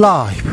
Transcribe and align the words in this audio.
라이브. 0.00 0.48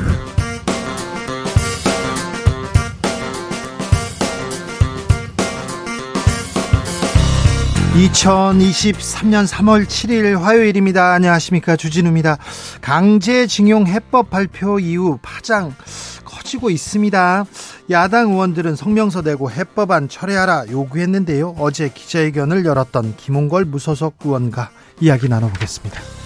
2023년 7.93 9.47
3월 9.47 9.85
7일 9.85 10.39
화요일입니다. 10.39 11.13
안녕하십니까. 11.13 11.75
주진우입니다. 11.75 12.39
강제징용 12.81 13.85
해법 13.85 14.31
발표 14.31 14.79
이후 14.79 15.19
파장 15.21 15.75
커지고 16.25 16.71
있습니다. 16.71 17.45
야당 17.91 18.31
의원들은 18.31 18.75
성명서 18.75 19.21
내고 19.21 19.51
해법안 19.51 20.09
철회하라 20.09 20.65
요구했는데요. 20.71 21.55
어제 21.59 21.89
기자회견을 21.89 22.65
열었던 22.65 23.15
김홍걸 23.15 23.65
무소속 23.65 24.15
의원과 24.25 24.71
이야기 25.01 25.29
나눠보겠습니다. 25.29 26.24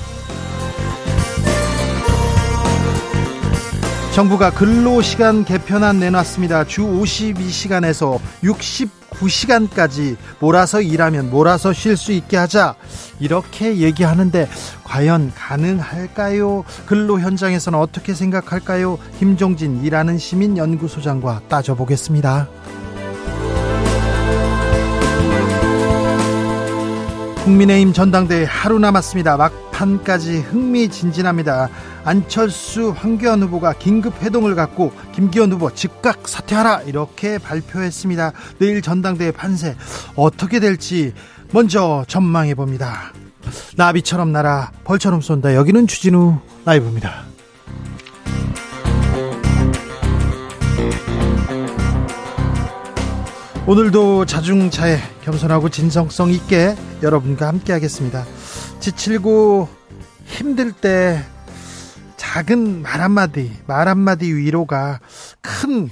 정부가 4.14 4.52
근로시간 4.52 5.46
개편안 5.46 6.00
내놨습니다. 6.00 6.66
주 6.66 6.82
52시간에서 6.82 8.20
69시간까지 8.44 10.18
몰아서 10.40 10.82
일하면 10.82 11.30
몰아서 11.30 11.72
쉴 11.72 11.96
수 11.96 12.12
있게 12.12 12.36
하자. 12.36 12.76
이렇게 13.20 13.78
얘기하는데 13.78 14.50
과연 14.84 15.32
가능할까요? 15.36 16.66
근로 16.86 17.20
현장에서는 17.20 17.78
어떻게 17.80 18.14
생각할까요? 18.14 18.98
김종진 19.20 19.84
일하는 19.84 20.18
시민 20.18 20.58
연구소장과 20.58 21.44
따져보겠습니다. 21.48 22.50
국민의힘 27.44 27.94
전당대회 27.94 28.44
하루 28.44 28.80
남았습니다. 28.80 29.38
막판까지 29.38 30.40
흥미진진합니다. 30.40 31.70
안철수 32.10 32.90
황교안 32.90 33.44
후보가 33.44 33.74
긴급 33.74 34.24
회동을 34.24 34.56
갖고 34.56 34.92
김기현 35.14 35.52
후보 35.52 35.72
즉각 35.72 36.28
사퇴하라 36.28 36.82
이렇게 36.88 37.38
발표했습니다. 37.38 38.34
내일 38.58 38.82
전당대회 38.82 39.30
판세 39.30 39.76
어떻게 40.16 40.60
될지 40.60 41.14
먼저 41.52 42.04
전망해 42.08 42.56
봅니다. 42.56 43.14
나비처럼 43.76 44.32
날아 44.32 44.72
벌처럼 44.86 45.22
쏜다. 45.22 45.54
여기는 45.54 45.86
추진우 45.86 46.40
라이브입니다. 46.66 47.26
오늘도 53.68 54.26
자중차에 54.26 54.98
겸손하고 55.26 55.70
진성성 55.70 56.32
있게 56.32 56.76
여러분과 57.04 57.48
함께 57.48 57.72
하겠습니다. 57.72 58.26
지칠고 58.80 59.70
힘들 60.26 60.72
때 60.72 61.24
작은 62.20 62.82
말 62.82 63.00
한마디, 63.00 63.50
말 63.66 63.88
한마디 63.88 64.32
위로가 64.34 65.00
큰 65.42 65.90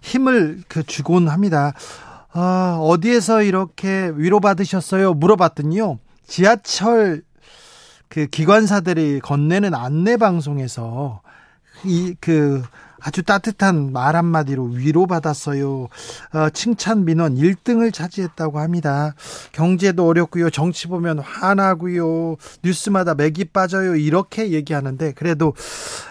힘을 0.00 0.62
그 0.66 0.82
주곤 0.82 1.28
합니다. 1.28 1.74
아, 2.32 2.78
어디에서 2.80 3.42
이렇게 3.42 4.10
위로받으셨어요? 4.14 5.12
물어봤더니요. 5.12 5.98
지하철 6.26 7.22
그 8.08 8.26
기관사들이 8.26 9.20
건네는 9.20 9.74
안내 9.74 10.16
방송에서 10.16 11.20
이 11.84 12.14
그 12.18 12.62
아주 13.00 13.22
따뜻한 13.22 13.92
말 13.92 14.16
한마디로 14.16 14.64
위로받았어요. 14.64 15.88
어, 16.34 16.50
칭찬 16.52 17.04
민원 17.04 17.36
1등을 17.36 17.92
차지했다고 17.92 18.58
합니다. 18.58 19.14
경제도 19.52 20.06
어렵고요. 20.06 20.50
정치 20.50 20.88
보면 20.88 21.20
화나고요. 21.20 22.36
뉴스마다 22.64 23.14
맥이 23.14 23.46
빠져요. 23.46 23.96
이렇게 23.96 24.50
얘기하는데 24.50 25.12
그래도 25.12 25.54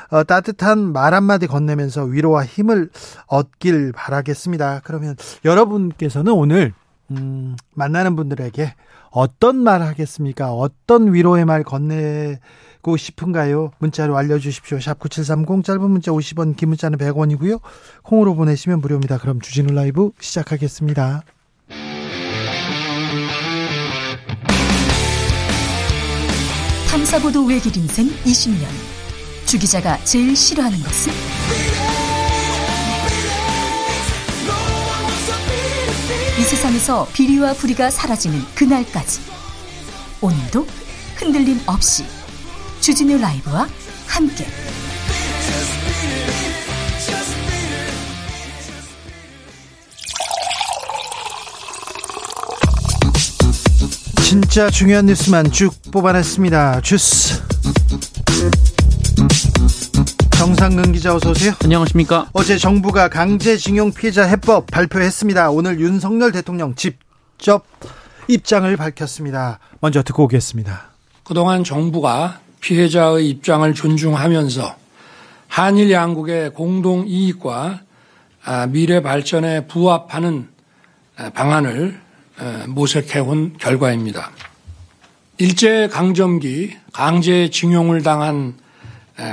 어, 0.09 0.23
따뜻한 0.23 0.93
말 0.93 1.13
한마디 1.13 1.47
건네면서 1.47 2.03
위로와 2.03 2.45
힘을 2.45 2.89
얻길 3.27 3.91
바라겠습니다. 3.91 4.81
그러면 4.83 5.15
여러분께서는 5.43 6.31
오늘 6.31 6.73
음, 7.11 7.55
만나는 7.73 8.15
분들에게 8.15 8.73
어떤 9.11 9.57
말 9.57 9.81
하겠습니까? 9.81 10.51
어떤 10.53 11.13
위로의 11.13 11.45
말 11.45 11.63
건네 11.63 12.39
고 12.87 12.95
싶은가요? 12.95 13.71
문자로 13.79 14.15
알려주십시오. 14.15 14.79
샵 14.79 14.97
9730 14.97 15.65
짧은 15.65 15.89
문자 15.89 16.11
50원 16.13 16.55
긴 16.55 16.69
문자는 16.69 16.97
100원이고요. 16.97 17.59
콩으로 18.01 18.33
보내시면 18.33 18.79
무료입니다. 18.79 19.17
그럼 19.17 19.41
주진우 19.41 19.73
라이브 19.73 20.11
시작하겠습니다. 20.21 21.23
탐사보도 26.89 27.45
외길 27.45 27.75
인생 27.75 28.07
20년 28.07 28.65
주 29.45 29.59
기자가 29.59 30.01
제일 30.05 30.33
싫어하는 30.33 30.77
것은? 30.79 31.11
이 36.39 36.41
세상에서 36.41 37.05
비리와 37.11 37.51
부리가 37.51 37.89
사라지는 37.89 38.39
그날까지 38.55 39.19
오늘도 40.21 40.65
흔들림 41.17 41.59
없이 41.67 42.05
주진우 42.81 43.17
라이브와 43.17 43.67
함께 44.07 44.45
진짜 54.23 54.69
중요한 54.69 55.05
뉴스만 55.05 55.51
쭉 55.51 55.73
뽑아냈습니다. 55.91 56.81
주스. 56.81 57.41
정상근 60.37 60.91
기자 60.91 61.15
어서 61.15 61.31
오세요. 61.31 61.53
안녕하십니까. 61.63 62.29
어제 62.33 62.57
정부가 62.57 63.07
강제징용 63.09 63.93
피해자 63.93 64.23
해법 64.23 64.67
발표했습니다. 64.67 65.49
오늘 65.49 65.79
윤석열 65.79 66.31
대통령 66.31 66.75
직접 66.75 67.65
입장을 68.27 68.75
밝혔습니다. 68.75 69.59
먼저 69.79 70.03
듣고 70.03 70.25
오겠습니다. 70.25 70.91
그동안 71.23 71.63
정부가 71.63 72.39
피해자의 72.61 73.29
입장을 73.29 73.73
존중하면서 73.73 74.75
한일 75.47 75.91
양국의 75.91 76.53
공동 76.53 77.07
이익과 77.07 77.81
아, 78.43 78.67
미래 78.67 79.01
발전에 79.01 79.67
부합하는 79.67 80.47
방안을 81.33 81.99
모색해 82.67 83.19
온 83.19 83.57
결과입니다. 83.57 84.31
일제 85.39 85.87
강점기 85.87 86.77
강제 86.93 87.49
징용을 87.49 88.03
당한 88.03 88.55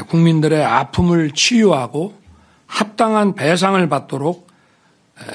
국민들의 0.09 0.65
아픔을 0.65 1.31
치유하고 1.33 2.15
합당한 2.67 3.35
배상을 3.35 3.89
받도록 3.89 4.49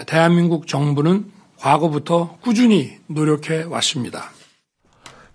대한민국 0.08 0.68
정부는 0.68 1.32
과거부터 1.58 2.38
꾸준히 2.42 2.98
노력해 3.08 3.64
왔습니다. 3.64 4.32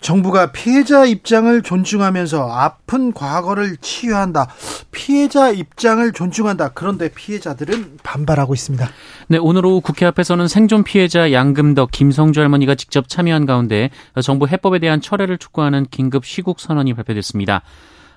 정부가 0.04 0.52
피해자 0.52 1.06
입장을 1.06 1.62
존중하면서 1.62 2.52
아픈 2.52 3.14
과거를 3.14 3.78
치유한다. 3.78 4.48
피해자 4.92 5.50
입장을 5.50 6.12
존중한다. 6.12 6.72
그런데 6.74 7.08
피해자들은 7.08 8.00
반발하고 8.02 8.52
있습니다. 8.52 8.86
네, 9.28 9.38
오늘 9.40 9.64
오후 9.64 9.80
국회 9.80 10.04
앞에서는 10.04 10.46
생존 10.46 10.84
피해자 10.84 11.32
양금덕 11.32 11.90
김성주 11.90 12.38
할머니가 12.38 12.74
직접 12.74 13.08
참여한 13.08 13.46
가운데 13.46 13.88
정부 14.22 14.46
해법에 14.46 14.78
대한 14.78 15.00
철회를 15.00 15.38
촉구하는 15.38 15.86
긴급 15.90 16.26
시국 16.26 16.60
선언이 16.60 16.92
발표됐습니다. 16.92 17.62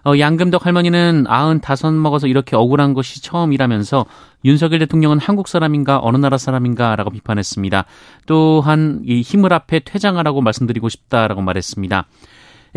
어, 0.08 0.18
양금덕 0.18 0.66
할머니는 0.66 1.26
95 1.62 1.92
먹어서 1.92 2.28
이렇게 2.28 2.56
억울한 2.56 2.94
것이 2.94 3.22
처음이라면서 3.22 4.06
윤석열 4.46 4.80
대통령은 4.80 5.20
한국 5.20 5.50
사람인가 5.50 6.00
어느 6.02 6.16
나라 6.16 6.38
사람인가 6.38 6.96
라고 6.96 7.10
비판했습니다. 7.10 7.84
또한 8.26 9.02
이 9.04 9.20
힘을 9.20 9.52
앞에 9.52 9.82
퇴장하라고 9.82 10.40
말씀드리고 10.40 10.88
싶다라고 10.88 11.42
말했습니다. 11.42 12.08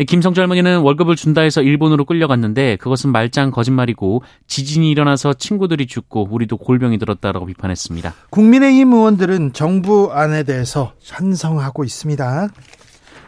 김성주 0.07 0.41
할머니는 0.41 0.79
월급을 0.79 1.15
준다 1.15 1.39
해서 1.39 1.61
일본으로 1.61 2.03
끌려갔는데 2.03 2.75
그것은 2.75 3.13
말짱 3.13 3.51
거짓말이고 3.51 4.23
지진이 4.47 4.89
일어나서 4.91 5.33
친구들이 5.33 5.87
죽고 5.87 6.27
우리도 6.29 6.57
골병이 6.57 6.97
들었다라고 6.97 7.45
비판했습니다. 7.45 8.13
국민의힘 8.29 8.91
의원들은 8.91 9.53
정부 9.53 10.11
안에 10.11 10.43
대해서 10.43 10.91
찬성하고 11.01 11.85
있습니다. 11.85 12.49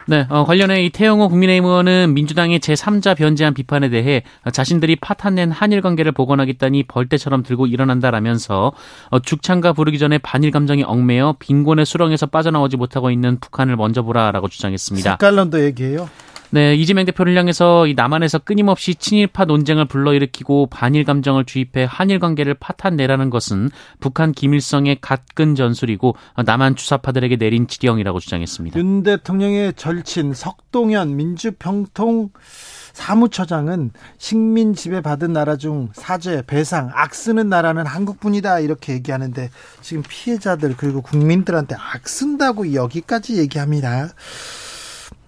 네, 0.06 0.26
어, 0.28 0.44
관련해 0.44 0.84
이 0.84 0.90
태영호 0.90 1.28
국민의힘 1.30 1.64
의원은 1.64 2.12
민주당의 2.14 2.60
제3자 2.60 3.16
변제한 3.16 3.54
비판에 3.54 3.88
대해 3.88 4.22
자신들이 4.52 4.96
파탄낸 4.96 5.50
한일 5.50 5.80
관계를 5.80 6.12
복원하겠다니 6.12 6.84
벌떼처럼 6.84 7.42
들고 7.42 7.66
일어난다라면서 7.66 8.72
어, 9.10 9.18
죽창가 9.18 9.72
부르기 9.72 9.98
전에 9.98 10.18
반일 10.18 10.50
감정이 10.50 10.82
얽매여 10.82 11.36
빈곤의 11.38 11.86
수렁에서 11.86 12.26
빠져나오지 12.26 12.76
못하고 12.76 13.10
있는 13.10 13.38
북한을 13.40 13.76
먼저 13.76 14.02
보라라고 14.02 14.48
주장했습니다. 14.48 15.12
색깔론도 15.12 15.64
얘기해요. 15.64 16.08
네, 16.54 16.76
이재명 16.76 17.04
대표를 17.04 17.36
향해서 17.36 17.88
이 17.88 17.94
남한에서 17.94 18.38
끊임없이 18.38 18.94
친일파 18.94 19.44
논쟁을 19.44 19.86
불러일으키고 19.86 20.68
반일 20.68 21.02
감정을 21.02 21.46
주입해 21.46 21.84
한일 21.88 22.20
관계를 22.20 22.54
파탄내라는 22.54 23.28
것은 23.28 23.70
북한 23.98 24.30
김일성의 24.30 24.98
갓근 25.00 25.56
전술이고 25.56 26.14
남한 26.46 26.76
주사파들에게 26.76 27.38
내린 27.38 27.66
지령이라고 27.66 28.20
주장했습니다. 28.20 28.78
윤 28.78 29.02
대통령의 29.02 29.72
절친 29.74 30.34
석동현 30.34 31.16
민주평통 31.16 32.30
사무처장은 32.92 33.90
식민 34.18 34.74
지배 34.74 35.00
받은 35.00 35.32
나라 35.32 35.56
중 35.56 35.88
사죄, 35.92 36.44
배상, 36.46 36.88
악쓰는 36.94 37.48
나라는 37.48 37.84
한국뿐이다 37.84 38.60
이렇게 38.60 38.92
얘기하는데 38.92 39.50
지금 39.80 40.04
피해자들 40.08 40.76
그리고 40.76 41.02
국민들한테 41.02 41.74
악쓴다고 41.74 42.74
여기까지 42.74 43.38
얘기합니다. 43.38 44.10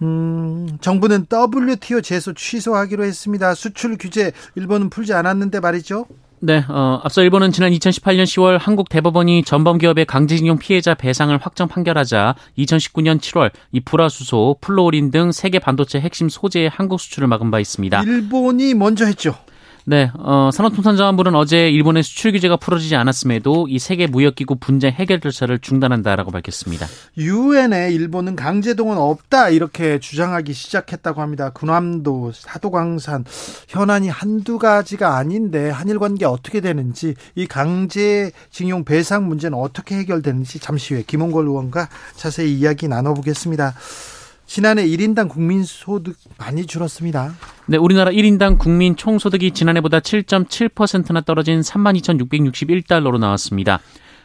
음, 0.01 0.77
정부는 0.81 1.27
WTO 1.31 2.01
제소 2.01 2.33
취소하기로 2.33 3.03
했습니다. 3.03 3.55
수출 3.55 3.97
규제 3.97 4.31
일본은 4.55 4.89
풀지 4.89 5.13
않았는데 5.13 5.59
말이죠. 5.59 6.05
네, 6.39 6.63
어, 6.69 7.01
앞서 7.03 7.23
일본은 7.23 7.51
지난 7.51 7.71
2018년 7.71 8.25
10월 8.25 8.59
한국 8.59 8.89
대법원이 8.89 9.43
전범기업의 9.43 10.05
강제징용 10.05 10.59
피해자 10.59 10.93
배상을 10.93 11.35
확정 11.41 11.67
판결하자 11.67 12.35
2019년 12.59 13.19
7월 13.19 13.51
이 13.71 13.79
불화수소, 13.79 14.57
플로린 14.61 15.09
등 15.09 15.31
세계 15.31 15.57
반도체 15.57 15.99
핵심 15.99 16.29
소재의 16.29 16.69
한국 16.69 16.99
수출을 16.99 17.27
막은 17.27 17.49
바 17.49 17.59
있습니다. 17.59 18.03
일본이 18.03 18.75
먼저 18.75 19.05
했죠. 19.05 19.35
네, 19.89 20.11
어, 20.17 20.49
산업통상자원부는 20.51 21.33
어제 21.33 21.69
일본의 21.69 22.03
수출 22.03 22.33
규제가 22.33 22.57
풀어지지 22.57 22.97
않았음에도 22.97 23.67
이 23.69 23.79
세계 23.79 24.05
무역기구 24.05 24.57
분쟁 24.57 24.91
해결 24.91 25.21
절차를 25.21 25.59
중단한다라고 25.59 26.29
밝혔습니다. 26.29 26.85
유엔에 27.17 27.91
일본은 27.93 28.35
강제동원 28.35 28.97
없다 28.97 29.47
이렇게 29.47 29.97
주장하기 29.99 30.51
시작했다고 30.51 31.21
합니다. 31.21 31.51
군함도 31.51 32.33
사도광산 32.33 33.23
현안이 33.69 34.09
한두 34.09 34.59
가지가 34.59 35.15
아닌데 35.15 35.69
한일 35.69 35.99
관계 35.99 36.25
어떻게 36.25 36.59
되는지 36.59 37.15
이 37.35 37.47
강제징용 37.47 38.83
배상 38.83 39.29
문제는 39.29 39.57
어떻게 39.57 39.95
해결되는지 39.99 40.59
잠시 40.59 40.95
후에 40.95 41.03
김홍걸 41.07 41.45
의원과 41.45 41.87
자세히 42.13 42.53
이야기 42.55 42.89
나눠보겠습니다. 42.89 43.73
지난해 44.47 44.87
1인당 44.87 45.29
국민 45.29 45.63
소득 45.63 46.15
많이 46.37 46.65
줄었습니다. 46.65 47.33
네, 47.67 47.77
우리나라 47.77 48.09
1인당 48.11 48.57
국민 48.57 48.95
총소득이 48.95 49.51
지난해보다 49.51 49.99
7.7%나 49.99 51.21
떨어진 51.21 51.59
32,661달러로 51.59 53.19
나왔습니다. 53.19 53.79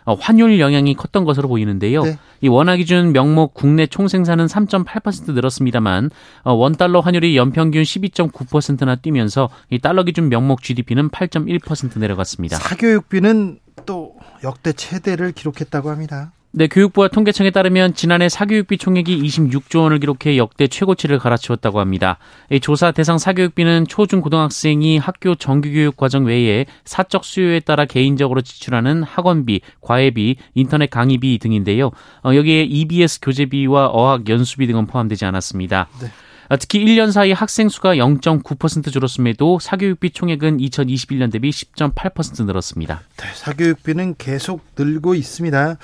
어, 0.05 0.15
환율 0.15 0.59
영향이 0.59 0.95
컸던 0.95 1.25
것으로 1.25 1.49
보이는데요. 1.49 2.03
네. 2.03 2.19
이 2.41 2.49
원화 2.49 2.77
기준 2.77 3.13
명목 3.13 3.55
국내 3.55 3.87
총생산은 3.87 4.47
3.8% 4.47 5.33
늘었습니다만 5.33 6.11
어, 6.43 6.53
원 6.55 6.73
달러 6.75 7.01
환율이 7.01 7.37
연평균 7.37 7.83
12.9%나 7.83 8.97
뛰면서 8.97 9.49
이 9.71 9.79
달러 9.79 10.03
기준 10.03 10.29
명목 10.29 10.63
GDP는 10.63 11.11
8.1% 11.11 11.99
내려갔습니다. 11.99 12.57
사교육비는 12.57 13.61
또 13.87 14.17
역대 14.43 14.73
최대를 14.73 15.33
기록했다고 15.33 15.91
합니다. 15.91 16.33
네, 16.55 16.67
교육부와 16.67 17.09
통계청에 17.09 17.51
따르면 17.51 17.95
지난해 17.95 18.29
사교육비 18.29 18.77
총액이 18.77 19.23
26조 19.23 19.85
원을 19.85 20.01
기록해 20.01 20.37
역대 20.37 20.67
최고치를 20.67 21.19
갈아치웠다고 21.19 21.81
합니다. 21.81 22.19
조사 22.61 22.91
대상 22.91 23.17
사교육비는 23.17 23.87
초중 23.89 24.21
고등학생이 24.21 24.99
학교 24.99 25.35
정규교육 25.35 25.97
과정 25.97 26.27
외에 26.27 26.67
사적 26.85 27.25
수요에 27.25 27.61
따라 27.61 27.87
개인적으로 27.87 28.43
지출하는 28.43 29.03
학원비, 29.03 29.63
과외비, 29.81 30.37
인터넷 30.53 30.91
강의비 30.91 31.39
등인데요. 31.39 31.91
어, 32.23 32.35
여기에 32.35 32.65
EBS 32.65 33.21
교재비와 33.23 33.87
어학 33.87 34.29
연수비 34.29 34.67
등은 34.67 34.87
포함되지 34.87 35.25
않았습니다. 35.25 35.89
네. 36.03 36.09
아, 36.51 36.57
특히 36.57 36.85
1년 36.85 37.13
사이 37.13 37.33
학생 37.33 37.71
수가 37.71 37.95
0.9% 37.95 38.93
줄었음에도 38.93 39.59
사교육비 39.59 40.11
총액은 40.11 40.59
2021년 40.59 41.33
대비 41.33 41.49
10.8% 41.49 42.45
늘었습니다. 42.45 43.01
네, 43.17 43.27
사교육비는 43.35 44.17
계속 44.19 44.63
늘고 44.77 45.15
있습니다. 45.15 45.79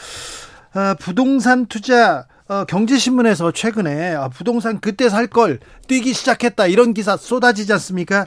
어, 0.74 0.94
부동산 0.98 1.66
투자 1.66 2.26
어, 2.48 2.64
경제신문에서 2.64 3.52
최근에 3.52 4.14
어, 4.14 4.30
부동산 4.32 4.80
그때 4.80 5.08
살 5.08 5.26
걸 5.28 5.60
뛰기 5.86 6.12
시작했다 6.14 6.66
이런 6.66 6.94
기사 6.94 7.16
쏟아지지 7.16 7.72
않습니까? 7.74 8.26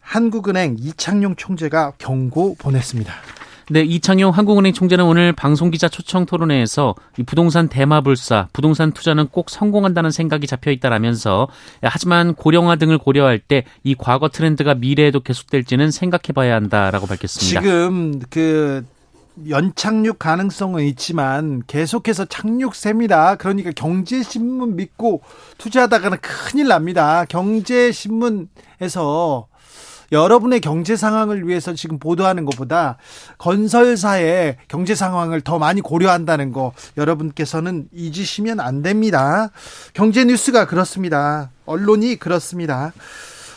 한국은행 0.00 0.76
이창용 0.78 1.36
총재가 1.36 1.92
경고 1.98 2.54
보냈습니다. 2.56 3.12
네, 3.72 3.82
이창용 3.82 4.32
한국은행 4.32 4.72
총재는 4.72 5.04
오늘 5.04 5.32
방송기자 5.32 5.88
초청 5.88 6.26
토론회에서 6.26 6.96
이 7.18 7.22
부동산 7.22 7.68
대마불사, 7.68 8.48
부동산 8.52 8.90
투자는 8.90 9.28
꼭 9.28 9.48
성공한다는 9.48 10.10
생각이 10.10 10.48
잡혀 10.48 10.72
있다라면서 10.72 11.46
하지만 11.82 12.34
고령화 12.34 12.76
등을 12.76 12.98
고려할 12.98 13.38
때 13.38 13.64
이 13.84 13.94
과거 13.96 14.28
트렌드가 14.28 14.74
미래에도 14.74 15.20
계속될지는 15.20 15.92
생각해 15.92 16.32
봐야 16.34 16.56
한다라고 16.56 17.06
밝혔습니다. 17.06 17.60
지금 17.60 18.20
그 18.28 18.84
연착륙 19.48 20.18
가능성은 20.18 20.84
있지만 20.84 21.62
계속해서 21.66 22.26
착륙세입니다. 22.26 23.36
그러니까 23.36 23.70
경제신문 23.74 24.76
믿고 24.76 25.22
투자하다가는 25.58 26.18
큰일 26.20 26.68
납니다. 26.68 27.24
경제신문에서 27.28 28.48
여러분의 30.12 30.60
경제 30.60 30.96
상황을 30.96 31.46
위해서 31.46 31.72
지금 31.74 31.98
보도하는 31.98 32.44
것보다 32.44 32.98
건설사의 33.38 34.56
경제 34.66 34.94
상황을 34.94 35.40
더 35.40 35.58
많이 35.58 35.80
고려한다는 35.80 36.52
거 36.52 36.72
여러분께서는 36.96 37.88
잊으시면 37.92 38.58
안 38.60 38.82
됩니다. 38.82 39.50
경제 39.94 40.24
뉴스가 40.24 40.66
그렇습니다. 40.66 41.50
언론이 41.64 42.16
그렇습니다. 42.16 42.92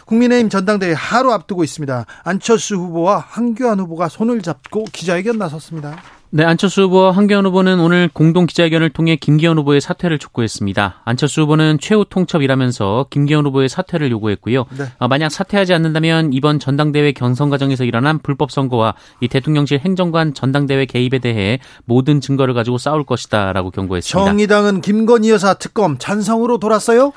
국민의힘 0.05 0.49
전당대회 0.49 0.93
하루 0.93 1.31
앞두고 1.31 1.63
있습니다. 1.63 2.05
안철수 2.23 2.75
후보와 2.75 3.25
황교안 3.27 3.79
후보가 3.79 4.09
손을 4.09 4.41
잡고 4.41 4.85
기자회견 4.91 5.37
나섰습니다. 5.37 5.97
네, 6.35 6.43
안철수 6.43 6.81
후보와 6.85 7.11
황교안 7.11 7.45
후보는 7.45 7.79
오늘 7.79 8.09
공동 8.11 8.47
기자회견을 8.47 8.89
통해 8.89 9.15
김기현 9.15 9.55
후보의 9.59 9.79
사퇴를 9.79 10.17
촉구했습니다. 10.17 11.03
안철수 11.05 11.41
후보는 11.41 11.77
최후 11.79 12.05
통첩이라면서 12.09 13.05
김기현 13.11 13.45
후보의 13.45 13.69
사퇴를 13.69 14.09
요구했고요. 14.09 14.65
네. 14.75 14.85
어, 14.97 15.07
만약 15.07 15.29
사퇴하지 15.29 15.75
않는다면 15.75 16.33
이번 16.33 16.57
전당대회 16.57 17.11
경선 17.11 17.51
과정에서 17.51 17.83
일어난 17.83 18.17
불법 18.17 18.49
선거와 18.49 18.95
이 19.19 19.27
대통령실 19.27 19.81
행정관 19.81 20.33
전당대회 20.33 20.87
개입에 20.87 21.19
대해 21.19 21.59
모든 21.85 22.19
증거를 22.19 22.55
가지고 22.55 22.79
싸울 22.79 23.03
것이다라고 23.03 23.69
경고했습니다. 23.69 24.27
정의당은 24.31 24.81
김건희 24.81 25.29
여사 25.29 25.53
특검 25.53 25.99
찬성으로 25.99 26.57
돌았어요? 26.57 27.13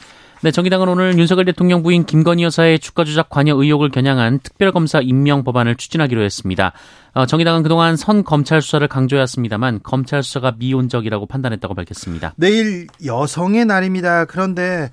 네, 0.46 0.52
정의당은 0.52 0.88
오늘 0.88 1.18
윤석열 1.18 1.44
대통령 1.44 1.82
부인 1.82 2.04
김건희 2.04 2.44
여사의 2.44 2.78
주가 2.78 3.02
조작 3.02 3.30
관여 3.30 3.56
의혹을 3.56 3.90
겨냥한 3.90 4.38
특별검사 4.44 5.00
임명 5.00 5.42
법안을 5.42 5.74
추진하기로 5.74 6.22
했습니다. 6.22 6.72
어, 7.14 7.26
정의당은 7.26 7.64
그동안 7.64 7.96
선 7.96 8.22
검찰 8.22 8.62
수사를 8.62 8.86
강조해왔습니다만 8.86 9.80
검찰 9.82 10.22
수사가 10.22 10.54
미온적이라고 10.56 11.26
판단했다고 11.26 11.74
밝혔습니다. 11.74 12.32
내일 12.36 12.86
여성의 13.04 13.64
날입니다. 13.64 14.26
그런데 14.26 14.90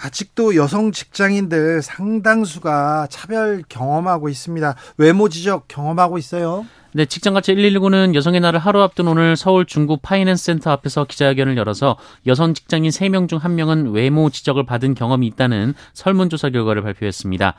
아직도 0.00 0.56
여성 0.56 0.92
직장인들 0.92 1.82
상당수가 1.82 3.08
차별 3.10 3.62
경험하고 3.68 4.28
있습니다. 4.28 4.74
외모 4.98 5.28
지적 5.28 5.68
경험하고 5.68 6.18
있어요. 6.18 6.66
네, 6.92 7.04
직장갑질 7.04 7.54
119는 7.54 8.14
여성의 8.14 8.40
날을 8.40 8.58
하루 8.58 8.82
앞둔 8.82 9.08
오늘 9.08 9.36
서울 9.36 9.66
중구 9.66 9.98
파이낸스 9.98 10.44
센터 10.44 10.70
앞에서 10.70 11.04
기자회견을 11.04 11.56
열어서 11.56 11.98
여성 12.26 12.54
직장인 12.54 12.90
3명 12.90 13.28
중 13.28 13.38
1명은 13.38 13.92
외모 13.92 14.30
지적을 14.30 14.64
받은 14.64 14.94
경험이 14.94 15.26
있다는 15.26 15.74
설문조사 15.92 16.50
결과를 16.50 16.82
발표했습니다. 16.82 17.54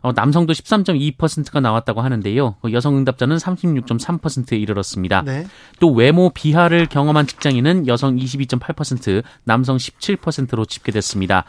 어, 0.00 0.12
남성도 0.12 0.52
13.2%가 0.52 1.60
나왔다고 1.60 2.00
하는데요. 2.00 2.56
그 2.62 2.72
여성 2.72 2.96
응답자는 2.96 3.36
36.3%에 3.36 4.56
이르렀습니다. 4.56 5.22
네. 5.22 5.46
또 5.80 5.92
외모 5.92 6.30
비하를 6.30 6.86
경험한 6.86 7.26
직장인은 7.26 7.88
여성 7.88 8.16
22.8%, 8.16 9.22
남성 9.44 9.76
17%로 9.76 10.64
집계됐습니다. 10.64 11.44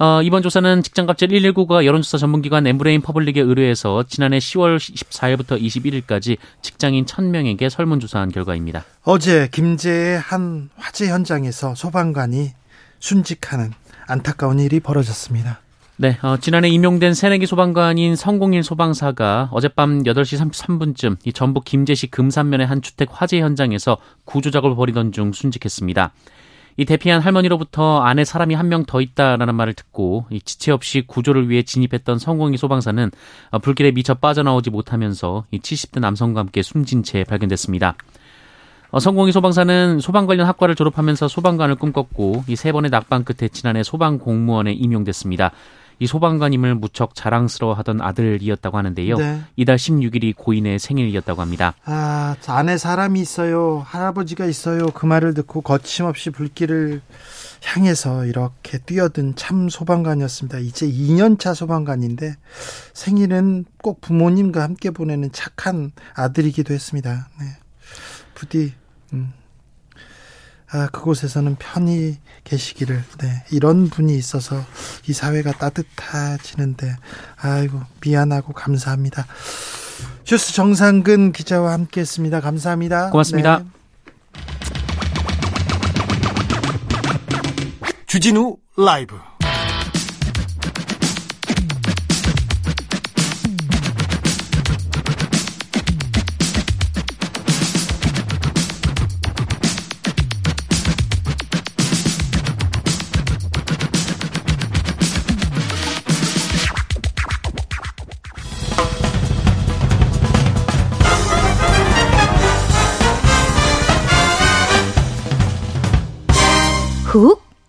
어, 0.00 0.22
이번 0.22 0.42
조사는 0.42 0.84
직장갑질 0.84 1.28
119가 1.28 1.84
여론조사 1.84 2.18
전문기관 2.18 2.68
엠브레인 2.68 3.00
퍼블릭에 3.00 3.40
의뢰해서 3.40 4.04
지난해 4.04 4.38
10월 4.38 4.76
14일부터 4.78 5.60
21일까지 5.60 6.36
직장인 6.62 7.04
1000명에게 7.04 7.68
설문조사한 7.68 8.30
결과입니다. 8.30 8.84
어제 9.02 9.48
김제의 9.50 10.20
한 10.20 10.70
화재 10.76 11.08
현장에서 11.08 11.74
소방관이 11.74 12.52
순직하는 13.00 13.72
안타까운 14.06 14.60
일이 14.60 14.78
벌어졌습니다. 14.78 15.60
네, 15.96 16.16
어, 16.22 16.36
지난해 16.36 16.68
임용된 16.68 17.12
새내기 17.12 17.46
소방관인 17.46 18.14
성공일 18.14 18.62
소방사가 18.62 19.48
어젯밤 19.50 20.04
8시 20.04 20.38
33분쯤 20.38 21.16
이 21.24 21.32
전북 21.32 21.64
김제시 21.64 22.06
금산면의 22.06 22.68
한 22.68 22.82
주택 22.82 23.08
화재 23.10 23.40
현장에서 23.40 23.96
구조 24.24 24.52
작업을 24.52 24.76
벌이던 24.76 25.10
중 25.10 25.32
순직했습니다. 25.32 26.12
이 26.78 26.84
대피한 26.84 27.20
할머니로부터 27.20 28.00
안에 28.02 28.24
사람이 28.24 28.54
한 28.54 28.68
명 28.68 28.84
더 28.86 29.00
있다라는 29.00 29.54
말을 29.54 29.74
듣고 29.74 30.26
이 30.30 30.40
지체 30.40 30.70
없이 30.72 31.02
구조를 31.06 31.50
위해 31.50 31.62
진입했던 31.62 32.18
성공이 32.18 32.56
소방사는 32.56 33.10
어, 33.50 33.58
불길에 33.58 33.90
미처 33.90 34.14
빠져나오지 34.14 34.70
못하면서 34.70 35.44
이 35.50 35.58
70대 35.58 36.00
남성과 36.00 36.40
함께 36.40 36.62
숨진 36.62 37.02
채 37.02 37.24
발견됐습니다. 37.24 37.94
어, 38.90 39.00
성공이 39.00 39.32
소방사는 39.32 39.98
소방 40.00 40.26
관련 40.26 40.46
학과를 40.46 40.74
졸업하면서 40.74 41.28
소방관을 41.28 41.74
꿈꿨고 41.74 42.44
이 42.48 42.56
세 42.56 42.72
번의 42.72 42.90
낙방 42.90 43.24
끝에 43.24 43.48
지난해 43.48 43.82
소방 43.82 44.18
공무원에 44.18 44.72
임용됐습니다. 44.72 45.50
이 45.98 46.06
소방관임을 46.06 46.74
무척 46.76 47.14
자랑스러워하던 47.14 48.00
아들이었다고 48.00 48.78
하는데요. 48.78 49.16
네. 49.16 49.40
이달 49.56 49.76
16일이 49.76 50.34
고인의 50.36 50.78
생일이었다고 50.78 51.40
합니다. 51.42 51.74
아, 51.84 52.36
안에 52.46 52.78
사람이 52.78 53.20
있어요. 53.20 53.82
할아버지가 53.86 54.46
있어요. 54.46 54.86
그 54.86 55.06
말을 55.06 55.34
듣고 55.34 55.60
거침없이 55.60 56.30
불길을 56.30 57.02
향해서 57.64 58.26
이렇게 58.26 58.78
뛰어든 58.78 59.34
참 59.34 59.68
소방관이었습니다. 59.68 60.58
이제 60.58 60.86
2년차 60.86 61.54
소방관인데 61.54 62.36
생일은 62.94 63.64
꼭 63.82 64.00
부모님과 64.00 64.62
함께 64.62 64.90
보내는 64.90 65.32
착한 65.32 65.90
아들이기도 66.14 66.72
했습니다. 66.72 67.28
네. 67.40 67.46
부디 68.34 68.74
음. 69.12 69.32
아, 70.70 70.88
그곳에서는 70.92 71.56
편히 71.58 72.18
계시기를 72.44 73.02
네, 73.18 73.44
이런 73.50 73.88
분이 73.88 74.14
있어서 74.16 74.62
이 75.06 75.12
사회가 75.12 75.52
따뜻해지는데 75.52 76.96
아이고 77.36 77.80
미안하고 78.04 78.52
감사합니다. 78.52 79.26
주스 80.24 80.52
정상근 80.52 81.32
기자와 81.32 81.72
함께 81.72 82.00
했습니다. 82.02 82.40
감사합니다. 82.40 83.10
고맙습니다. 83.10 83.58
네. 83.60 83.64
주진우 88.06 88.56
라이브 88.76 89.18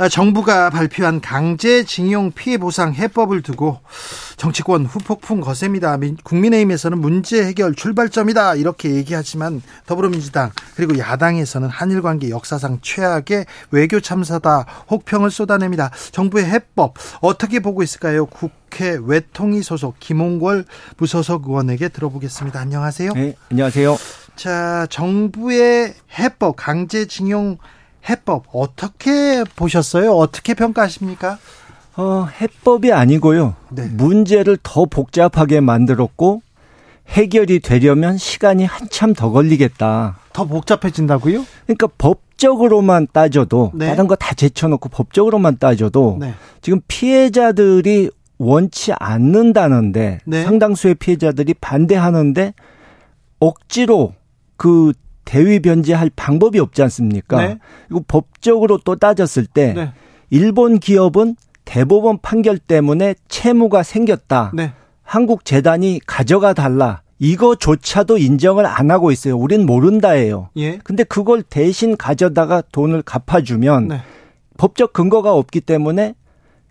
아, 0.00 0.08
정부가 0.08 0.70
발표한 0.70 1.20
강제징용 1.20 2.32
피해보상 2.32 2.94
해법을 2.94 3.42
두고 3.42 3.80
정치권 4.38 4.86
후폭풍 4.86 5.42
거셉니다. 5.42 5.98
국민의힘에서는 6.24 6.98
문제 6.98 7.44
해결 7.44 7.74
출발점이다 7.74 8.54
이렇게 8.54 8.94
얘기하지만 8.94 9.60
더불어민주당 9.84 10.52
그리고 10.74 10.96
야당에서는 10.96 11.68
한일 11.68 12.00
관계 12.00 12.30
역사상 12.30 12.78
최악의 12.80 13.44
외교 13.72 14.00
참사다 14.00 14.64
혹평을 14.90 15.30
쏟아냅니다. 15.30 15.90
정부의 16.12 16.46
해법 16.46 16.94
어떻게 17.20 17.60
보고 17.60 17.82
있을까요? 17.82 18.24
국회 18.24 18.98
외통위 19.04 19.62
소속 19.62 20.00
김홍걸 20.00 20.64
무소속 20.96 21.46
의원에게 21.46 21.90
들어보겠습니다. 21.90 22.58
안녕하세요. 22.58 23.12
네, 23.12 23.34
안녕하세요. 23.50 23.98
자, 24.34 24.86
정부의 24.88 25.92
해법 26.18 26.56
강제징용 26.56 27.58
해법 28.08 28.44
어떻게 28.52 29.44
보셨어요? 29.56 30.12
어떻게 30.12 30.54
평가하십니까? 30.54 31.38
어, 31.96 32.28
해법이 32.40 32.92
아니고요. 32.92 33.54
네. 33.70 33.86
문제를 33.88 34.58
더 34.62 34.84
복잡하게 34.86 35.60
만들었고 35.60 36.42
해결이 37.08 37.60
되려면 37.60 38.16
시간이 38.16 38.64
한참 38.64 39.12
더 39.14 39.30
걸리겠다. 39.30 40.18
더 40.32 40.44
복잡해진다고요? 40.44 41.44
그러니까 41.66 41.88
법적으로만 41.98 43.08
따져도 43.12 43.72
네. 43.74 43.86
다른 43.88 44.06
거 44.06 44.14
다 44.14 44.34
제쳐놓고 44.34 44.88
법적으로만 44.88 45.58
따져도 45.58 46.18
네. 46.20 46.34
지금 46.62 46.80
피해자들이 46.86 48.10
원치 48.38 48.92
않는다는데 48.98 50.20
네. 50.24 50.44
상당수의 50.44 50.94
피해자들이 50.94 51.54
반대하는데 51.54 52.54
억지로 53.40 54.14
그 54.56 54.92
대위 55.30 55.60
변제할 55.60 56.10
방법이 56.16 56.58
없지 56.58 56.82
않습니까? 56.82 57.36
네. 57.36 57.58
이거 57.88 58.02
법적으로 58.08 58.78
또 58.84 58.96
따졌을 58.96 59.46
때 59.46 59.72
네. 59.74 59.92
일본 60.28 60.80
기업은 60.80 61.36
대법원 61.64 62.18
판결 62.20 62.58
때문에 62.58 63.14
채무가 63.28 63.84
생겼다. 63.84 64.50
네. 64.54 64.72
한국 65.04 65.44
재단이 65.44 66.00
가져가 66.04 66.52
달라. 66.52 67.02
이거조차도 67.20 68.18
인정을 68.18 68.66
안 68.66 68.90
하고 68.90 69.12
있어요. 69.12 69.36
우린 69.36 69.66
모른다예요. 69.66 70.48
예. 70.56 70.78
근데 70.78 71.04
그걸 71.04 71.44
대신 71.44 71.96
가져다가 71.96 72.64
돈을 72.72 73.02
갚아주면 73.02 73.86
네. 73.86 74.00
법적 74.58 74.92
근거가 74.92 75.32
없기 75.32 75.60
때문에 75.60 76.14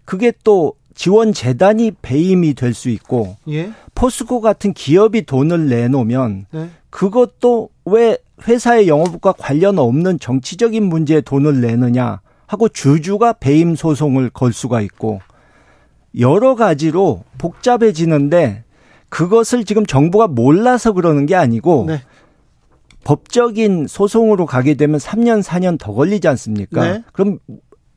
그게 0.03 0.33
또 0.43 0.73
지원 0.95 1.31
재단이 1.31 1.91
배임이 2.01 2.55
될 2.55 2.73
수 2.73 2.89
있고 2.89 3.37
예. 3.47 3.71
포스코 3.95 4.41
같은 4.41 4.73
기업이 4.73 5.25
돈을 5.25 5.69
내놓으면 5.69 6.47
네. 6.51 6.69
그것도 6.89 7.69
왜 7.91 8.17
회사의 8.47 8.87
영업과 8.87 9.33
관련 9.33 9.79
없는 9.79 10.19
정치적인 10.19 10.83
문제에 10.83 11.21
돈을 11.21 11.61
내느냐 11.61 12.21
하고 12.47 12.69
주주가 12.69 13.33
배임 13.33 13.75
소송을 13.75 14.29
걸 14.29 14.53
수가 14.53 14.81
있고 14.81 15.21
여러 16.17 16.55
가지로 16.55 17.23
복잡해지는데 17.37 18.63
그것을 19.09 19.65
지금 19.65 19.85
정부가 19.85 20.27
몰라서 20.27 20.93
그러는 20.93 21.25
게 21.25 21.35
아니고 21.35 21.85
네. 21.87 22.01
법적인 23.03 23.87
소송으로 23.87 24.45
가게 24.45 24.75
되면 24.75 24.99
3년 24.99 25.41
4년 25.43 25.79
더 25.79 25.93
걸리지 25.93 26.27
않습니까? 26.27 26.83
네. 26.83 27.03
그럼 27.11 27.39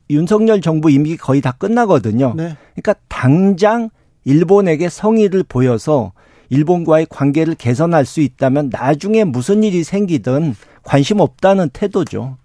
윤석열 0.09 0.61
정부 0.61 0.89
임기 0.91 1.17
거의 1.17 1.41
다 1.41 1.51
끝나거든요. 1.51 2.33
네. 2.35 2.55
그러니까 2.75 2.95
당장 3.07 3.89
일본에게 4.25 4.89
성의를 4.89 5.43
보여서 5.43 6.13
일본과의 6.53 7.07
관계를 7.09 7.55
개선할 7.55 8.05
수 8.05 8.21
있다면 8.21 8.69
나중에 8.71 9.23
무슨 9.23 9.63
일이 9.63 9.83
생기든 9.83 10.55
관심 10.83 11.19
없다는 11.19 11.69
태도죠. 11.69 12.37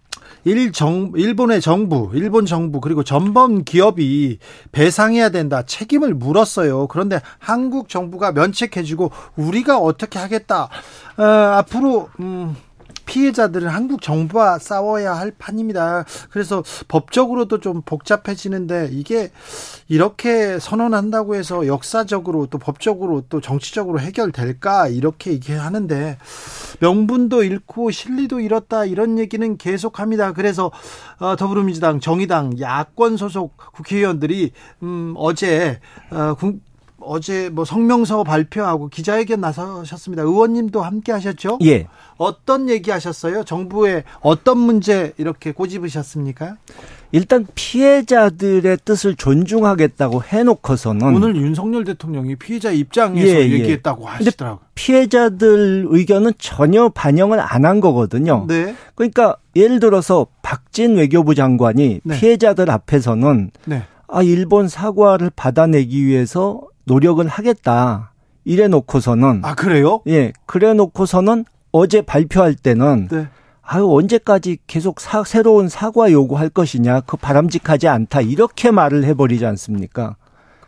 일 0.45 0.73
정, 0.73 1.13
일본의 1.15 1.61
정부, 1.61 2.11
일본 2.15 2.47
정부, 2.47 2.81
그리고 2.81 3.03
전범 3.03 3.65
기업이 3.65 4.39
배상해야 4.73 5.29
된다. 5.29 5.63
책임을 5.63 6.15
물었어요. 6.15 6.87
그런데 6.87 7.21
한국 7.39 7.89
정부가 7.89 8.33
면책해주고 8.33 9.11
우리가 9.37 9.79
어떻게 9.79 10.19
하겠다. 10.19 10.69
어, 11.19 11.23
앞으로, 11.23 12.09
음, 12.21 12.57
피해자들은 13.09 13.69
한국 13.69 14.03
정부와 14.03 14.59
싸워야 14.59 15.15
할 15.15 15.33
판입니다. 15.37 16.05
그래서 16.31 16.63
법적으로도 16.89 17.59
좀 17.59 17.81
복잡해지는데 17.81 18.91
이게 18.93 19.31
이렇게 19.89 20.59
선언한다고 20.59 21.35
해서 21.35 21.67
역사적으로 21.67 22.47
또 22.47 22.59
법적으로 22.59 23.23
또 23.31 23.41
정치적으로 23.41 23.99
해결될까 23.99 24.89
이렇게 24.89 25.33
얘기하는데 25.33 26.19
명분도 26.81 27.45
잃고 27.45 27.91
실리도 27.91 28.41
잃었다 28.41 28.85
이런 28.85 29.19
얘기는 29.19 29.57
계속합니다. 29.57 30.35
그래서 30.35 30.71
어, 31.19 31.35
더불어민주당, 31.35 32.01
정의당, 32.01 32.61
야권 32.61 33.17
소속 33.17 33.57
국회의원들이 33.73 34.53
음, 34.83 35.15
어제 35.17 35.81
어, 36.11 36.35
어제 37.09 37.49
뭐 37.51 37.65
성명서 37.65 38.25
발표하고 38.25 38.89
기자회견 38.89 39.41
나서셨습니다. 39.41 40.23
의원님도 40.23 40.83
함께 40.83 41.13
하셨죠? 41.13 41.59
예. 41.65 41.87
어떤 42.17 42.69
얘기 42.69 42.91
하셨어요? 42.91 43.45
정부의 43.45 44.05
어떤 44.21 44.59
문제 44.59 45.13
이렇게 45.19 45.53
꼬집으셨습니까? 45.53 46.57
일단 47.11 47.47
피해자들의 47.55 48.79
뜻을 48.85 49.15
존중하겠다고 49.15 50.23
해놓고서는 50.25 51.15
오늘 51.17 51.37
윤석열 51.37 51.85
대통령이 51.85 52.37
피해자 52.37 52.71
입장에서 52.71 53.27
예, 53.27 53.35
예. 53.49 53.51
얘기했다고 53.51 54.07
하시더라고요. 54.07 54.61
피해자들 54.75 55.87
의견은 55.89 56.33
전혀 56.39 56.89
반영을 56.89 57.41
안 57.41 57.65
한 57.65 57.81
거거든요. 57.81 58.47
네. 58.49 58.75
그러니까 58.95 59.37
예를 59.57 59.81
들어서 59.81 60.27
박진 60.43 60.97
외교부 60.97 61.35
장관이 61.35 62.01
네. 62.05 62.19
피해자들 62.21 62.71
앞에서는 62.71 63.51
네. 63.67 63.83
아 64.09 64.23
일본 64.23 64.69
사과를 64.69 65.31
받아내기 65.37 66.05
위해서 66.05 66.63
노력을 66.85 67.27
하겠다. 67.27 68.13
이래 68.45 68.67
놓고서는 68.67 69.43
아 69.45 69.55
그래요? 69.55 70.01
예, 70.09 70.33
그래 70.47 70.73
놓고서는 70.73 71.45
어제 71.71 72.01
발표할 72.01 72.55
때는 72.55 73.09
네. 73.11 73.29
아유 73.61 73.87
언제까지 73.93 74.59
계속 74.67 75.01
사, 75.01 75.23
새로운 75.23 75.69
사과 75.69 76.11
요구할 76.11 76.49
것이냐 76.49 77.03
그 77.03 77.19
바람직하지 77.19 77.89
않다 77.89 78.23
이렇게 78.23 78.71
말을 78.71 79.05
해버리지 79.05 79.45
않습니까? 79.45 80.17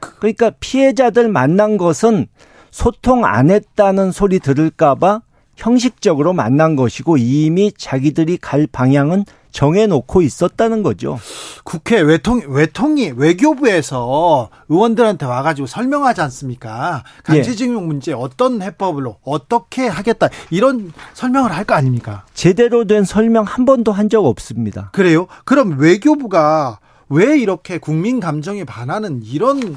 그러니까 0.01 0.51
피해자들 0.61 1.31
만난 1.31 1.79
것은 1.79 2.27
소통 2.71 3.25
안 3.25 3.51
했다는 3.51 4.13
소리 4.13 4.39
들을까봐 4.39 5.23
형식적으로 5.57 6.35
만난 6.35 6.77
것이고 6.77 7.17
이미 7.17 7.73
자기들이 7.73 8.37
갈 8.37 8.67
방향은 8.67 9.25
정해놓고 9.51 10.23
있었다는 10.23 10.83
거죠. 10.83 11.19
국회 11.65 12.01
외통 12.01 12.43
외통이 12.49 13.13
외교부에서 13.17 14.51
의원들한테 14.69 15.27
와가지고 15.27 15.67
설명하지 15.67 16.21
않습니까? 16.23 17.05
강제징용 17.25 17.83
예. 17.83 17.87
문제 17.87 18.13
어떤 18.13 18.63
해법으로 18.63 19.19
어떻게 19.23 19.87
하겠다 19.87 20.29
이런 20.51 20.93
설명을 21.15 21.53
할 21.53 21.65
거 21.65 21.75
아닙니까? 21.75 22.25
제대로 22.35 22.87
된 22.87 23.05
설명 23.05 23.45
한 23.45 23.65
번도 23.65 23.93
한 23.93 24.09
적 24.11 24.25
없습니다. 24.27 24.89
그래요? 24.93 25.27
그럼 25.45 25.79
외교부가 25.79 26.81
왜 27.09 27.39
이렇게 27.39 27.79
국민 27.79 28.19
감정에 28.19 28.65
반하는 28.65 29.21
이런 29.25 29.77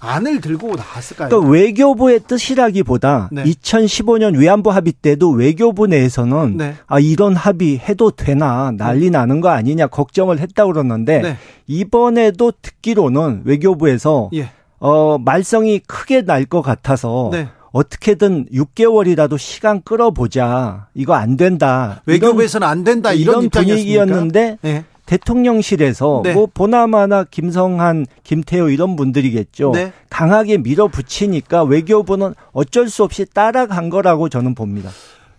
안을 0.00 0.40
들고 0.40 0.74
나왔을까요? 0.76 1.28
그러니까 1.28 1.50
외교부의 1.50 2.20
뜻이라기보다 2.26 3.28
네. 3.32 3.44
2015년 3.44 4.36
위안부 4.36 4.70
합의 4.70 4.92
때도 4.92 5.30
외교부 5.30 5.86
내에서는 5.86 6.56
네. 6.56 6.74
아 6.86 6.98
이런 6.98 7.36
합의 7.36 7.78
해도 7.78 8.10
되나 8.10 8.72
난리 8.76 9.04
네. 9.06 9.10
나는 9.10 9.40
거 9.40 9.50
아니냐 9.50 9.88
걱정을 9.88 10.38
했다 10.38 10.64
그러는데 10.66 11.20
네. 11.20 11.36
이번에도 11.66 12.52
듣기로는 12.62 13.42
외교부에서 13.44 14.30
예. 14.34 14.50
어 14.78 15.18
말썽이 15.18 15.80
크게 15.86 16.22
날 16.22 16.46
것 16.46 16.62
같아서 16.62 17.28
네. 17.32 17.48
어떻게든 17.72 18.46
6개월이라도 18.52 19.38
시간 19.38 19.80
끌어보자. 19.82 20.88
이거 20.94 21.14
안 21.14 21.36
된다. 21.36 22.02
외교부에서는 22.06 22.66
안 22.66 22.82
된다. 22.82 23.12
이런, 23.12 23.42
이런 23.44 23.50
분위기였는데 23.50 24.58
네. 24.62 24.84
대통령실에서 25.10 26.20
네. 26.22 26.34
뭐 26.34 26.46
보나마나 26.46 27.24
김성한, 27.24 28.06
김태호 28.22 28.70
이런 28.70 28.94
분들이겠죠. 28.94 29.72
네. 29.74 29.92
강하게 30.08 30.58
밀어붙이니까 30.58 31.64
외교부는 31.64 32.34
어쩔 32.52 32.88
수 32.88 33.02
없이 33.02 33.26
따라간 33.26 33.90
거라고 33.90 34.28
저는 34.28 34.54
봅니다. 34.54 34.90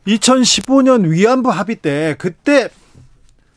2015년 0.07 1.07
위안부 1.07 1.49
합의 1.49 1.77
때 1.77 2.15
그때 2.17 2.69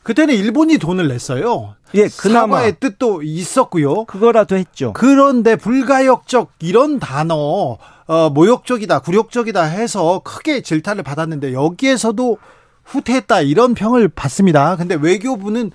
그때는 0.03 0.35
일본이 0.35 0.77
돈을 0.77 1.09
냈어요. 1.09 1.75
예, 1.95 2.07
그나마 2.07 2.57
사과의 2.57 2.75
뜻도 2.79 3.21
있었고요. 3.23 4.05
그거라도 4.05 4.55
했죠. 4.55 4.93
그런데 4.93 5.57
불가역적 5.57 6.53
이런 6.59 6.99
단어 6.99 7.77
어, 8.07 8.29
모욕적이다, 8.29 8.99
굴욕적이다 8.99 9.63
해서 9.63 10.21
크게 10.23 10.61
질타를 10.61 11.03
받았는데 11.03 11.53
여기에서도 11.53 12.37
후퇴했다 12.85 13.41
이런 13.41 13.73
평을 13.73 14.07
받습니다. 14.09 14.75
근데 14.77 14.95
외교부는 14.95 15.71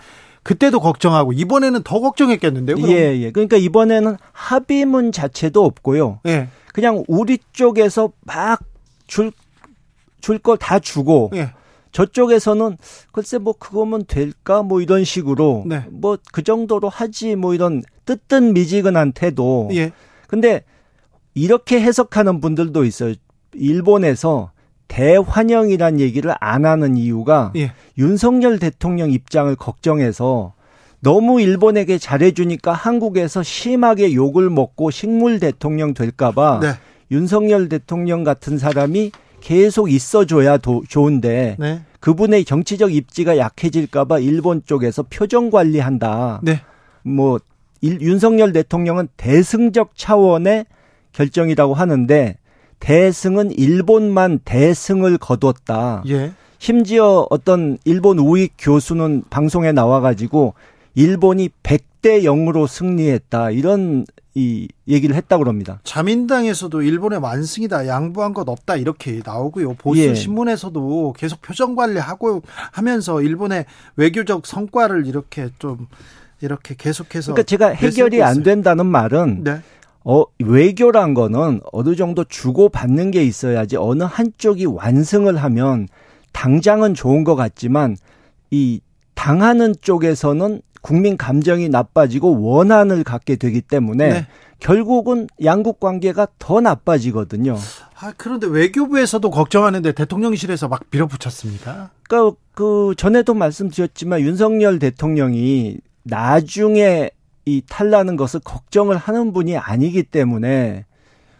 그때도 0.50 0.80
걱정하고 0.80 1.32
이번에는 1.32 1.84
더 1.84 2.00
걱정했겠는데요. 2.00 2.74
그럼? 2.74 2.90
예, 2.90 3.16
예. 3.20 3.30
그러니까 3.30 3.56
이번에는 3.56 4.16
합의문 4.32 5.12
자체도 5.12 5.64
없고요. 5.64 6.18
예. 6.26 6.48
그냥 6.72 7.04
우리 7.06 7.38
쪽에서 7.52 8.10
막 8.22 8.60
줄 9.06 9.32
줄 10.20 10.40
걸 10.40 10.56
다 10.58 10.80
주고 10.80 11.30
예. 11.34 11.52
저쪽에서는 11.92 12.78
글쎄 13.12 13.38
뭐 13.38 13.52
그거면 13.52 14.04
될까 14.06 14.64
뭐 14.64 14.80
이런 14.80 15.04
식으로 15.04 15.62
네. 15.66 15.84
뭐그 15.88 16.42
정도로 16.42 16.88
하지 16.88 17.36
뭐 17.36 17.54
이런 17.54 17.84
뜨뜻 18.04 18.42
미지근한 18.42 19.12
태도. 19.12 19.68
예. 19.72 19.92
근데 20.26 20.64
이렇게 21.34 21.80
해석하는 21.80 22.40
분들도 22.40 22.84
있어요. 22.84 23.14
일본에서 23.54 24.50
대환영이란 24.90 26.00
얘기를 26.00 26.34
안 26.40 26.66
하는 26.66 26.96
이유가 26.96 27.52
예. 27.54 27.72
윤석열 27.96 28.58
대통령 28.58 29.12
입장을 29.12 29.54
걱정해서 29.54 30.52
너무 30.98 31.40
일본에게 31.40 31.96
잘해주니까 31.96 32.72
한국에서 32.72 33.42
심하게 33.44 34.12
욕을 34.12 34.50
먹고 34.50 34.90
식물 34.90 35.38
대통령 35.38 35.94
될까봐 35.94 36.60
네. 36.60 36.72
윤석열 37.12 37.68
대통령 37.68 38.24
같은 38.24 38.58
사람이 38.58 39.12
계속 39.40 39.90
있어줘야 39.90 40.58
도, 40.58 40.82
좋은데 40.88 41.56
네. 41.58 41.80
그분의 42.00 42.44
정치적 42.44 42.92
입지가 42.92 43.38
약해질까봐 43.38 44.18
일본 44.18 44.62
쪽에서 44.66 45.04
표정 45.04 45.50
관리한다. 45.50 46.40
네. 46.42 46.60
뭐 47.02 47.38
일, 47.80 48.00
윤석열 48.00 48.52
대통령은 48.52 49.08
대승적 49.16 49.92
차원의 49.96 50.66
결정이라고 51.12 51.74
하는데 51.74 52.36
대승은 52.80 53.52
일본만 53.52 54.40
대승을 54.44 55.18
거뒀다. 55.18 56.02
예. 56.08 56.32
심지어 56.58 57.26
어떤 57.30 57.78
일본 57.84 58.18
우익 58.18 58.54
교수는 58.58 59.22
방송에 59.30 59.72
나와가지고 59.72 60.54
일본이 60.94 61.48
100대 61.62 62.24
0으로 62.24 62.66
승리했다. 62.66 63.50
이런 63.52 64.04
이 64.34 64.68
얘기를 64.86 65.16
했다고 65.16 65.44
합니다. 65.46 65.80
자민당에서도 65.84 66.82
일본의 66.82 67.20
완승이다. 67.20 67.86
양보한 67.86 68.32
것 68.32 68.48
없다. 68.48 68.76
이렇게 68.76 69.20
나오고요. 69.24 69.74
보수 69.74 70.00
예. 70.02 70.14
신문에서도 70.14 71.14
계속 71.16 71.42
표정 71.42 71.74
관리하고 71.74 72.42
하면서 72.72 73.22
일본의 73.22 73.64
외교적 73.96 74.46
성과를 74.46 75.06
이렇게 75.06 75.48
좀 75.58 75.88
이렇게 76.42 76.74
계속해서 76.76 77.32
그러니까 77.32 77.42
제가 77.42 77.68
해결이 77.68 78.22
안 78.22 78.42
된다는 78.42 78.86
말은 78.86 79.44
네. 79.44 79.60
어, 80.04 80.24
외교란 80.38 81.14
거는 81.14 81.60
어느 81.72 81.94
정도 81.94 82.24
주고받는 82.24 83.10
게 83.10 83.22
있어야지 83.22 83.76
어느 83.76 84.02
한쪽이 84.02 84.66
완승을 84.66 85.36
하면 85.36 85.88
당장은 86.32 86.94
좋은 86.94 87.24
것 87.24 87.36
같지만 87.36 87.96
이 88.50 88.80
당하는 89.14 89.74
쪽에서는 89.80 90.62
국민 90.80 91.16
감정이 91.16 91.68
나빠지고 91.68 92.40
원한을 92.40 93.04
갖게 93.04 93.36
되기 93.36 93.60
때문에 93.60 94.08
네. 94.08 94.26
결국은 94.60 95.26
양국 95.44 95.80
관계가 95.80 96.28
더 96.38 96.60
나빠지거든요. 96.60 97.56
아, 97.98 98.12
그런데 98.16 98.46
외교부에서도 98.46 99.30
걱정하는데 99.30 99.92
대통령실에서 99.92 100.68
막 100.68 100.82
밀어붙였습니까? 100.90 101.90
그러니까 102.08 102.36
그 102.54 102.94
전에도 102.96 103.34
말씀드렸지만 103.34 104.20
윤석열 104.20 104.78
대통령이 104.78 105.78
나중에 106.02 107.10
이 107.56 107.62
탈나는 107.68 108.16
것을 108.16 108.40
걱정을 108.44 108.96
하는 108.96 109.32
분이 109.32 109.56
아니기 109.56 110.02
때문에 110.02 110.84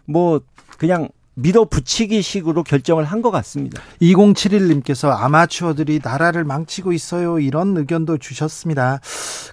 뭐 0.05 0.41
그냥 0.77 1.09
밀어붙이기 1.35 2.21
식으로 2.21 2.63
결정을 2.63 3.05
한 3.05 3.21
것 3.21 3.31
같습니다. 3.31 3.81
2071님께서 4.01 5.09
아마추어들이 5.09 6.01
나라를 6.03 6.43
망치고 6.43 6.91
있어요. 6.91 7.39
이런 7.39 7.77
의견도 7.77 8.17
주셨습니다. 8.17 8.99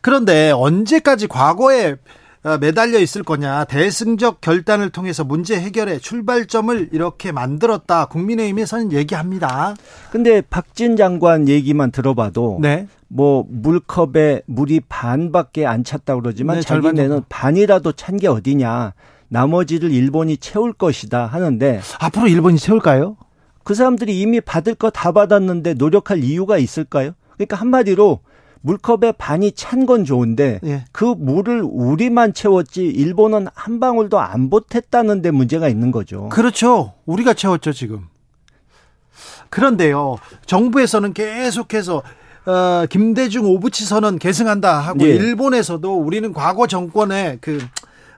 그런데 0.03 0.51
언제까지 0.51 1.29
과거에 1.29 1.97
어, 2.45 2.57
매달려 2.59 2.99
있을 3.01 3.23
거냐. 3.25 3.65
대승적 3.65 4.41
결단을 4.41 4.91
통해서 4.91 5.25
문제 5.25 5.59
해결의 5.61 6.01
출발점을 6.01 6.91
이렇게 6.93 7.33
만들었다. 7.33 8.07
국민의힘에서는 8.07 8.93
얘기합니다. 8.93 9.75
근데 10.13 10.41
박진 10.41 10.97
장관 10.97 11.49
얘기만 11.49 11.91
들어봐도 11.91 12.59
네. 12.63 12.87
뭐 13.09 13.45
물컵에 13.49 14.43
물이 14.47 14.81
반밖에 14.89 15.67
안 15.67 15.83
찼다고 15.83 16.21
그러지만 16.23 16.57
네, 16.57 16.63
자기네는 16.63 17.23
반이라도 17.29 17.93
찬 17.93 18.19
게 18.19 18.29
어디냐. 18.29 18.93
나머지를 19.31 19.91
일본이 19.93 20.37
채울 20.39 20.73
것이다 20.73 21.27
하는데 21.27 21.81
앞으로 22.01 22.29
일본이 22.29 22.59
채울까요? 22.59 23.17
그 23.63 23.75
사람들이 23.75 24.19
이미 24.21 24.41
받을 24.41 24.75
거 24.75 24.89
다 24.91 25.13
받았는데 25.13 25.75
노력할 25.75 26.25
이유가 26.25 26.57
있을까요? 26.59 27.13
그러니까 27.37 27.57
한마디로 27.57 28.21
물컵에 28.63 29.13
반이 29.19 29.53
찬 29.53 29.87
건 29.87 30.05
좋은데 30.05 30.61
예. 30.65 30.85
그 30.93 31.05
물을 31.05 31.63
우리만 31.63 32.33
채웠지 32.35 32.87
일본은 32.87 33.47
한 33.55 33.79
방울도 33.81 34.19
안 34.19 34.51
보탰다는 34.51 35.23
데 35.23 35.31
문제가 35.31 35.69
있는 35.69 35.91
거죠. 35.93 36.29
그렇죠. 36.31 36.95
우리가 37.07 37.35
채웠죠, 37.35 37.73
지금. 37.73 38.09
그런데요. 39.51 40.17
정부에서는 40.47 41.13
계속해서 41.13 42.03
어, 42.49 42.87
김대중 42.87 43.45
오부치 43.45 43.85
선언 43.85 44.19
계승한다 44.19 44.81
하고 44.81 45.05
예. 45.07 45.11
일본에서도 45.15 45.99
우리는 46.01 46.33
과거 46.33 46.67
정권의 46.67 47.39
그 47.43 47.59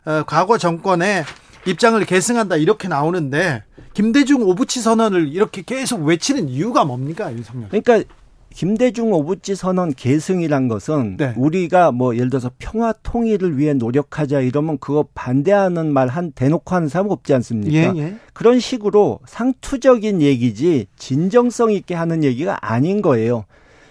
어, 0.05 0.23
과거 0.25 0.57
정권의 0.57 1.25
입장을 1.67 2.03
계승한다 2.05 2.57
이렇게 2.57 2.87
나오는데 2.87 3.65
김대중 3.93 4.43
오부치 4.43 4.81
선언을 4.81 5.29
이렇게 5.29 5.63
계속 5.63 6.05
외치는 6.05 6.49
이유가 6.49 6.85
뭡니까 6.85 7.33
윤석열? 7.33 7.69
그러니까 7.71 8.09
김대중 8.55 9.13
오부치 9.13 9.57
선언 9.57 9.93
계승이란 9.93 10.69
것은 10.69 11.17
네. 11.17 11.35
우리가 11.37 11.91
뭐 11.93 12.15
예를 12.17 12.31
들어서 12.31 12.51
평화 12.59 12.93
통일을 13.03 13.59
위해 13.59 13.75
노력하자 13.75 14.41
이러면 14.41 14.79
그거 14.79 15.07
반대하는 15.15 15.93
말 15.93 16.09
한 16.09 16.31
대놓고 16.33 16.75
하는 16.75 16.89
사람 16.89 17.11
없지 17.11 17.35
않습니까? 17.35 17.97
예, 17.97 18.01
예. 18.01 18.17
그런 18.33 18.59
식으로 18.61 19.19
상투적인 19.27 20.23
얘기지 20.23 20.87
진정성 20.97 21.73
있게 21.73 21.95
하는 21.95 22.23
얘기가 22.25 22.59
아닌 22.61 23.03
거예요. 23.03 23.45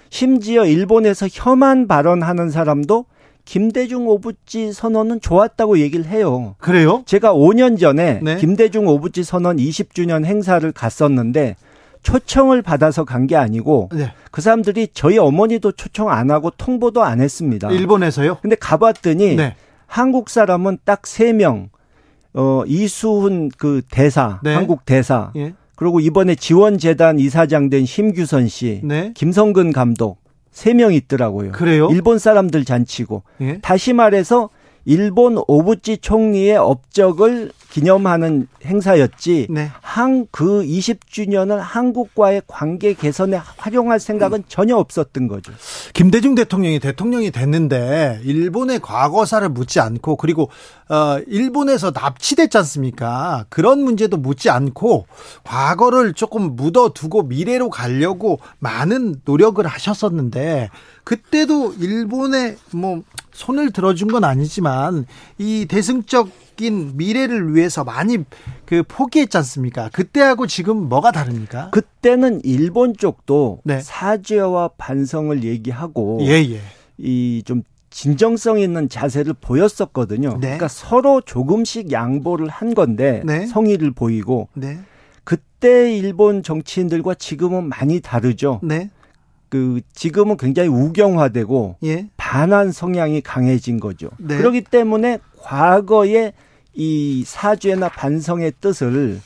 심지어 0.09 0.65
일본에서 0.65 1.27
혐한 1.31 1.87
발언하는 1.87 2.49
사람도 2.49 3.05
김대중 3.45 4.07
오부치 4.07 4.73
선언은 4.73 5.21
좋았다고 5.21 5.79
얘기를 5.79 6.05
해요. 6.05 6.55
그래요? 6.59 7.03
제가 7.05 7.33
5년 7.33 7.79
전에 7.79 8.19
네. 8.21 8.37
김대중 8.37 8.87
오부치 8.87 9.23
선언 9.23 9.57
20주년 9.57 10.23
행사를 10.25 10.71
갔었는데 10.71 11.55
초청을 12.03 12.61
받아서 12.61 13.03
간 13.05 13.27
게 13.27 13.35
아니고 13.35 13.89
네. 13.93 14.13
그 14.31 14.41
사람들이 14.41 14.89
저희 14.93 15.17
어머니도 15.17 15.71
초청 15.73 16.09
안 16.09 16.31
하고 16.31 16.49
통보도 16.51 17.03
안 17.03 17.21
했습니다. 17.21 17.69
일본에서요? 17.71 18.37
근데 18.41 18.55
가봤더니 18.55 19.35
네. 19.35 19.55
한국 19.87 20.29
사람은 20.29 20.79
딱 20.85 21.01
3명. 21.03 21.69
어 22.35 22.63
이수훈 22.67 23.49
그 23.57 23.81
대사, 23.89 24.39
네. 24.43 24.53
한국 24.53 24.85
대사. 24.85 25.31
예. 25.35 25.53
그리고 25.79 26.01
이번에 26.01 26.35
지원재단 26.35 27.19
이사장 27.19 27.69
된 27.69 27.85
심규선 27.85 28.49
씨, 28.49 28.81
네. 28.83 29.13
김성근 29.15 29.71
감독 29.71 30.19
세 30.51 30.73
명 30.73 30.93
있더라고요. 30.93 31.53
그래요? 31.53 31.87
일본 31.89 32.19
사람들 32.19 32.65
잔치고. 32.65 33.23
예? 33.41 33.59
다시 33.61 33.93
말해서 33.93 34.49
일본 34.85 35.41
오부치 35.47 35.97
총리의 35.97 36.57
업적을 36.57 37.51
기념하는 37.69 38.47
행사였지 38.65 39.47
네. 39.49 39.69
한그 39.81 40.63
20주년을 40.63 41.57
한국과의 41.57 42.41
관계 42.47 42.93
개선에 42.93 43.39
활용할 43.57 43.99
생각은 43.99 44.43
전혀 44.47 44.75
없었던 44.75 45.27
거죠. 45.27 45.53
김대중 45.93 46.33
대통령이 46.33 46.79
대통령이 46.79 47.31
됐는데 47.31 48.21
일본의 48.23 48.79
과거사를 48.79 49.47
묻지 49.49 49.79
않고 49.79 50.15
그리고 50.15 50.49
어 50.89 51.19
일본에서 51.27 51.91
납치됐지 51.91 52.57
않습니까? 52.57 53.45
그런 53.49 53.83
문제도 53.83 54.17
묻지 54.17 54.49
않고 54.49 55.05
과거를 55.43 56.13
조금 56.13 56.55
묻어두고 56.55 57.23
미래로 57.23 57.69
가려고 57.69 58.39
많은 58.57 59.21
노력을 59.25 59.65
하셨었는데 59.65 60.69
그때도 61.03 61.73
일본에 61.79 62.55
뭐 62.71 63.03
손을 63.39 63.71
들어준 63.71 64.09
건 64.09 64.25
아니지만 64.25 65.05
이 65.37 65.65
대승적인 65.69 66.97
미래를 66.97 67.55
위해서 67.55 67.85
많이 67.85 68.17
그 68.65 68.83
포기했지 68.85 69.37
않습니까? 69.37 69.89
그때하고 69.93 70.45
지금 70.45 70.89
뭐가 70.89 71.11
다릅니까? 71.13 71.69
그때는 71.69 72.41
일본 72.43 72.97
쪽도 72.97 73.61
네. 73.63 73.79
사죄와 73.79 74.71
반성을 74.77 75.45
얘기하고 75.45 76.19
예, 76.23 76.45
예. 76.51 76.59
이좀 76.97 77.63
진정성 77.91 78.59
있는 78.59 78.89
자세를 78.89 79.35
보였었거든요. 79.39 80.31
네. 80.33 80.39
그러니까 80.39 80.67
서로 80.67 81.21
조금씩 81.21 81.93
양보를 81.93 82.49
한 82.49 82.75
건데 82.75 83.21
네. 83.23 83.47
성의를 83.47 83.91
보이고 83.91 84.49
네. 84.53 84.79
그때 85.23 85.95
일본 85.95 86.43
정치인들과 86.43 87.13
지금은 87.13 87.69
많이 87.69 88.01
다르죠. 88.01 88.59
네. 88.63 88.89
그 89.49 89.81
지금은 89.93 90.37
굉장히 90.37 90.69
우경화되고 90.69 91.77
예. 91.83 92.07
반한 92.29 92.71
성향이 92.71 93.21
강해진 93.21 93.79
거죠. 93.79 94.11
네. 94.19 94.37
그렇기 94.37 94.61
때문에 94.61 95.17
과거에 95.39 96.33
이 96.75 97.23
사죄나 97.25 97.89
반성의 97.89 98.53
뜻을 98.61 99.19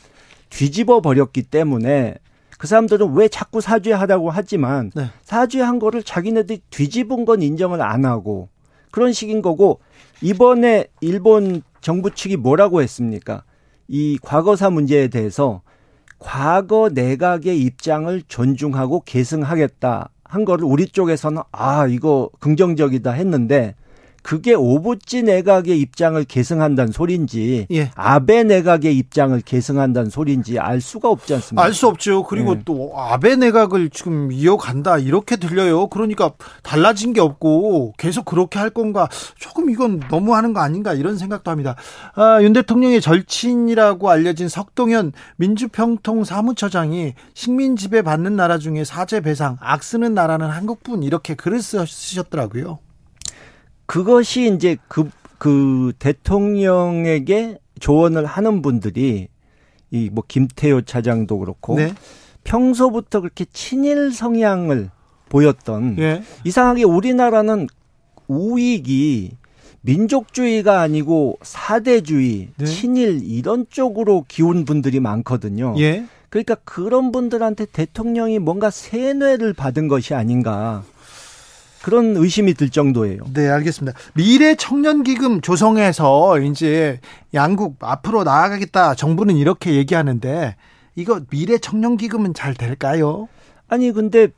뒤집어 0.49 1.01
버렸기 1.01 1.43
때문에 1.43 2.15
그 2.57 2.65
사람들은 2.65 3.13
왜 3.13 3.27
자꾸 3.27 3.59
사죄하라고 3.59 4.29
하지만 4.29 4.89
네. 4.95 5.09
사죄한 5.23 5.79
거를 5.79 6.01
자기네들이 6.01 6.61
뒤집은 6.69 7.25
건 7.25 7.41
인정을 7.41 7.81
안 7.81 8.05
하고 8.05 8.47
그런 8.89 9.11
식인 9.11 9.41
거고 9.41 9.81
이번에 10.21 10.87
일본 11.01 11.61
정부 11.81 12.09
측이 12.09 12.37
뭐라고 12.37 12.81
했습니까? 12.81 13.43
이 13.89 14.17
과거사 14.21 14.69
문제에 14.69 15.09
대해서 15.09 15.61
과거 16.19 16.89
내각의 16.93 17.59
입장을 17.59 18.23
존중하고 18.29 19.01
계승하겠다 19.01 20.09
한 20.33 20.45
거를 20.45 20.65
우리 20.65 20.87
쪽에서는 20.87 21.43
아 21.51 21.85
이거 21.85 22.31
긍정적이다 22.39 23.11
했는데 23.11 23.75
그게 24.23 24.53
오부지 24.53 25.23
내각의 25.23 25.79
입장을 25.79 26.23
계승한다는 26.23 26.91
소리인지 26.91 27.67
예. 27.71 27.91
아베 27.95 28.43
내각의 28.43 28.97
입장을 28.97 29.39
계승한다는 29.41 30.09
소리인지 30.09 30.57
알 30.59 30.81
수가 30.81 31.09
없지 31.09 31.33
않습니까? 31.35 31.63
알 31.63 31.73
수 31.73 31.87
없죠. 31.87 32.23
그리고 32.23 32.53
예. 32.55 32.61
또 32.65 32.93
아베 32.95 33.35
내각을 33.35 33.89
지금 33.89 34.31
이어간다 34.31 34.97
이렇게 34.97 35.35
들려요. 35.35 35.87
그러니까 35.87 36.31
달라진 36.63 37.13
게 37.13 37.19
없고 37.21 37.93
계속 37.97 38.25
그렇게 38.25 38.59
할 38.59 38.69
건가 38.69 39.09
조금 39.37 39.69
이건 39.69 40.01
너무하는 40.09 40.53
거 40.53 40.61
아닌가 40.61 40.93
이런 40.93 41.17
생각도 41.17 41.51
합니다. 41.51 41.75
아, 42.15 42.41
윤 42.41 42.53
대통령의 42.53 43.01
절친이라고 43.01 44.09
알려진 44.09 44.47
석동현 44.47 45.11
민주평통 45.35 46.23
사무처장이 46.23 47.13
식민 47.33 47.75
지배 47.75 48.01
받는 48.01 48.35
나라 48.35 48.57
중에 48.57 48.83
사죄 48.85 49.19
배상 49.21 49.57
악 49.59 49.83
쓰는 49.83 50.13
나라는 50.13 50.49
한국뿐 50.49 51.03
이렇게 51.03 51.35
글을 51.35 51.61
쓰셨더라고요. 51.61 52.79
그것이 53.85 54.53
이제 54.53 54.77
그, 54.87 55.09
그 55.37 55.93
대통령에게 55.99 57.57
조언을 57.79 58.25
하는 58.25 58.61
분들이 58.61 59.27
이 59.91 60.09
뭐 60.11 60.23
김태효 60.27 60.81
차장도 60.81 61.37
그렇고 61.39 61.75
네. 61.75 61.93
평소부터 62.43 63.21
그렇게 63.21 63.45
친일 63.53 64.11
성향을 64.11 64.89
보였던 65.29 65.95
네. 65.95 66.23
이상하게 66.43 66.83
우리나라는 66.83 67.67
우익이 68.27 69.31
민족주의가 69.81 70.81
아니고 70.81 71.37
사대주의, 71.41 72.49
네. 72.57 72.65
친일 72.65 73.21
이런 73.23 73.65
쪽으로 73.69 74.25
기운 74.27 74.65
분들이 74.65 74.99
많거든요. 74.99 75.75
예. 75.77 76.05
그러니까 76.29 76.55
그런 76.63 77.11
분들한테 77.11 77.65
대통령이 77.65 78.39
뭔가 78.39 78.71
세뇌를 78.71 79.53
받은 79.53 79.87
것이 79.87 80.15
아닌가. 80.15 80.83
그런 81.83 82.15
의심이 82.15 82.53
들 82.53 82.69
정도예요. 82.69 83.25
네, 83.33 83.49
알겠습니다. 83.49 83.97
미래 84.13 84.55
청년 84.55 85.03
기금 85.03 85.41
조성해서 85.41 86.39
이제 86.39 87.01
양국 87.33 87.75
앞으로 87.81 88.23
나아가겠다. 88.23 88.95
정부는 88.95 89.35
이렇게 89.35 89.75
얘기하는데 89.75 90.55
이거 90.95 91.19
미래 91.29 91.57
청년 91.57 91.97
기금은 91.97 92.33
잘 92.33 92.53
될까요? 92.53 93.27
아니 93.67 93.91
근데 93.91 94.29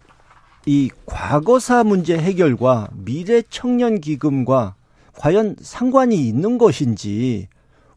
이 0.66 0.90
과거사 1.06 1.84
문제 1.84 2.18
해결과 2.18 2.90
미래 2.94 3.44
청년 3.48 4.02
기금과 4.02 4.74
과연 5.16 5.56
상관이 5.62 6.16
있는 6.16 6.58
것인지 6.58 7.48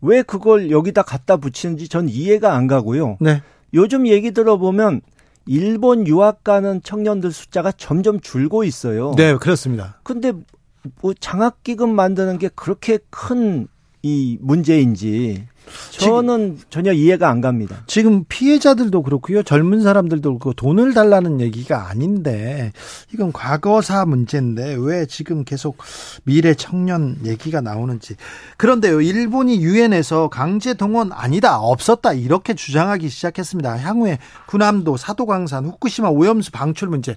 왜 0.03 0.21
그걸 0.21 0.71
여기다 0.71 1.01
갖다 1.01 1.39
붙이는지 1.39 1.89
전 1.89 2.11
이해가 2.11 2.53
안 2.55 2.67
가고요. 2.67 3.17
네. 3.19 3.41
요즘 3.73 4.07
얘기 4.07 4.31
들어보면 4.33 5.01
일본 5.49 6.07
유학 6.07 6.45
가는 6.45 6.83
청년들 6.83 7.33
숫자가 7.33 7.73
점점 7.73 8.21
줄고 8.21 8.65
있어요. 8.65 9.15
네, 9.17 9.37
그렇습니다. 9.37 9.99
근데 10.05 10.33
뭐 11.01 11.15
장학기금 11.19 11.93
만드는 11.95 12.39
게 12.39 12.49
그렇게 12.55 12.99
큰 13.11 13.67
이 14.03 14.39
문제인지 14.41 15.47
저는 15.91 16.57
지금, 16.57 16.67
전혀 16.71 16.93
이해가 16.93 17.29
안 17.29 17.41
갑니다. 17.41 17.83
지금 17.87 18.25
피해자들도 18.29 19.03
그렇고요. 19.03 19.43
젊은 19.43 19.83
사람들도 19.83 20.31
그렇고 20.31 20.53
돈을 20.53 20.95
달라는 20.95 21.41
얘기가 21.41 21.89
아닌데 21.89 22.73
이건 23.13 23.33
과거사 23.33 24.05
문제인데 24.07 24.77
왜 24.79 25.07
지금 25.07 25.45
계속 25.45 25.79
미래 26.25 26.55
청년 26.55 27.17
얘기가 27.25 27.61
나오는지. 27.61 28.17
그런데요. 28.57 29.01
일본이 29.01 29.61
유엔에서 29.61 30.29
강제 30.29 30.75
동원 30.75 31.11
아니다. 31.13 31.59
없었다. 31.59 32.13
이렇게 32.13 32.55
주장하기 32.55 33.09
시작했습니다. 33.09 33.79
향후에 33.79 34.19
군함도 34.47 34.97
사도광산 34.97 35.67
후쿠시마 35.67 36.09
오염수 36.09 36.53
방출 36.53 36.89
문제 36.89 37.17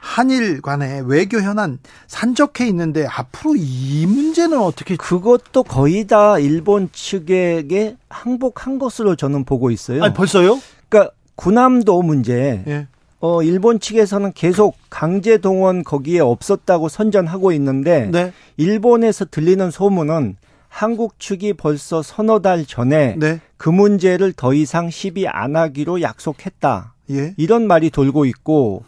한일 0.00 0.60
간의 0.60 1.02
외교 1.06 1.40
현안 1.40 1.78
산적해 2.08 2.66
있는데 2.68 3.06
앞으로 3.06 3.54
이 3.56 4.06
문제는 4.06 4.58
어떻게 4.60 4.96
그것도 4.96 5.62
거의 5.62 6.06
다 6.06 6.38
일본 6.38 6.88
측에게 6.92 7.96
항복한 8.08 8.78
것으로 8.78 9.16
저는 9.16 9.44
보고 9.44 9.70
있어요. 9.70 10.02
아니, 10.02 10.14
벌써요? 10.14 10.58
그러니까 10.88 11.14
군함도 11.36 12.02
문제. 12.02 12.62
예. 12.66 12.86
어 13.20 13.40
일본 13.44 13.78
측에서는 13.78 14.32
계속 14.32 14.76
강제 14.90 15.38
동원 15.38 15.84
거기에 15.84 16.18
없었다고 16.18 16.88
선전하고 16.88 17.52
있는데 17.52 18.08
네. 18.10 18.32
일본에서 18.56 19.26
들리는 19.26 19.70
소문은 19.70 20.36
한국 20.68 21.20
측이 21.20 21.52
벌써 21.52 22.02
서너 22.02 22.40
달 22.40 22.66
전에 22.66 23.14
네. 23.18 23.40
그 23.56 23.68
문제를 23.68 24.32
더 24.32 24.54
이상 24.54 24.90
시비 24.90 25.28
안 25.28 25.54
하기로 25.54 26.02
약속했다. 26.02 26.94
예. 27.10 27.34
이런 27.36 27.68
말이 27.68 27.90
돌고 27.90 28.24
있고 28.24 28.82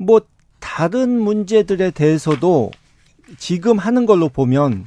뭐 0.00 0.22
다른 0.60 1.20
문제들에 1.20 1.90
대해서도 1.90 2.70
지금 3.38 3.78
하는 3.78 4.06
걸로 4.06 4.28
보면 4.30 4.86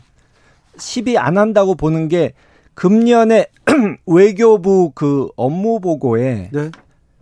시비 0.78 1.18
안 1.20 1.38
한다고 1.38 1.76
보는 1.76 2.08
게 2.08 2.34
금년에 2.74 3.46
외교부 4.08 4.92
그 4.96 5.30
업무 5.36 5.80
보고에 5.80 6.50
네. 6.52 6.72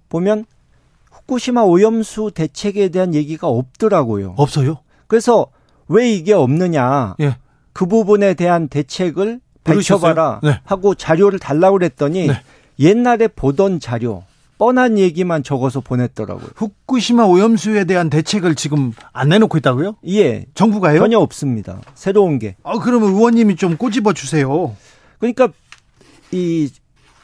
보면 0.07 0.45
후쿠시마 1.11 1.63
오염수 1.63 2.31
대책에 2.33 2.89
대한 2.89 3.13
얘기가 3.13 3.47
없더라고요. 3.47 4.35
없어요? 4.37 4.77
그래서 5.07 5.47
왜 5.89 6.09
이게 6.09 6.31
없느냐? 6.33 7.15
예. 7.19 7.35
그 7.73 7.85
부분에 7.85 8.33
대한 8.35 8.69
대책을 8.69 9.41
밝혀봐라 9.65 10.39
네. 10.43 10.61
하고 10.63 10.95
자료를 10.95 11.39
달라고 11.39 11.77
그랬더니 11.77 12.27
네. 12.27 12.33
옛날에 12.79 13.27
보던 13.27 13.81
자료 13.81 14.23
뻔한 14.61 14.99
얘기만 14.99 15.41
적어서 15.41 15.81
보냈더라고요. 15.81 16.49
후쿠시마 16.55 17.23
오염수에 17.23 17.85
대한 17.85 18.11
대책을 18.11 18.53
지금 18.53 18.93
안 19.11 19.29
내놓고 19.29 19.57
있다고요? 19.57 19.95
예. 20.09 20.45
정부가요? 20.53 20.99
전혀 20.99 21.17
없습니다. 21.17 21.81
새로운 21.95 22.37
게. 22.37 22.55
아, 22.61 22.77
그러면 22.77 23.09
의원님이 23.09 23.55
좀 23.55 23.75
꼬집어 23.75 24.13
주세요. 24.13 24.75
그러니까 25.17 25.49
이 26.31 26.69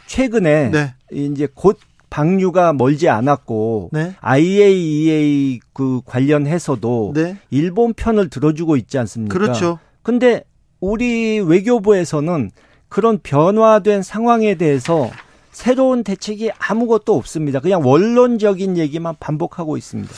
최근에 0.08 0.72
네. 0.72 0.96
이제 1.12 1.48
곧 1.54 1.78
방류가 2.10 2.74
멀지 2.74 3.08
않았고 3.08 3.92
네. 3.94 4.16
IAEA 4.20 5.60
그 5.74 6.02
관련해서도 6.06 7.12
네. 7.14 7.38
일본 7.52 7.94
편을 7.94 8.32
들어주고 8.32 8.78
있지 8.78 8.98
않습니까? 8.98 9.38
그렇죠. 9.38 9.78
근데 10.02 10.44
우리 10.80 11.40
외교부에서는 11.40 12.50
그런 12.90 13.20
변화된 13.22 14.02
상황에 14.02 14.56
대해서 14.56 15.12
새로운 15.58 16.04
대책이 16.04 16.52
아무것도 16.60 17.16
없습니다. 17.16 17.60
그냥 17.60 17.82
원론적인 17.84 18.78
얘기만 18.78 19.16
반복하고 19.20 19.76
있습니다. 19.76 20.14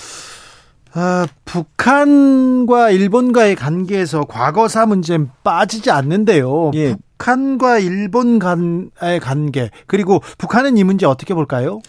아, 0.92 1.28
북한과 1.46 2.90
일본과의 2.92 3.56
관계에서 3.56 4.26
과거사 4.26 4.86
문제 4.86 5.18
빠지지 5.42 5.92
않는데요. 5.92 6.72
예. 6.76 6.98
북한과 7.18 7.80
일본 7.80 8.38
간의 8.38 9.22
관계 9.22 9.70
그리고 9.88 10.22
북한은 10.38 10.76
이 10.76 10.84
문제 10.84 11.06
어떻게 11.06 11.34
볼까요? 11.34 11.80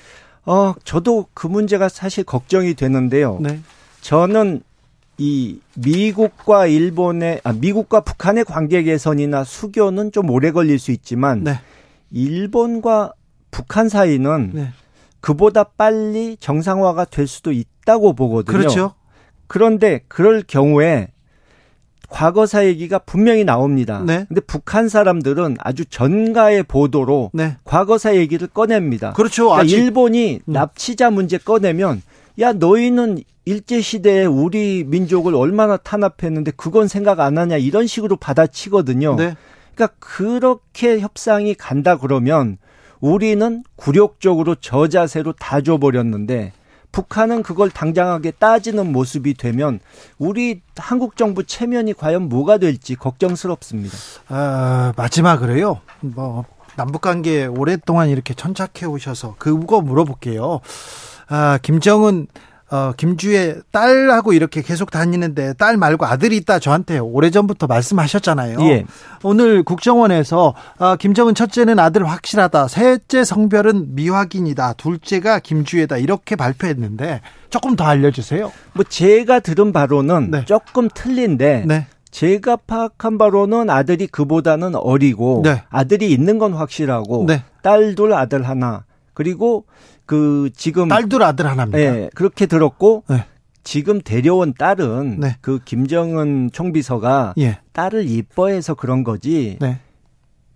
어, 0.46 0.74
저도 0.84 1.26
그 1.34 1.48
문제가 1.48 1.88
사실 1.88 2.22
걱정이 2.22 2.74
되는데요. 2.74 3.40
네. 3.40 3.58
저는 4.00 4.62
이 5.18 5.58
미국과 5.74 6.68
일본의 6.68 7.40
아 7.42 7.52
미국과 7.52 8.02
북한의 8.02 8.44
관계 8.44 8.84
개선이나 8.84 9.42
수교는 9.42 10.12
좀 10.12 10.30
오래 10.30 10.52
걸릴 10.52 10.78
수 10.78 10.92
있지만 10.92 11.42
네. 11.42 11.58
일본과 12.12 13.12
북한 13.50 13.88
사이는 13.88 14.50
네. 14.54 14.72
그보다 15.20 15.64
빨리 15.64 16.36
정상화가 16.38 17.04
될 17.04 17.26
수도 17.26 17.52
있다고 17.52 18.14
보거든요. 18.14 18.56
그렇죠. 18.56 18.94
그런데 19.46 20.00
그럴 20.08 20.42
경우에 20.46 21.08
과거사 22.08 22.66
얘기가 22.66 22.98
분명히 22.98 23.44
나옵니다. 23.44 24.02
네. 24.04 24.24
근데 24.28 24.40
북한 24.40 24.88
사람들은 24.88 25.56
아주 25.60 25.84
전가의 25.84 26.64
보도로 26.64 27.30
네. 27.32 27.56
과거사 27.64 28.16
얘기를 28.16 28.48
꺼냅니다. 28.48 29.12
그렇죠. 29.12 29.50
그러니까 29.50 29.76
일본이 29.76 30.40
음. 30.44 30.52
납치자 30.52 31.10
문제 31.10 31.38
꺼내면 31.38 32.02
야 32.40 32.52
너희는 32.52 33.22
일제 33.44 33.80
시대에 33.80 34.24
우리 34.24 34.84
민족을 34.84 35.34
얼마나 35.34 35.76
탄압했는데 35.76 36.52
그건 36.56 36.88
생각 36.88 37.20
안 37.20 37.38
하냐 37.38 37.56
이런 37.56 37.86
식으로 37.86 38.16
받아치거든요. 38.16 39.16
네. 39.16 39.36
그러니까 39.74 39.96
그렇게 39.98 41.00
협상이 41.00 41.54
간다 41.54 41.96
그러면 41.96 42.58
우리는 43.00 43.64
굴욕적으로 43.76 44.54
저자세로 44.54 45.32
다 45.32 45.60
줘버렸는데 45.60 46.52
북한은 46.92 47.42
그걸 47.42 47.70
당장하게 47.70 48.32
따지는 48.32 48.92
모습이 48.92 49.34
되면 49.34 49.80
우리 50.18 50.60
한국 50.76 51.16
정부 51.16 51.44
체면이 51.44 51.94
과연 51.94 52.28
뭐가 52.28 52.58
될지 52.58 52.96
걱정스럽습니다. 52.96 53.96
아, 54.28 54.92
마지막으로요. 54.96 55.80
뭐 56.00 56.44
남북 56.76 57.02
관계 57.02 57.46
오랫동안 57.46 58.08
이렇게 58.08 58.34
천착해 58.34 58.86
오셔서 58.86 59.36
그거 59.38 59.80
물어볼게요. 59.80 60.60
아, 61.28 61.58
김정은 61.62 62.26
어, 62.70 62.92
김주의 62.96 63.56
딸하고 63.72 64.32
이렇게 64.32 64.62
계속 64.62 64.90
다니는데 64.90 65.54
딸 65.54 65.76
말고 65.76 66.06
아들이 66.06 66.36
있다 66.36 66.60
저한테 66.60 66.98
오래전부터 66.98 67.66
말씀하셨잖아요. 67.66 68.58
예. 68.62 68.84
오늘 69.24 69.64
국정원에서 69.64 70.54
어, 70.78 70.96
김정은 70.96 71.34
첫째는 71.34 71.78
아들 71.80 72.08
확실하다. 72.08 72.68
셋째 72.68 73.24
성별은 73.24 73.96
미확인이다. 73.96 74.74
둘째가 74.74 75.40
김주혜다. 75.40 75.96
이렇게 75.96 76.36
발표했는데 76.36 77.20
조금 77.50 77.74
더 77.74 77.84
알려주세요. 77.84 78.52
뭐 78.74 78.84
제가 78.88 79.40
들은 79.40 79.72
바로는 79.72 80.30
네. 80.30 80.44
조금 80.44 80.88
틀린데 80.92 81.64
네. 81.66 81.86
제가 82.12 82.56
파악한 82.66 83.18
바로는 83.18 83.68
아들이 83.68 84.06
그보다는 84.06 84.76
어리고 84.76 85.42
네. 85.44 85.62
아들이 85.70 86.12
있는 86.12 86.38
건 86.38 86.54
확실하고 86.54 87.24
네. 87.26 87.42
딸둘 87.62 88.12
아들 88.14 88.48
하나 88.48 88.84
그리고 89.12 89.64
그 90.10 90.50
지금 90.56 90.88
딸들 90.88 91.22
아들 91.22 91.46
하나입니다. 91.46 91.78
네, 91.78 92.10
그렇게 92.16 92.46
들었고 92.46 93.04
네. 93.08 93.26
지금 93.62 94.00
데려온 94.02 94.54
딸은 94.58 95.20
네. 95.20 95.36
그 95.40 95.60
김정은 95.64 96.50
총비서가 96.52 97.34
예. 97.38 97.60
딸을 97.72 98.08
이뻐해서 98.08 98.74
그런 98.74 99.04
거지. 99.04 99.56
네. 99.60 99.78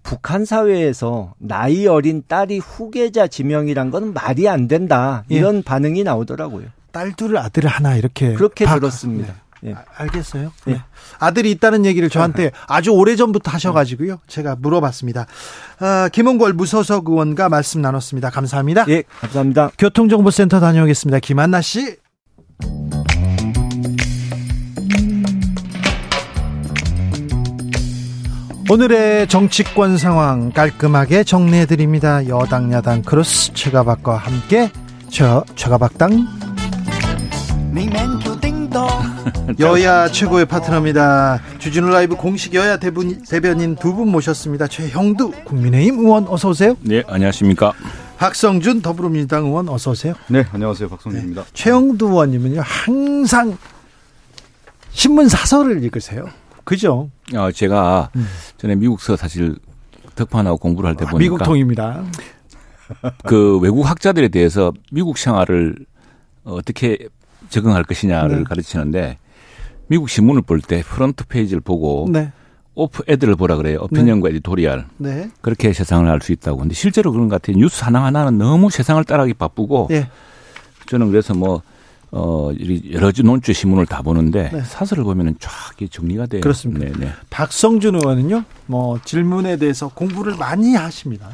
북한 0.02 0.44
사회에서 0.44 1.34
나이 1.38 1.86
어린 1.86 2.24
딸이 2.26 2.58
후계자 2.58 3.28
지명이란 3.28 3.92
건 3.92 4.12
말이 4.12 4.48
안 4.48 4.66
된다. 4.66 5.22
예. 5.30 5.36
이런 5.36 5.58
예. 5.58 5.62
반응이 5.62 6.02
나오더라고요. 6.02 6.66
딸 6.90 7.12
둘 7.12 7.36
아들 7.38 7.68
하나 7.68 7.94
이렇게 7.94 8.34
그렇게 8.34 8.64
박... 8.64 8.80
들었습니다. 8.80 9.34
예. 9.64 9.72
아, 9.72 9.84
알겠어요. 9.96 10.52
네. 10.66 10.74
네. 10.74 10.82
아들이 11.18 11.50
있다는 11.52 11.86
얘기를 11.86 12.10
저한테 12.10 12.50
아주 12.68 12.90
오래 12.90 13.16
전부터 13.16 13.50
하셔가지고요. 13.50 14.18
제가 14.26 14.56
물어봤습니다. 14.58 15.26
아, 15.80 16.08
김원걸 16.12 16.52
무소속 16.52 17.08
의원과 17.08 17.48
말씀 17.48 17.80
나눴습니다. 17.80 18.30
감사합니다. 18.30 18.84
예, 18.88 19.04
감사합니다. 19.20 19.70
교통정보센터 19.78 20.60
다녀오겠습니다. 20.60 21.18
김한나 21.20 21.60
씨. 21.60 21.96
오늘의 28.70 29.28
정치권 29.28 29.98
상황 29.98 30.50
깔끔하게 30.50 31.24
정리해 31.24 31.66
드립니다. 31.66 32.26
여당 32.28 32.72
야당 32.72 33.02
크로스 33.02 33.52
최가박과 33.52 34.16
함께 34.16 34.70
저 35.10 35.44
최가박당 35.54 36.26
여야 39.60 40.08
최고의 40.08 40.46
파트너입니다. 40.46 41.40
주진우 41.58 41.88
라이브 41.90 42.16
공식 42.16 42.54
여야 42.54 42.76
대분, 42.76 43.22
대변인 43.22 43.76
두 43.76 43.94
분 43.94 44.08
모셨습니다. 44.10 44.66
최형두 44.66 45.30
국민의힘 45.44 46.00
의원 46.00 46.26
어서 46.28 46.48
오세요. 46.48 46.76
네, 46.80 47.04
안녕하십니까. 47.06 47.72
박성준 48.18 48.82
더불어민주당 48.82 49.44
의원 49.46 49.68
어서 49.68 49.92
오세요. 49.92 50.14
네, 50.28 50.44
안녕하세요. 50.50 50.88
박성준입니다. 50.88 51.42
네, 51.44 51.48
최형두 51.52 52.06
의원님은요 52.08 52.62
항상 52.64 53.56
신문 54.90 55.28
사설을 55.28 55.82
읽으세요. 55.84 56.26
그죠? 56.64 57.10
어, 57.34 57.52
제가 57.52 58.10
음. 58.16 58.26
전에 58.56 58.74
미국서 58.74 59.16
사실 59.16 59.56
특파원하고 60.16 60.56
공부를 60.58 60.90
할때 60.90 61.04
아, 61.04 61.10
보니까 61.10 61.18
미국 61.18 61.42
통입니다. 61.44 62.02
그 63.24 63.58
외국 63.60 63.88
학자들에 63.88 64.28
대해서 64.28 64.72
미국 64.90 65.18
생활을 65.18 65.76
어떻게 66.44 66.98
적응할 67.54 67.84
것이냐를 67.84 68.38
네. 68.38 68.44
가르치는데 68.44 69.18
미국 69.86 70.08
신문을 70.08 70.42
볼 70.42 70.60
때 70.60 70.82
front 70.82 71.24
page를 71.26 71.60
보고 71.60 72.06
네. 72.10 72.32
op-ed들을 72.74 73.36
보라 73.36 73.56
그래요. 73.56 73.78
opinion과 73.82 74.28
네. 74.28 74.34
editorial. 74.34 74.86
네. 74.96 75.30
그렇게 75.40 75.72
세상을 75.72 76.10
알 76.10 76.20
수 76.20 76.32
있다고. 76.32 76.58
근데 76.58 76.74
실제로 76.74 77.12
그런 77.12 77.28
것 77.28 77.40
같아요. 77.40 77.56
뉴스 77.58 77.84
하나하나는 77.84 78.36
너무 78.38 78.68
세상을 78.70 79.02
따라가기 79.04 79.34
바쁘고 79.34 79.86
네. 79.90 80.08
저는 80.88 81.10
그래서 81.10 81.34
뭐 81.34 81.62
어, 82.10 82.50
여러 82.92 83.10
논주의 83.24 83.54
신문을 83.54 83.86
다 83.86 84.02
보는데 84.02 84.50
네. 84.52 84.62
사설을 84.62 85.04
보면은 85.04 85.34
쫙 85.40 85.50
정리가 85.90 86.26
돼요. 86.26 86.40
그렇습니다. 86.40 86.86
네네. 86.86 86.96
네. 87.06 87.12
박성준 87.30 87.96
의원은요, 87.96 88.44
뭐 88.66 89.00
질문에 89.04 89.56
대해서 89.56 89.88
공부를 89.88 90.36
많이 90.36 90.74
하십니다. 90.74 91.28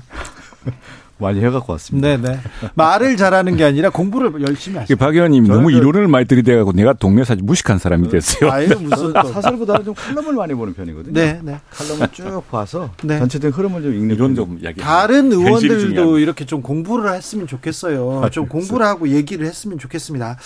많이 1.20 1.40
해갖고 1.44 1.72
왔습니다. 1.72 2.16
네네. 2.16 2.40
말을 2.74 3.16
잘하는 3.16 3.56
게 3.56 3.64
아니라 3.64 3.90
공부를 3.90 4.32
열심히 4.46 4.78
하시죠. 4.78 4.96
박 4.96 5.14
의원님 5.14 5.44
너무 5.46 5.70
이론을 5.72 6.08
많이 6.08 6.26
들이대갖고 6.26 6.72
내가 6.72 6.92
동네 6.92 7.24
사실 7.24 7.42
무식한 7.44 7.78
사람이 7.78 8.04
네. 8.04 8.10
됐어요. 8.10 8.50
아유, 8.50 8.68
무슨 8.80 9.12
사설보다는 9.12 9.84
좀 9.84 9.94
칼럼을 9.94 10.34
많이 10.34 10.54
보는 10.54 10.74
편이거든요. 10.74 11.12
네, 11.12 11.40
네. 11.42 11.60
칼럼을 11.70 12.08
쭉 12.12 12.42
봐서 12.50 12.90
네. 13.02 13.18
전체적인 13.18 13.52
흐름을 13.52 13.82
좀 13.82 13.94
읽는 13.94 14.14
이론 14.14 14.34
좀 14.34 14.58
이야기. 14.60 14.80
다른 14.80 15.32
의원들도 15.32 16.18
이렇게 16.18 16.44
좀 16.44 16.62
공부를 16.62 17.12
했으면 17.14 17.46
좋겠어요. 17.46 18.22
아, 18.24 18.30
좀 18.30 18.46
공부를 18.46 18.86
하고 18.86 19.08
얘기를 19.08 19.46
했으면 19.46 19.78
좋겠습니다. 19.78 20.38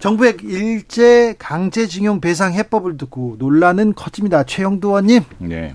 정부의 0.00 0.36
일제 0.42 1.34
강제징용 1.38 2.20
배상 2.20 2.52
해법을 2.52 2.96
듣고 2.96 3.36
논란은 3.38 3.94
커집니다. 3.94 4.44
최영도 4.44 4.88
의원님. 4.88 5.22
네. 5.38 5.74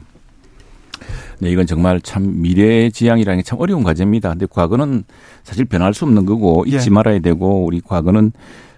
네, 1.40 1.50
이건 1.52 1.66
정말 1.66 2.02
참 2.02 2.42
미래 2.42 2.90
지향이라는 2.90 3.40
게 3.40 3.44
참 3.44 3.60
어려운 3.60 3.84
과제입니다. 3.84 4.30
근데 4.30 4.46
과거는 4.50 5.04
사실 5.44 5.66
변할 5.66 5.94
수 5.94 6.06
없는 6.06 6.26
거고 6.26 6.66
잊지 6.68 6.88
예. 6.88 6.94
말아야 6.94 7.20
되고 7.20 7.66
우리 7.66 7.82
과거는 7.82 8.32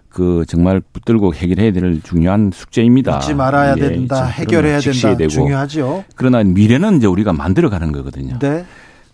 그 0.09 0.43
정말 0.47 0.81
붙들고 0.93 1.33
해결해야 1.33 1.71
될 1.71 2.01
중요한 2.03 2.51
숙제입니다. 2.53 3.17
잊지 3.17 3.33
말아야 3.33 3.75
예, 3.77 3.81
된다. 3.81 4.25
해결해야 4.25 4.79
된다. 4.79 5.15
되고. 5.17 5.29
중요하죠. 5.29 6.03
그러나 6.15 6.43
미래는 6.43 6.97
이제 6.97 7.07
우리가 7.07 7.33
만들어 7.33 7.69
가는 7.69 7.91
거거든요. 7.91 8.37
네. 8.39 8.65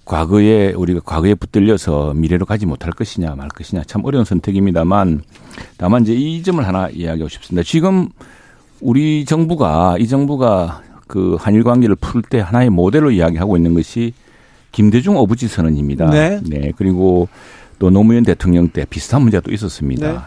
과거에 0.06 0.72
우리가 0.74 1.02
과거에 1.04 1.36
붙들려서 1.36 2.14
미래로 2.16 2.46
가지 2.46 2.66
못할 2.66 2.92
것이냐 2.94 3.36
말 3.36 3.50
것이냐 3.50 3.84
참 3.86 4.06
어려운 4.06 4.24
선택입니다만 4.26 5.22
다만 5.78 6.04
이제 6.04 6.14
이 6.14 6.42
점을 6.44 6.66
하나 6.66 6.88
이야기하고 6.90 7.28
싶습니다. 7.30 7.64
지금 7.66 8.08
우리 8.80 9.26
정부가 9.26 9.98
이 10.00 10.08
정부가 10.08 10.82
그 11.08 11.38
한일 11.40 11.64
관계를 11.64 11.96
풀 11.96 12.22
때 12.22 12.40
하나의 12.40 12.70
모델로 12.70 13.12
이야기하고 13.12 13.58
있는 13.58 13.74
것이 13.74 14.14
김대중 14.72 15.18
어부지 15.18 15.48
선언입니다. 15.48 16.10
네. 16.10 16.42
네. 16.46 16.72
그리고 16.78 17.30
또 17.80 17.90
노무현 17.90 18.24
대통령 18.24 18.68
때 18.70 18.86
비슷한 18.90 19.22
문제도 19.22 19.52
있었습니다. 19.52 20.12
네. 20.12 20.18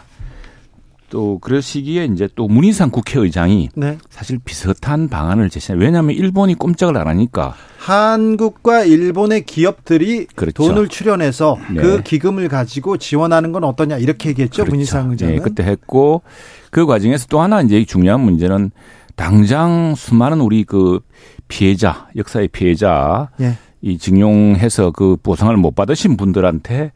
또 1.09 1.39
그럴 1.39 1.61
시기에 1.61 2.05
이제 2.05 2.29
또 2.35 2.47
문희상 2.47 2.89
국회의장이 2.89 3.69
네. 3.75 3.97
사실 4.09 4.39
비슷한 4.43 5.09
방안을 5.09 5.49
제시해. 5.49 5.77
왜냐하면 5.77 6.15
일본이 6.15 6.55
꼼짝을 6.55 6.97
안 6.97 7.07
하니까 7.07 7.53
한국과 7.79 8.85
일본의 8.85 9.45
기업들이 9.45 10.25
그렇죠. 10.35 10.63
돈을 10.63 10.87
출연해서 10.87 11.57
네. 11.75 11.81
그 11.81 12.01
기금을 12.01 12.47
가지고 12.47 12.95
지원하는 12.95 13.51
건 13.51 13.65
어떠냐 13.65 13.97
이렇게 13.97 14.29
얘기했죠 14.29 14.63
그렇죠. 14.63 14.71
문희상 14.71 15.11
의장은. 15.11 15.35
네, 15.35 15.41
그때 15.41 15.63
했고 15.63 16.21
그 16.69 16.85
과정에서 16.85 17.27
또 17.27 17.41
하나 17.41 17.61
이제 17.61 17.83
중요한 17.83 18.21
문제는 18.21 18.71
당장 19.15 19.95
수많은 19.95 20.41
우리 20.41 20.63
그 20.63 20.99
피해자, 21.47 22.07
역사의 22.15 22.47
피해자, 22.49 23.29
예. 23.41 23.57
이 23.81 23.97
징용해서 23.97 24.91
그 24.91 25.17
보상을 25.21 25.55
못 25.57 25.75
받으신 25.75 26.15
분들한테 26.17 26.91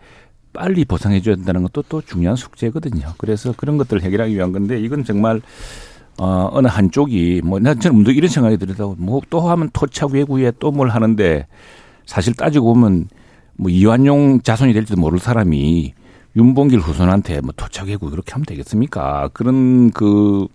빨리 0.54 0.86
보상해 0.86 1.22
줘야 1.22 1.36
된다는 1.36 1.64
것도 1.64 1.84
또 1.90 2.02
중요한 2.02 2.36
숙제거든요. 2.36 3.14
그래서 3.18 3.54
그런 3.58 3.78
것들을 3.78 4.02
해결하기 4.04 4.34
위한 4.36 4.52
건데 4.52 4.80
이건 4.80 5.04
정말 5.04 5.42
어, 6.18 6.50
어느 6.54 6.68
한쪽이 6.68 7.42
뭐, 7.44 7.60
난 7.60 7.78
저는 7.80 8.06
이런 8.08 8.30
생각이 8.30 8.58
들더라고. 8.58 8.96
뭐 8.98 9.20
또 9.30 9.42
하면 9.42 9.70
토착 9.74 10.12
외구에 10.12 10.52
또 10.60 10.72
뭘 10.72 10.90
하는데 10.90 11.48
사실 12.06 12.34
따지고 12.36 12.74
보면 12.74 13.10
뭐 13.58 13.70
이완용 13.70 14.42
자손이 14.42 14.72
될지도 14.74 15.00
모를 15.00 15.20
사람이 15.20 15.94
윤봉길 16.38 16.80
후손한테 16.80 17.42
뭐 17.42 17.52
토착 17.58 17.88
외구 17.88 18.10
그렇게 18.10 18.32
하면 18.34 18.46
되겠습니까? 18.46 19.30
그런 19.34 19.92
그 19.92 20.48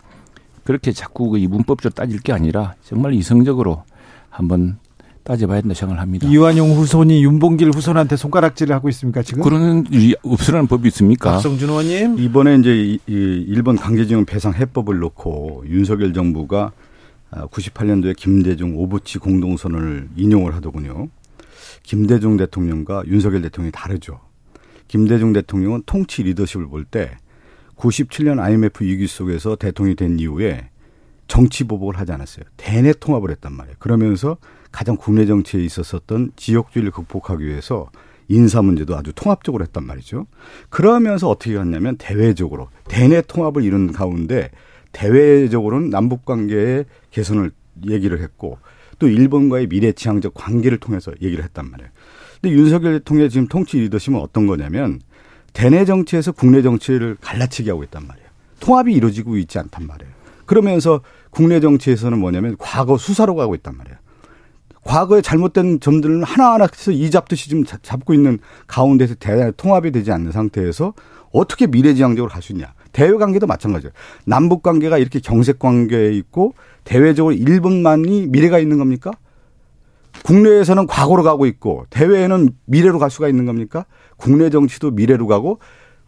그렇게 0.65 0.93
자꾸 0.93 1.31
그 1.31 1.39
이분법적으로 1.39 1.95
따질 1.95 2.21
게 2.21 2.33
아니라 2.33 2.75
정말 2.83 3.15
이성적으로 3.15 3.85
한번 4.29 4.79
따져봐야 5.23 5.61
된다 5.61 5.75
생각을 5.75 6.01
합니다. 6.01 6.27
이완용 6.29 6.73
후손이 6.73 7.23
윤봉길 7.23 7.71
후손한테 7.71 8.17
손가락질을 8.17 8.75
하고 8.75 8.89
있습니까 8.89 9.23
지금? 9.23 9.43
그런 9.43 9.87
없으라는 10.23 10.67
법이 10.67 10.89
있습니까? 10.89 11.33
박성준 11.33 11.69
의원님 11.69 12.19
이번에 12.19 12.57
이제 12.57 12.75
이, 12.75 12.99
일본 13.07 13.77
강제징용 13.77 14.25
배상 14.25 14.55
해법을 14.55 14.99
놓고 14.99 15.65
윤석열 15.69 16.13
정부가 16.13 16.73
98년도에 17.33 18.11
아, 18.11 18.15
김대중 18.17 18.77
오부치 18.77 19.19
공동선언을 19.19 20.09
인용을 20.17 20.55
하더군요. 20.57 21.09
김대중 21.83 22.37
대통령과 22.37 23.05
윤석열 23.07 23.43
대통령이 23.43 23.73
다르죠. 23.73 24.21
김대중 24.89 25.33
대통령은 25.33 25.83
통치 25.87 26.23
리더십을 26.23 26.67
볼 26.69 26.85
때 26.85 27.17
97년 27.81 28.39
IMF 28.39 28.85
위기 28.85 29.07
속에서 29.07 29.57
대통령이 29.57 29.97
된 29.97 30.19
이후에 30.19 30.69
정치 31.27 31.65
보복을 31.65 31.99
하지 31.99 32.13
않았어요. 32.13 32.45
대내 32.57 32.93
통합을 32.93 33.31
했단 33.31 33.53
말이에요. 33.53 33.77
그러면서 33.79 34.37
가장 34.71 34.97
국내 34.97 35.27
정치에 35.27 35.63
있었었던 35.63 36.33
지역주의를 36.37 36.91
극복하기 36.91 37.45
위해서 37.45 37.91
인사 38.29 38.63
문제도 38.63 38.97
아주 38.97 39.13
통합적으로 39.13 39.65
했단 39.65 39.85
말이죠. 39.85 40.27
그러면서 40.69 41.29
어떻게 41.29 41.55
갔냐면 41.55 41.97
대외적으로 41.97 42.69
대내 42.89 43.23
통합을 43.23 43.65
이룬 43.65 43.93
가운데 43.93 44.51
대외적으로는 44.93 45.91
남북 45.91 46.25
관계의 46.25 46.85
개선을 47.11 47.51
얘기를 47.89 48.21
했고 48.21 48.59
또 48.99 49.09
일본과의 49.09 49.69
미래 49.69 49.93
지향적 49.93 50.35
관계를 50.35 50.79
통해서 50.79 51.13
얘기를 51.23 51.43
했단 51.43 51.71
말이에요. 51.71 51.91
근데 52.41 52.55
윤석열 52.55 52.99
대통령의 52.99 53.31
지금 53.31 53.49
통치 53.49 53.79
리더십은 53.81 54.19
어떤 54.19 54.47
거냐면 54.47 55.01
대내 55.53 55.85
정치에서 55.85 56.33
국내 56.33 56.63
정치를 56.63 57.17
갈라치기 57.21 57.69
하고 57.71 57.83
있단 57.85 58.07
말이에요. 58.07 58.29
통합이 58.61 58.93
이루어지고 58.93 59.37
있지 59.39 59.59
않단 59.59 59.87
말이에요. 59.87 60.13
그러면서 60.47 61.01
국내 61.31 61.61
정치에서는 61.61 62.19
뭐냐면 62.19 62.57
과거 62.59 62.99
수사로 62.99 63.35
가고 63.35 63.55
있단 63.55 63.77
말이에요. 63.77 63.99
과거에 64.83 65.21
잘못된 65.21 65.81
점들은 65.81 66.23
하나하나 66.23 66.67
해서 66.73 66.91
이 66.91 67.11
잡듯이 67.11 67.49
지금 67.49 67.65
잡고 67.65 68.15
있는 68.15 68.39
가운데서 68.67 69.15
대단히 69.17 69.53
통합이 69.57 69.93
되지 69.93 70.11
않는 70.11 70.33
상태에서 70.33 70.95
어떻게 71.33 71.67
미래지향적으로 71.67 72.31
갈 72.31 72.43
수 72.43 72.53
있냐. 72.53 72.73
대외 72.93 73.17
관계도 73.17 73.47
마찬가지예요. 73.47 73.93
남북 74.25 74.63
관계가 74.63 74.99
이렇게 74.99 75.21
경색 75.21 75.59
관계에 75.59 76.13
있고 76.13 76.55
대외적으로 76.85 77.35
일본만이 77.35 78.27
미래가 78.29 78.59
있는 78.59 78.79
겁니까? 78.79 79.13
국내에서는 80.25 80.87
과거로 80.87 81.23
가고 81.23 81.47
있고 81.47 81.87
대외에는 81.91 82.51
미래로 82.67 82.99
갈 82.99 83.11
수가 83.11 83.29
있는 83.29 83.47
겁니까? 83.47 83.87
국내 84.17 84.51
정치도 84.51 84.91
미래로 84.93 85.27
가고 85.27 85.59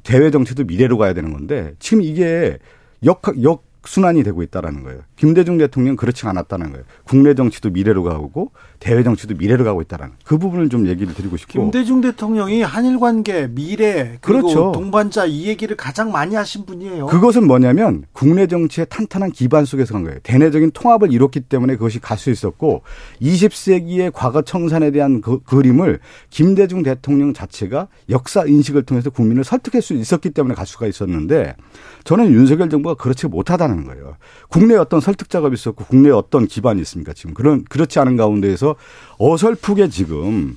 대외 0.03 0.31
정치도 0.31 0.65
미래로 0.65 0.99
가야 0.99 1.15
되는 1.15 1.33
건데 1.33 1.75
지금 1.79 2.03
이게 2.03 2.59
역, 3.05 3.23
역 3.43 3.72
순환이 3.85 4.23
되고 4.23 4.43
있다라는 4.43 4.83
거예요. 4.85 5.01
김대중 5.17 5.59
대통령 5.59 5.97
그렇지 5.97 6.27
않았다는 6.27 6.71
거예요. 6.71 6.85
국내 7.05 7.35
정치도 7.35 7.71
미래로 7.71 8.03
가고 8.05 8.53
대외 8.79 9.03
정치도 9.03 9.35
미래로 9.37 9.65
가고 9.65 9.83
있다라는 9.83 10.15
그 10.25 10.39
부분을 10.39 10.69
좀 10.69 10.87
얘기를 10.87 11.13
드리고 11.15 11.37
싶고. 11.37 11.53
김대중 11.53 12.01
대통령이 12.01 12.63
한일 12.63 12.99
관계, 12.99 13.49
미래, 13.49 14.19
그리고 14.21 14.49
그렇죠. 14.49 14.73
동반자 14.73 15.27
이 15.27 15.47
얘기를 15.47 15.77
가장 15.77 16.11
많이 16.13 16.35
하신 16.35 16.65
분이에요. 16.65 17.07
그것은 17.07 17.47
뭐냐면 17.47 18.05
국내 18.13 18.47
정치의 18.47 18.87
탄탄한 18.89 19.33
기반 19.33 19.65
속에서 19.65 19.93
간 19.93 20.05
거예요. 20.05 20.19
대내적인 20.23 20.71
통합을 20.73 21.13
이뤘기 21.13 21.41
때문에 21.41 21.75
그것이 21.77 22.01
갈 22.01 22.23
수 22.23 22.31
있었고 22.31 22.83
20세기의 23.21 24.13
과거 24.15 24.43
청산에 24.43 24.91
대한 24.93 25.21
그 25.21 25.41
그림을 25.43 25.99
김대중 26.31 26.83
대통령 26.83 27.33
자체가 27.33 27.89
역사 28.11 28.45
인식을 28.45 28.85
통해서 28.85 29.11
국민을 29.11 29.45
설득할 29.45 29.83
수 29.83 29.95
있었기 29.95 30.31
때문에 30.31 30.55
갈 30.55 30.67
수가 30.67 30.87
있었는데 30.87 31.57
저는 32.05 32.33
윤석열 32.33 32.69
정부가 32.69 32.95
그렇지 32.95 33.27
못하다는 33.27 33.72
거예요. 33.87 34.17
국내에 34.49 34.77
어떤 34.77 35.01
설득 35.01 35.31
작업이 35.31 35.55
있었고 35.55 35.85
국내에 35.85 36.13
어떤 36.13 36.47
기반이 36.47 36.81
있습니까? 36.83 37.13
지금 37.13 37.35
그런 37.35 37.65
그렇지 37.65 37.99
않은 37.99 38.17
가운데에서 38.17 38.77
어설프게 39.19 39.89
지금 39.89 40.55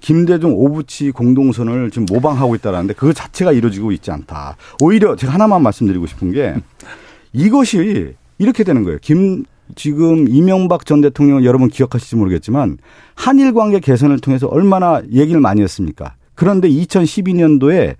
김대중 0.00 0.52
오부치 0.54 1.10
공동선을 1.10 1.90
지금 1.90 2.06
모방하고 2.10 2.54
있다라는데 2.54 2.94
그 2.94 3.12
자체가 3.12 3.52
이루어지고 3.52 3.92
있지 3.92 4.10
않다. 4.10 4.56
오히려 4.80 5.16
제가 5.16 5.34
하나만 5.34 5.62
말씀드리고 5.62 6.06
싶은 6.06 6.32
게 6.32 6.54
이것이 7.32 8.14
이렇게 8.38 8.64
되는 8.64 8.84
거예요. 8.84 8.98
김 9.02 9.44
지금 9.74 10.28
이명박 10.28 10.86
전 10.86 11.00
대통령 11.00 11.44
여러분 11.44 11.68
기억하실지 11.68 12.16
모르겠지만 12.16 12.78
한일 13.14 13.52
관계 13.52 13.80
개선을 13.80 14.20
통해서 14.20 14.46
얼마나 14.46 15.02
얘기를 15.12 15.40
많이 15.40 15.60
했습니까? 15.62 16.14
그런데 16.34 16.68
2012년도에 16.70 17.96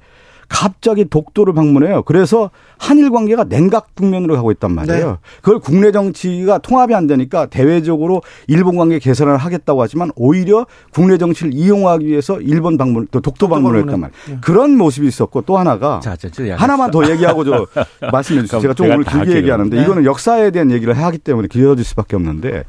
갑자기 0.48 1.04
독도를 1.04 1.52
방문해요. 1.52 2.04
그래서 2.04 2.50
한일 2.78 3.10
관계가 3.10 3.44
냉각 3.44 3.94
국면으로 3.94 4.36
가고 4.36 4.50
있단 4.52 4.72
말이에요. 4.72 5.06
네. 5.06 5.16
그걸 5.42 5.58
국내 5.58 5.92
정치가 5.92 6.58
통합이 6.58 6.94
안 6.94 7.06
되니까 7.06 7.46
대외적으로 7.46 8.22
일본 8.46 8.76
관계 8.76 8.98
개선을 8.98 9.36
하겠다고 9.36 9.82
하지만 9.82 10.10
오히려 10.16 10.66
국내 10.92 11.18
정치를 11.18 11.52
이용하기 11.52 12.06
위해서 12.06 12.40
일본 12.40 12.78
방문 12.78 13.08
또 13.10 13.20
독도 13.20 13.48
방문을 13.48 13.80
했단 13.80 14.00
말이에요. 14.00 14.18
네. 14.28 14.38
그런 14.40 14.76
모습이 14.76 15.06
있었고 15.06 15.42
또 15.42 15.58
하나가 15.58 16.00
자, 16.00 16.16
자, 16.16 16.28
하나만 16.56 16.90
더 16.90 17.08
얘기하고 17.10 17.44
저 17.44 17.66
말씀해 18.12 18.42
주세요. 18.42 18.60
제가 18.60 18.74
좀 18.74 18.86
오늘 18.86 19.04
길게 19.04 19.36
얘기하는데 19.36 19.76
네. 19.76 19.82
이거는 19.82 20.04
역사에 20.04 20.50
대한 20.50 20.70
얘기를 20.70 20.96
해야 20.96 21.06
하기 21.06 21.18
때문에 21.18 21.48
길어질 21.48 21.84
수밖에 21.84 22.16
없는데 22.16 22.64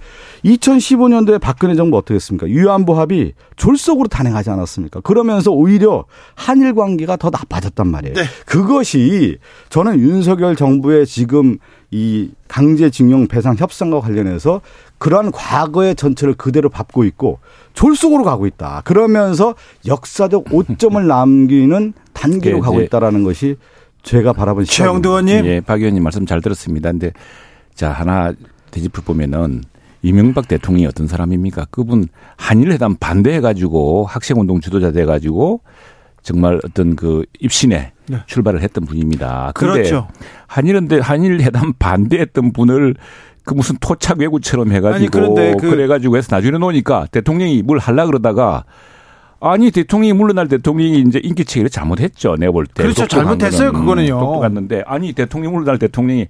2015년도에 0.46 1.40
박근혜 1.40 1.76
정부 1.76 1.98
어떻게 1.98 2.16
했습니까? 2.16 2.48
위안부 2.48 2.98
합의 2.98 3.34
졸속으로 3.56 4.08
단행하지 4.08 4.50
않았습니까? 4.50 5.02
그러면서 5.02 5.52
오히려 5.52 6.06
한일 6.36 6.74
관계가 6.74 7.18
더 7.18 7.30
나빠졌단 7.30 7.88
말이에요. 7.88 8.16
네. 8.16 8.24
그것이 8.46 9.38
저는 9.70 9.99
윤석열 10.00 10.56
정부의 10.56 11.06
지금 11.06 11.58
이 11.92 12.32
강제징용 12.48 13.28
배상 13.28 13.56
협상과 13.56 14.00
관련해서 14.00 14.62
그러한 14.98 15.32
과거의 15.32 15.96
전체를 15.96 16.36
그대로 16.36 16.70
밟고 16.70 17.04
있고 17.06 17.40
졸속으로 17.74 18.24
가고 18.24 18.48
있다. 18.48 18.82
그러면서 18.86 19.56
역사적 19.86 20.54
오점을 20.54 21.06
남기는 21.08 21.94
단계로 22.14 22.58
네, 22.58 22.62
가고 22.62 22.82
있다라는 22.82 23.24
것이 23.24 23.56
제가 24.04 24.34
바라본 24.34 24.66
최영두 24.66 25.10
의원님. 25.10 25.46
예, 25.46 25.62
박 25.62 25.80
의원님 25.80 26.04
말씀 26.04 26.26
잘 26.26 26.42
들었습니다. 26.42 26.92
근데 26.92 27.12
자, 27.74 27.92
하나 27.92 28.34
대집을 28.72 29.04
보면은 29.04 29.62
이명박 30.02 30.48
대통령이 30.48 30.86
어떤 30.86 31.08
사람입니까? 31.08 31.68
그분 31.72 32.08
한일회담 32.38 32.98
반대해가지고 33.00 34.06
학생운동 34.06 34.62
주도자 34.62 34.92
돼가지고 34.92 35.62
정말 36.22 36.60
어떤 36.64 36.96
그 36.96 37.26
입신에 37.40 37.92
네. 38.10 38.18
출발을 38.26 38.62
했던 38.62 38.86
분입니다. 38.86 39.52
그렇죠. 39.56 40.08
한일인데 40.48 41.00
한일 41.00 41.42
회담 41.42 41.74
반대했던 41.74 42.54
분을 42.54 42.96
그 43.44 43.54
무슨 43.54 43.78
토착 43.80 44.20
외구처럼 44.20 44.72
해가지고 44.72 45.18
아니, 45.40 45.58
그 45.58 45.70
그래가지고 45.70 46.18
해서 46.18 46.36
나중에 46.36 46.58
놓으니까 46.58 47.08
대통령이 47.12 47.62
뭘 47.64 47.80
할라 47.80 48.06
그러다가 48.06 48.64
아니 49.42 49.72
대통령이 49.72 50.14
물러날 50.14 50.48
대통령이 50.48 51.00
이제 51.08 51.20
인기 51.24 51.46
체계를 51.46 51.70
잘못했죠. 51.70 52.36
내가 52.36 52.52
볼 52.52 52.66
때. 52.66 52.84
그렇죠. 52.84 53.08
잘못했어요. 53.08 53.72
그거는요. 53.72 54.20
똑똑했는데 54.20 54.84
아니 54.86 55.14
대통령 55.14 55.54
물러날 55.54 55.78
대통령이 55.80 56.28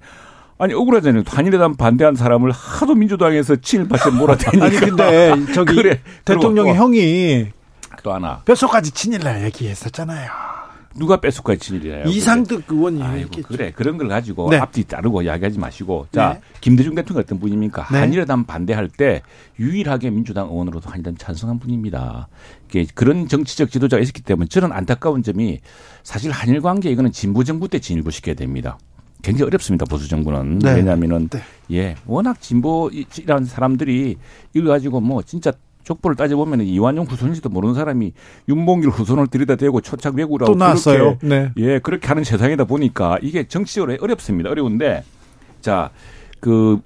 아니 0.58 0.74
억울하잖아요. 0.74 1.22
한일회담 1.26 1.76
반대한 1.76 2.14
사람을 2.14 2.52
하도 2.52 2.94
민주당에서 2.94 3.56
친일파세 3.56 4.10
몰아대니까. 4.10 4.64
아니 4.66 4.76
근데 4.76 5.52
저기 5.52 5.74
그래. 5.82 6.00
대통령의 6.24 6.74
형이 6.74 7.46
또 8.02 8.12
하나 8.12 8.42
뼛속까지 8.44 8.92
친일날 8.92 9.42
얘기했었잖아요. 9.44 10.49
누가 10.96 11.20
뼛속까지 11.20 11.60
친일이에요? 11.60 12.04
이상득 12.06 12.64
의원이 12.68 13.02
아이고, 13.02 13.42
그래 13.42 13.72
그런 13.74 13.96
걸 13.96 14.08
가지고 14.08 14.50
네. 14.50 14.56
앞뒤 14.56 14.84
따르고 14.84 15.22
이야기하지 15.22 15.58
마시고 15.58 16.08
자 16.10 16.34
네. 16.34 16.40
김대중 16.60 16.94
대통령 16.96 17.22
어떤 17.22 17.38
분입니까? 17.38 17.86
네. 17.92 17.98
한일회담 17.98 18.44
반대할 18.44 18.88
때 18.88 19.22
유일하게 19.58 20.10
민주당 20.10 20.48
의원으로도 20.48 20.90
한일회담 20.90 21.16
찬성한 21.16 21.60
분입니다. 21.60 22.28
그런 22.94 23.28
정치적 23.28 23.70
지도자가 23.70 24.02
있었기 24.02 24.22
때문에 24.22 24.48
저는 24.48 24.72
안타까운 24.72 25.22
점이 25.22 25.60
사실 26.02 26.32
한일 26.32 26.60
관계 26.60 26.90
이거는 26.90 27.12
진보 27.12 27.44
정부 27.44 27.68
때 27.68 27.78
진일보 27.78 28.10
시켜야 28.10 28.34
됩니다. 28.34 28.78
굉장히 29.22 29.48
어렵습니다 29.48 29.84
보수 29.84 30.08
정부는 30.08 30.58
네. 30.58 30.74
왜냐하면은 30.74 31.28
네. 31.28 31.42
예 31.72 31.94
워낙 32.06 32.40
진보이라는 32.40 33.44
사람들이 33.44 34.16
이걸 34.54 34.68
가지고 34.68 35.00
뭐 35.00 35.22
진짜 35.22 35.52
족보를 35.84 36.16
따져보면 36.16 36.62
이완용 36.62 37.06
후손인지도 37.06 37.48
모르는 37.48 37.74
사람이 37.74 38.12
윤봉길 38.48 38.90
후손을 38.90 39.26
들이다 39.28 39.56
대고 39.56 39.80
초착 39.80 40.14
외구라고 40.14 40.52
또 40.52 40.58
나왔어요. 40.58 41.18
네. 41.22 41.50
예 41.56 41.78
그렇게 41.78 42.06
하는 42.08 42.24
세상이다 42.24 42.64
보니까 42.64 43.18
이게 43.22 43.48
정치적으로 43.48 43.96
어렵습니다. 44.00 44.50
어려운데 44.50 45.04
자 45.60 45.90
그 46.40 46.80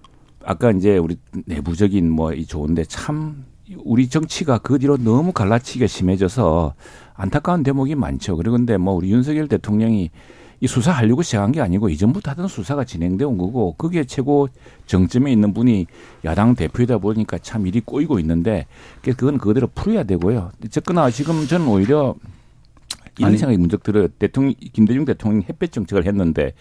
아까 0.45 0.71
이제 0.73 0.99
우리 0.99 1.17
내부적인 1.47 2.11
뭐 2.11 2.33
이 2.35 2.45
좋은데 2.45 2.85
참 2.85 3.45
우리 3.85 4.09
정치가 4.09 4.59
그 4.59 4.79
뒤로 4.79 4.97
너무 4.99 5.33
갈라치기가 5.33 5.87
심해져서 5.87 6.75
안타까운 7.15 7.63
대목이 7.63 7.95
많죠. 7.95 8.37
그런데 8.37 8.77
뭐 8.77 8.95
우리 8.95 9.11
윤석열 9.11 9.49
대통령이 9.49 10.11
이 10.65 10.67
수사하려고 10.67 11.21
시작한 11.21 11.53
게 11.53 11.61
아니고 11.61 11.91
이전부터 11.91 12.31
하던 12.31 12.49
수사가 12.49 12.85
진행돼 12.85 13.27
온 13.27 13.37
거고 13.37 13.75
그게 13.77 14.03
최고 14.05 14.49
정점에 14.87 15.31
있는 15.31 15.53
분이 15.53 15.87
야당 16.25 16.55
대표이다 16.55 16.97
보니까 16.97 17.37
참 17.37 17.67
일이 17.67 17.81
꼬이고 17.81 18.19
있는데 18.21 18.65
그건 19.03 19.37
그대로 19.37 19.67
풀어야 19.75 20.05
되고요. 20.05 20.53
어쨌거나 20.65 21.11
지금 21.11 21.47
저는 21.47 21.69
오히려 21.69 22.15
이런 23.19 23.37
생각이 23.37 23.59
문득 23.59 23.83
들어요. 23.83 24.09
대통령 24.09 24.55
김대중 24.73 25.05
대통령이 25.05 25.45
햇볕 25.51 25.71
정책을 25.71 26.07
했는데 26.07 26.55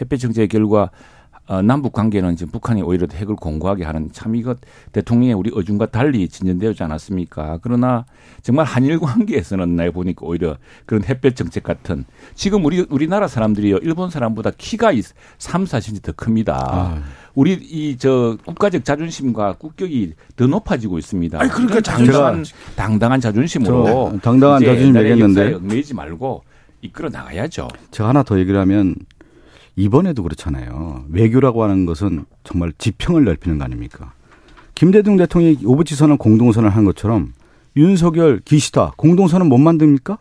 햇볕 0.00 0.18
정책의 0.18 0.48
결과 0.48 0.90
어, 1.46 1.60
남북 1.60 1.92
관계는 1.92 2.36
지금 2.36 2.52
북한이 2.52 2.80
오히려 2.82 3.06
핵을 3.12 3.36
공고하게 3.36 3.84
하는 3.84 4.10
참 4.12 4.34
이것 4.34 4.58
대통령의 4.92 5.34
우리 5.34 5.50
어중과 5.54 5.86
달리 5.86 6.26
진전되지 6.28 6.82
않았습니까? 6.82 7.58
그러나 7.62 8.06
정말 8.42 8.64
한일 8.64 8.98
관계에서는 8.98 9.76
나 9.76 9.90
보니까 9.90 10.24
오히려 10.24 10.56
그런 10.86 11.04
햇볕 11.04 11.36
정책 11.36 11.62
같은 11.64 12.06
지금 12.34 12.64
우리 12.64 12.86
우리나라 12.88 13.28
사람들이요 13.28 13.78
일본 13.78 14.08
사람보다 14.08 14.52
키가 14.56 14.92
3, 15.38 15.64
4cm 15.64 16.02
더 16.02 16.12
큽니다. 16.12 16.54
아. 16.56 17.02
우리 17.34 17.52
이 17.54 17.96
저 17.98 18.36
국가적 18.44 18.84
자존심과 18.84 19.54
국격이 19.54 20.14
더 20.36 20.46
높아지고 20.46 20.98
있습니다. 20.98 21.40
아니 21.40 21.50
그러니까 21.50 21.80
당당한 21.80 22.44
당당한 22.76 23.20
자존심으로 23.20 24.18
당당한 24.22 24.60
자존심 24.60 24.96
얘기했는데 24.96 25.58
매지 25.60 25.94
말고 25.94 26.42
이끌어 26.82 27.08
나가야죠. 27.08 27.68
제가 27.90 28.10
하나 28.10 28.22
더 28.22 28.38
얘기를 28.38 28.58
하면 28.60 28.94
이번에도 29.76 30.22
그렇잖아요. 30.22 31.04
외교라고 31.10 31.62
하는 31.62 31.86
것은 31.86 32.24
정말 32.44 32.72
지평을 32.78 33.24
넓히는 33.24 33.58
거 33.58 33.64
아닙니까? 33.64 34.12
김대중 34.74 35.16
대통령이 35.16 35.58
오부치 35.64 35.94
선언 35.94 36.18
공동선언을 36.18 36.74
한 36.76 36.84
것처럼 36.84 37.32
윤석열, 37.76 38.40
기시다 38.44 38.92
공동선언 38.96 39.48
못 39.48 39.58
만듭니까? 39.58 40.18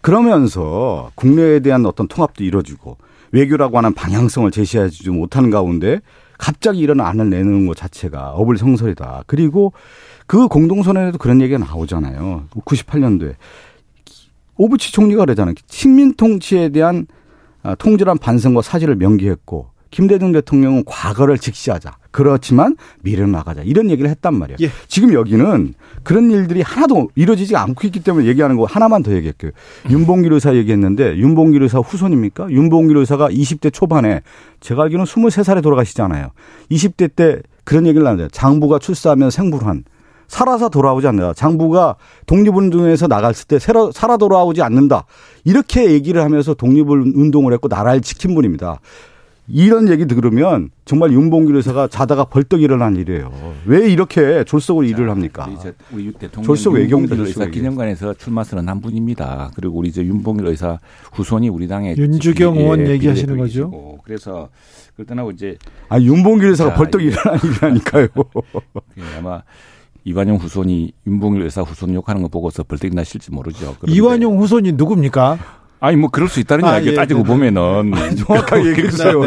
그러면서 0.00 1.10
국내에 1.14 1.60
대한 1.60 1.86
어떤 1.86 2.06
통합도 2.06 2.44
이루어지고 2.44 2.98
외교라고 3.32 3.78
하는 3.78 3.94
방향성을 3.94 4.50
제시하지 4.50 5.10
못하는 5.10 5.50
가운데 5.50 6.00
갑자기 6.38 6.80
이런 6.80 7.00
안을 7.00 7.30
내놓는 7.30 7.66
것 7.66 7.76
자체가 7.76 8.32
어불성설이다. 8.32 9.24
그리고 9.26 9.72
그 10.26 10.46
공동선언에도 10.46 11.18
그런 11.18 11.40
얘기가 11.40 11.58
나오잖아요. 11.58 12.44
98년도에 12.50 13.34
오부치 14.56 14.92
총리가 14.92 15.24
그러잖아요. 15.24 15.54
식민 15.66 16.14
통치에 16.14 16.68
대한 16.68 17.06
아, 17.06 17.23
통질한 17.78 18.18
반성과 18.18 18.62
사죄를 18.62 18.96
명기했고 18.96 19.74
김대중 19.90 20.32
대통령은 20.32 20.82
과거를 20.86 21.38
직시하자. 21.38 21.98
그렇지만 22.10 22.76
미래를 23.02 23.30
나가자. 23.30 23.62
이런 23.62 23.90
얘기를 23.90 24.10
했단 24.10 24.34
말이에요. 24.34 24.56
예. 24.60 24.70
지금 24.88 25.12
여기는 25.12 25.74
그런 26.02 26.32
일들이 26.32 26.62
하나도 26.62 27.10
이루어지지 27.14 27.54
않고 27.54 27.86
있기 27.86 28.00
때문에 28.00 28.26
얘기하는 28.26 28.56
거 28.56 28.64
하나만 28.64 29.04
더 29.04 29.12
얘기할게요. 29.12 29.52
윤봉길 29.88 30.32
의사 30.32 30.56
얘기했는데 30.56 31.16
윤봉길 31.16 31.62
의사 31.62 31.78
후손입니까? 31.78 32.50
윤봉길 32.50 32.96
의사가 32.96 33.30
20대 33.30 33.72
초반에 33.72 34.22
제가 34.58 34.82
알기로는 34.82 35.06
23살에 35.06 35.62
돌아가시잖아요. 35.62 36.30
20대 36.72 37.14
때 37.14 37.38
그런 37.62 37.86
얘기를 37.86 38.04
하는데 38.04 38.28
장부가 38.32 38.80
출사하면 38.80 39.30
생불한 39.30 39.84
살아서 40.28 40.68
돌아오지 40.68 41.06
않는다. 41.06 41.34
장부가 41.34 41.96
독립운동에서 42.26 43.06
나갔을 43.06 43.46
때 43.46 43.58
살아 43.58 44.16
돌아오지 44.16 44.62
않는다. 44.62 45.04
이렇게 45.44 45.90
얘기를 45.92 46.22
하면서 46.22 46.54
독립운동을 46.54 47.52
했고 47.52 47.68
나라를 47.68 48.00
지킨 48.00 48.34
분입니다. 48.34 48.80
이런 49.46 49.90
얘기 49.90 50.06
들으면 50.06 50.70
정말 50.86 51.12
윤봉길 51.12 51.54
의사가 51.56 51.88
자다가 51.88 52.24
벌떡 52.24 52.62
일어난 52.62 52.96
일이에요. 52.96 53.30
왜 53.66 53.90
이렇게 53.90 54.42
졸속으로 54.44 54.86
일을 54.86 55.10
합니까? 55.10 55.46
우리, 55.92 56.06
우리 56.06 56.12
대통령 56.12 56.46
졸속 56.46 56.74
외경들 56.74 57.20
의사 57.20 57.44
기념관에서 57.44 58.14
출마 58.14 58.42
선언한 58.42 58.80
분입니다. 58.80 59.50
그리고 59.54 59.78
우리 59.78 59.90
이제 59.90 60.02
윤봉길 60.02 60.46
의사 60.46 60.78
후손이 61.12 61.50
우리 61.50 61.68
당의 61.68 61.94
윤주경 61.98 62.56
의원 62.56 62.86
얘기하시는 62.86 63.36
거죠. 63.36 63.98
그래서 64.04 64.48
떠나고 65.06 65.32
이제 65.32 65.58
아 65.90 66.00
윤봉길 66.00 66.48
의사가 66.48 66.74
벌떡 66.74 67.02
일어난 67.02 67.38
일이라니까요. 67.44 68.08
아마 69.18 69.42
이완용 70.04 70.36
후손이 70.36 70.92
윤봉일 71.06 71.42
의사 71.42 71.62
후손 71.62 71.94
욕하는 71.94 72.22
거 72.22 72.28
보고서 72.28 72.62
벌떡 72.62 72.94
나실지 72.94 73.30
모르죠. 73.32 73.76
이완용 73.88 74.38
후손이 74.38 74.72
누굽니까? 74.72 75.38
아니 75.80 75.96
뭐 75.96 76.08
그럴 76.10 76.28
수 76.28 76.40
있다는 76.40 76.64
아, 76.64 76.74
이야기 76.74 76.90
예, 76.90 76.94
따지고 76.94 77.20
네, 77.20 77.24
네. 77.24 77.28
보면은 77.28 78.16
정확하게 78.16 78.70
얘기해 78.70 78.90
주세요. 78.90 79.20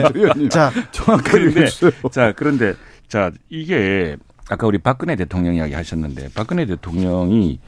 자, 0.50 0.72
정확하게 0.92 1.46
얘기해 1.48 1.66
주세요. 1.68 1.92
자, 2.12 2.34
그런데 2.36 2.74
자, 3.08 3.32
이게 3.50 4.18
아까 4.50 4.66
우리 4.66 4.78
박근혜 4.78 5.16
대통령 5.16 5.56
이야기 5.56 5.74
하셨는데 5.74 6.30
박근혜 6.34 6.66
대통령이 6.66 7.60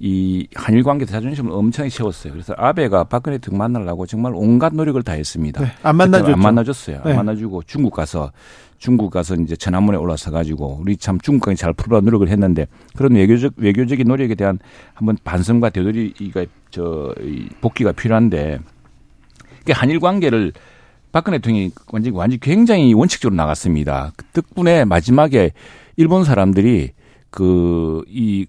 이 0.00 0.46
한일 0.54 0.84
관계 0.84 1.04
자존심을 1.04 1.52
엄청 1.52 1.88
세웠어요. 1.88 2.32
그래서 2.32 2.54
아베가 2.56 3.04
박근혜 3.04 3.38
대통령 3.38 3.58
만나려고 3.58 4.06
정말 4.06 4.32
온갖 4.34 4.72
노력을 4.72 5.02
다 5.02 5.12
했습니다. 5.12 5.60
네, 5.60 5.72
안 5.82 5.96
만나줬죠. 5.96 6.32
안 6.32 6.38
만나줬어요. 6.38 7.02
네. 7.04 7.10
안 7.10 7.16
만나주고 7.16 7.64
중국 7.64 7.94
가서 7.94 8.30
중국 8.78 9.10
가서 9.10 9.34
이제 9.36 9.56
천안문에 9.56 9.98
올라서 9.98 10.30
가지고 10.30 10.78
우리 10.80 10.96
참 10.96 11.18
중국과 11.20 11.54
잘 11.54 11.72
풀어 11.72 12.00
노력을 12.00 12.26
했는데 12.28 12.66
그런 12.96 13.14
외교적 13.14 13.54
외교적인 13.56 14.06
노력에 14.06 14.34
대한 14.34 14.58
한번 14.94 15.16
반성과 15.24 15.70
되돌이가 15.70 16.46
저 16.70 17.14
복귀가 17.60 17.92
필요한데 17.92 18.60
이게 19.62 19.72
한일 19.72 20.00
관계를 20.00 20.52
박근혜 21.10 21.38
대통령이 21.38 21.72
완전 21.92 22.12
완전 22.14 22.38
굉장히 22.40 22.94
원칙적으로 22.94 23.34
나갔습니다. 23.36 24.12
그 24.16 24.24
덕분에 24.32 24.84
마지막에 24.84 25.52
일본 25.96 26.24
사람들이 26.24 26.92
그 27.30 28.04
이 28.08 28.46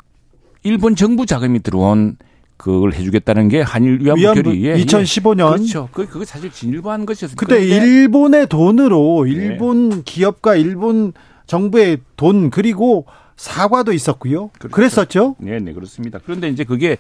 일본 0.64 0.96
정부 0.96 1.26
자금이 1.26 1.62
들어온 1.62 2.18
그걸 2.60 2.94
해주겠다는 2.94 3.48
게 3.48 3.62
한일 3.62 4.02
위안부 4.02 4.44
결의 4.44 4.84
2015년 4.84 5.54
예. 5.54 5.56
그렇죠. 5.56 5.90
그 5.94 6.06
그거 6.06 6.26
사실 6.26 6.52
진일보한 6.52 7.06
것이었어요. 7.06 7.38
그때 7.38 7.66
일본의 7.66 8.48
돈으로 8.48 9.24
네. 9.24 9.32
일본 9.32 9.90
네. 9.90 10.02
기업과 10.04 10.56
일본 10.58 11.14
정부의 11.48 12.00
돈 12.18 12.50
그리고 12.50 13.06
사과도 13.38 13.94
있었고요. 13.94 14.50
그렇죠. 14.60 14.76
그랬었죠 14.76 15.36
네, 15.40 15.60
네 15.60 15.72
그렇습니다. 15.72 16.20
그런데 16.22 16.50
이제 16.50 16.66
그게 16.66 16.98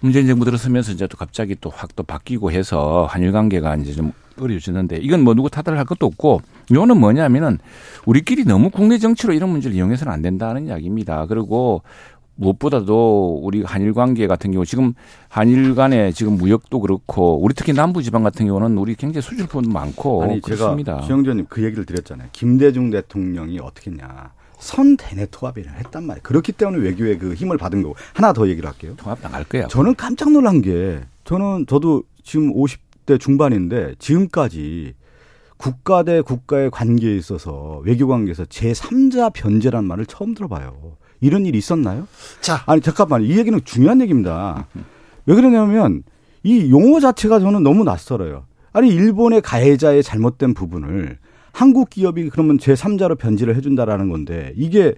문재인 0.00 0.26
정부 0.26 0.44
들어서면서 0.44 0.90
이제 0.90 1.06
또 1.06 1.16
갑자기 1.16 1.54
또 1.60 1.70
확 1.70 1.94
또 1.94 2.02
바뀌고 2.02 2.50
해서 2.50 3.06
한일 3.08 3.30
관계가 3.30 3.76
이제 3.76 3.92
좀 3.92 4.12
어려워지는데 4.40 4.96
이건 4.96 5.22
뭐 5.22 5.34
누구 5.34 5.48
탓을 5.48 5.78
할 5.78 5.84
것도 5.84 6.06
없고 6.06 6.40
이거는 6.70 6.98
뭐냐면은 6.98 7.58
우리끼리 8.04 8.44
너무 8.44 8.70
국내 8.70 8.98
정치로 8.98 9.32
이런 9.32 9.50
문제를 9.50 9.76
이용해서는 9.76 10.12
안 10.12 10.22
된다는 10.22 10.66
이야기입니다. 10.66 11.26
그리고 11.26 11.82
무엇보다도 12.36 13.40
우리 13.42 13.62
한일 13.62 13.92
관계 13.92 14.26
같은 14.26 14.50
경우 14.52 14.64
지금 14.64 14.94
한일 15.28 15.74
간의 15.74 16.12
지금 16.12 16.36
무역도 16.36 16.80
그렇고 16.80 17.40
우리 17.42 17.54
특히 17.54 17.72
남부 17.72 18.02
지방 18.02 18.22
같은 18.22 18.46
경우는 18.46 18.76
우리 18.78 18.94
굉장히 18.94 19.22
수출 19.22 19.46
부분도 19.46 19.70
많고 19.70 20.24
아니, 20.24 20.40
그렇습니다. 20.40 20.94
제가 20.94 21.06
주영재님 21.06 21.46
그 21.48 21.62
얘기를 21.62 21.84
드렸잖아요. 21.84 22.28
김대중 22.32 22.90
대통령이 22.90 23.60
어떻게 23.60 23.90
했냐. 23.90 24.32
선 24.58 24.96
대내 24.96 25.26
통합을 25.30 25.66
했단 25.68 26.04
말이에요. 26.04 26.22
그렇기 26.22 26.52
때문에 26.52 26.82
외교에 26.82 27.18
그 27.18 27.34
힘을 27.34 27.58
받은 27.58 27.82
거고 27.82 27.96
하나 28.14 28.32
더 28.32 28.48
얘기를 28.48 28.68
할게요. 28.68 28.94
통합 28.96 29.20
나갈 29.22 29.44
거야. 29.44 29.68
저는 29.68 29.94
깜짝 29.94 30.32
놀란 30.32 30.62
게 30.62 31.00
저는 31.24 31.66
저도 31.66 32.02
지금 32.22 32.52
50대 32.54 33.20
중반인데 33.20 33.94
지금까지 33.98 34.94
국가 35.56 36.02
대 36.02 36.20
국가의 36.20 36.70
관계에 36.70 37.14
있어서 37.16 37.80
외교 37.84 38.08
관계에서 38.08 38.44
제3자 38.44 39.32
변제란 39.32 39.84
말을 39.84 40.06
처음 40.06 40.34
들어봐요. 40.34 40.96
이런 41.24 41.46
일이 41.46 41.56
있었나요? 41.56 42.06
자. 42.40 42.62
아니, 42.66 42.82
잠깐만. 42.82 43.22
이 43.22 43.38
얘기는 43.38 43.58
중요한 43.64 44.00
얘기입니다. 44.02 44.66
왜 45.24 45.34
그러냐면 45.34 46.02
이 46.42 46.70
용어 46.70 47.00
자체가 47.00 47.40
저는 47.40 47.62
너무 47.62 47.82
낯설어요. 47.84 48.44
아니, 48.74 48.90
일본의 48.90 49.40
가해자의 49.40 50.02
잘못된 50.02 50.52
부분을 50.52 51.18
한국 51.52 51.88
기업이 51.88 52.28
그러면 52.28 52.58
제3자로 52.58 53.16
변질을 53.16 53.56
해준다라는 53.56 54.10
건데 54.10 54.52
이게 54.56 54.94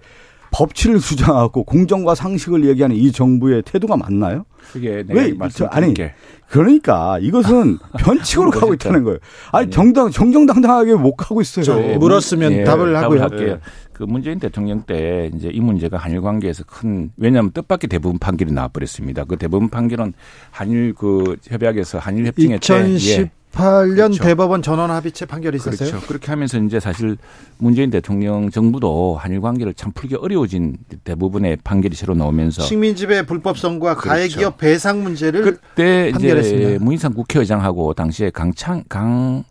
법치를 0.51 0.99
주장하고 0.99 1.63
공정과 1.63 2.15
상식을 2.15 2.65
얘기하는 2.65 2.95
이 2.95 3.11
정부의 3.11 3.61
태도가 3.63 3.95
맞나요? 3.95 4.45
그게 4.73 5.05
왜 5.07 5.33
저, 5.53 5.65
아니 5.65 5.93
게. 5.93 6.13
그러니까 6.49 7.19
이것은 7.19 7.77
변칙으로 7.99 8.51
가고 8.51 8.73
있다는 8.73 9.03
거예요. 9.03 9.19
아니 9.51 9.69
정당 9.69 10.09
정정당당하게 10.09 10.95
못 10.95 11.15
가고 11.15 11.41
있어요. 11.41 11.97
물었으면 11.97 12.51
예, 12.53 12.63
답을 12.63 12.95
하고요. 12.95 13.21
할게요. 13.21 13.49
예. 13.49 13.59
그 13.91 14.03
문재인 14.03 14.39
대통령 14.39 14.83
때 14.83 15.31
이제 15.35 15.49
이 15.51 15.59
문제가 15.59 15.97
한일 15.97 16.21
관계에서 16.21 16.63
큰 16.65 17.11
왜냐하면 17.17 17.51
뜻밖의 17.51 17.87
대부분 17.89 18.19
판결이 18.19 18.51
나와버렸습니다. 18.51 19.23
그 19.23 19.37
대부분 19.37 19.69
판결은 19.69 20.13
한일 20.51 20.93
그 20.93 21.35
협약에서 21.47 21.97
한일 21.97 22.27
협정에 22.27 22.59
2010 22.61 23.29
2018년 23.53 23.95
그렇죠. 23.95 24.23
대법원 24.23 24.61
전원 24.61 24.91
합의체 24.91 25.25
판결이 25.25 25.57
있었어요. 25.57 25.89
그렇죠. 25.89 26.07
그렇게 26.07 26.27
하면서 26.27 26.57
이제 26.59 26.79
사실 26.79 27.17
문재인 27.57 27.89
대통령 27.89 28.49
정부도 28.49 29.17
한일 29.19 29.41
관계를 29.41 29.73
참 29.73 29.91
풀기 29.93 30.15
어려워진 30.15 30.77
대부분의 31.03 31.57
판결이 31.63 31.95
새로 31.95 32.13
나오면서 32.13 32.63
식민지배 32.63 33.25
불법성과 33.25 33.95
그렇죠. 33.95 34.09
가해기업 34.09 34.57
배상 34.57 35.03
문제를 35.03 35.41
그때 35.41 36.11
판결했습니다. 36.11 36.69
이제 36.69 36.77
문희상 36.79 37.13
국회의장하고 37.13 37.93
당시에 37.93 38.29
강창 38.29 38.83
강 38.89 39.43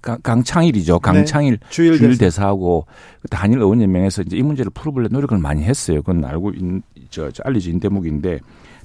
강창일이죠. 0.00 0.94
네. 0.94 0.98
강창일 1.02 1.58
네. 1.58 1.66
주일, 1.68 1.98
주일 1.98 2.16
대사. 2.16 2.46
하고 2.46 2.86
한일 3.30 3.58
의원연맹에서 3.58 4.22
이제 4.22 4.36
이 4.36 4.42
문제를 4.42 4.70
풀어보려 4.72 5.08
노력을 5.10 5.36
많이 5.36 5.62
했어요. 5.62 6.00
그건 6.02 6.24
알고 6.24 6.52
있, 6.52 6.82
저, 7.10 7.30
저 7.30 7.42
알려진 7.44 7.78
대목인데 7.80 8.38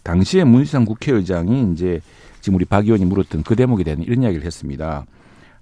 당시에 0.03 0.43
문희상 0.43 0.83
국회의장이 0.83 1.71
이제 1.71 2.01
지금 2.45 2.57
우리 2.57 2.65
박 2.65 2.85
의원이 2.85 3.05
물었던 3.05 3.41
그 3.41 3.55
대목에 3.55 3.83
대한 3.83 4.03
이런 4.03 4.21
이야기를 4.21 4.45
했습니다. 4.45 5.07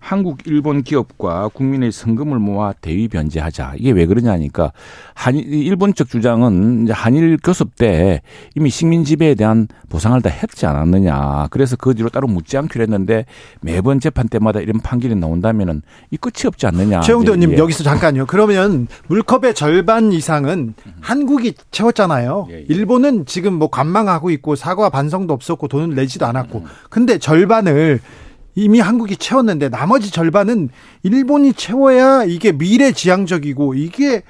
한국 0.03 0.39
일본 0.45 0.83
기업과 0.83 1.47
국민의 1.53 1.93
성금을 1.93 2.37
모아 2.37 2.73
대위 2.73 3.07
변제하자. 3.07 3.75
이게 3.77 3.91
왜 3.91 4.05
그러냐니까 4.05 4.73
한 5.13 5.35
일본 5.35 5.93
측 5.93 6.09
주장은 6.09 6.89
한일 6.91 7.37
교섭 7.41 7.77
때 7.77 8.21
이미 8.53 8.69
식민 8.69 9.05
지배에 9.05 9.33
대한 9.35 9.69
보상을 9.87 10.21
다 10.21 10.29
했지 10.29 10.65
않았느냐. 10.65 11.47
그래서 11.51 11.77
그 11.77 11.95
뒤로 11.95 12.09
따로 12.09 12.27
묻지 12.27 12.57
않기로 12.57 12.81
했는데 12.83 13.25
매번 13.61 14.01
재판 14.01 14.27
때마다 14.27 14.59
이런 14.59 14.81
판결이 14.81 15.15
나온다면은 15.15 15.81
이 16.11 16.17
끝이 16.17 16.47
없지 16.47 16.67
않느냐. 16.67 16.99
최영도 16.99 17.31
의원님 17.31 17.53
예. 17.53 17.57
여기서 17.57 17.85
잠깐요. 17.85 18.25
그러면 18.25 18.89
물컵의 19.07 19.53
절반 19.55 20.11
이상은 20.11 20.73
한국이 20.99 21.53
채웠잖아요. 21.71 22.47
예, 22.49 22.55
예. 22.55 22.65
일본은 22.67 23.25
지금 23.25 23.53
뭐 23.53 23.69
관망하고 23.69 24.31
있고 24.31 24.57
사과 24.57 24.89
반성도 24.89 25.33
없었고 25.33 25.69
돈을 25.69 25.95
내지도 25.95 26.25
않았고. 26.25 26.59
음. 26.59 26.65
근데 26.89 27.17
절반을 27.17 28.01
이미 28.55 28.79
한국이 28.79 29.17
채웠는데 29.17 29.69
나머지 29.69 30.11
절반은 30.11 30.69
일본이 31.03 31.53
채워야 31.53 32.23
이게 32.23 32.51
미래지향적이고 32.51 33.73
이게 33.73 34.23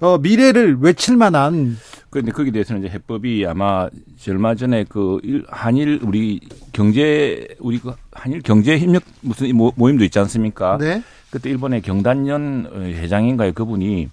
어, 0.00 0.18
미래를 0.18 0.78
외칠 0.80 1.16
만한 1.16 1.76
그런데 2.10 2.30
거기에 2.30 2.52
대해서는 2.52 2.82
이제 2.82 2.92
해법이 2.94 3.44
아마 3.46 3.88
얼마 4.28 4.54
전에 4.54 4.84
그 4.88 5.20
한일 5.48 6.00
우리 6.02 6.40
경제 6.72 7.48
우리 7.58 7.78
그 7.78 7.92
한일 8.12 8.42
경제 8.42 8.78
협력 8.78 9.02
무슨 9.20 9.50
모임도 9.56 10.04
있지 10.04 10.18
않습니까? 10.20 10.78
네. 10.78 11.02
그때 11.30 11.50
일본의 11.50 11.82
경단년 11.82 12.70
회장인가요 12.72 13.52
그분이 13.52 14.08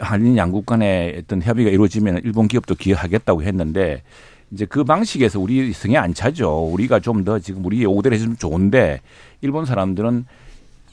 한일 0.00 0.36
양국 0.36 0.66
간의 0.66 1.22
어떤 1.22 1.42
협의가 1.42 1.70
이루어지면 1.70 2.22
일본 2.24 2.48
기업도 2.48 2.74
기여하겠다고 2.74 3.42
했는데 3.44 4.02
이제 4.52 4.64
그 4.66 4.84
방식에서 4.84 5.38
우리 5.40 5.72
성에 5.72 5.96
안 5.96 6.12
차죠. 6.14 6.68
우리가 6.72 7.00
좀 7.00 7.24
더 7.24 7.38
지금 7.38 7.64
우리 7.64 7.82
요구대로 7.82 8.14
해주면 8.14 8.36
좋은데 8.38 9.00
일본 9.42 9.64
사람들은 9.66 10.24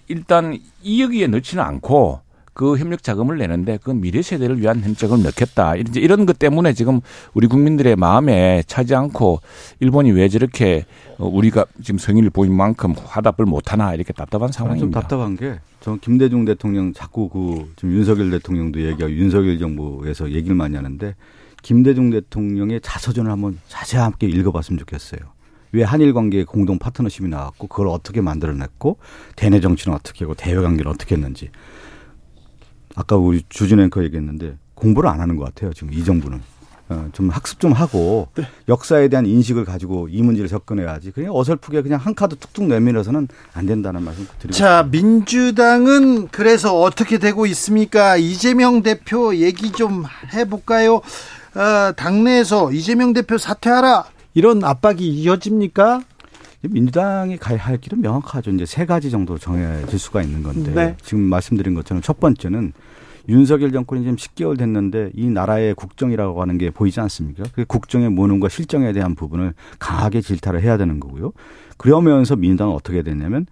일단 0.10 0.58
이 0.84 1.02
여기에 1.02 1.28
넣지는 1.28 1.64
않고 1.64 2.22
그 2.54 2.76
협력 2.78 3.04
자금을 3.04 3.38
내는데 3.38 3.78
그 3.82 3.92
미래 3.92 4.22
세대를 4.22 4.60
위한 4.60 4.82
협력을 4.82 5.22
넣겠다. 5.24 5.76
이제 5.76 6.00
이런 6.00 6.26
것 6.26 6.40
때문에 6.40 6.74
지금 6.74 7.02
우리 7.36 7.46
국민들의 7.48 7.96
마음에 7.96 8.64
차지 8.66 8.96
않고 8.96 9.42
일본이 9.80 10.12
왜 10.12 10.28
저렇게 10.28 10.86
우리가 11.20 11.66
지금 11.84 12.00
성의를 12.00 12.32
보인 12.32 12.54
만큼 12.56 12.94
화답을 13.06 13.46
못 13.46 13.72
하나 13.72 13.94
이렇게 13.94 14.12
답답한 14.12 14.52
상황입니다. 14.52 14.86
좀 14.86 14.92
답답한 14.92 15.36
게 15.38 15.60
저는 15.82 16.00
김대중 16.00 16.46
대통령 16.46 16.94
자꾸 16.94 17.30
그 17.30 17.72
지금 17.76 17.92
윤석열 17.94 18.32
대통령도 18.32 18.82
얘기하고 18.82 19.12
윤석열 19.12 19.60
정부에서 19.60 20.32
얘기를 20.32 20.56
많이 20.56 20.76
하는데 20.76 21.16
김대중 21.68 22.12
대통령의 22.12 22.80
자서전을 22.80 23.30
한번 23.30 23.60
자세하게 23.68 24.28
읽어봤으면 24.28 24.80
좋겠어요. 24.80 25.20
왜 25.74 25.84
한일 25.84 26.14
관계에 26.14 26.46
공동 26.46 26.80
파트너십이 26.80 27.28
나왔고 27.28 27.68
그걸 27.68 27.90
어떻게 27.90 28.22
만들어냈고 28.22 29.00
대내 29.36 29.60
정치는 29.60 29.94
어떻게 29.94 30.24
하고 30.24 30.34
대외 30.34 30.62
관계는 30.62 30.90
어떻게 30.90 31.16
했는지 31.16 31.50
아까 32.96 33.18
우리 33.18 33.44
주진 33.50 33.82
앵커 33.82 34.02
얘기했는데 34.02 34.56
공부를 34.76 35.10
안 35.10 35.20
하는 35.20 35.36
것 35.36 35.44
같아요. 35.44 35.74
지금 35.74 35.92
이 35.92 36.06
정부는. 36.06 36.40
어, 36.90 37.10
좀 37.12 37.30
학습 37.30 37.60
좀 37.60 37.74
하고 37.74 38.30
네. 38.36 38.46
역사에 38.70 39.10
대한 39.10 39.26
인식을 39.26 39.66
가지고 39.66 40.08
이 40.08 40.22
문제를 40.22 40.48
접근해야지. 40.48 41.12
그냥 41.12 41.36
어설프게 41.36 41.82
그냥 41.82 42.00
한 42.00 42.16
카드 42.16 42.38
툭툭 42.38 42.64
내밀어서는 42.68 43.28
안 43.54 43.66
된다는 43.66 44.04
말씀 44.04 44.26
드리고 44.40 44.54
자, 44.54 44.84
싶습니다. 44.84 44.84
민주당은 44.84 46.30
그래서 46.30 46.80
어떻게 46.80 47.18
되고 47.18 47.46
있습니까? 47.48 48.16
이재명 48.16 48.84
대표 48.84 49.36
얘기 49.36 49.74
좀 49.74 50.06
해볼까요? 50.34 51.02
어, 51.58 51.92
당내에서 51.94 52.72
이재명 52.72 53.14
대표 53.14 53.38
사퇴하라 53.38 54.06
이런 54.36 54.64
압박이 54.64 55.08
이어집니까? 55.08 56.02
민주당이 56.62 57.38
가야 57.38 57.58
할 57.58 57.78
길은 57.78 58.02
명확하죠. 58.02 58.52
이제 58.52 58.66
세 58.66 58.86
가지 58.86 59.10
정도 59.10 59.38
정해질 59.38 59.98
수가 59.98 60.22
있는 60.22 60.44
건데 60.44 60.72
네. 60.74 60.96
지금 61.02 61.22
말씀드린 61.22 61.74
것처럼 61.74 62.02
첫 62.02 62.20
번째는 62.20 62.74
윤석열 63.30 63.72
정권이 63.72 64.02
지금 64.04 64.16
10개월 64.16 64.58
됐는데 64.58 65.12
이 65.14 65.30
나라의 65.30 65.74
국정이라고 65.74 66.42
하는 66.42 66.58
게 66.58 66.70
보이지 66.70 67.00
않습니까? 67.02 67.44
그 67.54 67.66
국정의 67.66 68.10
무능과 68.10 68.50
실정에 68.50 68.94
대한 68.94 69.16
부분을 69.16 69.54
강하게 69.80 70.22
질타를 70.22 70.62
해야 70.62 70.78
되는 70.78 71.00
거고요. 71.00 71.34
그러면서 71.78 72.36
민주당은 72.36 72.74
어떻게 72.74 73.02
됐냐면 73.02 73.48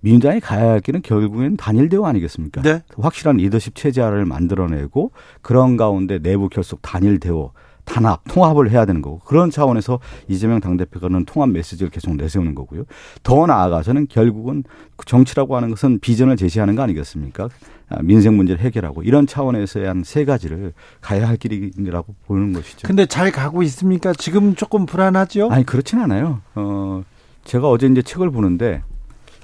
민주당이 0.00 0.40
가야 0.40 0.70
할 0.70 0.80
길은 0.80 1.02
결국엔 1.02 1.56
단일 1.56 1.88
대우 1.88 2.04
아니겠습니까? 2.04 2.62
네. 2.62 2.82
확실한 2.96 3.36
리더십 3.38 3.74
체제를 3.74 4.24
만들어내고 4.26 5.12
그런 5.42 5.76
가운데 5.76 6.18
내부 6.18 6.48
결속 6.48 6.80
단일 6.82 7.18
대우 7.18 7.50
단합, 7.84 8.22
통합을 8.28 8.68
해야 8.70 8.84
되는 8.84 9.00
거고 9.00 9.20
그런 9.20 9.48
차원에서 9.48 10.00
이재명 10.26 10.58
당대표가는 10.58 11.24
통합 11.24 11.50
메시지를 11.50 11.88
계속 11.90 12.16
내세우는 12.16 12.56
거고요. 12.56 12.82
더 13.22 13.46
나아가서는 13.46 14.08
결국은 14.08 14.64
정치라고 15.06 15.54
하는 15.54 15.70
것은 15.70 16.00
비전을 16.00 16.36
제시하는 16.36 16.74
거 16.74 16.82
아니겠습니까? 16.82 17.48
아, 17.88 18.02
민생 18.02 18.36
문제를 18.36 18.60
해결하고 18.60 19.04
이런 19.04 19.28
차원에서의 19.28 19.86
한 19.86 20.02
세 20.02 20.24
가지를 20.24 20.72
가야 21.00 21.28
할 21.28 21.36
길이라고 21.36 22.16
보는 22.26 22.52
것이죠. 22.54 22.88
근데 22.88 23.06
잘 23.06 23.30
가고 23.30 23.62
있습니까? 23.62 24.12
지금 24.14 24.56
조금 24.56 24.84
불안하죠? 24.84 25.48
아니 25.52 25.64
그렇진 25.64 26.00
않아요. 26.00 26.40
어 26.56 27.04
제가 27.44 27.68
어제 27.70 27.86
이제 27.86 28.02
책을 28.02 28.32
보는데 28.32 28.82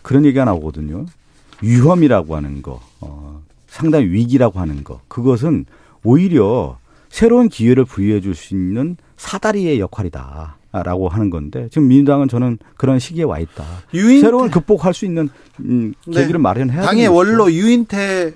그런 0.02 0.24
얘기가 0.24 0.44
나오거든요. 0.44 1.06
위험이라고 1.60 2.36
하는 2.36 2.62
거, 2.62 2.80
어, 3.00 3.40
상당히 3.68 4.06
위기라고 4.06 4.58
하는 4.60 4.82
거, 4.84 5.00
그것은 5.08 5.64
오히려 6.04 6.78
새로운 7.08 7.48
기회를 7.48 7.84
부여해 7.84 8.20
줄 8.20 8.34
수 8.34 8.54
있는 8.54 8.96
사다리의 9.16 9.80
역할이다. 9.80 10.56
라고 10.74 11.10
하는 11.10 11.28
건데 11.28 11.68
지금 11.70 11.88
민주당은 11.88 12.28
저는 12.28 12.56
그런 12.78 12.98
시기에 12.98 13.24
와 13.24 13.38
있다. 13.38 13.62
유인태. 13.92 14.20
새로운 14.22 14.50
극복할 14.50 14.94
수 14.94 15.04
있는 15.04 15.28
음, 15.60 15.92
네. 16.06 16.20
계기를 16.20 16.38
네. 16.38 16.42
마련해야 16.42 16.80
당의 16.80 17.08
원로 17.08 17.52
유인태 17.52 18.32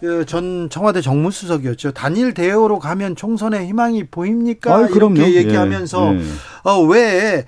그전 0.00 0.68
청와대 0.68 1.00
정무수석이었죠. 1.00 1.92
단일 1.92 2.34
대우로 2.34 2.80
가면 2.80 3.14
총선에 3.14 3.68
희망이 3.68 4.02
보입니까? 4.08 4.74
아, 4.74 4.88
이렇게 4.88 5.36
얘기하면서 5.36 6.14
예, 6.14 6.18
예. 6.18 6.22
어, 6.64 6.80
왜 6.82 7.38
어, 7.38 7.44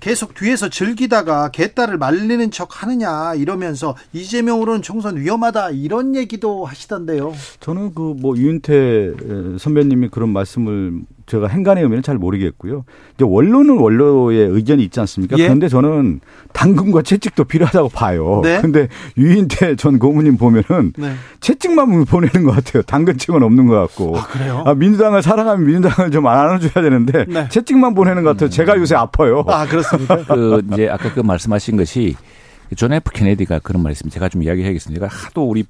계속 0.00 0.34
뒤에서 0.34 0.68
즐기다가 0.68 1.50
개딸을 1.50 1.96
말리는 1.98 2.50
척 2.50 2.82
하느냐 2.82 3.34
이러면서 3.34 3.96
이재명으로는 4.12 4.82
총선 4.82 5.16
위험하다 5.16 5.70
이런 5.70 6.14
얘기도 6.14 6.64
하시던데요. 6.64 7.34
저는 7.60 7.94
그 7.94 8.12
뭐 8.12 8.36
유인태 8.36 9.12
선배님이 9.58 10.08
그런 10.08 10.28
말씀을 10.30 11.00
제가 11.32 11.48
행간의 11.48 11.82
의미는 11.82 12.02
잘 12.02 12.18
모르겠고요. 12.18 12.84
이제 13.14 13.24
원로는 13.26 13.78
원로의 13.78 14.48
의견이 14.48 14.84
있지 14.84 15.00
않습니까? 15.00 15.38
예? 15.38 15.44
그런데 15.44 15.66
저는 15.68 16.20
당근과 16.52 17.00
채찍도 17.00 17.44
필요하다고 17.44 17.88
봐요. 17.88 18.42
네? 18.44 18.60
근데 18.60 18.88
유인태 19.16 19.76
전 19.76 19.98
고문님 19.98 20.36
보면은 20.36 20.92
네. 20.98 21.14
채찍만 21.40 22.04
보내는 22.04 22.44
것 22.44 22.54
같아요. 22.54 22.82
당근은 22.82 23.42
없는 23.42 23.66
것 23.66 23.80
같고. 23.80 24.18
아, 24.18 24.26
그래요? 24.26 24.62
아, 24.66 24.74
민주당을 24.74 25.22
사랑하면 25.22 25.66
민주당을 25.66 26.10
좀 26.10 26.26
안아줘야 26.26 26.84
되는데 26.84 27.24
네. 27.26 27.48
채찍만 27.48 27.94
보내는 27.94 28.24
것 28.24 28.30
같아요. 28.30 28.50
제가 28.50 28.76
요새 28.76 28.94
아파요. 28.94 29.42
아, 29.46 29.66
그렇습니까? 29.66 30.24
그 30.26 30.62
이제 30.72 30.90
아까 30.90 31.14
그 31.14 31.20
말씀하신 31.20 31.78
것이 31.78 32.14
존 32.76 32.92
F 32.92 33.10
케네디가 33.10 33.60
그런 33.60 33.82
말했습니다. 33.82 34.12
제가 34.12 34.28
좀 34.28 34.42
이야기해야겠습니다. 34.42 35.08
제가 35.08 35.26
하도 35.26 35.48
우리 35.48 35.64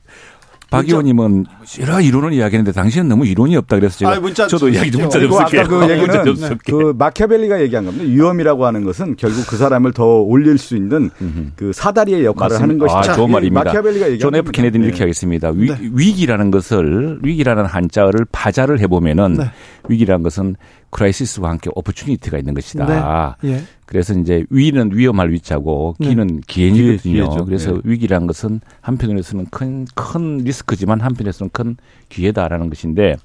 박 0.73 0.89
의원님은 0.89 1.45
여러 1.81 2.01
이론을 2.01 2.33
이야기했는데 2.33 2.73
당신은 2.73 3.09
너무 3.09 3.27
이론이 3.27 3.57
없다 3.57 3.77
그래서 3.77 3.99
제가 3.99 4.13
아 4.13 4.47
저도 4.49 4.71
이야기 4.71 4.91
좀 4.91 5.03
문자 5.03 5.21
좀 5.21 5.31
쓸게요. 5.31 5.65
그 5.69 5.83
얘기는 5.91 6.59
그 6.65 6.95
마키아벨리가 6.99 7.61
얘기한 7.61 7.85
겁니다. 7.85 8.05
위험이라고 8.07 8.65
하는 8.67 8.85
것은 8.85 9.17
결국 9.17 9.47
그 9.47 9.57
사람을 9.57 9.93
더 9.93 10.05
올릴 10.21 10.57
수 10.59 10.75
있는 10.77 11.11
그 11.57 11.73
사다리의 11.73 12.25
역할을 12.25 12.55
맞습니다. 12.55 12.63
하는 12.63 12.79
것이다. 12.79 13.13
아, 13.13 13.17
좋은 13.17 13.31
말입니다. 13.31 13.65
마키아벨리가 13.65 14.07
얘기한 14.13 14.19
존 14.19 14.35
F 14.35 14.51
케네디는 14.51 14.83
네. 14.83 14.89
이렇게 14.89 15.03
하겠습니다. 15.03 15.51
위, 15.51 15.69
네. 15.69 15.77
위기라는 15.93 16.51
것을 16.51 17.19
위기라는 17.23 17.67
한자를 17.67 18.27
파자를 18.33 18.81
해보면은 18.81 19.35
네. 19.35 19.51
위기라는 19.89 20.23
것은 20.23 20.57
crisis와 20.93 21.51
함께 21.51 21.71
opportunity가 21.75 22.39
있는 22.39 22.55
것이다. 22.55 23.37
네. 23.43 23.51
예. 23.51 23.63
그래서 23.87 24.15
이제 24.15 24.45
위는 24.51 24.91
위험할 24.95 25.31
위자고 25.33 25.97
네. 25.99 26.11
기는 26.11 26.27
네. 26.27 26.41
기회이거든요. 26.47 27.31
기회, 27.31 27.45
그래서 27.45 27.73
네. 27.73 27.81
위기라는 27.85 28.27
것은 28.27 28.61
한편에서는 28.83 29.47
큰, 29.51 29.87
큰 29.95 30.39
리스크지만 30.39 31.01
한편에서는 31.01 31.51
큰 31.53 31.77
기회다라는 32.09 32.69
것인데 32.69 33.17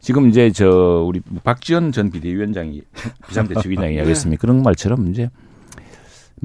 지금 0.00 0.28
이제 0.28 0.50
저 0.50 1.04
우리 1.06 1.20
박지원 1.42 1.90
전 1.90 2.10
비대위원장이 2.10 2.82
비상대책위원장이 3.28 3.94
네. 3.94 3.96
이야기했습니다. 3.96 4.40
그런 4.40 4.62
말처럼 4.62 5.08
이제 5.08 5.30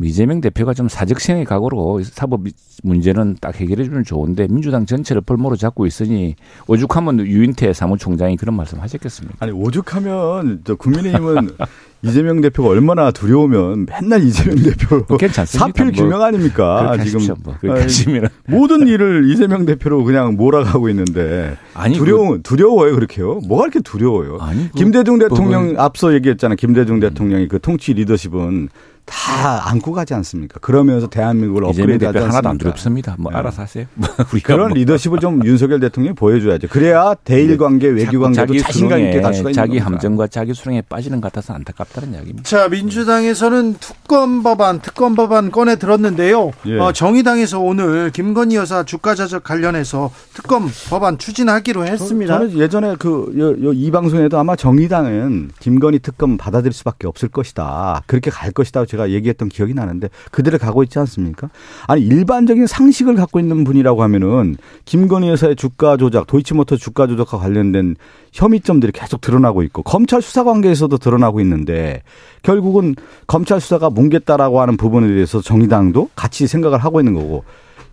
이재명 0.04 0.42
대표가 0.42 0.74
좀 0.74 0.88
사적생의 0.88 1.46
각오로 1.46 2.04
사법 2.04 2.42
문제는 2.84 3.38
딱 3.42 3.56
해결해 3.56 3.84
주면 3.84 4.04
좋은데 4.04 4.48
민주당 4.48 4.86
전체를 4.86 5.22
볼모로 5.22 5.56
잡고 5.56 5.86
있으니 5.86 6.36
오죽하면 6.68 7.20
유인태 7.20 7.74
사무총장이 7.74 8.38
그런 8.38 8.56
말씀 8.56 8.80
하셨겠습니까? 8.80 9.38
아니 9.40 9.52
오죽하면 9.52 10.62
저 10.64 10.76
국민의힘은 10.76 11.50
이재명 12.02 12.40
대표가 12.40 12.70
얼마나 12.70 13.12
두려우면 13.12 13.86
맨날 13.86 14.24
이재명 14.24 14.64
대표 14.64 15.04
뭐. 15.08 15.18
사필 15.46 15.88
뭐 15.88 15.94
규명 15.94 16.22
아닙니까? 16.22 16.98
지금 17.04 17.36
뭐 17.44 17.56
아니, 17.64 18.22
모든 18.48 18.88
일을 18.88 19.30
이재명 19.30 19.66
대표로 19.66 20.06
그냥 20.06 20.36
몰아가고 20.38 20.88
있는데 20.90 21.58
아니 21.74 21.98
두려워 21.98 22.30
그, 22.30 22.42
두려워요 22.42 22.96
그렇게요? 22.96 23.42
뭐가 23.48 23.66
이렇게 23.66 23.82
두려워요? 23.82 24.38
아니, 24.40 24.70
그, 24.72 24.78
김대중 24.78 25.20
대통령 25.20 25.74
뭐, 25.74 25.84
앞서 25.84 26.14
얘기했잖아. 26.14 26.56
김대중 26.56 26.96
음. 26.96 27.00
대통령이 27.02 27.50
그 27.50 27.60
통치 27.60 27.94
리더십은 27.94 28.70
다 29.06 29.70
안고 29.70 29.92
가지 29.94 30.14
않습니까? 30.14 30.60
그러면서 30.60 31.08
대한민국을 31.08 31.66
업그레이드 31.66 32.06
하지 32.06 32.18
않습니까? 32.18 32.30
하나도 32.38 32.50
안 32.50 32.58
두렵습니다. 32.58 33.16
뭐 33.18 33.32
네. 33.32 33.38
알아서 33.38 33.62
하세요. 33.64 33.86
그런 34.44 34.70
뭐. 34.70 34.78
리더십을 34.78 35.20
좀 35.20 35.44
윤석열 35.46 35.80
대통령이 35.80 36.16
보여줘야죠. 36.16 36.68
그래야 36.70 37.16
대일 37.24 37.58
관계, 37.58 37.88
외교 37.88 38.20
관계도 38.20 38.58
자신감 38.60 39.00
있게 39.00 39.22
갈 39.22 39.34
수가 39.34 39.50
있는 39.50 39.54
자기 39.54 39.80
겁니다. 39.80 39.86
함정과 39.86 40.28
자기 40.28 40.54
수렁에 40.54 40.82
빠지는 40.84 41.22
것 41.22 41.32
같아서 41.32 41.54
안타깝다는 41.54 42.14
이야기입니다. 42.14 42.44
자, 42.44 42.68
민주당에서는 42.70 43.76
특검 43.80 44.44
법안, 44.44 44.80
특검 44.82 45.16
법안 45.16 45.52
꺼내 45.52 45.76
들었는데요. 45.78 46.52
예. 46.68 46.78
어, 46.80 46.92
정의당에서 46.92 47.60
오늘 47.60 48.12
김건희 48.12 48.56
여사 48.56 48.84
주가 48.84 49.16
조작 49.16 49.44
관련해서 49.44 50.12
특검 50.34 50.70
법안 50.90 51.18
추진하기로 51.18 51.86
했습니다. 51.86 52.38
저 52.40 52.44
는 52.46 52.58
예전에 52.58 52.96
그이 52.96 53.92
방송에도 53.92 54.38
아마 54.38 54.56
정의당은 54.56 55.52
김건희 55.60 56.00
특검 56.00 56.38
받아들일 56.38 56.74
수밖에 56.74 57.08
없을 57.08 57.30
것이다. 57.30 58.04
그렇게 58.06 58.30
갈 58.32 58.52
것이다. 58.52 58.86
제가 58.86 58.99
제가 59.00 59.12
얘기했던 59.12 59.48
기억이 59.48 59.74
나는데 59.74 60.10
그대로 60.32 60.58
가고 60.58 60.84
있지 60.84 61.00
않습니까? 61.00 61.50
아니 61.88 62.02
일반적인 62.02 62.68
상식을 62.68 63.16
갖고 63.16 63.40
있는 63.40 63.64
분이라고 63.64 64.04
하면은 64.04 64.58
김건희 64.84 65.30
여사의 65.30 65.56
주가 65.56 65.96
조작, 65.96 66.28
도이치모터 66.28 66.76
주가 66.76 67.08
조작과 67.08 67.38
관련된 67.38 67.96
혐의점들이 68.34 68.92
계속 68.92 69.22
드러나고 69.22 69.64
있고 69.64 69.84
검찰 69.84 70.22
수사 70.22 70.44
관계에서도 70.44 70.98
드러나고 70.98 71.40
있는데 71.42 72.04
결국은 72.44 72.96
검찰 73.26 73.62
수사가 73.62 73.90
뭉갰다라고 73.90 74.60
하는 74.60 74.76
부분에 74.76 75.08
대해서 75.08 75.42
정의당도 75.42 76.10
같이 76.16 76.46
생각을 76.46 76.80
하고 76.80 77.00
있는 77.00 77.14
거고 77.14 77.44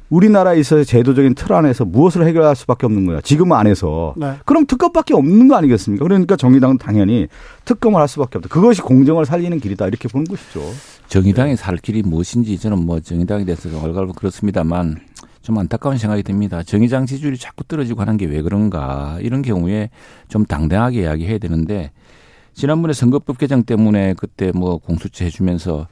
우리나라에 0.08 0.60
있어서 0.60 0.84
제도적인 0.84 1.34
틀 1.34 1.52
안에서 1.52 1.84
무엇을 1.84 2.26
해결할 2.26 2.54
수밖에 2.54 2.86
없는 2.86 3.06
거야. 3.06 3.20
지금 3.22 3.52
안에서. 3.52 4.14
네. 4.16 4.34
그럼 4.44 4.66
특검밖에 4.66 5.14
없는 5.14 5.48
거 5.48 5.56
아니겠습니까? 5.56 6.04
그러니까 6.04 6.36
정의당은 6.36 6.78
당연히 6.78 7.26
특검을 7.64 8.00
할 8.00 8.08
수밖에 8.08 8.38
없다. 8.38 8.48
그것이 8.48 8.82
공정을 8.82 9.26
살리는 9.26 9.58
길이다. 9.58 9.86
이렇게 9.88 10.08
보는 10.08 10.26
것이죠. 10.26 10.60
정의당이 11.08 11.56
살 11.56 11.76
길이 11.76 12.02
무엇인지 12.02 12.58
저는 12.58 12.84
뭐 12.84 13.00
정의당에 13.00 13.44
대해서 13.44 13.68
얼갈고 13.80 14.12
그렇습니다만 14.14 14.96
좀 15.42 15.58
안타까운 15.58 15.96
생각이 15.98 16.22
듭니다. 16.24 16.62
정의당 16.62 17.06
지지율이 17.06 17.38
자꾸 17.38 17.62
떨어지고 17.64 18.00
하는 18.00 18.16
게 18.16 18.26
왜 18.26 18.42
그런가. 18.42 19.18
이런 19.20 19.42
경우에 19.42 19.90
좀 20.28 20.44
당당하게 20.44 21.02
이야기해야 21.02 21.38
되는데 21.38 21.92
지난번에 22.54 22.92
선거법 22.92 23.38
개정 23.38 23.62
때문에 23.62 24.14
그때 24.14 24.50
뭐 24.52 24.78
공수처 24.78 25.24
해주면서 25.24 25.86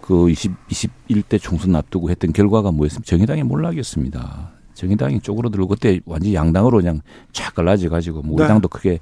그 0.00 0.30
20, 0.30 0.52
21대 0.68 1.40
총선 1.40 1.74
앞두고 1.74 2.10
했던 2.10 2.32
결과가 2.32 2.70
뭐였습니까? 2.70 3.08
정의당이 3.08 3.42
몰락이었습니다. 3.42 4.52
정의당이 4.74 5.20
쪽으로 5.20 5.50
들고 5.50 5.68
그때 5.68 6.00
완전 6.06 6.32
양당으로 6.32 6.78
그냥 6.78 7.00
쫙 7.32 7.54
갈라져 7.54 7.90
가지고 7.90 8.22
뭐 8.22 8.34
우리 8.36 8.42
네. 8.42 8.48
당도 8.48 8.68
크게 8.68 9.00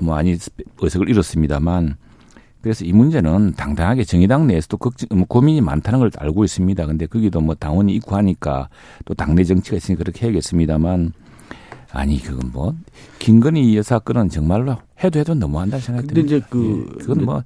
뭐 0.00 0.14
많이 0.16 0.36
의석을 0.80 1.08
잃었습니다만 1.10 1.96
그래서 2.66 2.84
이 2.84 2.92
문제는 2.92 3.54
당당하게 3.56 4.02
정의당 4.02 4.48
내에서도 4.48 4.76
걱정, 4.78 5.06
뭐 5.16 5.24
고민이 5.28 5.60
많다는 5.60 6.00
걸 6.00 6.10
알고 6.18 6.42
있습니다. 6.42 6.84
근데 6.86 7.06
거기도 7.06 7.40
뭐 7.40 7.54
당원이 7.54 7.94
있고 7.94 8.16
하니까 8.16 8.68
또 9.04 9.14
당내 9.14 9.44
정치가 9.44 9.76
있으니 9.76 9.96
그렇게 9.96 10.26
해야겠습니다만 10.26 11.12
아니 11.92 12.20
그건 12.20 12.50
뭐 12.52 12.74
김건희 13.20 13.76
여사 13.76 14.00
건은 14.00 14.30
정말로 14.30 14.78
해도 15.04 15.20
해도 15.20 15.36
너무한다 15.36 15.78
생각이 15.78 16.08
듭니다. 16.08 16.22
근데 16.22 16.36
이제 16.38 16.46
그 16.50 16.88
예, 16.90 16.98
그건 17.04 17.24
뭐 17.24 17.44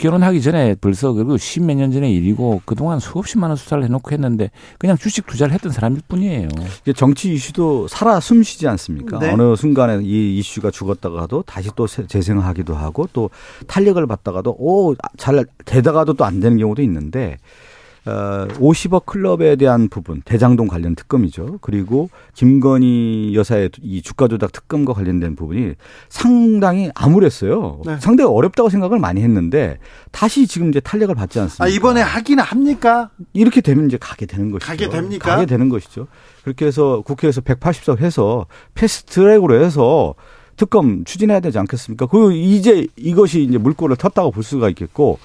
결혼하기 0.00 0.40
전에 0.40 0.76
벌써 0.80 1.12
그리고 1.12 1.36
십몇 1.36 1.76
년 1.76 1.92
전의 1.92 2.10
일이고 2.14 2.62
그동안 2.64 2.98
수없이 3.00 3.36
많은 3.36 3.54
수사를 3.54 3.84
해놓고 3.84 4.10
했는데 4.12 4.50
그냥 4.78 4.96
주식 4.96 5.26
투자를 5.26 5.52
했던 5.52 5.70
사람일 5.72 6.00
뿐이에요. 6.08 6.48
정치 6.96 7.34
이슈도 7.34 7.86
살아 7.88 8.18
숨쉬지 8.18 8.66
않습니까? 8.66 9.18
네. 9.18 9.30
어느 9.30 9.54
순간에 9.56 10.00
이 10.02 10.38
이슈가 10.38 10.70
죽었다가도 10.70 11.42
다시 11.42 11.68
또 11.76 11.86
재생하기도 11.86 12.74
하고 12.74 13.08
또 13.12 13.28
탄력을 13.66 14.04
받다가도 14.06 14.56
오 14.58 14.94
잘 15.18 15.44
되다가도 15.66 16.14
또 16.14 16.24
안 16.24 16.40
되는 16.40 16.56
경우도 16.56 16.80
있는데 16.82 17.36
어, 18.06 18.46
50억 18.54 19.04
클럽에 19.04 19.56
대한 19.56 19.88
부분, 19.88 20.22
대장동 20.24 20.68
관련 20.68 20.94
특검이죠. 20.94 21.58
그리고 21.60 22.08
김건희 22.34 23.32
여사의 23.34 23.70
이 23.82 24.00
주가 24.00 24.26
조작 24.26 24.52
특검과 24.52 24.94
관련된 24.94 25.36
부분이 25.36 25.74
상당히 26.08 26.90
암울했어요. 26.94 27.82
네. 27.84 27.98
상당히 28.00 28.30
어렵다고 28.30 28.70
생각을 28.70 28.98
많이 28.98 29.20
했는데 29.22 29.78
다시 30.12 30.46
지금 30.46 30.70
이제 30.70 30.80
탄력을 30.80 31.14
받지 31.14 31.40
않습니까? 31.40 31.64
아, 31.64 31.68
이번에 31.68 32.00
하기는 32.00 32.42
합니까? 32.42 33.10
이렇게 33.34 33.60
되면 33.60 33.86
이제 33.86 33.98
가게 34.00 34.24
되는 34.26 34.50
것이죠. 34.50 34.66
가게 34.66 34.88
됩니까? 34.88 35.30
가게 35.30 35.46
되는 35.46 35.68
것이죠. 35.68 36.06
그렇게 36.42 36.66
해서 36.66 37.02
국회에서 37.04 37.42
180석 37.42 37.98
해서 37.98 38.46
패스트 38.74 39.12
트랙으로 39.14 39.62
해서 39.62 40.14
특검 40.56 41.04
추진해야 41.04 41.40
되지 41.40 41.58
않겠습니까? 41.58 42.06
그리고 42.06 42.32
이제 42.32 42.86
이것이 42.96 43.42
이제 43.42 43.58
물꼬를 43.58 43.96
텄다고 43.96 44.32
볼 44.32 44.42
수가 44.42 44.68
있겠고 44.70 45.18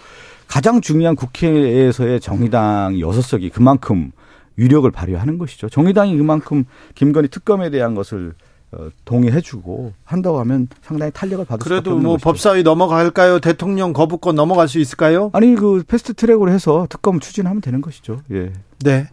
가장 0.48 0.82
중요한 0.82 1.16
국회에서의 1.16 2.20
정의당 2.20 3.00
여섯 3.00 3.22
석이 3.22 3.50
그만큼 3.50 4.12
위력을 4.58 4.90
발휘하는 4.90 5.38
것이죠. 5.38 5.70
정의당이 5.70 6.18
그만큼 6.18 6.66
김건희 6.96 7.28
특검에 7.28 7.70
대한 7.70 7.96
것을 7.96 8.34
어, 8.72 8.90
동의해주고 9.06 9.94
한다고 10.04 10.40
하면 10.40 10.68
상당히 10.82 11.12
탄력을 11.14 11.46
받을 11.46 11.64
수 11.64 11.70
그래도 11.70 11.98
뭐 11.98 12.18
법사위 12.18 12.64
넘어갈까요? 12.64 13.40
대통령 13.40 13.94
거부권 13.94 14.36
넘어갈 14.36 14.68
수 14.68 14.80
있을까요? 14.80 15.30
아니 15.34 15.56
그 15.56 15.84
패스트 15.88 16.14
트랙으로 16.14 16.52
해서 16.52 16.88
특검 16.90 17.20
추진하면 17.20 17.62
되는 17.62 17.82
것이죠. 17.82 18.22
예. 18.32 18.52
네. 18.84 19.08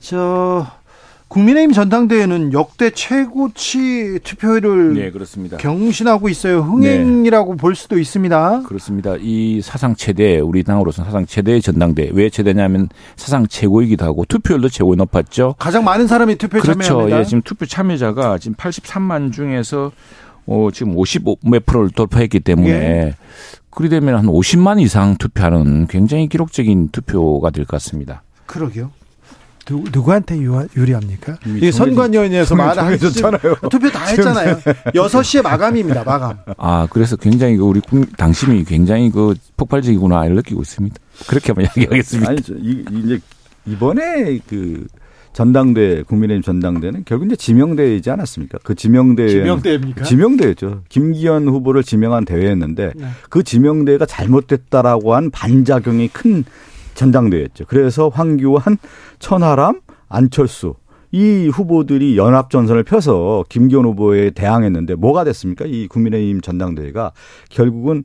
저 0.00 0.66
국민의힘 1.28 1.72
전당대회는 1.72 2.52
역대 2.52 2.90
최고치 2.90 4.20
투표율을 4.22 4.94
네, 4.94 5.10
그렇습니다. 5.10 5.56
경신하고 5.56 6.28
있어요. 6.28 6.60
흥행이라고 6.60 7.52
네. 7.52 7.56
볼 7.58 7.74
수도 7.74 7.98
있습니다. 7.98 8.62
그렇습니다. 8.62 9.16
이 9.20 9.60
사상 9.60 9.96
최대 9.96 10.38
우리 10.38 10.62
당으로서 10.62 11.04
사상 11.04 11.26
최대의 11.26 11.60
전당대회 11.62 12.10
왜 12.12 12.30
최대냐면 12.30 12.88
사상 13.16 13.46
최고이기도 13.48 14.04
하고 14.04 14.24
투표율도 14.24 14.68
최고 14.68 14.94
높았죠. 14.94 15.56
가장 15.58 15.84
많은 15.84 16.06
사람이 16.06 16.36
투표 16.36 16.60
그렇죠. 16.60 16.80
참여합니다. 16.80 17.20
예, 17.20 17.24
지금 17.24 17.42
투표 17.42 17.66
참여자가 17.66 18.38
지금 18.38 18.54
83만 18.56 19.32
중에서 19.32 19.90
어, 20.46 20.68
지금 20.72 20.94
55몇 20.94 21.66
프로를 21.66 21.90
돌파했기 21.90 22.38
때문에 22.40 22.70
예. 22.70 23.14
그리 23.70 23.88
되면 23.88 24.14
한 24.14 24.26
50만 24.26 24.80
이상 24.80 25.16
투표하는 25.16 25.88
굉장히 25.88 26.28
기록적인 26.28 26.90
투표가 26.92 27.50
될 27.50 27.64
것 27.66 27.72
같습니다. 27.72 28.22
그러게요. 28.46 28.90
누, 29.66 29.84
누구한테 29.92 30.38
유리합니까? 30.38 31.38
이 31.44 31.70
선관위원회에서 31.70 32.54
말하셨잖아요. 32.54 33.56
투표 33.68 33.90
다 33.90 34.04
했잖아요. 34.06 34.58
6시에 34.94 35.42
마감입니다. 35.42 36.04
마감. 36.04 36.38
아, 36.56 36.86
그래서 36.88 37.16
굉장히 37.16 37.56
그 37.56 37.64
우리 37.64 37.80
당심이 38.16 38.64
굉장히 38.64 39.10
그 39.10 39.34
폭발적이구나 39.56 40.24
를 40.26 40.36
느끼고 40.36 40.62
있습니다. 40.62 40.96
그렇게 41.28 41.52
한번 41.52 41.64
이야기하겠습니다. 41.64 42.30
아니, 42.30 42.40
이, 42.60 42.84
이제 42.92 43.18
이번에 43.66 44.38
그 44.48 44.86
전당대 45.32 46.02
국민의힘 46.04 46.42
전당대는 46.42 47.02
결국 47.04 47.26
이제 47.26 47.36
지명대회이지 47.36 48.08
않았습니까? 48.08 48.58
그 48.62 48.74
지명대회 48.74 49.28
지명대입니까? 49.28 50.04
지명대회죠. 50.04 50.82
김기현 50.88 51.48
후보를 51.48 51.82
지명한 51.82 52.24
대회였는데 52.24 52.92
네. 52.94 53.06
그 53.28 53.42
지명대회가 53.42 54.06
잘못됐다라고 54.06 55.14
한 55.14 55.30
반작용이 55.30 56.08
큰 56.08 56.44
전당대회였죠. 56.96 57.66
그래서 57.68 58.08
황교안, 58.08 58.78
천하람, 59.20 59.80
안철수 60.08 60.74
이 61.12 61.48
후보들이 61.48 62.18
연합 62.18 62.50
전선을 62.50 62.82
펴서 62.82 63.44
김기현 63.48 63.84
후보에 63.84 64.30
대항했는데 64.30 64.96
뭐가 64.96 65.24
됐습니까? 65.24 65.64
이 65.66 65.86
국민의힘 65.86 66.40
전당대회가 66.40 67.12
결국은 67.48 68.02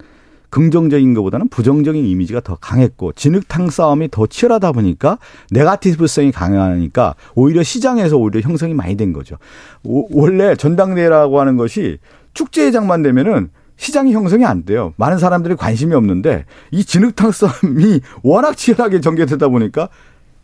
긍정적인 0.50 1.14
것보다는 1.14 1.48
부정적인 1.48 2.06
이미지가 2.06 2.42
더 2.42 2.58
강했고 2.58 3.14
진흙탕 3.14 3.70
싸움이 3.70 4.10
더 4.12 4.28
치열하다 4.28 4.74
보니까 4.74 5.18
네가티브성이 5.50 6.32
강하니까 6.32 7.16
오히려 7.36 7.64
시장에서 7.64 8.18
오히려 8.18 8.42
형성이 8.42 8.74
많이 8.74 8.96
된 8.96 9.14
거죠. 9.14 9.38
오, 9.84 10.08
원래 10.12 10.56
전당대회라고 10.56 11.40
하는 11.40 11.56
것이 11.56 12.00
축제회장만 12.34 13.02
되면은 13.02 13.50
시장이 13.82 14.14
형성이 14.14 14.46
안 14.46 14.64
돼요. 14.64 14.94
많은 14.98 15.18
사람들이 15.18 15.56
관심이 15.56 15.96
없는데 15.96 16.46
이 16.70 16.86
진흙탕 16.86 17.32
싸움이 17.32 18.02
워낙 18.22 18.56
치열하게 18.56 19.02
전개되다 19.02 19.48
보니까 19.48 19.90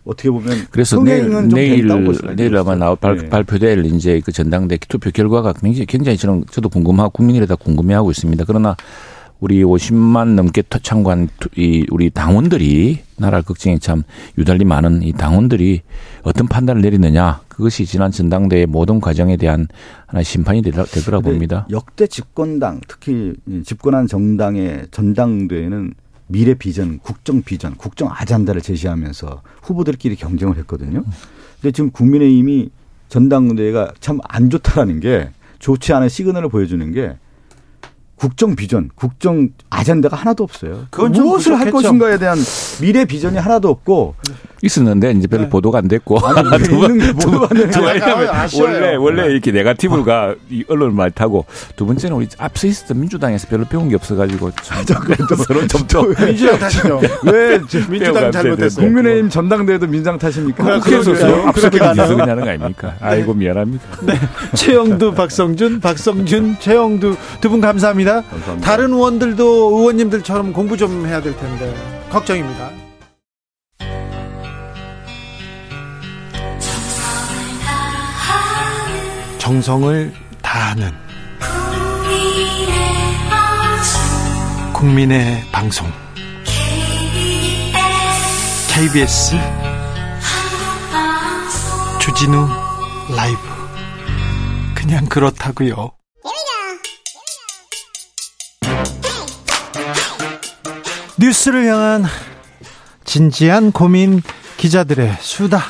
어떻게 0.05 0.31
보면 0.31 0.65
그래서 0.71 0.99
내일 1.03 1.47
내일 1.47 1.87
내일 2.35 2.57
아마 2.57 2.75
나올 2.75 2.95
발, 2.95 3.15
네. 3.15 3.29
발표될 3.29 3.85
이제 3.85 4.21
그 4.25 4.31
전당대 4.31 4.79
투표 4.89 5.11
결과가 5.11 5.53
굉장히 5.53 5.85
굉장히 5.85 6.17
저는 6.17 6.45
저도 6.49 6.69
궁금하고 6.69 7.11
국민들이 7.11 7.45
다 7.45 7.55
궁금해하고 7.55 8.09
있습니다. 8.09 8.43
그러나 8.47 8.75
우리 9.39 9.63
50만 9.63 10.35
넘게 10.35 10.63
참관 10.81 11.29
이 11.55 11.85
우리 11.91 12.09
당원들이 12.09 12.99
나라 13.17 13.41
걱정이 13.41 13.79
참 13.79 14.03
유달리 14.37 14.65
많은 14.65 15.03
이 15.03 15.13
당원들이 15.13 15.81
어떤 16.23 16.47
판단을 16.47 16.81
내리느냐 16.81 17.41
그것이 17.47 17.85
지난 17.85 18.11
전당대회 18.11 18.65
모든 18.65 18.99
과정에 18.99 19.37
대한 19.37 19.67
하나 20.07 20.23
심판이 20.23 20.61
될, 20.61 20.73
거라 20.73 21.19
봅니다. 21.19 21.67
역대 21.69 22.07
집권당 22.07 22.81
특히 22.87 23.33
집권한 23.63 24.07
정당의 24.07 24.87
전당대회는 24.91 25.93
미래 26.29 26.53
비전, 26.55 26.99
국정 26.99 27.41
비전, 27.41 27.75
국정 27.75 28.09
아잔다를 28.11 28.61
제시하면서 28.61 29.41
후보들끼리 29.61 30.15
경쟁을 30.17 30.57
했거든요. 30.57 31.03
근데 31.61 31.71
지금 31.71 31.89
국민의힘이 31.91 32.69
전당대회가 33.07 33.93
참 33.99 34.19
안 34.27 34.49
좋다라는 34.49 34.99
게 34.99 35.29
좋지 35.59 35.93
않은 35.93 36.09
시그널을 36.09 36.49
보여주는 36.49 36.91
게 36.91 37.15
국정 38.17 38.55
비전, 38.55 38.89
국정 38.95 39.49
아젠다가 39.77 40.15
하나도 40.17 40.43
없어요. 40.43 40.87
그건 40.89 41.11
무엇을 41.11 41.59
할 41.59 41.69
것인가에 41.69 42.17
대한 42.17 42.37
미래 42.81 43.05
비전이 43.05 43.37
하나도 43.37 43.69
없고 43.69 44.15
있었는데 44.63 45.11
이제 45.11 45.27
별로 45.27 45.43
네. 45.43 45.49
보도가 45.49 45.77
안 45.77 45.87
됐고 45.87 46.17
원래 48.59 48.95
원래 48.95 49.27
네. 49.27 49.31
이렇게 49.31 49.51
네가티브가 49.51 50.33
이 50.49 50.63
언론을 50.67 50.93
많이 50.93 51.11
타고 51.11 51.45
두 51.75 51.85
번째는 51.85 52.17
우리 52.17 52.27
앞서 52.39 52.65
있었던 52.65 52.99
민주당에서 52.99 53.47
별로 53.47 53.65
배운 53.65 53.87
게 53.87 53.95
없어가지고 53.95 54.49
서로 55.45 55.67
점점 55.67 56.15
민주당 56.15 56.57
탓이죠. 56.57 56.99
왜 57.31 57.59
민주당 57.87 58.31
잘못했어요? 58.31 58.83
국민의힘 58.83 59.29
전당대회도 59.29 59.85
민주당 59.85 60.17
탓입니까? 60.17 60.79
그래서 60.79 61.11
앞서게 61.45 61.77
하는 61.79 62.17
거 62.17 62.49
아닙니까? 62.49 62.87
네. 62.87 62.95
아이고 62.99 63.35
미안합니다. 63.35 63.85
네. 64.01 64.15
최영두, 64.55 65.13
박성준, 65.13 65.79
박성준, 65.81 66.57
최영두 66.59 67.15
두 67.41 67.49
분. 67.51 67.61
감사합니다. 67.61 68.23
다른 68.61 68.93
의원들도 68.93 69.66
의원님들처럼 69.67 70.53
공부 70.53 70.77
좀 70.77 71.05
해야 71.05 71.21
될 71.21 71.35
텐데 71.37 71.73
걱정입니다. 72.09 72.71
정성을 79.37 80.13
다하는 80.41 80.91
국민의 84.73 85.41
방송 85.51 85.87
KBS 88.73 89.35
주진우 91.99 92.47
라이브 93.15 93.39
그냥 94.75 95.05
그렇다고요. 95.05 95.96
뉴스를 101.19 101.65
향한 101.65 102.05
진지한 103.03 103.71
고민 103.71 104.21
기자들의 104.57 105.17
수다. 105.19 105.63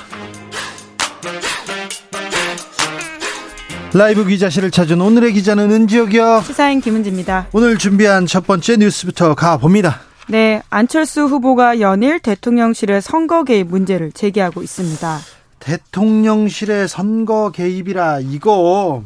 라이브 3.93 4.25
기자실을 4.25 4.71
찾은 4.71 4.99
오늘의 4.99 5.31
기자는 5.33 5.71
은지혁이요. 5.71 6.43
시사인 6.45 6.81
김은지입니다. 6.81 7.47
오늘 7.53 7.77
준비한 7.77 8.25
첫 8.25 8.45
번째 8.45 8.75
뉴스부터 8.77 9.35
가봅니다. 9.35 10.01
네, 10.27 10.61
안철수 10.69 11.23
후보가 11.23 11.79
연일 11.79 12.19
대통령실의 12.19 13.01
선거 13.01 13.45
개입 13.45 13.67
문제를 13.67 14.11
제기하고 14.11 14.61
있습니다. 14.61 15.19
대통령실의 15.59 16.89
선거 16.89 17.51
개입이라 17.51 18.19
이거 18.19 19.03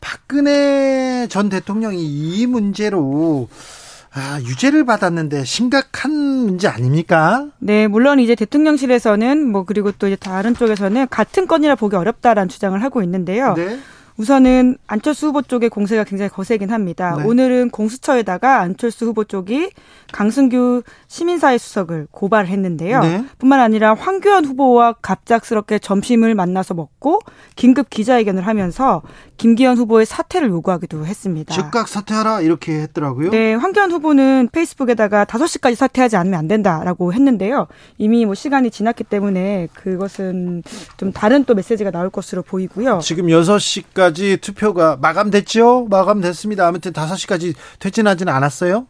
박근혜 0.00 1.26
전 1.28 1.48
대통령이 1.48 2.02
이 2.04 2.46
문제로 2.46 3.48
아, 4.18 4.40
유죄를 4.40 4.86
받았는데 4.86 5.44
심각한 5.44 6.10
문제 6.10 6.68
아닙니까? 6.68 7.48
네, 7.58 7.86
물론 7.86 8.18
이제 8.18 8.34
대통령실에서는 8.34 9.46
뭐 9.46 9.64
그리고 9.64 9.92
또 9.92 10.06
이제 10.06 10.16
다른 10.16 10.54
쪽에서는 10.54 11.08
같은 11.08 11.46
건이라 11.46 11.74
보기 11.74 11.96
어렵다라는 11.96 12.48
주장을 12.48 12.82
하고 12.82 13.02
있는데요. 13.02 13.52
네. 13.54 13.78
우선은 14.18 14.78
안철수 14.86 15.28
후보 15.28 15.42
쪽의 15.42 15.68
공세가 15.68 16.04
굉장히 16.04 16.30
거세긴 16.30 16.70
합니다. 16.70 17.16
네. 17.18 17.24
오늘은 17.24 17.70
공수처에다가 17.70 18.60
안철수 18.60 19.06
후보 19.06 19.24
쪽이 19.24 19.70
강승규 20.12 20.82
시민사회 21.08 21.58
수석을 21.58 22.08
고발했는데요. 22.10 23.00
네. 23.00 23.24
뿐만 23.38 23.60
아니라 23.60 23.94
황교안 23.94 24.44
후보와 24.44 24.94
갑작스럽게 25.02 25.78
점심을 25.78 26.34
만나서 26.34 26.74
먹고 26.74 27.20
긴급 27.56 27.90
기자회견을 27.90 28.46
하면서 28.46 29.02
김기현 29.36 29.76
후보의 29.76 30.06
사퇴를 30.06 30.48
요구하기도 30.48 31.04
했습니다. 31.04 31.54
즉각 31.54 31.88
사퇴하라 31.88 32.40
이렇게 32.40 32.80
했더라고요. 32.80 33.30
네, 33.30 33.54
황교안 33.54 33.92
후보는 33.92 34.48
페이스북에다가 34.50 35.26
5시까지 35.26 35.74
사퇴하지 35.74 36.16
않으면 36.16 36.38
안 36.38 36.48
된다라고 36.48 37.12
했는데요. 37.12 37.66
이미 37.98 38.24
뭐 38.24 38.34
시간이 38.34 38.70
지났기 38.70 39.04
때문에 39.04 39.68
그것은 39.74 40.62
좀 40.96 41.12
다른 41.12 41.44
또 41.44 41.54
메시지가 41.54 41.90
나올 41.90 42.08
것으로 42.08 42.42
보이고요. 42.42 43.00
지금 43.02 43.26
6시까지 43.26 44.05
투표가 44.12 44.96
마감됐죠? 45.00 45.86
마감됐습니다. 45.90 46.66
아무튼 46.66 46.92
5시까지 46.92 47.54
퇴진하지는 47.78 48.32
않았어요? 48.32 48.86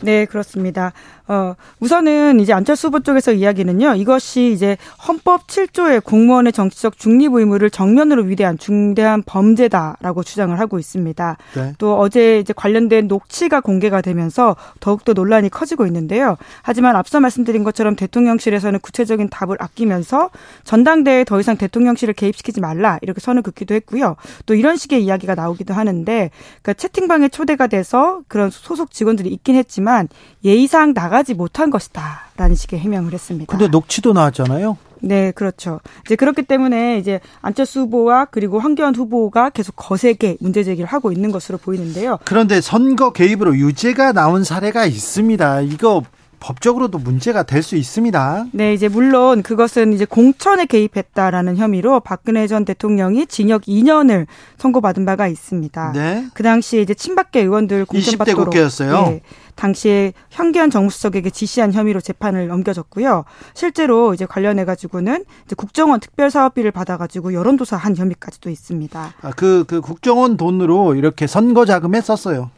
네, 0.00 0.26
그렇습니다. 0.26 0.92
어, 1.28 1.54
우선은 1.80 2.40
이제 2.40 2.54
안철수 2.54 2.88
후보 2.88 3.00
쪽에서 3.00 3.32
이야기는요. 3.32 3.96
이것이 3.96 4.50
이제 4.52 4.78
헌법 5.06 5.46
7조의 5.46 6.02
공무원의 6.02 6.54
정치적 6.54 6.96
중립 6.96 7.34
의무를 7.34 7.68
정면으로 7.68 8.22
위대한 8.22 8.56
중대한 8.56 9.22
범죄다라고 9.24 10.22
주장을 10.22 10.58
하고 10.58 10.78
있습니다. 10.78 11.36
네. 11.54 11.72
또 11.76 11.98
어제 11.98 12.38
이제 12.38 12.54
관련된 12.54 13.08
녹취가 13.08 13.60
공개가 13.60 14.00
되면서 14.00 14.56
더욱더 14.80 15.12
논란이 15.12 15.50
커지고 15.50 15.86
있는데요. 15.86 16.38
하지만 16.62 16.96
앞서 16.96 17.20
말씀드린 17.20 17.62
것처럼 17.62 17.94
대통령실에서는 17.94 18.80
구체적인 18.80 19.28
답을 19.28 19.56
아끼면서 19.58 20.30
전당대회에 20.64 21.24
더 21.24 21.38
이상 21.40 21.58
대통령실을 21.58 22.14
개입시키지 22.14 22.62
말라 22.62 22.98
이렇게 23.02 23.20
선을 23.20 23.42
긋기도 23.42 23.74
했고요. 23.74 24.16
또 24.46 24.54
이런 24.54 24.76
식의 24.76 25.04
이야기가 25.04 25.34
나오기도 25.34 25.74
하는데 25.74 26.30
그러니까 26.62 26.72
채팅방에 26.72 27.28
초대가 27.28 27.66
돼서 27.66 28.22
그런 28.28 28.48
소속 28.48 28.92
직원들이 28.92 29.28
있긴 29.28 29.56
했지만 29.56 30.08
예의상 30.42 30.94
나가 30.94 31.17
나가지 31.18 31.34
못한 31.34 31.70
것이다 31.70 32.28
라는 32.36 32.54
식의 32.54 32.78
해명을 32.78 33.12
했습니다. 33.12 33.50
근데 33.50 33.68
녹취도 33.68 34.12
나왔잖아요. 34.12 34.76
네, 35.00 35.32
그렇죠. 35.32 35.80
이제 36.04 36.16
그렇기 36.16 36.42
때문에 36.42 36.98
이제 36.98 37.20
안철수 37.40 37.80
후보와 37.80 38.26
그리고 38.26 38.58
황교안 38.58 38.94
후보가 38.94 39.50
계속 39.50 39.74
거세게 39.76 40.38
문제 40.40 40.62
제기를 40.62 40.88
하고 40.88 41.12
있는 41.12 41.30
것으로 41.32 41.58
보이는데요. 41.58 42.18
그런데 42.24 42.60
선거 42.60 43.12
개입으로 43.12 43.56
유죄가 43.56 44.12
나온 44.12 44.44
사례가 44.44 44.86
있습니다. 44.86 45.62
이거 45.62 46.02
법적으로도 46.40 46.98
문제가 46.98 47.42
될 47.42 47.58
수 47.62 47.76
있습니다. 47.76 48.46
네, 48.52 48.72
이제 48.72 48.88
물론 48.88 49.42
그것은 49.42 49.92
이제 49.92 50.04
공천에 50.04 50.64
개입했다라는 50.64 51.56
혐의로 51.56 52.00
박근혜 52.00 52.46
전 52.46 52.64
대통령이 52.64 53.26
징역 53.26 53.62
2년을 53.62 54.26
선고받은 54.56 55.04
바가 55.04 55.26
있습니다. 55.28 55.92
네. 55.92 56.26
그 56.34 56.42
당시에 56.42 56.80
이제 56.80 56.94
친박계 56.94 57.40
의원들 57.40 57.84
공천받도록 57.84 58.40
20대 58.40 58.50
국회였어요. 58.50 58.92
네, 59.08 59.20
당시에 59.56 60.12
현기현 60.30 60.70
정무수석에게 60.70 61.30
지시한 61.30 61.72
혐의로 61.72 62.00
재판을 62.00 62.46
넘겨졌고요. 62.46 63.24
실제로 63.54 64.14
이제 64.14 64.24
관련해 64.24 64.64
가지고는 64.64 65.24
이제 65.44 65.54
국정원 65.56 66.00
특별사업비를 66.00 66.70
받아가지고 66.70 67.34
여론조사 67.34 67.76
한 67.76 67.96
혐의까지도 67.96 68.50
있습니다. 68.50 69.14
아, 69.20 69.30
그, 69.32 69.64
그 69.66 69.80
국정원 69.80 70.36
돈으로 70.36 70.94
이렇게 70.94 71.26
선거 71.26 71.64
자금에 71.66 72.00
썼어요. 72.00 72.50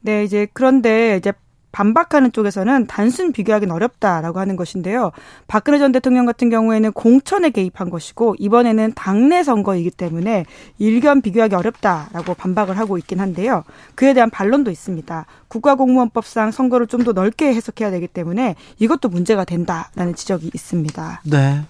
네, 0.00 0.24
이제 0.24 0.46
그런데 0.52 1.16
이제 1.16 1.32
반박하는 1.72 2.32
쪽에서는 2.32 2.86
단순 2.86 3.32
비교하기는 3.32 3.74
어렵다라고 3.74 4.38
하는 4.38 4.56
것인데요. 4.56 5.12
박근혜 5.46 5.78
전 5.78 5.92
대통령 5.92 6.26
같은 6.26 6.50
경우에는 6.50 6.92
공천에 6.92 7.50
개입한 7.50 7.90
것이고 7.90 8.36
이번에는 8.38 8.92
당내 8.94 9.42
선거이기 9.42 9.90
때문에 9.90 10.44
일견 10.78 11.22
비교하기 11.22 11.54
어렵다라고 11.54 12.34
반박을 12.34 12.78
하고 12.78 12.98
있긴 12.98 13.20
한데요. 13.20 13.64
그에 13.94 14.14
대한 14.14 14.28
반론도 14.30 14.70
있습니다. 14.70 15.26
국가공무원법상 15.48 16.50
선거를 16.50 16.86
좀 16.86 16.98
더 16.98 17.12
넓게 17.12 17.54
해석해야 17.54 17.90
되기 17.92 18.08
때문에 18.08 18.56
이것도 18.78 19.08
문제가 19.08 19.44
된다라는 19.44 20.14
지적이 20.16 20.50
있습니다. 20.52 21.22
네. 21.24 21.62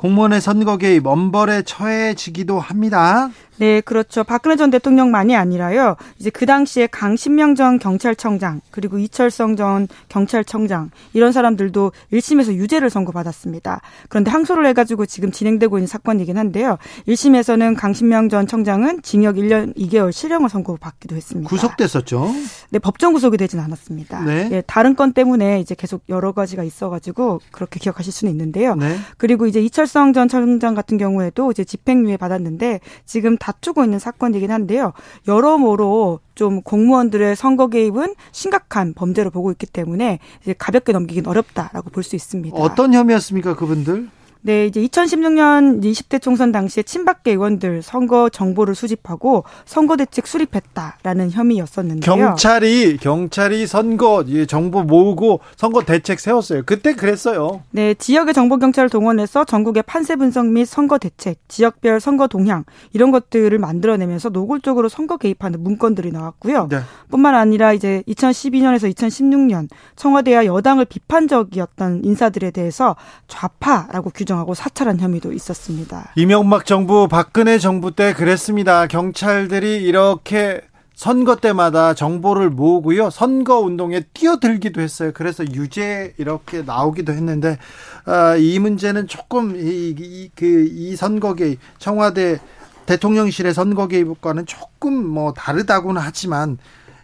공무원의 0.00 0.40
선거 0.40 0.78
개입 0.78 1.06
엄벌에 1.06 1.60
처해지기도 1.60 2.58
합니다. 2.58 3.28
네, 3.60 3.82
그렇죠. 3.82 4.24
박근혜 4.24 4.56
전 4.56 4.70
대통령만이 4.70 5.36
아니라요. 5.36 5.96
이제 6.18 6.30
그 6.30 6.46
당시에 6.46 6.86
강신명 6.86 7.54
전 7.54 7.78
경찰청장 7.78 8.62
그리고 8.70 8.96
이철성 8.96 9.56
전 9.56 9.86
경찰청장 10.08 10.90
이런 11.12 11.32
사람들도 11.32 11.92
1심에서 12.10 12.54
유죄를 12.54 12.88
선고받았습니다. 12.88 13.82
그런데 14.08 14.30
항소를 14.30 14.64
해가지고 14.68 15.04
지금 15.04 15.30
진행되고 15.30 15.76
있는 15.76 15.86
사건이긴 15.86 16.38
한데요. 16.38 16.78
1심에서는 17.06 17.76
강신명 17.76 18.30
전 18.30 18.46
청장은 18.46 19.02
징역 19.02 19.36
1년 19.36 19.76
2개월 19.76 20.10
실형을 20.10 20.48
선고받기도 20.48 21.14
했습니다. 21.14 21.50
구속됐었죠? 21.50 22.32
네, 22.70 22.78
법정 22.78 23.12
구속이 23.12 23.36
되진 23.36 23.60
않았습니다. 23.60 24.22
네. 24.22 24.48
네 24.48 24.62
다른 24.66 24.96
건 24.96 25.12
때문에 25.12 25.60
이제 25.60 25.74
계속 25.74 26.02
여러 26.08 26.32
가지가 26.32 26.64
있어가지고 26.64 27.42
그렇게 27.50 27.78
기억하실 27.78 28.10
수는 28.10 28.32
있는데요. 28.32 28.74
네. 28.74 28.96
그리고 29.18 29.46
이제 29.46 29.60
이철 29.60 29.86
성 29.90 30.12
전 30.12 30.28
청장 30.28 30.74
같은 30.74 30.96
경우에도 30.96 31.50
이제 31.50 31.62
집행유예 31.62 32.16
받았는데 32.16 32.80
지금 33.04 33.36
다 33.36 33.50
다투고 33.50 33.82
있는 33.84 33.98
사건이긴 33.98 34.50
한데요. 34.50 34.92
여러모로 35.26 36.20
좀 36.34 36.62
공무원들의 36.62 37.34
선거 37.36 37.68
개입은 37.68 38.14
심각한 38.32 38.94
범죄로 38.94 39.30
보고 39.30 39.50
있기 39.50 39.66
때문에 39.66 40.20
이제 40.42 40.54
가볍게 40.56 40.92
넘기긴 40.92 41.26
어렵다라고 41.26 41.90
볼 41.90 42.04
수 42.04 42.16
있습니다. 42.16 42.56
어떤 42.56 42.94
혐의였습니까, 42.94 43.56
그분들? 43.56 44.08
네, 44.42 44.66
이제 44.66 44.80
2016년 44.80 45.82
20대 45.82 46.20
총선 46.22 46.50
당시에 46.50 46.82
친박계 46.82 47.32
의원들 47.32 47.82
선거 47.82 48.30
정보를 48.30 48.74
수집하고 48.74 49.44
선거 49.66 49.96
대책 49.96 50.26
수립했다라는 50.26 51.30
혐의였었는데요. 51.30 52.00
경찰이 52.00 52.96
경찰이 52.96 53.66
선거 53.66 54.24
정보 54.48 54.82
모으고 54.82 55.40
선거 55.56 55.82
대책 55.82 56.20
세웠어요. 56.20 56.62
그때 56.64 56.94
그랬어요. 56.94 57.62
네, 57.70 57.92
지역의 57.92 58.32
정보 58.32 58.56
경찰을 58.56 58.88
동원해서 58.88 59.44
전국의 59.44 59.82
판세 59.82 60.16
분석 60.16 60.46
및 60.46 60.64
선거 60.64 60.96
대책, 60.96 61.38
지역별 61.48 62.00
선거 62.00 62.26
동향 62.26 62.64
이런 62.94 63.10
것들을 63.10 63.58
만들어내면서 63.58 64.30
노골적으로 64.30 64.88
선거 64.88 65.18
개입하는 65.18 65.62
문건들이 65.62 66.12
나왔고요. 66.12 66.68
네. 66.70 66.78
뿐만 67.10 67.34
아니라 67.34 67.74
이제 67.74 68.02
2012년에서 68.08 68.90
2016년 68.94 69.68
청와대와 69.96 70.46
여당을 70.46 70.86
비판적이었던 70.86 72.04
인사들에 72.04 72.52
대해서 72.52 72.96
좌파라고 73.28 74.10
규정 74.14 74.29
규정하고 74.30 74.54
사찰한 74.54 75.00
혐의도 75.00 75.32
있었습니다. 75.32 76.12
이명박 76.14 76.64
정부 76.64 77.08
박근혜 77.08 77.58
정부 77.58 77.94
때 77.94 78.14
그랬습니다. 78.14 78.86
경찰들이 78.86 79.82
이렇게 79.82 80.60
선거 80.94 81.36
때마다 81.36 81.94
정보를 81.94 82.50
모으고요. 82.50 83.10
선거 83.10 83.58
운동에 83.58 84.02
뛰어들기도 84.12 84.80
했어요. 84.80 85.10
그래서 85.14 85.44
유죄 85.44 86.14
이렇게 86.18 86.62
나오기도 86.62 87.12
했는데 87.12 87.58
아, 88.04 88.36
이 88.36 88.58
문제는 88.58 89.08
조금 89.08 89.56
이, 89.56 89.94
이, 89.98 90.30
그, 90.34 90.66
이 90.70 90.94
선거 90.96 91.34
개입 91.34 91.58
청와대 91.78 92.38
대통령실의 92.86 93.54
선거 93.54 93.88
개입과는 93.88 94.46
조금 94.46 95.06
뭐 95.06 95.32
다르다고는 95.32 96.00
하지만 96.00 96.58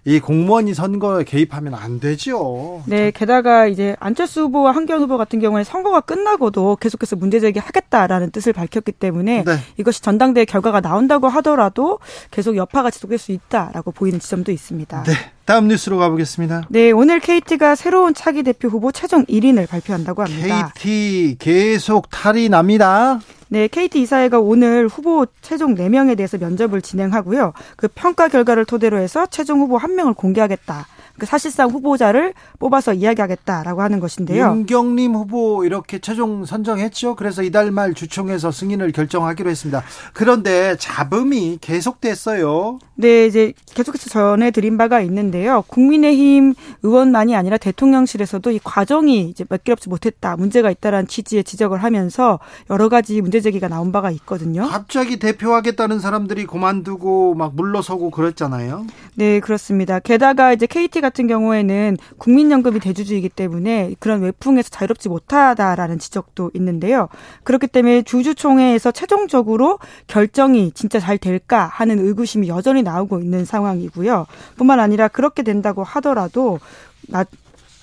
이 0.07 0.21
공무원이 0.21 0.73
선거에 0.73 1.25
개입하면 1.25 1.75
안 1.75 1.99
되죠. 1.99 2.81
네, 2.87 3.11
게다가 3.11 3.67
이제 3.67 3.97
안철수 3.99 4.43
후보와 4.43 4.71
한기현 4.71 5.01
후보 5.01 5.19
같은 5.19 5.41
경우에 5.41 5.65
선거가 5.65 6.01
끝나고도 6.01 6.77
계속해서 6.77 7.17
문제 7.17 7.41
제기하겠다라는 7.41 8.31
뜻을 8.31 8.53
밝혔기 8.53 8.93
때문에 8.93 9.43
네. 9.43 9.59
이것이 9.79 10.03
전당대회 10.03 10.45
결과가 10.45 10.81
나온다고 10.81 11.29
하더라도 11.29 11.99
계속 12.31 12.57
여파가 12.57 12.93
지속될 12.93 13.19
수 13.19 13.33
있다라고 13.33 13.91
보이는 13.91 14.21
지점도 14.21 14.53
있습니다. 14.53 15.03
네. 15.03 15.13
다음 15.45 15.67
뉴스로 15.67 15.99
가보겠습니다. 15.99 16.67
네, 16.69 16.93
오늘 16.93 17.19
KT가 17.19 17.75
새로운 17.75 18.15
차기 18.15 18.45
대표 18.45 18.69
후보 18.69 18.93
최종 18.93 19.25
1인을 19.25 19.69
발표한다고 19.69 20.23
합니다. 20.23 20.73
KT 20.77 21.37
계속 21.41 22.11
탈이 22.11 22.49
납니다. 22.49 23.19
네, 23.49 23.68
KT 23.68 24.01
이사회가 24.03 24.40
오늘 24.40 24.88
후보 24.88 25.26
최종 25.40 25.74
4명에 25.76 26.16
대해서 26.16 26.36
면접을 26.36 26.82
진행하고요. 26.82 27.53
그 27.76 27.88
평가 27.88 28.28
결과를 28.28 28.64
토대로 28.64 28.99
해서 28.99 29.26
최종 29.26 29.61
후보 29.61 29.78
1명을 29.78 30.16
공개하겠다. 30.16 30.86
그 31.19 31.27
사실상 31.27 31.71
후보자를 31.71 32.35
뽑아서 32.59 32.95
이야기하겠다라고 32.95 33.83
하는 33.83 34.01
것인데요. 34.01 34.47
윤경림 34.47 35.14
후보 35.14 35.64
이렇게 35.64 35.99
최종 35.99 36.45
선정했죠. 36.45 37.14
그래서 37.14 37.43
이달 37.43 37.71
말 37.71 37.95
주총에서 37.95 38.51
승인을 38.51 38.93
결정하기로 38.93 39.51
했습니다. 39.51 39.83
그런데 40.12 40.77
잡음이 40.79 41.59
계속됐어요. 41.61 42.79
네, 42.97 43.27
이제 43.27 43.53
계속해서 43.75 44.11
전해드린 44.11 44.79
바가 44.79 45.01
있는데요. 45.03 45.62
국민의힘 45.69 46.55
의원만이 46.83 47.37
아니라 47.37 47.59
대통령실에서도 47.59 48.51
이 48.51 48.61
과정이 48.62 49.29
이제 49.29 49.45
몇개롭지 49.49 49.89
못했다, 49.89 50.37
문제가 50.37 50.71
있다라는 50.71 51.07
취지의 51.07 51.45
지적을 51.45 51.83
하면서 51.83 52.39
여러 52.71 52.89
가지 52.89 53.21
문제 53.21 53.41
제기가 53.41 53.69
나온 53.69 53.93
바가 53.93 54.11
있거든요. 54.12 54.67
갑자기 54.67 55.19
대표하겠다는 55.19 56.01
사람들이 56.01 56.47
그만두고 56.47 57.35
막 57.35 57.55
물러서고 57.55 58.11
그랬잖아요. 58.11 58.87
네, 59.14 59.41
그렇습니다. 59.41 59.99
게다가 59.99 60.53
이제 60.53 60.67
KT 60.67 61.01
같은 61.07 61.29
경우에는 61.29 61.97
국민연금이 62.19 62.81
대주주이기 62.81 63.29
때문에 63.29 63.95
그런 64.01 64.21
외풍에서 64.23 64.69
자유롭지 64.71 65.09
못하다라는 65.09 66.01
지적도 66.01 66.51
있는데요. 66.55 67.09
그렇기 67.45 67.69
때문에 67.69 68.03
주주총회에서 68.03 68.91
최종적으로 68.91 69.79
결정이 70.09 70.73
진짜 70.73 70.99
잘 70.99 71.17
될까 71.17 71.67
하는 71.67 72.01
의구심이 72.01 72.49
여전히 72.49 72.83
나오고 72.83 73.21
있는 73.21 73.45
상황이고요. 73.45 74.27
뿐만 74.57 74.81
아니라 74.81 75.07
그렇게 75.07 75.43
된다고 75.43 75.85
하더라도 75.85 76.59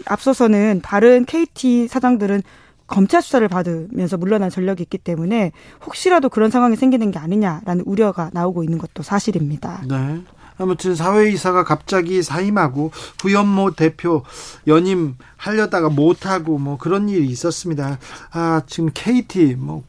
앞서서는 0.06 0.82
다른 0.84 1.24
KT 1.24 1.88
사장들은 1.88 2.44
검찰 2.86 3.22
수사를 3.22 3.48
받으면서 3.48 4.18
물러난 4.18 4.50
전력이 4.50 4.84
있기 4.84 4.98
때문에 4.98 5.54
혹시라도 5.86 6.28
그런 6.28 6.52
상황이 6.52 6.76
생기는 6.76 7.12
게 7.12 7.18
아니냐라는 7.18 7.86
우려가 7.88 8.30
나오고 8.34 8.64
있는 8.64 8.78
것도 8.78 9.02
사실입니다. 9.04 9.82
네. 9.88 10.22
아무튼 10.58 10.96
사회이사가 10.96 11.64
갑자기 11.64 12.22
사임하고 12.22 12.92
부연모 13.18 13.72
대표 13.72 14.24
연임 14.68 15.16
하려다가 15.38 15.90
못하고 15.90 16.58
뭐 16.58 16.78
그런 16.78 17.10
일이 17.10 17.28
있었습니다. 17.28 17.98
아 18.32 18.62
지금 18.68 18.90
KT 18.94 19.56
뭐 19.56 19.84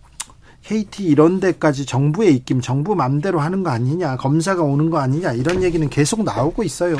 KT 0.64 1.04
이런 1.04 1.40
데까지 1.40 1.84
정부의 1.84 2.34
입김, 2.34 2.60
정부 2.60 2.94
맘대로 2.94 3.38
하는 3.38 3.62
거 3.62 3.70
아니냐, 3.70 4.16
검사가 4.16 4.62
오는 4.62 4.88
거 4.88 4.98
아니냐 4.98 5.32
이런 5.32 5.62
얘기는 5.62 5.86
계속 5.90 6.24
나오고 6.24 6.62
있어요. 6.62 6.96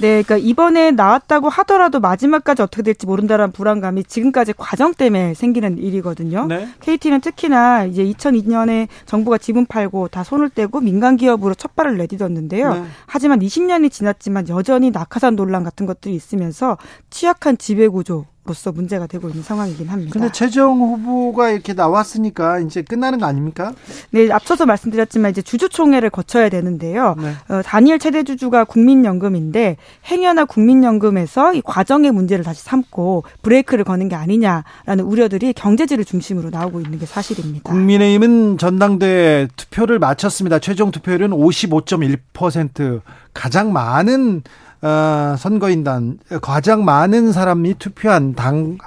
네, 0.00 0.22
그러니까 0.22 0.36
이번에 0.36 0.90
나왔다고 0.92 1.48
하더라도 1.48 2.00
마지막까지 2.00 2.62
어떻게 2.62 2.82
될지 2.82 3.06
모른다라는 3.06 3.52
불안감이 3.52 4.04
지금까지 4.04 4.54
과정 4.56 4.94
때문에 4.94 5.34
생기는 5.34 5.78
일이거든요. 5.78 6.46
네. 6.46 6.68
KT는 6.80 7.20
특히나 7.20 7.84
이제 7.84 8.04
2002년에 8.04 8.88
정부가 9.06 9.38
지분 9.38 9.66
팔고 9.66 10.08
다 10.08 10.22
손을 10.24 10.50
떼고 10.50 10.80
민간 10.80 11.16
기업으로 11.16 11.54
첫 11.54 11.74
발을 11.74 11.98
내딛었는데요. 11.98 12.74
네. 12.74 12.84
하지만 13.06 13.40
20년이 13.40 13.90
지났지만 13.90 14.48
여전히 14.48 14.90
낙하산 14.90 15.36
논란 15.36 15.64
같은 15.64 15.86
것들이 15.86 16.14
있으면서 16.14 16.78
취약한 17.10 17.58
지배 17.58 17.88
구조 17.88 18.26
로서 18.48 18.72
문제가 18.72 19.06
되고 19.06 19.28
있는 19.28 19.42
상황이긴 19.42 19.88
합니다. 19.88 20.12
근데 20.12 20.32
최정 20.32 20.80
후보가 20.80 21.50
이렇게 21.50 21.74
나왔으니까 21.74 22.60
이제 22.60 22.82
끝나는 22.82 23.20
거 23.20 23.26
아닙니까? 23.26 23.72
네, 24.10 24.30
앞서서 24.30 24.66
말씀드렸지만 24.66 25.30
이제 25.30 25.42
주주총회를 25.42 26.10
거쳐야 26.10 26.48
되는데요. 26.48 27.14
네. 27.18 27.32
어, 27.54 27.62
단일 27.62 27.98
최대 27.98 28.24
주주가 28.24 28.64
국민연금인데 28.64 29.76
행여나 30.06 30.46
국민연금에서 30.46 31.54
이 31.54 31.62
과정의 31.62 32.10
문제를 32.10 32.44
다시 32.44 32.62
삼고 32.62 33.24
브레이크를 33.42 33.84
거는 33.84 34.08
게 34.08 34.16
아니냐라는 34.16 35.04
우려들이 35.04 35.52
경제지를 35.52 36.04
중심으로 36.04 36.50
나오고 36.50 36.80
있는 36.80 36.98
게 36.98 37.06
사실입니다. 37.06 37.70
국민의힘은 37.70 38.58
전당대 38.58 39.48
투표를 39.56 39.98
마쳤습니다. 39.98 40.58
최종 40.58 40.90
투표율은 40.90 41.30
55.1% 41.30 43.00
가장 43.34 43.72
많은 43.72 44.42
어, 44.80 45.34
선거인단 45.38 46.18
가장 46.40 46.84
많은 46.84 47.32
사람이 47.32 47.74
투표한 47.74 48.34
당 48.34 48.78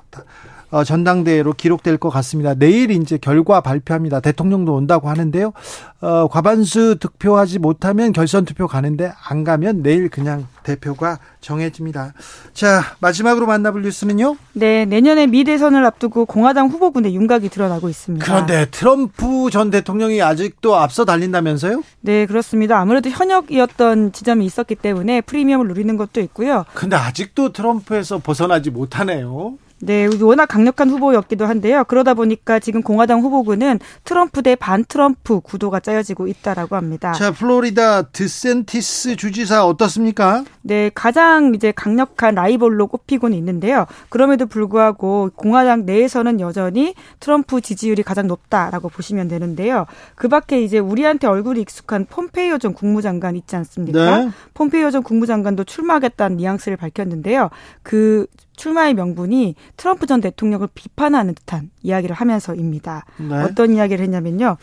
어, 0.72 0.84
전당대회로 0.86 1.54
기록될 1.54 1.98
것 1.98 2.10
같습니다. 2.10 2.54
내일 2.56 2.92
이제 2.92 3.18
결과 3.18 3.62
발표합니다. 3.62 4.22
대통령도 4.22 4.74
온다고 4.74 5.10
하는데요. 5.10 5.52
어, 6.00 6.28
과반수 6.30 6.98
득표하지 7.00 7.60
못하면 7.60 8.14
결선 8.14 8.46
투표 8.46 8.68
가는데 8.68 9.12
안 9.28 9.44
가면 9.44 9.84
내일 9.84 10.10
그냥 10.10 10.48
대표가 10.64 11.20
정해집니다. 11.42 12.14
자, 12.54 12.82
마지막으로 13.00 13.46
만나볼 13.46 13.82
뉴스는요? 13.84 14.38
네, 14.54 14.86
내년에 14.86 15.28
미 15.28 15.44
대선을 15.44 15.86
앞두고 15.86 16.26
공화당 16.26 16.68
후보군의 16.68 17.14
윤곽이 17.16 17.50
드러나고 17.50 17.90
있습니다. 17.90 18.26
그런데 18.26 18.66
트럼프 18.72 19.50
전 19.52 19.70
대통령이 19.70 20.22
아직도 20.22 20.76
앞서 20.76 21.04
달린다면서요? 21.04 21.84
네, 22.02 22.26
그렇습니다. 22.26 22.80
아무래도 22.80 23.10
현역이었던 23.10 24.14
지점이 24.14 24.46
있었기 24.46 24.76
때문에 24.76 25.22
프리미엄을 25.22 25.68
누리는 25.68 25.98
것도 25.98 26.22
있고요. 26.22 26.66
근데 26.74 26.96
아직도 26.96 27.52
트럼프에서 27.52 28.20
벗어나지 28.20 28.70
못하네요. 28.72 29.58
네, 29.82 30.08
워낙 30.22 30.46
강력한 30.46 30.90
후보였기도 30.90 31.46
한데요. 31.46 31.84
그러다 31.86 32.14
보니까 32.14 32.60
지금 32.60 32.82
공화당 32.82 33.22
후보군은 33.22 33.80
트럼프 34.04 34.42
대 34.44 34.56
반 34.56 34.86
트럼프 34.86 35.40
구도가 35.40 35.80
짜여지고 35.80 36.28
있다라고 36.28 36.76
합니다. 36.76 37.14
자, 37.14 37.32
플로리다 37.32 38.04
드센티스 38.10 39.16
주지사 39.16 39.66
어떻습니까? 39.66 40.44
네, 40.62 40.92
가장 40.94 41.56
이제 41.56 41.72
강력한 41.72 42.36
라이벌로 42.36 42.88
꼽히고는 42.88 43.36
있는데요. 43.38 43.86
그럼에도 44.10 44.46
불구하고 44.46 45.32
공화당 45.36 45.86
내에서는 45.86 46.40
여전히 46.40 46.94
트럼프 47.20 47.62
지지율이 47.62 48.04
가장 48.04 48.28
높다라고 48.28 48.90
보시면 48.90 49.28
되는데요. 49.30 49.86
그 50.16 50.28
밖에 50.28 50.62
이제 50.62 50.78
우리한테 50.80 51.28
얼굴이 51.28 51.62
익숙한 51.62 52.06
폼페이오 52.06 52.60
전 52.60 52.74
국무장관 52.74 53.36
있지 53.36 53.56
않습니까? 53.56 54.18
네. 54.18 54.30
폼페이오 54.54 54.92
전 54.92 55.02
국무장관도 55.02 55.64
출마하겠다는 55.64 56.38
뉘앙스를 56.38 56.78
밝혔는데요. 56.78 57.50
그 57.84 58.28
출마의 58.62 58.94
명분이 58.94 59.56
트럼프 59.76 60.06
전 60.06 60.22
대통령을 60.22 60.68
비판하는 60.76 61.34
듯한 61.34 61.72
이야기를 61.82 62.16
하면서입니다. 62.16 63.06
네. 63.18 63.36
어떤 63.38 63.74
이야기를 63.74 64.04
했냐면요. 64.04 64.58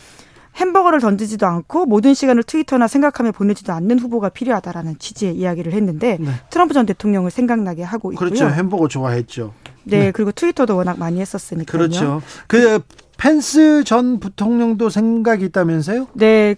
햄버거를 0.55 1.01
던지지도 1.01 1.47
않고 1.47 1.85
모든 1.87 2.15
시간을 2.15 2.45
트위터나 2.45 2.87
생각하며 2.87 3.33
보내지도 3.33 3.73
않는 3.73 3.99
후보가 3.99 4.29
필요하다라는 4.29 4.99
취지의 5.01 5.35
이야기를 5.37 5.73
했는데 5.73 6.17
네. 6.21 6.31
트럼프 6.49 6.75
전 6.75 6.87
대통령을 6.87 7.33
생각나게 7.33 7.83
하고 7.83 8.13
있고요. 8.13 8.31
그렇죠. 8.31 8.49
햄버거 8.49 8.87
좋아했죠. 8.87 9.53
네, 9.83 9.99
네. 9.99 10.11
그리고 10.13 10.31
트위터도 10.31 10.77
워낙 10.77 10.97
많이 10.99 11.21
했었으니까요. 11.21 11.67
그렇죠. 11.67 12.23
그 12.47 12.81
펜스 13.17 13.83
전 13.83 14.21
부통령도 14.21 14.91
생각이 14.91 15.45
있다면서요? 15.47 16.07
네. 16.15 16.55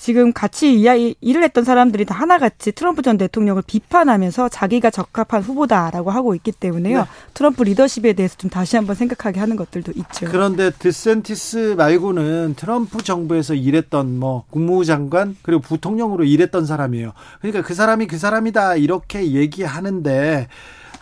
지금 0.00 0.32
같이 0.32 0.74
이야기, 0.74 1.14
일을 1.20 1.42
했던 1.42 1.62
사람들이 1.62 2.06
다 2.06 2.14
하나같이 2.14 2.72
트럼프 2.72 3.02
전 3.02 3.18
대통령을 3.18 3.60
비판하면서 3.66 4.48
자기가 4.48 4.88
적합한 4.88 5.42
후보다라고 5.42 6.10
하고 6.10 6.34
있기 6.34 6.52
때문에요. 6.52 7.00
네. 7.00 7.04
트럼프 7.34 7.64
리더십에 7.64 8.14
대해서 8.14 8.34
좀 8.38 8.48
다시 8.48 8.76
한번 8.76 8.96
생각하게 8.96 9.40
하는 9.40 9.56
것들도 9.56 9.92
있죠. 9.94 10.26
그런데 10.30 10.70
드센티스 10.70 11.74
말고는 11.76 12.54
트럼프 12.56 13.02
정부에서 13.02 13.52
일했던 13.52 14.18
뭐 14.18 14.44
국무부 14.48 14.86
장관 14.86 15.36
그리고 15.42 15.60
부통령으로 15.60 16.24
일했던 16.24 16.64
사람이에요. 16.64 17.12
그러니까 17.42 17.62
그 17.62 17.74
사람이 17.74 18.06
그 18.06 18.16
사람이다 18.16 18.76
이렇게 18.76 19.32
얘기하는데 19.32 20.48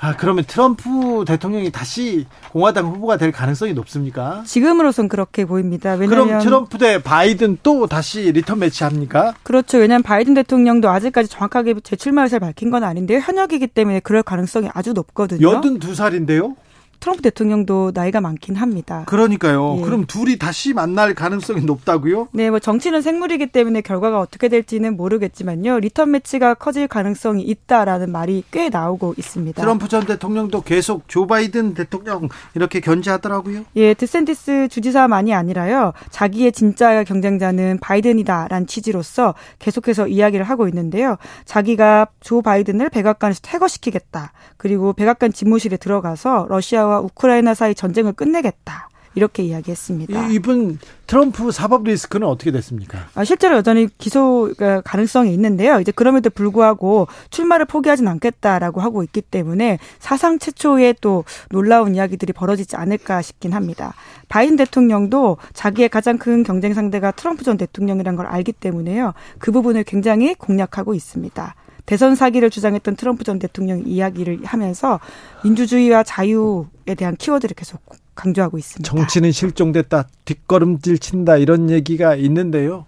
아, 0.00 0.14
그러면 0.16 0.44
트럼프 0.46 1.24
대통령이 1.26 1.72
다시 1.72 2.26
공화당 2.52 2.86
후보가 2.86 3.16
될 3.16 3.32
가능성이 3.32 3.72
높습니까? 3.72 4.42
지금으로선 4.46 5.08
그렇게 5.08 5.44
보입니다. 5.44 5.96
그럼 5.96 6.38
트럼프 6.38 6.78
대 6.78 7.02
바이든 7.02 7.58
또 7.62 7.86
다시 7.86 8.30
리턴 8.30 8.60
매치 8.60 8.84
합니까? 8.84 9.34
그렇죠. 9.42 9.78
왜냐하면 9.78 10.04
바이든 10.04 10.34
대통령도 10.34 10.88
아직까지 10.88 11.28
정확하게 11.28 11.80
재출마 11.82 12.22
의사를 12.22 12.40
밝힌 12.40 12.70
건 12.70 12.84
아닌데요. 12.84 13.18
현역이기 13.18 13.66
때문에 13.68 14.00
그럴 14.00 14.22
가능성이 14.22 14.68
아주 14.72 14.92
높거든요. 14.92 15.60
82살인데요? 15.60 16.54
트럼프 17.00 17.22
대통령도 17.22 17.92
나이가 17.94 18.20
많긴 18.20 18.56
합니다. 18.56 19.04
그러니까요. 19.06 19.76
예. 19.78 19.82
그럼 19.82 20.04
둘이 20.06 20.38
다시 20.38 20.74
만날 20.74 21.14
가능성이 21.14 21.62
높다고요? 21.62 22.28
네, 22.32 22.50
뭐 22.50 22.58
정치는 22.58 23.02
생물이기 23.02 23.48
때문에 23.48 23.82
결과가 23.82 24.18
어떻게 24.18 24.48
될지는 24.48 24.96
모르겠지만요. 24.96 25.78
리턴 25.80 26.10
매치가 26.10 26.54
커질 26.54 26.88
가능성이 26.88 27.42
있다라는 27.42 28.10
말이 28.10 28.42
꽤 28.50 28.68
나오고 28.68 29.14
있습니다. 29.16 29.60
트럼프 29.60 29.88
전 29.88 30.06
대통령도 30.06 30.62
계속 30.62 31.08
조 31.08 31.26
바이든 31.26 31.74
대통령 31.74 32.28
이렇게 32.54 32.80
견제하더라고요. 32.80 33.64
예, 33.76 33.94
디샌티스 33.94 34.68
주지사만이 34.68 35.34
아니라요. 35.34 35.92
자기의 36.10 36.52
진짜 36.52 37.04
경쟁자는 37.04 37.78
바이든이다라는 37.80 38.66
취지로서 38.66 39.34
계속해서 39.58 40.08
이야기를 40.08 40.44
하고 40.44 40.66
있는데요. 40.68 41.16
자기가 41.44 42.08
조 42.20 42.42
바이든을 42.42 42.90
백악관에서 42.90 43.40
퇴거시키겠다. 43.42 44.32
그리고 44.56 44.92
백악관 44.92 45.32
집무실에 45.32 45.76
들어가서 45.76 46.46
러시아 46.48 46.87
러시아와 46.88 47.00
우크라이나 47.00 47.54
사이 47.54 47.74
전쟁을 47.74 48.14
끝내겠다. 48.14 48.88
이렇게 49.14 49.42
이야기했습니다. 49.42 50.28
이분 50.28 50.78
트럼프 51.08 51.50
사법 51.50 51.84
리스크는 51.84 52.26
어떻게 52.26 52.52
됐습니까? 52.52 53.08
아, 53.14 53.24
실제로 53.24 53.56
여전히 53.56 53.88
기소 53.98 54.52
가능성이 54.84 55.32
있는데요. 55.34 55.80
이제 55.80 55.90
그럼에도 55.90 56.30
불구하고 56.30 57.08
출마를 57.30 57.66
포기하진 57.66 58.06
않겠다라고 58.06 58.80
하고 58.80 59.02
있기 59.02 59.22
때문에 59.22 59.78
사상 59.98 60.38
최초의 60.38 60.96
또 61.00 61.24
놀라운 61.48 61.96
이야기들이 61.96 62.32
벌어지지 62.32 62.76
않을까 62.76 63.22
싶긴 63.22 63.54
합니다. 63.54 63.94
바이든 64.28 64.56
대통령도 64.56 65.38
자기의 65.52 65.88
가장 65.88 66.18
큰 66.18 66.44
경쟁 66.44 66.74
상대가 66.74 67.10
트럼프 67.10 67.42
전 67.42 67.56
대통령이란 67.56 68.14
걸 68.14 68.26
알기 68.26 68.52
때문에요. 68.52 69.14
그 69.38 69.50
부분을 69.50 69.82
굉장히 69.82 70.34
공략하고 70.34 70.94
있습니다. 70.94 71.54
대선 71.88 72.14
사기를 72.14 72.50
주장했던 72.50 72.96
트럼프 72.96 73.24
전 73.24 73.38
대통령 73.38 73.82
이야기를 73.86 74.40
하면서 74.44 75.00
민주주의와 75.42 76.02
자유에 76.02 76.94
대한 76.98 77.16
키워드를 77.16 77.54
계속 77.54 77.80
강조하고 78.14 78.58
있습니다. 78.58 78.86
정치는 78.86 79.32
실종됐다, 79.32 80.06
뒷걸음질 80.26 80.98
친다 80.98 81.38
이런 81.38 81.70
얘기가 81.70 82.14
있는데요. 82.16 82.84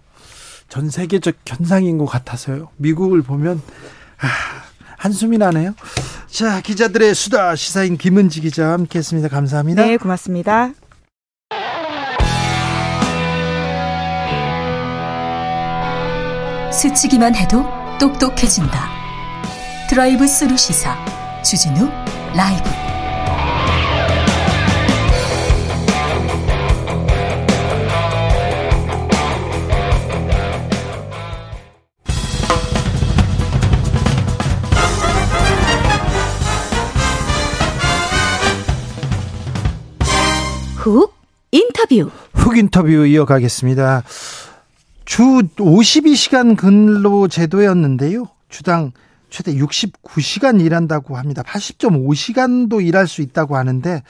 전 0.69 0.91
세계적 0.91 1.33
현상인 1.47 1.97
것 1.97 2.05
같아서요. 2.05 2.69
미국을 2.77 3.23
보면 3.23 3.59
아, 4.19 4.27
한숨이 4.97 5.39
나네요. 5.39 5.73
자, 6.27 6.61
기자들의 6.61 7.15
수다 7.15 7.55
시사인 7.55 7.97
김은지 7.97 8.41
기자와 8.41 8.73
함께했습니다. 8.73 9.29
감사합니다. 9.29 9.83
네, 9.83 9.97
고맙습니다. 9.97 10.73
스치기만 16.71 17.33
해도 17.35 17.80
똑똑해진다. 18.01 18.89
드라이브 19.87 20.25
스루 20.25 20.57
시사 20.57 20.97
주진우 21.43 21.87
라이브. 22.35 22.67
훅 40.77 41.13
인터뷰. 41.51 42.09
훅 42.33 42.57
인터뷰 42.57 43.05
이어가겠습니다. 43.05 44.01
주 45.11 45.41
52시간 45.57 46.55
근로 46.55 47.27
제도였는데요. 47.27 48.29
주당 48.47 48.93
최대 49.31 49.55
69시간 49.55 50.61
일한다고 50.61 51.17
합니다. 51.17 51.41
80.5시간도 51.41 52.85
일할 52.85 53.07
수 53.07 53.21
있다고 53.21 53.55
하는데 53.57 54.03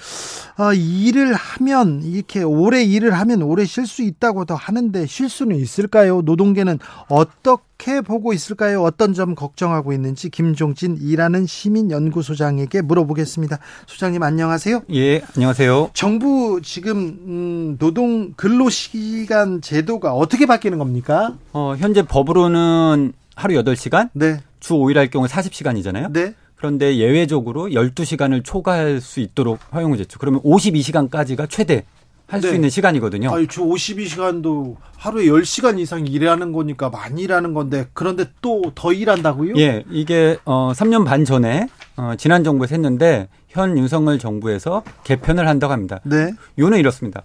어, 0.58 0.74
일을 0.74 1.34
하면 1.34 2.02
이렇게 2.04 2.44
오래 2.44 2.84
일을 2.84 3.14
하면 3.14 3.44
오래 3.44 3.64
쉴 3.64 3.86
수 3.86 4.02
있다고도 4.02 4.56
하는데 4.56 5.06
쉴 5.06 5.30
수는 5.30 5.56
있을까요? 5.56 6.22
노동계는 6.24 6.80
어떻게 7.08 8.02
보고 8.02 8.34
있을까요? 8.34 8.82
어떤 8.82 9.14
점 9.14 9.36
걱정하고 9.36 9.94
있는지 9.94 10.30
김종진 10.30 10.98
일하는 11.00 11.46
시민연구소장에게 11.46 12.82
물어보겠습니다. 12.82 13.60
소장님 13.86 14.24
안녕하세요. 14.24 14.82
예, 14.94 15.22
안녕하세요. 15.36 15.92
정부 15.94 16.62
지금 16.64 16.98
음, 16.98 17.78
노동 17.78 18.34
근로시간 18.34 19.62
제도가 19.62 20.14
어떻게 20.14 20.48
바뀌는 20.48 20.80
겁니까? 20.80 21.36
어, 21.54 21.76
현재 21.78 22.02
법으로는 22.02 23.14
하루 23.36 23.54
8시간? 23.64 24.10
네. 24.14 24.40
주 24.62 24.76
5일 24.76 24.96
할 24.96 25.10
경우 25.10 25.26
40시간이잖아요. 25.28 26.14
네. 26.14 26.34
그런데 26.56 26.96
예외적으로 26.98 27.66
12시간을 27.70 28.44
초과할 28.46 29.02
수 29.02 29.20
있도록 29.20 29.60
허용을 29.74 30.00
했죠. 30.00 30.20
그러면 30.20 30.42
52시간까지가 30.44 31.50
최대 31.50 31.84
할수 32.28 32.48
네. 32.50 32.56
있는 32.56 32.70
시간이거든요. 32.70 33.34
아니, 33.34 33.48
주 33.48 33.62
52시간도 33.62 34.78
하루에 34.96 35.26
10시간 35.26 35.80
이상 35.80 36.06
일하는 36.08 36.54
거니까 36.54 36.90
많이 36.90 37.24
일하는 37.24 37.54
건데 37.54 37.88
그런데 37.94 38.26
또 38.42 38.62
더 38.76 38.94
일한다고요? 38.94 39.56
예. 39.58 39.84
이게 39.90 40.38
어 40.46 40.72
3년 40.74 41.04
반 41.04 41.26
전에 41.26 41.68
어 41.98 42.14
지난 42.18 42.44
정부에서 42.46 42.76
했는데 42.76 43.28
현 43.50 43.78
윤석열 43.78 44.18
정부에서 44.20 44.84
개편을 45.04 45.48
한다고 45.48 45.74
합니다. 45.74 46.00
네. 46.04 46.32
요는 46.58 46.78
이렇습니다. 46.78 47.24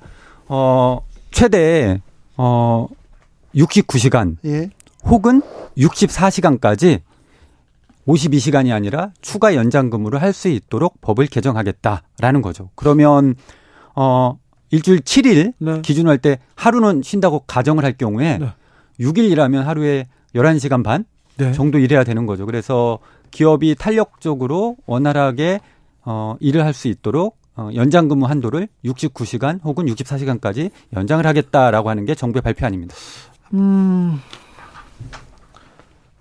어 0.48 1.00
최대 1.30 2.00
어 2.36 2.88
69시간 3.54 4.36
예. 4.46 4.70
혹은 5.04 5.40
64시간까지 5.78 7.00
52시간이 8.06 8.72
아니라 8.72 9.10
추가 9.20 9.54
연장 9.54 9.90
근무를 9.90 10.22
할 10.22 10.32
수 10.32 10.48
있도록 10.48 11.00
법을 11.00 11.26
개정하겠다라는 11.26 12.42
거죠. 12.42 12.70
그러면 12.74 13.34
어 13.94 14.38
일주일 14.70 15.00
7일 15.00 15.54
네. 15.58 15.80
기준으로 15.82 16.10
할 16.10 16.18
때 16.18 16.38
하루는 16.54 17.02
쉰다고 17.02 17.40
가정을 17.46 17.84
할 17.84 17.92
경우에 17.94 18.38
네. 18.38 18.48
6일 19.00 19.30
일하면 19.30 19.66
하루에 19.66 20.06
11시간 20.34 20.84
반 20.84 21.04
네. 21.36 21.52
정도 21.52 21.78
일해야 21.78 22.04
되는 22.04 22.26
거죠. 22.26 22.44
그래서 22.46 22.98
기업이 23.30 23.74
탄력적으로 23.76 24.76
원활하게 24.86 25.60
어 26.04 26.36
일을 26.40 26.64
할 26.64 26.72
수 26.74 26.88
있도록 26.88 27.36
어, 27.56 27.70
연장 27.74 28.06
근무 28.08 28.26
한도를 28.26 28.68
69시간 28.84 29.60
혹은 29.64 29.86
64시간까지 29.86 30.70
연장을 30.94 31.24
하겠다라고 31.26 31.88
하는 31.88 32.04
게 32.04 32.14
정부의 32.14 32.42
발표안입니다. 32.42 32.94
음. 33.54 34.20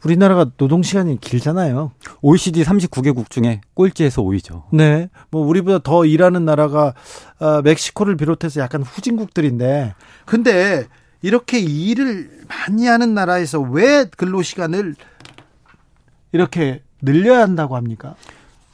우리나라가 0.05 0.45
노동 0.57 0.83
시간이 0.83 1.19
길잖아요. 1.19 1.91
OECD 2.21 2.63
39개국 2.63 3.29
중에 3.29 3.61
꼴찌에서 3.73 4.21
5위죠. 4.21 4.63
네. 4.71 5.09
뭐 5.31 5.45
우리보다 5.45 5.79
더 5.79 6.05
일하는 6.05 6.45
나라가 6.45 6.93
어, 7.39 7.61
멕시코를 7.63 8.15
비롯해서 8.15 8.61
약간 8.61 8.83
후진국들인데 8.83 9.95
근데 10.25 10.85
이렇게 11.23 11.59
일을 11.59 12.29
많이 12.47 12.85
하는 12.85 13.15
나라에서 13.15 13.59
왜 13.59 14.05
근로 14.15 14.43
시간을 14.43 14.95
이렇게 16.31 16.81
늘려야 17.01 17.41
한다고 17.41 17.75
합니까? 17.75 18.15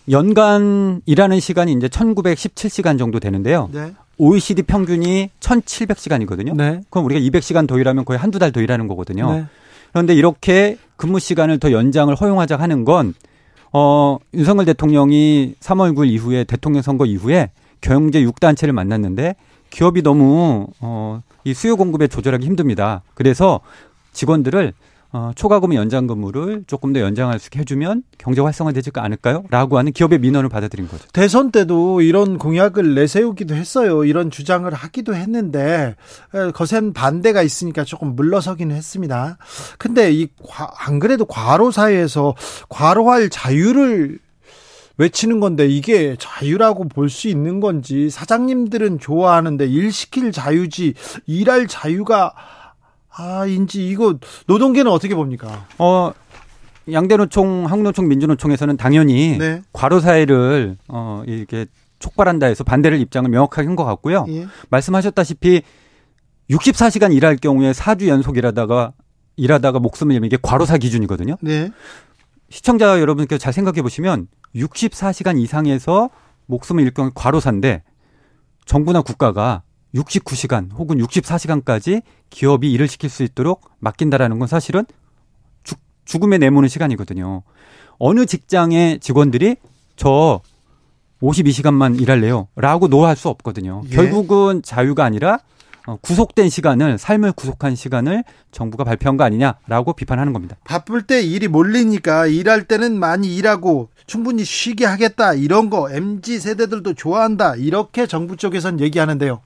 연간 0.09 1.01
일하는 1.05 1.39
시간이 1.39 1.71
이제 1.73 1.88
1917시간 1.88 2.99
정도 2.99 3.19
되는데요. 3.19 3.69
네. 3.71 3.93
OECD 4.17 4.63
평균이 4.63 5.29
1700시간이거든요. 5.39 6.55
네. 6.55 6.82
그럼 6.89 7.05
우리가 7.05 7.21
200시간 7.21 7.67
더 7.67 7.79
일하면 7.79 8.03
거의 8.03 8.19
한두 8.19 8.38
달 8.38 8.51
더 8.51 8.61
일하는 8.61 8.88
거거든요. 8.88 9.32
네. 9.34 9.45
그런데 9.93 10.13
이렇게 10.13 10.77
근무 11.02 11.20
시간을 11.20 11.58
더 11.58 11.72
연장을 11.72 12.14
허용하자 12.14 12.58
하는 12.58 12.86
건 12.86 13.16
어, 13.74 14.20
윤석열 14.36 14.66
대통령이 14.66 15.56
3월 15.60 15.95
9일 15.95 16.12
이후에 16.12 16.43
대통령 16.43 16.84
선거 16.84 17.08
이후에 17.08 17.49
경제 17.82 18.24
6단체를 18.24 18.72
만났는데 18.72 19.34
기업이 19.72 20.04
너무 20.04 20.68
어, 20.80 21.24
이 21.43 21.56
수요 21.56 21.76
공급에 21.76 22.08
조절하기 22.08 22.45
힘듭니다. 22.45 23.02
그래서 23.16 23.62
직원들을 24.14 24.74
어, 25.14 25.32
초과금 25.36 25.74
연장 25.74 26.07
근무를 26.07 26.64
조금 26.68 26.93
더 26.93 27.01
연장할 27.01 27.38
수 27.38 27.47
있게 27.47 27.59
해주면 27.59 28.03
경제 28.18 28.39
활성화되지 28.39 28.91
않을까요? 28.95 29.43
라고 29.49 29.78
하는 29.78 29.91
기업의 29.91 30.20
민원을 30.20 30.47
받아들인 30.47 30.88
거죠. 30.88 31.03
대선 31.12 31.51
때도 31.51 31.99
이런 32.01 32.38
공약을 32.38 32.95
내세우기도 32.95 33.53
했어요. 33.53 34.05
이런 34.05 34.32
주장을 34.32 34.72
하기도 34.74 35.14
했는데 35.14 35.95
거센 36.53 36.93
반대가 36.93 37.41
있으니까 37.41 37.84
조금 37.84 38.16
물러서기는 38.16 38.74
했습니다. 38.74 39.38
근데 39.78 40.12
이 40.14 40.30
안 40.78 40.99
그래도 40.99 41.26
과로 41.26 41.72
사회에서 41.72 42.36
과로할 42.70 43.30
자유를 43.30 44.18
외치는 44.97 45.39
건데 45.39 45.68
이게 45.68 46.16
자유라고 46.20 46.88
볼 46.88 47.09
수 47.09 47.28
있는 47.28 47.59
건지 47.59 48.09
사장님들은 48.09 48.99
좋아하는데 48.99 49.66
일 49.68 49.91
시킬 49.91 50.32
자유지 50.32 50.93
일할 51.26 51.68
자유가 51.68 52.34
아 53.22 53.45
인지 53.45 53.88
이거 53.88 54.17
노동계는 54.47 54.91
어떻게 54.91 55.13
봅니까? 55.13 55.67
어 55.78 56.11
양대노총, 56.91 57.65
항노총, 57.67 58.07
민주노총에서는 58.07 58.78
당연히 58.78 59.38
네. 59.38 59.61
과로 59.72 59.99
사회를 59.99 60.78
어 60.88 61.22
이렇게 61.28 61.67
촉발한다 61.99 62.47
해서 62.47 62.63
반대를 62.63 62.99
입장을 62.99 63.30
명확하게 63.30 63.67
한 63.67 63.76
것 63.76 63.86
같고요. 63.86 64.26
예. 64.30 64.47
말씀하셨다시피 64.69 65.61
64시간 66.49 67.13
일할 67.13 67.36
경우에 67.38 67.72
4주 67.72 68.07
연속 68.07 68.38
일하다가 68.38 68.93
일하다가 69.36 69.80
목숨을 69.80 70.15
잃는 70.15 70.30
게 70.30 70.38
과로사 70.41 70.78
기준이거든요. 70.78 71.36
네. 71.41 71.69
시청자 72.49 72.99
여러분께서 72.99 73.38
잘 73.38 73.53
생각해 73.53 73.82
보시면 73.84 74.28
64시간 74.55 75.39
이상에서 75.39 76.09
목숨을 76.47 76.82
잃을 76.82 76.93
경우 76.93 77.11
과로사인데 77.13 77.84
정부나 78.65 79.01
국가가 79.03 79.61
69시간 79.95 80.69
혹은 80.73 80.97
64시간까지 80.97 82.01
기업이 82.29 82.71
일을 82.71 82.87
시킬 82.87 83.09
수 83.09 83.23
있도록 83.23 83.69
맡긴다라는 83.79 84.39
건 84.39 84.47
사실은 84.47 84.85
죽, 85.63 85.79
죽음에 86.05 86.37
내모는 86.37 86.69
시간이거든요. 86.69 87.43
어느 87.99 88.25
직장의 88.25 88.99
직원들이 88.99 89.57
저 89.95 90.41
52시간만 91.21 92.01
일할래요. 92.01 92.47
라고 92.55 92.87
노할 92.87 93.15
수 93.15 93.29
없거든요. 93.29 93.83
예. 93.91 93.95
결국은 93.95 94.61
자유가 94.63 95.05
아니라 95.05 95.39
어, 95.87 95.97
구속된 95.99 96.49
시간을 96.49 96.97
삶을 96.97 97.31
구속한 97.31 97.75
시간을 97.75 98.23
정부가 98.51 98.83
발표한 98.83 99.17
거 99.17 99.23
아니냐라고 99.23 99.93
비판하는 99.93 100.31
겁니다. 100.31 100.55
바쁠 100.63 101.03
때 101.03 101.21
일이 101.21 101.47
몰리니까 101.47 102.27
일할 102.27 102.65
때는 102.65 102.99
많이 102.99 103.35
일하고 103.35 103.89
충분히 104.05 104.43
쉬게 104.43 104.85
하겠다 104.85 105.33
이런 105.33 105.69
거 105.69 105.91
MZ 105.91 106.39
세대들도 106.39 106.93
좋아한다 106.93 107.55
이렇게 107.55 108.05
정부 108.05 108.37
쪽에선 108.37 108.79
얘기하는데요. 108.79 109.41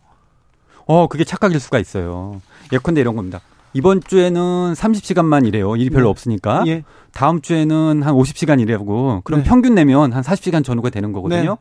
어 0.87 1.07
그게 1.07 1.23
착각일 1.23 1.59
수가 1.59 1.79
있어요. 1.79 2.41
예컨대 2.71 3.01
이런 3.01 3.15
겁니다. 3.15 3.41
이번 3.73 4.01
주에는 4.01 4.73
30시간만 4.73 5.45
일해요. 5.47 5.75
일이 5.75 5.89
별로 5.89 6.05
네. 6.05 6.09
없으니까. 6.11 6.63
예. 6.67 6.83
다음 7.13 7.41
주에는 7.41 8.03
한 8.03 8.13
50시간 8.15 8.61
일하고 8.61 9.21
그럼 9.25 9.43
네. 9.43 9.49
평균 9.49 9.75
내면 9.75 10.13
한 10.13 10.23
40시간 10.23 10.63
전후가 10.63 10.89
되는 10.89 11.11
거거든요. 11.11 11.51
네. 11.51 11.57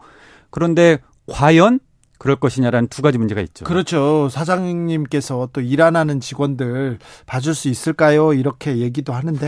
그런데 0.50 0.98
과연 1.26 1.80
그럴 2.18 2.36
것이냐라는 2.36 2.88
두 2.88 3.02
가지 3.02 3.18
문제가 3.18 3.40
있죠. 3.40 3.64
그렇죠. 3.64 4.28
사장님께서 4.30 5.48
또 5.52 5.60
일 5.60 5.82
안 5.82 5.96
하는 5.96 6.20
직원들 6.20 6.98
봐줄 7.26 7.54
수 7.54 7.68
있을까요? 7.68 8.32
이렇게 8.32 8.78
얘기도 8.78 9.12
하는데, 9.12 9.46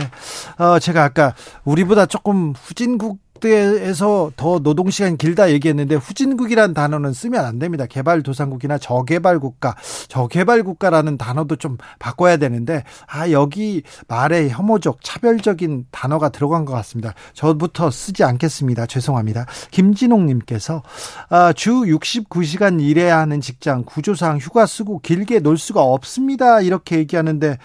어, 0.59 0.77
제가 0.77 1.03
아까 1.03 1.33
우리보다 1.63 2.05
조금 2.05 2.53
후진국 2.55 3.19
때에서 3.39 4.31
더 4.35 4.59
노동 4.59 4.89
시간 4.89 5.17
길다 5.17 5.51
얘기했는데 5.51 5.95
후진국이라는 5.95 6.73
단어는 6.73 7.13
쓰면 7.13 7.43
안 7.43 7.59
됩니다. 7.59 7.85
개발도상국이나 7.85 8.77
저개발 8.77 9.39
국가, 9.39 9.75
저개발 10.07 10.63
국가라는 10.63 11.17
단어도 11.17 11.55
좀 11.55 11.77
바꿔야 11.99 12.37
되는데 12.37 12.83
아 13.07 13.31
여기 13.31 13.83
말에 14.07 14.49
혐오적 14.49 14.99
차별적인 15.03 15.87
단어가 15.91 16.29
들어간 16.29 16.65
것 16.65 16.73
같습니다. 16.73 17.13
저부터 17.33 17.91
쓰지 17.91 18.23
않겠습니다. 18.23 18.85
죄송합니다. 18.85 19.45
김진홍님께서 19.71 20.83
아, 21.29 21.53
주 21.53 21.71
69시간 21.71 22.81
일해야 22.81 23.19
하는 23.19 23.41
직장 23.41 23.83
구조상 23.85 24.37
휴가 24.37 24.65
쓰고 24.65 24.99
길게 24.99 25.39
놀 25.39 25.57
수가 25.57 25.81
없습니다. 25.81 26.61
이렇게 26.61 26.97
얘기하는데 26.97 27.57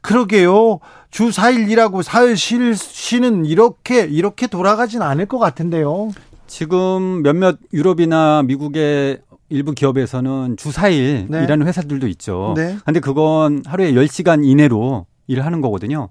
그러게요. 0.00 0.80
주 1.10 1.30
4일 1.30 1.68
일하고 1.70 2.02
4일 2.02 2.36
쉴, 2.36 2.76
쉬는 2.76 3.44
이렇게 3.44 4.04
이렇게 4.04 4.46
돌아가진 4.46 5.02
않을 5.02 5.26
것 5.26 5.38
같은데요. 5.38 6.10
지금 6.46 7.22
몇몇 7.22 7.58
유럽이나 7.72 8.42
미국의 8.44 9.18
일부 9.48 9.72
기업에서는 9.72 10.56
주 10.56 10.70
4일 10.70 11.26
네. 11.28 11.44
일하는 11.44 11.66
회사들도 11.66 12.06
있죠. 12.08 12.54
네. 12.56 12.76
근데 12.84 13.00
그건 13.00 13.62
하루에 13.66 13.92
10시간 13.92 14.44
이내로 14.44 15.06
일을 15.26 15.44
하는 15.44 15.60
거거든요. 15.60 16.08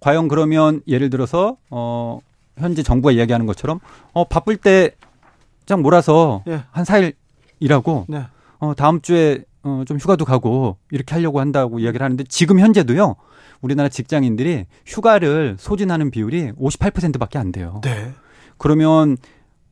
과연 0.00 0.28
그러면 0.28 0.82
예를 0.86 1.08
들어서 1.10 1.56
어 1.70 2.20
현재 2.58 2.82
정부가 2.82 3.12
이야기하는 3.12 3.46
것처럼 3.46 3.80
어 4.12 4.24
바쁠 4.24 4.58
때짱 4.58 5.80
몰아서 5.80 6.42
네. 6.46 6.62
한 6.70 6.84
4일 6.84 7.14
일하고 7.60 8.04
네. 8.08 8.24
어 8.58 8.74
다음 8.74 9.00
주에 9.00 9.44
어 9.64 9.82
좀 9.86 9.98
휴가도 9.98 10.24
가고 10.24 10.76
이렇게 10.90 11.14
하려고 11.14 11.40
한다고 11.40 11.78
이야기를 11.78 12.04
하는데 12.04 12.24
지금 12.28 12.58
현재도요. 12.58 13.16
우리나라 13.60 13.88
직장인들이 13.88 14.66
휴가를 14.86 15.56
소진하는 15.58 16.10
비율이 16.10 16.52
58%밖에 16.52 17.38
안 17.38 17.52
돼요. 17.52 17.80
네. 17.84 18.12
그러면 18.58 19.16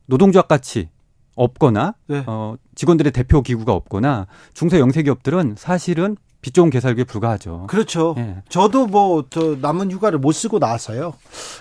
노동조합 0.07 0.47
같이 0.49 0.89
없거나 1.37 1.95
네. 2.07 2.23
어, 2.27 2.55
직원들의 2.75 3.13
대표 3.13 3.43
기구가 3.43 3.73
없거나 3.73 4.27
중소 4.55 4.79
영세 4.79 5.03
기업들은 5.03 5.55
사실은 5.59 6.17
빚 6.43 6.55
좋은 6.55 6.71
개살기에 6.71 7.05
불과하죠. 7.05 7.67
그렇죠. 7.69 8.15
예. 8.19 8.43
저도 8.49 8.87
뭐 8.87 9.25
저 9.31 9.57
남은 9.61 9.91
휴가를 9.91 10.19
못 10.19 10.33
쓰고 10.33 10.59
나왔어요. 10.59 11.13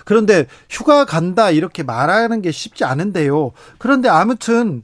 그런데 0.04 0.46
휴가 0.70 1.04
간다 1.04 1.50
이렇게 1.50 1.82
말하는 1.82 2.40
게 2.42 2.50
쉽지 2.50 2.84
않은데요. 2.84 3.52
그런데 3.78 4.08
아무튼 4.08 4.82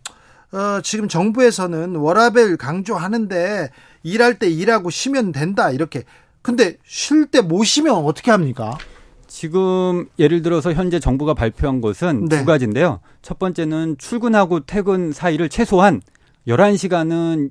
어, 0.53 0.81
지금 0.83 1.09
정부에서는 1.09 1.97
워라벨 1.97 2.57
강조하는데 2.57 3.71
일할 4.05 4.39
때 4.39 4.49
일하고 4.49 4.91
쉬면 4.91 5.33
된다 5.33 5.71
이렇게 5.71 6.05
근데 6.43 6.77
쉴 6.85 7.27
때 7.27 7.41
못 7.41 7.65
쉬면 7.65 7.93
어떻게 7.95 8.31
합니까? 8.31 8.79
지금 9.27 10.07
예를 10.19 10.43
들어서 10.43 10.73
현재 10.73 11.01
정부가 11.01 11.35
발표한 11.35 11.81
것은 11.81 12.27
네. 12.29 12.39
두 12.39 12.45
가지인데요. 12.45 13.01
첫 13.23 13.39
번째는 13.39 13.97
출근하고 13.99 14.61
퇴근 14.61 15.13
사이를 15.13 15.49
최소한 15.49 16.01
11시간은 16.47 17.51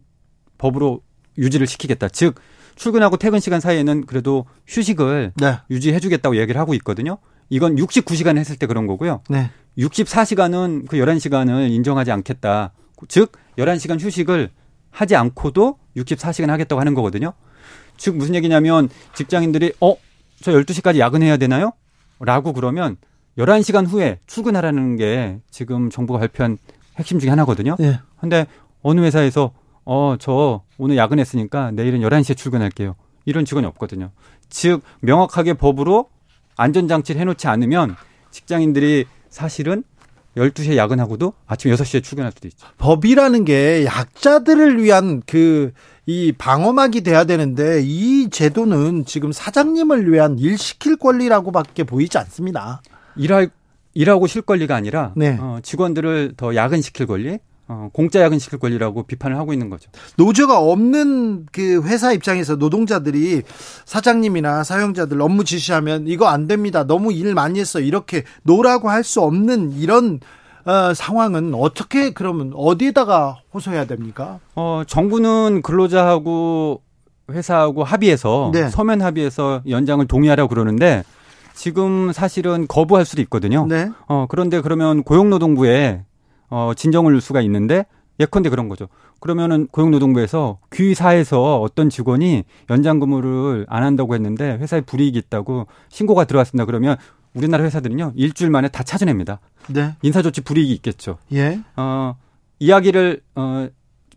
법으로 0.58 1.02
유지를 1.38 1.68
시키겠다. 1.68 2.08
즉 2.10 2.36
출근하고 2.76 3.18
퇴근 3.18 3.40
시간 3.42 3.60
사이에는 3.60 4.06
그래도 4.06 4.46
휴식을 4.68 5.34
네. 5.36 5.58
유지해 5.70 6.00
주겠다고 6.00 6.38
얘기를 6.38 6.60
하고 6.60 6.74
있거든요. 6.76 7.18
이건 7.50 7.76
69시간 7.76 8.38
했을 8.38 8.56
때 8.56 8.66
그런 8.66 8.88
거고요. 8.88 9.22
네. 9.30 9.52
64시간은 9.78 10.88
그 10.88 10.98
11시간을 10.98 11.70
인정하지 11.72 12.12
않겠다. 12.12 12.72
즉 13.08 13.32
11시간 13.58 14.00
휴식을 14.00 14.50
하지 14.92 15.16
않고도 15.16 15.78
64시간 15.98 16.48
하겠다고 16.48 16.80
하는 16.80 16.94
거거든요. 16.94 17.34
즉 17.98 18.18
무슨 18.18 18.36
얘기냐면 18.36 18.90
직장인들이 19.14 19.74
어, 19.82 19.96
저 20.42 20.52
12시까지 20.52 21.00
야근해야 21.00 21.38
되나요? 21.38 21.74
라고 22.20 22.54
그러면 22.54 22.98
11시간 23.38 23.88
후에 23.88 24.20
출근하라는 24.28 24.96
게 24.96 25.40
지금 25.52 25.90
정부가 25.90 26.20
발표한 26.20 26.58
핵심 26.96 27.20
중에 27.20 27.30
하나거든요. 27.30 27.76
네. 27.78 28.00
근데 28.20 28.48
어느 28.82 29.02
회사에서 29.02 29.52
어, 29.84 30.16
저 30.20 30.64
오늘 30.78 30.98
야근했으니까 30.98 31.72
내일은 31.72 32.00
11시에 32.02 32.36
출근할게요. 32.38 32.96
이런 33.26 33.44
직원이 33.46 33.68
없거든요. 33.68 34.12
즉 34.50 34.82
명확하게 35.02 35.54
법으로 35.56 36.10
안전장치를 36.58 37.20
해놓지 37.22 37.48
않으면 37.48 37.96
직장인들이 38.32 39.06
사실은 39.30 39.84
12시에 40.38 40.76
야근하고도 40.76 41.34
아침 41.48 41.72
6시에 41.72 42.04
출근할 42.04 42.32
수도 42.32 42.48
있죠. 42.48 42.68
법이라는 42.78 43.46
게 43.46 43.86
약자들을 43.86 44.84
위한 44.84 45.22
그 45.26 45.72
이 46.08 46.32
방어막이 46.32 47.02
돼야 47.02 47.24
되는데 47.24 47.82
이 47.84 48.30
제도는 48.30 49.06
지금 49.06 49.32
사장님을 49.32 50.12
위한 50.12 50.38
일 50.38 50.58
시킬 50.58 50.98
권리라고밖에 50.98 51.84
보이지 51.84 52.18
않습니다. 52.20 52.82
일할 53.16 53.50
일하고 53.96 54.28
쉴 54.28 54.44
권리가 54.44 54.76
아니라 54.76 55.14
네. 55.16 55.38
어, 55.40 55.60
직원들을 55.64 56.34
더 56.38 56.54
야근시킬 56.54 57.08
권리, 57.08 57.40
어, 57.68 57.90
공짜 57.94 58.22
야근시킬 58.22 58.60
권리라고 58.60 59.04
비판을 59.04 59.38
하고 59.38 59.52
있는 59.54 59.70
거죠. 59.70 59.90
노조가 60.18 60.60
없는 60.60 61.48
그 61.52 61.82
회사 61.84 62.12
입장에서 62.12 62.56
노동자들이 62.58 63.42
사장님이나 63.86 64.64
사용자들 64.64 65.20
업무 65.22 65.44
지시하면 65.44 66.08
이거 66.08 66.28
안 66.28 66.48
됩니다. 66.48 66.86
너무 66.86 67.12
일 67.12 67.34
많이 67.34 67.60
했어. 67.60 67.80
이렇게 67.80 68.24
no라고 68.44 68.90
할 68.90 69.04
수 69.04 69.22
없는 69.22 69.74
이런 69.74 70.20
어, 70.66 70.94
상황은 70.96 71.54
어떻게 71.54 72.10
그러면 72.10 72.52
어디에다가 72.56 73.38
호소해야 73.54 73.86
됩니까? 73.86 74.40
어, 74.56 74.82
정부는 74.88 75.62
근로자하고 75.62 76.82
회사하고 77.32 77.84
합의해서 77.84 78.50
네. 78.54 78.70
서면 78.70 79.02
합의해서 79.02 79.62
연장을 79.70 80.06
동의하라고 80.08 80.50
그러는데 80.50 81.04
지금 81.54 82.12
사실은 82.14 82.68
거부할 82.68 83.06
수도 83.06 83.22
있거든요. 83.24 83.66
네. 83.68 83.90
어, 84.08 84.26
그런데 84.28 84.60
그러면 84.62 85.04
고용노동부에 85.04 86.04
어, 86.50 86.72
진정을 86.76 87.14
줄 87.14 87.22
수가 87.22 87.42
있는데 87.42 87.86
예컨대 88.20 88.50
그런 88.50 88.70
거죠. 88.70 88.88
그러면은 89.20 89.68
고용노동부에서 89.68 90.60
귀사에서 90.74 91.60
어떤 91.60 91.90
직원이 91.90 92.44
연장 92.70 93.00
근무를 93.00 93.66
안 93.70 93.84
한다고 93.84 94.14
했는데 94.14 94.58
회사에 94.58 94.82
불이익이 94.82 95.18
있다고 95.18 95.68
신고가 95.90 96.26
들어왔습니다. 96.26 96.66
그러면 96.66 96.98
우리나라 97.34 97.64
회사들은요 97.66 98.14
일주일 98.16 98.50
만에 98.52 98.68
다 98.70 98.84
찾아냅니다. 98.84 99.40
네. 99.68 99.96
인사조치 100.02 100.42
불이익이 100.42 100.72
있겠죠. 100.76 101.18
예. 101.34 101.60
어 101.76 102.16
이야기를 102.60 103.22
어 103.36 103.68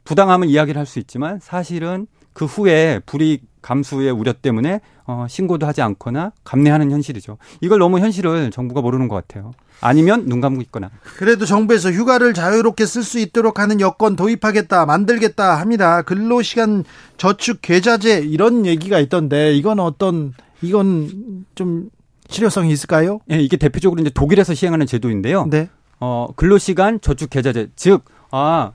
부당함을 0.04 0.48
이야기를 0.48 0.78
할 0.78 0.86
수 0.86 0.98
있지만 1.00 1.40
사실은 1.40 2.06
그 2.32 2.44
후에 2.44 3.00
불이익 3.06 3.47
감수의 3.62 4.10
우려 4.10 4.32
때문에 4.32 4.80
어, 5.06 5.26
신고도 5.28 5.66
하지 5.66 5.82
않거나 5.82 6.32
감내하는 6.44 6.90
현실이죠. 6.90 7.38
이걸 7.60 7.78
너무 7.78 7.98
현실을 7.98 8.50
정부가 8.50 8.80
모르는 8.80 9.08
것 9.08 9.14
같아요. 9.16 9.52
아니면 9.80 10.26
눈 10.26 10.40
감고 10.40 10.60
있거나. 10.62 10.90
그래도 11.16 11.46
정부에서 11.46 11.90
휴가를 11.90 12.34
자유롭게 12.34 12.84
쓸 12.84 13.02
수 13.02 13.18
있도록 13.18 13.58
하는 13.58 13.80
여건 13.80 14.16
도입하겠다, 14.16 14.86
만들겠다 14.86 15.58
합니다. 15.60 16.02
근로시간 16.02 16.84
저축 17.16 17.58
계좌제 17.62 18.18
이런 18.18 18.66
얘기가 18.66 18.98
있던데 18.98 19.54
이건 19.54 19.80
어떤 19.80 20.34
이건 20.62 21.44
좀 21.54 21.90
실효성이 22.28 22.72
있을까요? 22.72 23.20
네, 23.26 23.40
이게 23.40 23.56
대표적으로 23.56 24.00
이제 24.00 24.10
독일에서 24.10 24.54
시행하는 24.54 24.86
제도인데요. 24.86 25.46
네. 25.48 25.68
어, 26.00 26.28
근로시간 26.36 27.00
저축 27.00 27.30
계좌제 27.30 27.70
즉 27.76 28.04
아, 28.30 28.72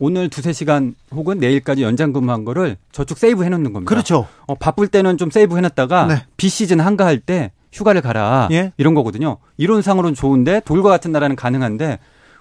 오늘 0.00 0.30
두세 0.30 0.52
시간 0.54 0.94
혹은 1.12 1.38
내일까지 1.38 1.82
연장 1.82 2.12
근무한 2.12 2.44
거를 2.46 2.78
저축 2.90 3.18
세이브 3.18 3.44
해 3.44 3.50
놓는 3.50 3.72
겁니다. 3.74 3.88
그렇죠. 3.88 4.26
어, 4.46 4.54
바쁠 4.54 4.88
때는 4.88 5.18
좀 5.18 5.30
세이브 5.30 5.56
해 5.56 5.60
놨다가 5.60 6.06
네. 6.06 6.24
비 6.38 6.48
시즌 6.48 6.80
한가할 6.80 7.20
때 7.20 7.52
휴가를 7.70 8.00
가라. 8.00 8.48
예? 8.50 8.72
이런 8.78 8.94
거거든요. 8.94 9.36
이론상으로는 9.58 10.14
좋은데 10.14 10.60
돌과 10.64 10.88
같은 10.88 11.12
나라는 11.12 11.36
가능한데 11.36 11.98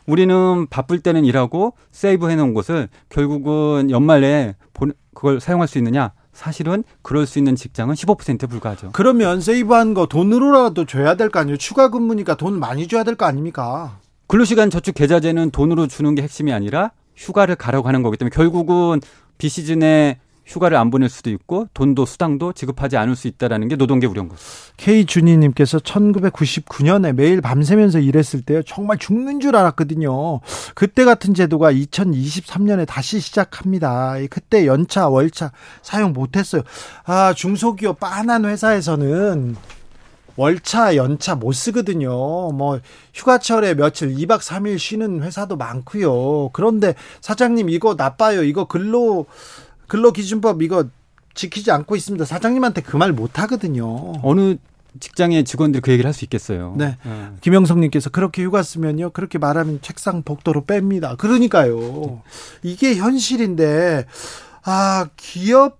우리는 0.07 0.67
바쁠 0.69 1.01
때는 1.01 1.25
일하고 1.25 1.73
세이브 1.91 2.29
해 2.29 2.35
놓은 2.37 2.53
것을 2.53 2.87
결국은 3.09 3.91
연말에 3.91 4.55
그걸 5.13 5.41
사용할 5.41 5.67
수 5.67 5.77
있느냐? 5.79 6.13
사실은 6.31 6.85
그럴 7.01 7.25
수 7.25 7.37
있는 7.39 7.57
직장은 7.57 7.95
15%에 7.95 8.47
불과하죠. 8.47 8.91
그러면 8.93 9.41
세이브한 9.41 9.93
거 9.93 10.05
돈으로라도 10.05 10.85
줘야 10.85 11.15
될 11.15 11.29
거 11.29 11.39
아니에요? 11.39 11.57
추가 11.57 11.89
근무니까 11.89 12.35
돈 12.37 12.57
많이 12.57 12.87
줘야 12.87 13.03
될 13.03 13.15
거 13.15 13.25
아닙니까? 13.25 13.97
근로시간 14.27 14.69
저축 14.69 14.95
계좌제는 14.95 15.51
돈으로 15.51 15.87
주는 15.87 16.15
게 16.15 16.21
핵심이 16.21 16.53
아니라 16.53 16.91
휴가를 17.19 17.55
가라고 17.55 17.87
하는 17.87 18.01
거기 18.01 18.17
때문에 18.17 18.33
결국은 18.33 19.01
비시즌에 19.37 20.19
휴가를 20.45 20.77
안 20.77 20.89
보낼 20.89 21.09
수도 21.09 21.29
있고 21.29 21.67
돈도 21.75 22.07
수당도 22.07 22.53
지급하지 22.53 22.97
않을 22.97 23.15
수 23.15 23.27
있다라는 23.27 23.67
게 23.67 23.75
노동계 23.75 24.07
우려인 24.07 24.29
거죠. 24.29 24.41
K준희님께서 24.77 25.77
1999년에 25.77 27.13
매일 27.13 27.39
밤새면서 27.39 27.99
일했을 27.99 28.41
때요 28.41 28.63
정말 28.63 28.97
죽는 28.97 29.41
줄 29.41 29.55
알았거든요. 29.55 30.39
그때 30.73 31.05
같은 31.05 31.35
제도가 31.35 31.71
2023년에 31.71 32.87
다시 32.87 33.19
시작합니다. 33.19 34.15
그때 34.31 34.65
연차 34.65 35.07
월차 35.07 35.51
사용 35.83 36.13
못했어요. 36.13 36.63
아 37.05 37.33
중소기업 37.35 37.99
빤한 37.99 38.45
회사에서는 38.45 39.55
월차, 40.39 40.95
연차 40.95 41.35
못 41.35 41.51
쓰거든요. 41.51 42.09
뭐 42.53 42.79
휴가철에 43.13 43.73
며칠 43.75 44.15
2박 44.15 44.39
3일 44.39 44.79
쉬는 44.79 45.21
회사도 45.21 45.57
많고요. 45.57 46.49
그런데 46.53 46.95
사장님 47.19 47.69
이거 47.69 47.95
나빠요. 47.95 48.43
이거 48.43 48.63
근로 48.65 49.25
근로 49.87 50.13
기준법 50.13 50.61
이거 50.61 50.85
지키지 51.33 51.71
않고 51.71 51.95
있습니다. 51.97 52.23
사장님한테 52.23 52.81
그 52.81 52.95
말 52.97 53.11
못 53.11 53.37
하거든요. 53.39 54.13
어느 54.23 54.55
직장의 54.99 55.43
직원들이 55.43 55.81
그 55.81 55.91
얘기를 55.91 56.07
할 56.07 56.13
수 56.13 56.23
있겠어요. 56.25 56.73
네. 56.77 56.95
네. 57.03 57.27
김영성님께서 57.41 58.09
그렇게 58.09 58.41
휴가 58.43 58.63
쓰면요. 58.63 59.09
그렇게 59.11 59.37
말하면 59.37 59.79
책상 59.81 60.23
복도로 60.23 60.63
뺍니다. 60.65 61.17
그러니까요. 61.17 62.21
이게 62.63 62.95
현실인데, 62.95 64.05
아, 64.63 65.07
기업 65.15 65.78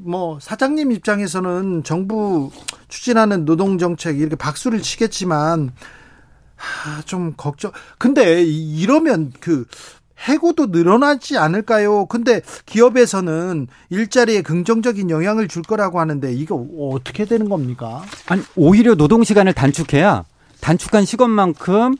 뭐 0.00 0.38
사장님 0.40 0.92
입장에서는 0.92 1.82
정부 1.84 2.50
추진하는 2.88 3.44
노동 3.44 3.78
정책 3.78 4.18
이렇게 4.20 4.36
박수를 4.36 4.82
치겠지만 4.82 5.72
아, 6.56 7.02
좀 7.04 7.34
걱정. 7.36 7.72
근데 7.98 8.42
이러면 8.42 9.32
그 9.40 9.66
해고도 10.18 10.66
늘어나지 10.66 11.36
않을까요? 11.36 12.06
근데 12.06 12.42
기업에서는 12.66 13.66
일자리에 13.90 14.42
긍정적인 14.42 15.10
영향을 15.10 15.48
줄 15.48 15.62
거라고 15.62 15.98
하는데 16.00 16.32
이거 16.32 16.64
어떻게 16.78 17.24
되는 17.24 17.48
겁니까? 17.48 18.02
아니, 18.26 18.42
오히려 18.54 18.94
노동 18.94 19.24
시간을 19.24 19.52
단축해야 19.52 20.24
단축한 20.60 21.04
시간만큼 21.04 21.96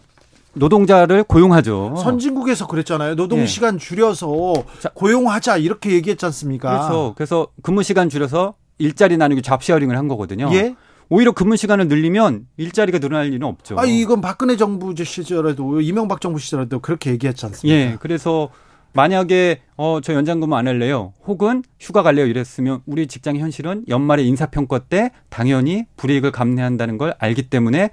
노동자를 0.54 1.24
고용하죠. 1.24 1.94
선진국에서 1.96 2.66
그랬잖아요. 2.66 3.16
노동 3.16 3.40
예. 3.40 3.46
시간 3.46 3.78
줄여서 3.78 4.54
고용하자 4.94 5.56
이렇게 5.58 5.92
얘기했지 5.92 6.24
않습니까? 6.26 6.70
그렇죠. 6.70 7.12
그래서 7.16 7.48
근무 7.62 7.82
시간 7.82 8.08
줄여서 8.08 8.54
일자리 8.78 9.16
나누기 9.16 9.42
잡시어링을 9.42 9.96
한 9.96 10.08
거거든요. 10.08 10.50
예? 10.52 10.74
오히려 11.08 11.32
근무 11.32 11.56
시간을 11.56 11.88
늘리면 11.88 12.46
일자리가 12.56 12.98
늘어날 12.98 13.32
일은 13.32 13.46
없죠. 13.46 13.78
아, 13.78 13.84
이건 13.84 14.20
박근혜 14.20 14.56
정부 14.56 14.94
시절에도 14.96 15.80
이명박 15.80 16.20
정부 16.20 16.38
시절에도 16.38 16.80
그렇게 16.80 17.10
얘기했지 17.10 17.44
않습니까? 17.46 17.78
예. 17.78 17.96
그래서 18.00 18.48
만약에 18.94 19.60
어 19.76 20.00
저 20.02 20.14
연장 20.14 20.40
근무 20.40 20.54
안 20.56 20.66
할래요. 20.68 21.12
혹은 21.26 21.62
휴가 21.80 22.02
갈래요 22.02 22.26
이랬으면 22.26 22.80
우리 22.86 23.06
직장 23.06 23.36
현실은 23.36 23.84
연말에 23.88 24.22
인사 24.22 24.46
평가 24.46 24.78
때 24.78 25.10
당연히 25.28 25.84
불이익을 25.96 26.30
감내한다는 26.32 26.98
걸 26.98 27.14
알기 27.18 27.48
때문에 27.48 27.90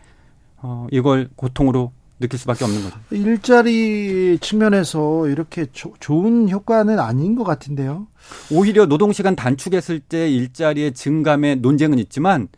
어 0.58 0.88
이걸 0.92 1.30
고통으로 1.36 1.92
느낄 2.20 2.38
수밖에 2.38 2.66
없는 2.66 2.84
거죠. 2.84 2.98
일자리 3.12 4.38
측면에서 4.42 5.28
이렇게 5.28 5.68
조, 5.72 5.94
좋은 6.00 6.50
효과는 6.50 7.00
아닌 7.00 7.36
것 7.36 7.44
같은데요. 7.44 8.08
오히려 8.52 8.86
노동 8.86 9.14
시간 9.14 9.36
단축했을 9.36 10.00
때 10.00 10.30
일자리의 10.30 10.94
증감의 10.94 11.58
논쟁은 11.58 11.98
있지만 12.00 12.50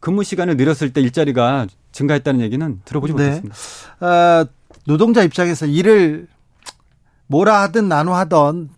근무 0.00 0.24
시간을 0.24 0.56
늘렸을 0.56 0.92
때 0.92 1.00
일자리가 1.00 1.66
증가했다는 1.92 2.40
얘기는 2.40 2.80
들어보지 2.84 3.14
네. 3.14 3.24
못했습니다. 3.24 3.56
아, 4.00 4.46
노동자 4.86 5.22
입장에서 5.22 5.66
일을 5.66 6.28
뭐라 7.26 7.60
하든 7.62 7.88
나눠 7.88 8.16
하던 8.16 8.70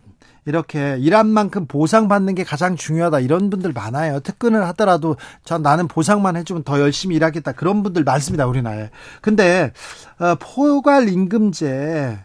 이렇게 0.45 0.97
일한 0.99 1.27
만큼 1.27 1.67
보상받는 1.67 2.35
게 2.35 2.43
가장 2.43 2.75
중요하다 2.75 3.19
이런 3.19 3.49
분들 3.49 3.73
많아요. 3.73 4.19
특근을 4.21 4.65
하더라도 4.69 5.15
전 5.43 5.61
나는 5.61 5.87
보상만 5.87 6.35
해주면 6.37 6.63
더 6.63 6.79
열심히 6.79 7.15
일하겠다 7.15 7.51
그런 7.51 7.83
분들 7.83 8.03
많습니다 8.03 8.47
우리나라에. 8.47 8.89
근데 9.21 9.71
어, 10.19 10.35
포괄 10.35 11.09
임금제 11.09 12.19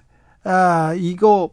아 0.44 0.94
이거 0.96 1.50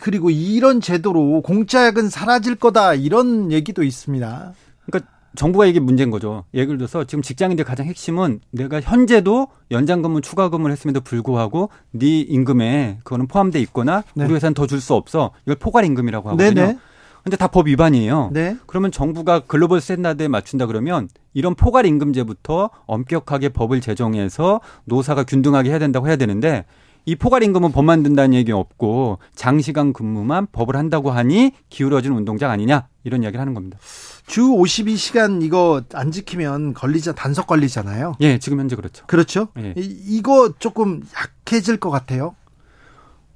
그리고 0.00 0.30
이런 0.30 0.80
제도로 0.80 1.42
공짜약은 1.42 2.08
사라질 2.08 2.56
거다 2.56 2.94
이런 2.94 3.52
얘기도 3.52 3.82
있습니다. 3.82 4.54
그러니까 4.86 5.13
정부가 5.36 5.66
이게 5.66 5.80
문제인 5.80 6.10
거죠. 6.10 6.44
예를 6.54 6.78
들어서 6.78 7.04
지금 7.04 7.22
직장인들 7.22 7.64
가장 7.64 7.86
핵심은 7.86 8.40
내가 8.52 8.80
현재도 8.80 9.48
연장근무 9.70 10.20
추가근무를 10.20 10.72
했음에도 10.72 11.00
불구하고 11.00 11.70
네 11.90 12.20
임금에 12.20 12.98
그거는 13.04 13.26
포함돼 13.26 13.60
있거나 13.60 14.04
네. 14.14 14.24
우리 14.24 14.34
회사는 14.34 14.54
더 14.54 14.66
줄 14.66 14.80
수 14.80 14.94
없어. 14.94 15.30
이걸 15.44 15.56
포괄 15.56 15.84
임금이라고 15.84 16.30
하거든요. 16.30 16.54
네네. 16.54 16.78
근데 17.24 17.36
다 17.38 17.48
법 17.48 17.68
위반이에요. 17.68 18.30
네. 18.34 18.56
그러면 18.66 18.90
정부가 18.92 19.40
글로벌 19.40 19.80
스탠다드에 19.80 20.28
맞춘다 20.28 20.66
그러면 20.66 21.08
이런 21.32 21.54
포괄 21.54 21.86
임금제부터 21.86 22.68
엄격하게 22.86 23.48
법을 23.48 23.80
제정해서 23.80 24.60
노사가 24.84 25.24
균등하게 25.24 25.70
해야 25.70 25.78
된다고 25.78 26.06
해야 26.06 26.16
되는데 26.16 26.66
이 27.06 27.16
포괄 27.16 27.42
임금은 27.42 27.72
법 27.72 27.84
만든다는 27.84 28.34
얘기 28.34 28.50
없고 28.52 29.18
장시간 29.34 29.92
근무만 29.92 30.46
법을 30.52 30.76
한다고 30.76 31.10
하니 31.10 31.52
기울어진 31.68 32.12
운동장 32.12 32.50
아니냐 32.50 32.88
이런 33.04 33.22
이야기를 33.22 33.40
하는 33.40 33.52
겁니다. 33.54 33.78
주 34.26 34.42
52시간 34.42 35.42
이거 35.42 35.82
안 35.92 36.10
지키면 36.10 36.72
걸리자 36.74 37.12
단속 37.14 37.46
걸리잖아요. 37.46 38.14
예, 38.20 38.38
지금 38.38 38.58
현재 38.58 38.74
그렇죠. 38.76 39.04
그렇죠. 39.06 39.48
예. 39.58 39.74
이, 39.76 39.82
이거 40.16 40.52
조금 40.58 41.02
약해질 41.14 41.76
것 41.78 41.90
같아요. 41.90 42.34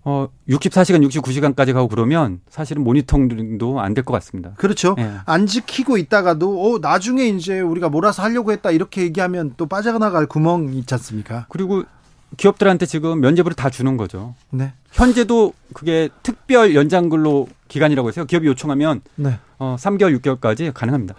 어, 0.05 0.29
64시간, 0.49 1.07
69시간까지 1.07 1.75
가고 1.75 1.89
그러면 1.89 2.41
사실은 2.49 2.83
모니터링도 2.85 3.81
안 3.81 3.93
될 3.93 4.05
것 4.05 4.15
같습니다. 4.15 4.55
그렇죠. 4.57 4.95
예. 4.99 5.13
안 5.27 5.45
지키고 5.47 5.99
있다가도 5.99 6.77
어, 6.77 6.79
나중에 6.79 7.27
이제 7.27 7.61
우리가 7.61 7.91
몰아서 7.91 8.23
하려고 8.23 8.53
했다 8.53 8.71
이렇게 8.71 9.03
얘기하면 9.03 9.53
또 9.59 9.67
빠져나갈 9.67 10.25
구멍이 10.25 10.79
있지 10.79 10.95
않습니까? 10.95 11.45
그리고 11.51 11.83
기업들한테 12.37 12.87
지금 12.87 13.21
면제부를 13.21 13.55
다 13.55 13.71
주는 13.71 13.97
거죠. 13.97 14.35
네. 14.51 14.73
현재도 14.93 15.53
그게 15.73 16.09
특별 16.23 16.75
연장 16.75 17.09
근로 17.09 17.49
기간이라고 17.69 18.09
해서 18.09 18.25
기업이 18.25 18.47
요청하면 18.49 19.01
네. 19.17 19.39
어, 19.59 19.77
3개월, 19.79 20.19
6개월까지 20.21 20.73
가능합니다. 20.75 21.15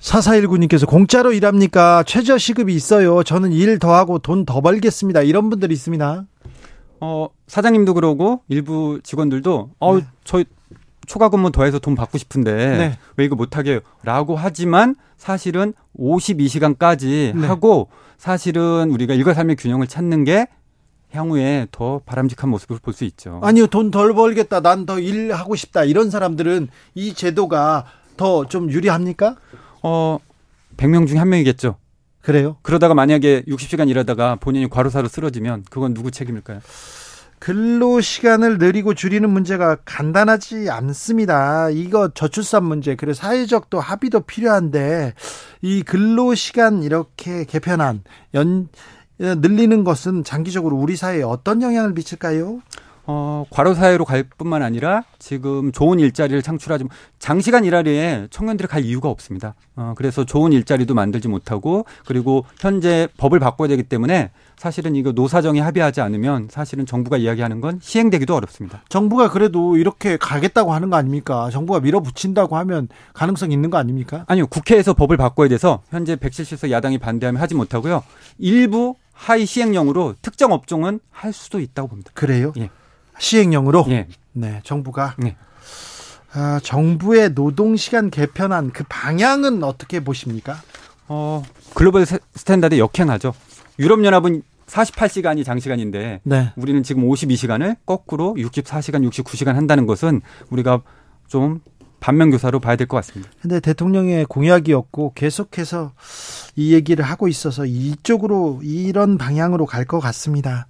4419님께서 0.00 0.86
공짜로 0.86 1.32
일합니까? 1.32 2.02
최저 2.06 2.38
시급이 2.38 2.74
있어요. 2.74 3.22
저는 3.22 3.52
일 3.52 3.78
더 3.78 3.94
하고 3.94 4.18
돈 4.18 4.44
더 4.44 4.60
벌겠습니다. 4.60 5.22
이런 5.22 5.50
분들이 5.50 5.72
있습니다. 5.74 6.24
어, 7.00 7.28
사장님도 7.46 7.94
그러고 7.94 8.42
일부 8.48 9.00
직원들도 9.02 9.70
어, 9.80 9.96
네. 9.96 10.04
저희 10.24 10.44
초과 11.06 11.28
근무 11.28 11.50
더해서 11.50 11.78
돈 11.78 11.94
받고 11.94 12.18
싶은데 12.18 12.52
네. 12.54 12.98
왜 13.16 13.24
이거 13.24 13.36
못 13.36 13.56
하게요? 13.56 13.80
라고 14.02 14.36
하지만 14.36 14.94
사실은 15.16 15.72
52시간까지 15.98 17.34
네. 17.36 17.46
하고 17.46 17.88
사실은 18.18 18.90
우리가 18.90 19.14
일과 19.14 19.34
삶의 19.34 19.56
균형을 19.56 19.86
찾는 19.86 20.24
게 20.24 20.46
향후에 21.12 21.66
더 21.70 22.00
바람직한 22.04 22.50
모습을 22.50 22.78
볼 22.82 22.92
수 22.94 23.04
있죠. 23.04 23.40
아니요, 23.42 23.66
돈 23.68 23.90
덜 23.90 24.12
벌겠다. 24.14 24.60
난 24.60 24.86
더 24.86 24.98
일하고 24.98 25.54
싶다. 25.56 25.84
이런 25.84 26.10
사람들은 26.10 26.68
이 26.94 27.14
제도가 27.14 27.84
더 28.16 28.44
좀 28.46 28.70
유리합니까? 28.70 29.36
어, 29.82 30.18
100명 30.76 31.06
중에 31.06 31.18
한 31.18 31.28
명이겠죠. 31.28 31.76
그래요? 32.22 32.56
그러다가 32.62 32.94
만약에 32.94 33.42
60시간 33.46 33.88
일하다가 33.88 34.36
본인이 34.36 34.68
과로사로 34.68 35.06
쓰러지면 35.08 35.64
그건 35.70 35.94
누구 35.94 36.10
책임일까요? 36.10 36.60
근로 37.38 38.00
시간을 38.00 38.58
늘리고 38.58 38.94
줄이는 38.94 39.30
문제가 39.30 39.76
간단하지 39.84 40.70
않습니다. 40.70 41.70
이거 41.70 42.08
저출산 42.08 42.64
문제, 42.64 42.96
그래 42.96 43.14
사회적 43.14 43.70
또 43.70 43.78
합의도 43.80 44.20
필요한데 44.20 45.14
이 45.62 45.82
근로 45.82 46.34
시간 46.34 46.82
이렇게 46.82 47.44
개편안 47.44 48.02
연 48.34 48.68
늘리는 49.18 49.84
것은 49.84 50.24
장기적으로 50.24 50.76
우리 50.76 50.96
사회에 50.96 51.22
어떤 51.22 51.62
영향을 51.62 51.92
미칠까요? 51.92 52.60
어, 53.06 53.44
과로 53.50 53.74
사회로 53.74 54.04
갈 54.04 54.24
뿐만 54.24 54.62
아니라 54.62 55.04
지금 55.18 55.70
좋은 55.72 56.00
일자리를 56.00 56.42
창출하지 56.42 56.84
장시간 57.18 57.64
일하리에 57.64 58.26
청년들이 58.30 58.68
갈 58.68 58.84
이유가 58.84 59.08
없습니다. 59.08 59.54
어, 59.76 59.94
그래서 59.96 60.24
좋은 60.24 60.52
일자리도 60.52 60.94
만들지 60.94 61.28
못하고 61.28 61.86
그리고 62.04 62.44
현재 62.58 63.08
법을 63.16 63.38
바꿔야 63.38 63.68
되기 63.68 63.84
때문에 63.84 64.30
사실은 64.56 64.96
이거 64.96 65.12
노사정이 65.12 65.60
합의하지 65.60 66.00
않으면 66.00 66.48
사실은 66.50 66.86
정부가 66.86 67.16
이야기하는 67.18 67.60
건 67.60 67.78
시행되기도 67.80 68.34
어렵습니다. 68.34 68.82
정부가 68.88 69.30
그래도 69.30 69.76
이렇게 69.76 70.16
가겠다고 70.16 70.72
하는 70.72 70.90
거 70.90 70.96
아닙니까? 70.96 71.50
정부가 71.50 71.80
밀어붙인다고 71.80 72.56
하면 72.56 72.88
가능성 73.12 73.52
있는 73.52 73.70
거 73.70 73.78
아닙니까? 73.78 74.24
아니요. 74.26 74.46
국회에서 74.46 74.94
법을 74.94 75.16
바꿔야 75.16 75.48
돼서 75.48 75.82
현재 75.90 76.16
170석 76.16 76.70
야당이 76.70 76.98
반대하면 76.98 77.40
하지 77.40 77.54
못하고요. 77.54 78.02
일부 78.38 78.96
하위 79.12 79.46
시행령으로 79.46 80.14
특정 80.20 80.52
업종은 80.52 81.00
할 81.10 81.32
수도 81.32 81.58
있다고 81.58 81.88
봅니다. 81.88 82.10
그래요? 82.14 82.52
예. 82.58 82.70
시행령으로 83.18 83.86
예. 83.88 84.06
네 84.32 84.60
정부가 84.64 85.16
예. 85.24 85.36
아, 86.32 86.60
정부의 86.62 87.34
노동 87.34 87.76
시간 87.76 88.10
개편안 88.10 88.70
그 88.72 88.84
방향은 88.88 89.62
어떻게 89.62 90.00
보십니까? 90.00 90.56
어 91.08 91.42
global 91.74 92.04
standard 92.06 92.78
역행하죠. 92.78 93.32
유럽 93.78 94.04
연합은 94.04 94.42
48시간이 94.66 95.44
장시간인데 95.44 96.20
네. 96.24 96.52
우리는 96.56 96.82
지금 96.82 97.08
52시간을 97.08 97.76
거꾸로 97.86 98.34
64시간, 98.34 99.08
69시간 99.10 99.52
한다는 99.54 99.86
것은 99.86 100.20
우리가 100.50 100.82
좀 101.28 101.60
반면교사로 102.00 102.60
봐야 102.60 102.76
될 102.76 102.86
것 102.88 102.96
같습니다. 102.98 103.30
근데 103.40 103.60
대통령의 103.60 104.26
공약이었고 104.26 105.12
계속해서 105.14 105.92
이 106.56 106.74
얘기를 106.74 107.04
하고 107.04 107.28
있어서 107.28 107.64
이쪽으로 107.64 108.60
이런 108.62 109.16
방향으로 109.18 109.66
갈 109.66 109.84
것 109.86 110.00
같습니다. 110.00 110.66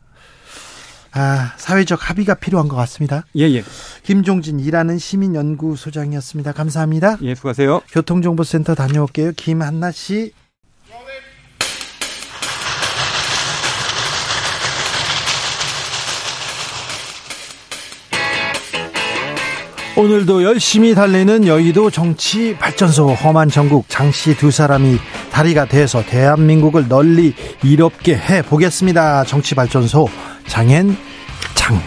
아, 1.18 1.54
사회적 1.56 2.10
합의가 2.10 2.34
필요한 2.34 2.68
것 2.68 2.76
같습니다. 2.76 3.24
예, 3.36 3.44
예. 3.44 3.64
김종진 4.02 4.60
일하는 4.60 4.98
시민연구소장이었습니다. 4.98 6.52
감사합니다. 6.52 7.16
예, 7.22 7.34
수고하세요. 7.34 7.80
교통정보센터 7.90 8.74
다녀올게요. 8.74 9.32
김한나 9.34 9.92
씨. 9.92 10.32
오늘도 19.96 20.42
열심히 20.42 20.94
달리는 20.94 21.46
여의도 21.46 21.90
정치 21.90 22.54
발전소 22.58 23.08
험한 23.14 23.48
전국 23.48 23.88
장씨 23.88 24.36
두 24.36 24.50
사람이 24.50 24.98
다리가 25.32 25.64
돼서 25.66 26.04
대한민국을 26.04 26.86
널리 26.86 27.34
이롭게 27.62 28.14
해 28.14 28.42
보겠습니다. 28.42 29.24
정치 29.24 29.54
발전소 29.54 30.06
장앤 30.48 30.94
장. 31.54 31.80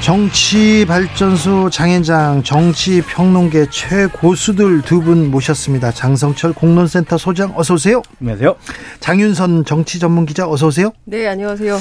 정치 0.00 0.84
발전소 0.86 1.70
장앤장 1.70 2.42
정치 2.42 3.00
평론계 3.00 3.66
최고수들 3.70 4.82
두 4.82 5.00
분 5.00 5.30
모셨습니다. 5.30 5.92
장성철 5.92 6.52
공론센터 6.52 7.16
소장 7.16 7.52
어서 7.56 7.74
오세요. 7.74 8.02
안녕하세요. 8.20 8.56
장윤선 9.00 9.64
정치 9.66 10.00
전문 10.00 10.26
기자 10.26 10.48
어서 10.48 10.66
오세요. 10.66 10.90
네, 11.04 11.28
안녕하세요. 11.28 11.78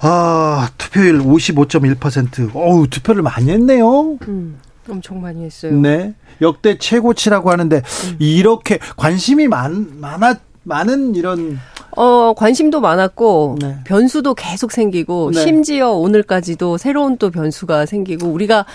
아, 0.00 0.68
투표율 0.78 1.20
55.1%. 1.22 2.50
어우, 2.54 2.86
투표를 2.88 3.22
많이 3.22 3.50
했네요. 3.50 4.18
음, 4.28 4.58
엄청 4.88 5.20
많이 5.20 5.44
했어요. 5.44 5.72
네. 5.72 6.14
역대 6.40 6.78
최고치라고 6.78 7.50
하는데 7.50 7.76
음. 7.76 8.16
이렇게 8.18 8.78
관심이 8.96 9.48
많 9.48 9.98
많아 10.00 10.36
많은 10.64 11.14
이런 11.14 11.58
어, 11.96 12.34
관심도 12.34 12.80
많았고, 12.82 13.56
네. 13.58 13.78
변수도 13.84 14.34
계속 14.34 14.70
생기고, 14.70 15.30
네. 15.32 15.40
심지어 15.40 15.92
오늘까지도 15.92 16.76
새로운 16.76 17.16
또 17.16 17.30
변수가 17.30 17.86
생기고, 17.86 18.28
우리가 18.28 18.66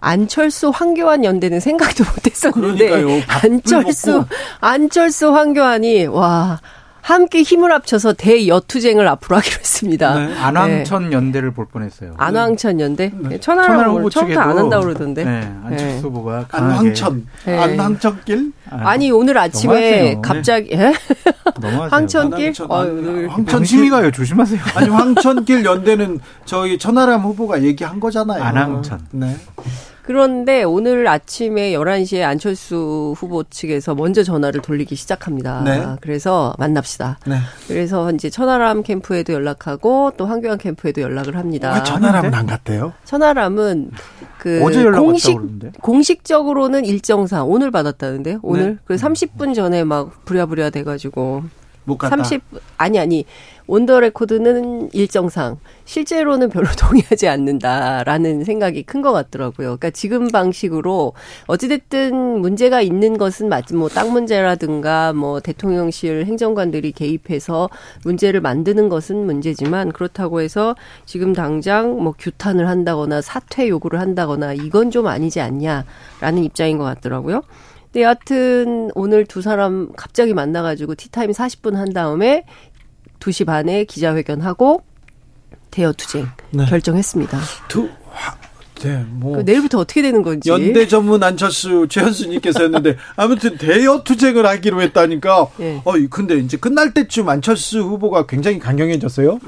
안철수, 0.00 0.70
황교안 0.70 1.22
연대는 1.22 1.60
생각도 1.60 2.04
못 2.04 2.26
했었는데, 2.26 2.88
그러니까요. 2.88 3.22
안철수, 3.44 4.24
안철수, 4.60 5.34
황교안이, 5.34 6.06
와, 6.06 6.60
함께 7.02 7.42
힘을 7.42 7.72
합쳐서 7.72 8.12
대여투쟁을 8.14 9.06
앞으로 9.08 9.36
하기로 9.36 9.56
했습니다. 9.58 10.14
네. 10.14 10.34
안황천 10.38 11.10
네. 11.10 11.16
연대를 11.16 11.52
볼 11.52 11.66
뻔했어요. 11.66 12.14
안황천 12.16 12.80
연대? 12.80 13.12
네. 13.14 13.40
천하람 13.40 13.90
후보 13.90 14.10
처음부터 14.10 14.40
안 14.40 14.58
한다고 14.58 14.84
그러던데. 14.84 15.24
네. 15.24 15.52
안철수 15.64 15.94
네. 15.94 16.00
후보가 16.00 16.46
안황천. 16.50 17.26
네. 17.46 17.58
안황천길? 17.58 18.52
아니 18.70 19.10
오늘 19.10 19.38
아침에 19.38 20.18
갑자기 20.22 20.70
예? 20.72 20.92
황천길? 21.90 22.52
황천 23.28 23.64
심이 23.64 23.90
가요. 23.90 24.10
조심하세요. 24.10 24.60
아니 24.74 24.88
황천길 24.88 25.64
연대는 25.64 26.20
저희 26.44 26.78
천하람 26.78 27.22
후보가 27.22 27.62
얘기한 27.62 27.98
거잖아요. 28.00 28.42
안황천. 28.42 29.06
네. 29.12 29.36
그런데 30.10 30.64
오늘 30.64 31.06
아침에 31.06 31.70
11시에 31.70 32.24
안철수 32.24 33.14
후보 33.16 33.44
측에서 33.44 33.94
먼저 33.94 34.24
전화를 34.24 34.60
돌리기 34.60 34.96
시작합니다. 34.96 35.62
네. 35.62 35.86
그래서 36.00 36.52
만납시다. 36.58 37.20
네. 37.28 37.36
그래서 37.68 38.10
이제 38.10 38.28
천하람 38.28 38.82
캠프에도 38.82 39.32
연락하고 39.32 40.10
또 40.16 40.26
황교안 40.26 40.58
캠프에도 40.58 41.00
연락을 41.00 41.36
합니다. 41.36 41.74
왜 41.76 41.84
천하람은 41.84 42.34
안 42.34 42.46
갔대요? 42.48 42.92
천하람은 43.04 43.92
그 44.36 44.60
어제 44.64 44.82
연락 44.82 44.98
공식 44.98 45.38
공식적으로는 45.80 46.86
일정상 46.86 47.48
오늘 47.48 47.70
받았다는데 47.70 48.38
오늘 48.42 48.70
네. 48.70 48.76
그 48.86 48.96
30분 48.96 49.54
전에 49.54 49.84
막 49.84 50.24
부랴부랴 50.24 50.70
돼 50.70 50.82
가지고 50.82 51.44
못 51.84 51.98
갔다. 51.98 52.16
30 52.16 52.42
아니 52.78 52.98
아니 52.98 53.24
on 53.70 53.82
the 53.82 54.00
record는 54.00 54.90
일정상 54.92 55.58
실제로는 55.84 56.50
별로 56.50 56.66
동의하지 56.76 57.28
않는다라는 57.28 58.42
생각이 58.42 58.82
큰 58.82 59.00
것 59.00 59.12
같더라고요. 59.12 59.78
그러니까 59.78 59.90
지금 59.90 60.26
방식으로 60.28 61.12
어찌됐든 61.46 62.40
문제가 62.40 62.82
있는 62.82 63.16
것은 63.16 63.48
맞지 63.48 63.74
뭐 63.76 63.88
땅 63.88 64.12
문제라든가 64.12 65.12
뭐 65.12 65.38
대통령실 65.40 66.26
행정관들이 66.26 66.92
개입해서 66.92 67.70
문제를 68.04 68.40
만드는 68.40 68.88
것은 68.88 69.24
문제지만 69.24 69.92
그렇다고 69.92 70.40
해서 70.40 70.74
지금 71.06 71.32
당장 71.32 72.02
뭐 72.02 72.12
규탄을 72.18 72.68
한다거나 72.68 73.22
사퇴 73.22 73.68
요구를 73.68 74.00
한다거나 74.00 74.52
이건 74.52 74.90
좀 74.90 75.06
아니지 75.06 75.40
않냐라는 75.40 76.42
입장인 76.44 76.76
것 76.76 76.84
같더라고요. 76.84 77.42
근데 77.92 78.04
여하튼 78.04 78.90
오늘 78.94 79.24
두 79.26 79.42
사람 79.42 79.90
갑자기 79.96 80.32
만나가지고 80.32 80.94
티타임 80.94 81.32
40분 81.32 81.74
한 81.74 81.92
다음에 81.92 82.44
2시 83.20 83.46
반에 83.46 83.84
기자회견하고 83.84 84.82
대여 85.70 85.92
투쟁 85.92 86.26
네. 86.50 86.64
결정했습니다. 86.66 87.38
두 87.68 87.88
네, 88.82 89.04
뭐 89.10 89.36
그 89.36 89.42
내일부터 89.42 89.78
어떻게 89.78 90.00
되는 90.00 90.22
건지 90.22 90.48
연대 90.48 90.88
전문 90.88 91.22
안철수 91.22 91.86
최현수님께서 91.88 92.62
했는데 92.62 92.96
아무튼 93.14 93.58
대여 93.58 94.02
투쟁을 94.04 94.46
하기로 94.46 94.80
했다니까. 94.80 95.48
네. 95.58 95.82
어 95.84 95.92
근데 96.08 96.38
이제 96.38 96.56
끝날 96.56 96.94
때쯤 96.94 97.28
안철수 97.28 97.80
후보가 97.80 98.24
굉장히 98.26 98.58
강경해졌어요. 98.58 99.38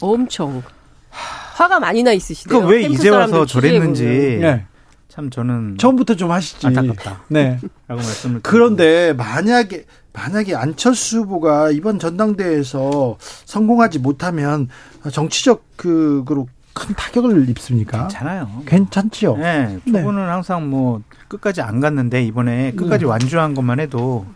엄청 0.00 0.62
화가 1.10 1.78
많이 1.78 2.02
나 2.02 2.12
있으시대요. 2.12 2.60
그왜 2.60 2.82
이제 2.82 3.08
와서 3.08 3.46
저랬는지. 3.46 4.04
네. 4.04 4.66
참 5.08 5.30
저는 5.30 5.78
처음부터 5.78 6.16
좀 6.16 6.30
하시지. 6.32 6.66
안타깝다. 6.66 7.22
네. 7.28 7.58
라고 7.88 8.02
말씀을 8.02 8.40
그런데 8.42 9.12
만약에 9.14 9.86
만약에 10.16 10.54
안철수 10.54 11.18
후보가 11.18 11.70
이번 11.72 11.98
전당대회에서 11.98 13.18
성공하지 13.20 13.98
못하면 13.98 14.68
정치적 15.12 15.76
그로 15.76 16.48
큰 16.72 16.94
타격을 16.94 17.48
입습니까? 17.50 18.02
괜찮아요. 18.02 18.48
괜찮지요. 18.66 19.36
네, 19.36 19.78
두 19.84 19.92
네. 19.92 20.02
항상 20.02 20.68
뭐 20.68 21.02
끝까지 21.28 21.60
안 21.60 21.80
갔는데 21.80 22.22
이번에 22.24 22.72
끝까지 22.72 23.04
음. 23.04 23.10
완주한 23.10 23.54
것만 23.54 23.78
해도 23.80 24.26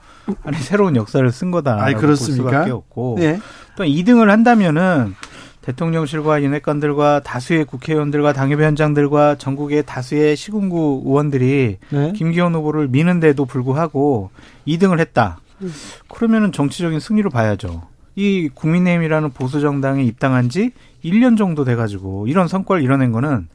아니 0.44 0.57
새로운 0.59 0.97
역사를 0.97 1.31
쓴 1.32 1.51
거다. 1.51 1.82
아, 1.82 1.93
그렇습니까? 1.93 2.43
볼 2.43 2.52
수밖에 2.52 2.70
없고 2.70 3.16
네. 3.19 3.40
또 3.77 3.85
2등을 3.85 4.27
한다면은 4.27 5.15
대통령실과 5.62 6.43
윤핵관들과 6.43 7.20
다수의 7.20 7.65
국회의원들과 7.65 8.32
당협위원장들과 8.32 9.36
전국의 9.36 9.85
다수의 9.85 10.36
시군구 10.36 11.02
의원들이 11.05 11.78
네. 11.90 12.12
김기현 12.12 12.55
후보를 12.55 12.89
미는데도 12.89 13.44
불구하고 13.44 14.31
2등을 14.66 14.98
했다. 15.01 15.39
그러면은 16.09 16.53
정치적인 16.53 17.01
승리로 17.01 17.31
봐야죠. 17.31 17.82
이 18.16 18.49
국민의힘이라는 18.55 19.31
보수 19.31 19.61
정당에 19.61 20.03
입당한 20.05 20.49
지 20.49 20.73
1년 21.05 21.39
정도 21.39 21.65
돼 21.65 21.77
가지고 21.77 22.27
이런 22.27 22.49
성과를 22.49 22.82
이뤄낸 22.82 23.12
거는 23.12 23.49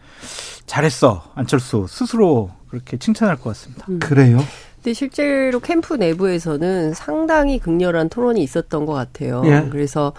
잘했어 0.66 1.24
안철수 1.36 1.86
스스로 1.88 2.52
그렇게 2.70 2.98
칭찬할 2.98 3.38
것 3.38 3.44
같습니다. 3.52 3.86
음. 3.90 4.00
그래요? 4.00 4.40
근데 4.76 4.94
실제로 4.94 5.60
캠프 5.60 5.96
내부에서는 5.96 6.94
상당히 6.94 7.58
극렬한 7.58 8.08
토론이 8.08 8.42
있었던 8.44 8.86
것 8.86 8.94
같아요. 8.94 9.42
예. 9.46 9.68
그래서 9.72 10.14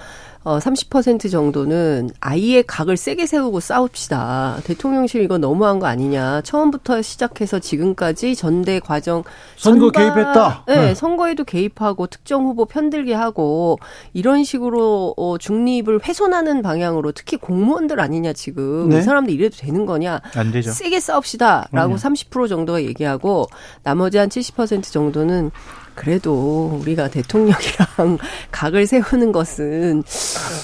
어, 0.46 0.60
30% 0.60 1.28
정도는 1.28 2.10
아이의 2.20 2.62
각을 2.68 2.96
세게 2.96 3.26
세우고 3.26 3.58
싸웁시다. 3.58 4.60
대통령실 4.62 5.22
이거 5.22 5.38
너무한 5.38 5.80
거 5.80 5.88
아니냐. 5.88 6.42
처음부터 6.42 7.02
시작해서 7.02 7.58
지금까지 7.58 8.36
전대 8.36 8.78
과정 8.78 9.24
선거 9.56 9.90
전반, 9.90 10.14
개입했다. 10.14 10.64
네, 10.68 10.76
네, 10.76 10.94
선거에도 10.94 11.42
개입하고 11.42 12.06
특정 12.06 12.44
후보 12.44 12.64
편들게 12.64 13.12
하고 13.12 13.80
이런 14.12 14.44
식으로 14.44 15.14
어, 15.16 15.36
중립을 15.36 15.98
훼손하는 16.04 16.62
방향으로 16.62 17.10
특히 17.10 17.36
공무원들 17.38 17.98
아니냐 17.98 18.32
지금 18.32 18.90
네? 18.90 19.00
이 19.00 19.02
사람들 19.02 19.34
이래도 19.34 19.56
되는 19.56 19.84
거냐? 19.84 20.20
안 20.36 20.52
되죠. 20.52 20.70
세게 20.70 21.00
싸웁시다라고 21.00 21.94
음. 21.94 21.96
30% 21.96 22.48
정도가 22.48 22.84
얘기하고 22.84 23.48
나머지 23.82 24.18
한 24.18 24.28
70% 24.28 24.92
정도는 24.92 25.50
그래도 25.96 26.78
우리가 26.80 27.08
대통령이랑 27.08 28.18
각을 28.52 28.86
세우는 28.86 29.32
것은 29.32 30.04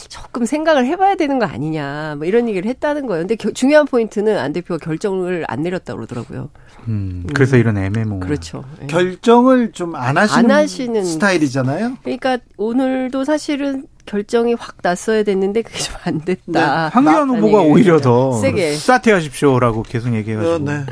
조금 0.08 0.44
생각을 0.44 0.86
해봐야 0.86 1.16
되는 1.16 1.38
거 1.38 1.46
아니냐, 1.46 2.14
뭐 2.18 2.26
이런 2.26 2.48
얘기를 2.48 2.68
했다는 2.68 3.06
거예요. 3.06 3.22
근데 3.22 3.34
겨, 3.34 3.50
중요한 3.50 3.86
포인트는 3.86 4.38
안 4.38 4.52
대표가 4.52 4.78
결정을 4.84 5.44
안 5.48 5.62
내렸다 5.62 5.94
그러더라고요. 5.94 6.50
음, 6.88 7.24
그래서 7.34 7.56
음. 7.56 7.60
이런 7.60 7.78
애매모. 7.78 8.20
그렇죠. 8.20 8.64
네. 8.80 8.86
결정을 8.88 9.72
좀 9.72 9.94
안 9.96 10.16
하시는, 10.18 10.44
안 10.44 10.50
하시는 10.50 11.04
스타일이잖아요. 11.04 11.96
그러니까 12.02 12.38
오늘도 12.56 13.24
사실은 13.24 13.86
결정이 14.04 14.54
확 14.54 14.76
났어야 14.82 15.22
됐는데 15.22 15.62
그게 15.62 15.78
좀 15.78 15.94
안 16.04 16.20
됐다. 16.20 16.44
네. 16.46 16.90
황교안 16.92 17.30
후보가 17.30 17.62
오히려 17.62 18.00
더 18.00 18.32
세게 18.40 18.74
사퇴하십시오라고 18.74 19.82
계속 19.84 20.12
얘기해가지고. 20.14 20.54
어, 20.54 20.58
네. 20.58 20.84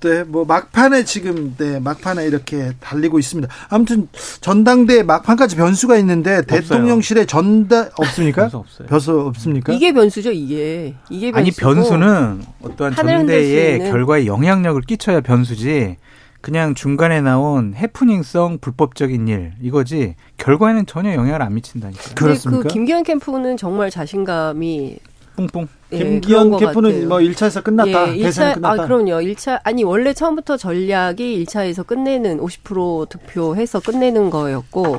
네, 0.00 0.24
뭐 0.24 0.44
막판에 0.44 1.04
지금 1.04 1.54
네 1.56 1.80
막판에 1.80 2.26
이렇게 2.26 2.72
달리고 2.80 3.18
있습니다. 3.18 3.52
아무튼 3.68 4.08
전당대 4.40 5.02
막판까지 5.02 5.56
변수가 5.56 5.96
있는데 5.98 6.38
없어요. 6.38 6.60
대통령실에 6.60 7.26
전달 7.26 7.90
없습니까? 7.96 8.42
변수 8.42 8.56
없어요. 8.58 8.88
변수 8.88 9.20
없습니까? 9.20 9.72
이게 9.72 9.92
변수죠, 9.92 10.30
이게. 10.30 10.94
이게 11.10 11.32
변수고. 11.32 11.38
아니 11.38 11.50
변수는 11.50 12.42
어떠한 12.62 12.94
전대의 12.94 13.90
결과에 13.90 14.26
영향력을 14.26 14.80
끼쳐야 14.82 15.20
변수지. 15.20 15.96
그냥 16.40 16.74
중간에 16.74 17.20
나온 17.20 17.74
해프닝성 17.74 18.58
불법적인 18.60 19.26
일 19.26 19.52
이거지 19.60 20.14
결과에는 20.36 20.86
전혀 20.86 21.12
영향을 21.14 21.42
안 21.42 21.54
미친다니까요. 21.54 22.14
그렇습니까? 22.14 22.62
그 22.62 22.68
김기현 22.68 23.02
캠프는 23.02 23.56
정말 23.56 23.90
자신감이 23.90 24.98
뿡뿡. 25.36 25.66
예, 25.92 25.98
김기현 25.98 26.56
캠프는 26.58 27.08
뭐 27.08 27.18
1차에서 27.18 27.64
끝났다. 27.64 28.16
예, 28.16 28.28
1차, 28.28 28.54
끝났다. 28.54 28.82
아, 28.82 28.86
그럼요. 28.86 29.12
1차 29.22 29.60
아니 29.64 29.84
원래 29.84 30.12
처음부터 30.12 30.56
전략이 30.56 31.44
1차에서 31.44 31.86
끝내는 31.86 32.40
50% 32.40 33.08
득표해서 33.08 33.80
끝내는 33.80 34.30
거였고 34.30 34.98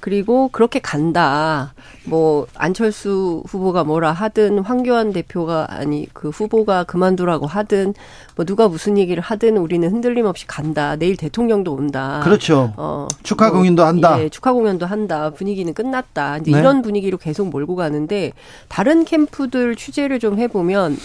그리고 0.00 0.48
그렇게 0.48 0.78
간다. 0.78 1.74
뭐 2.04 2.46
안철수 2.54 3.42
후보가 3.46 3.84
뭐라 3.84 4.12
하든 4.12 4.60
황교안 4.60 5.12
대표가 5.12 5.66
아니 5.68 6.06
그 6.12 6.28
후보가 6.30 6.84
그만두라고 6.84 7.46
하든 7.46 7.94
뭐 8.36 8.44
누가 8.44 8.68
무슨 8.68 8.96
얘기를 8.96 9.22
하든 9.22 9.56
우리는 9.56 9.90
흔들림 9.90 10.26
없이 10.26 10.46
간다. 10.46 10.96
내일 10.96 11.16
대통령도 11.16 11.72
온다. 11.72 12.20
그렇죠. 12.22 12.72
어, 12.76 13.08
축하 13.22 13.48
뭐, 13.48 13.58
공연도 13.58 13.84
한다. 13.84 14.20
예, 14.22 14.28
축하 14.28 14.52
공연도 14.52 14.86
한다. 14.86 15.30
분위기는 15.30 15.72
끝났다. 15.74 16.38
이제 16.38 16.52
네. 16.52 16.58
이런 16.58 16.82
분위기로 16.82 17.18
계속 17.18 17.48
몰고 17.48 17.76
가는데 17.76 18.32
다른 18.68 19.04
캠프들 19.04 19.76
취재를 19.76 20.18
좀 20.18 20.38
해보면 20.38 20.96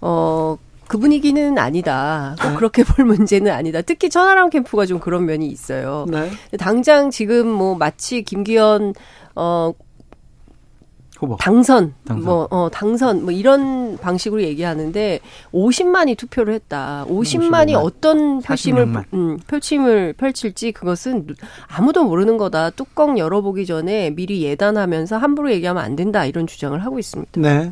어 0.00 0.56
그 0.92 0.98
분위기는 0.98 1.56
아니다. 1.56 2.36
네. 2.42 2.54
그렇게 2.54 2.84
볼 2.84 3.06
문제는 3.06 3.50
아니다. 3.50 3.80
특히 3.80 4.10
천하람 4.10 4.50
캠프가 4.50 4.84
좀 4.84 5.00
그런 5.00 5.24
면이 5.24 5.46
있어요. 5.46 6.04
네. 6.06 6.30
당장 6.58 7.10
지금 7.10 7.48
뭐 7.48 7.74
마치 7.74 8.22
김기현 8.22 8.92
어 9.34 9.72
후보. 11.22 11.36
당선, 11.36 11.94
당선, 12.04 12.24
뭐, 12.24 12.48
어, 12.50 12.68
당선, 12.68 13.22
뭐 13.22 13.30
이런 13.30 13.96
방식으로 13.96 14.42
얘기하는데 14.42 15.20
50만이 15.54 16.18
투표를 16.18 16.52
했다. 16.54 17.06
50만이 17.08 17.74
50만. 17.74 17.84
어떤 17.84 18.40
표심을, 18.40 18.92
음, 19.14 19.38
표심을 19.46 20.14
펼칠지 20.14 20.72
그것은 20.72 21.28
아무도 21.68 22.02
모르는 22.02 22.38
거다. 22.38 22.70
뚜껑 22.70 23.18
열어보기 23.18 23.66
전에 23.66 24.10
미리 24.10 24.42
예단하면서 24.42 25.16
함부로 25.16 25.52
얘기하면 25.52 25.82
안 25.82 25.94
된다. 25.94 26.26
이런 26.26 26.48
주장을 26.48 26.76
하고 26.84 26.98
있습니다. 26.98 27.40
네. 27.40 27.70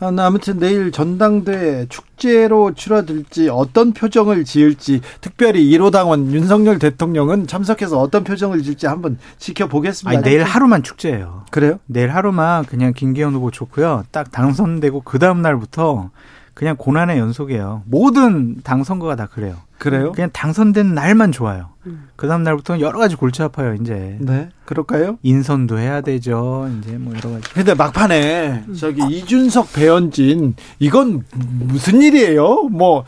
아, 0.00 0.12
아무튼 0.18 0.58
내일 0.58 0.92
전당대 0.92 1.86
축제로 1.88 2.72
치러들지 2.74 3.48
어떤 3.48 3.92
표정을 3.92 4.44
지을지 4.44 5.00
특별히 5.20 5.68
1호 5.70 5.90
당원 5.90 6.32
윤석열 6.32 6.78
대통령은 6.78 7.46
참석해서 7.46 7.98
어떤 7.98 8.22
표정을 8.24 8.62
지을지 8.62 8.86
한번 8.86 9.18
지켜보겠습니다. 9.38 10.18
아니, 10.18 10.24
내일 10.24 10.44
하루만 10.44 10.82
축제예요. 10.82 11.44
그래요? 11.50 11.78
내일 11.86 12.14
하루만 12.14 12.64
그냥 12.64 12.92
김기현 12.92 13.34
후보 13.34 13.50
좋고요. 13.50 14.04
딱 14.12 14.30
당선되고 14.30 15.02
그 15.02 15.18
다음 15.18 15.42
날부터 15.42 16.10
그냥 16.54 16.76
고난의 16.76 17.18
연속이에요. 17.18 17.82
모든 17.86 18.60
당 18.62 18.84
선거가 18.84 19.16
다 19.16 19.26
그래요. 19.26 19.56
그래요? 19.78 20.12
그냥 20.12 20.30
당선된 20.32 20.94
날만 20.94 21.32
좋아요. 21.32 21.70
음. 21.86 22.08
그 22.16 22.26
다음 22.26 22.42
날부터는 22.42 22.80
여러 22.80 22.98
가지 22.98 23.16
골치 23.16 23.42
아파요, 23.42 23.74
이제. 23.80 24.16
네. 24.20 24.48
그럴까요? 24.64 25.18
인선도 25.22 25.78
해야 25.78 26.00
되죠. 26.00 26.68
이제 26.78 26.98
뭐 26.98 27.14
여러 27.14 27.30
가지. 27.30 27.52
근데 27.54 27.74
막판에 27.74 28.64
저기 28.76 29.02
이준석 29.08 29.72
배현진 29.72 30.54
이건 30.80 31.24
무슨 31.60 32.02
일이에요? 32.02 32.64
뭐 32.64 33.04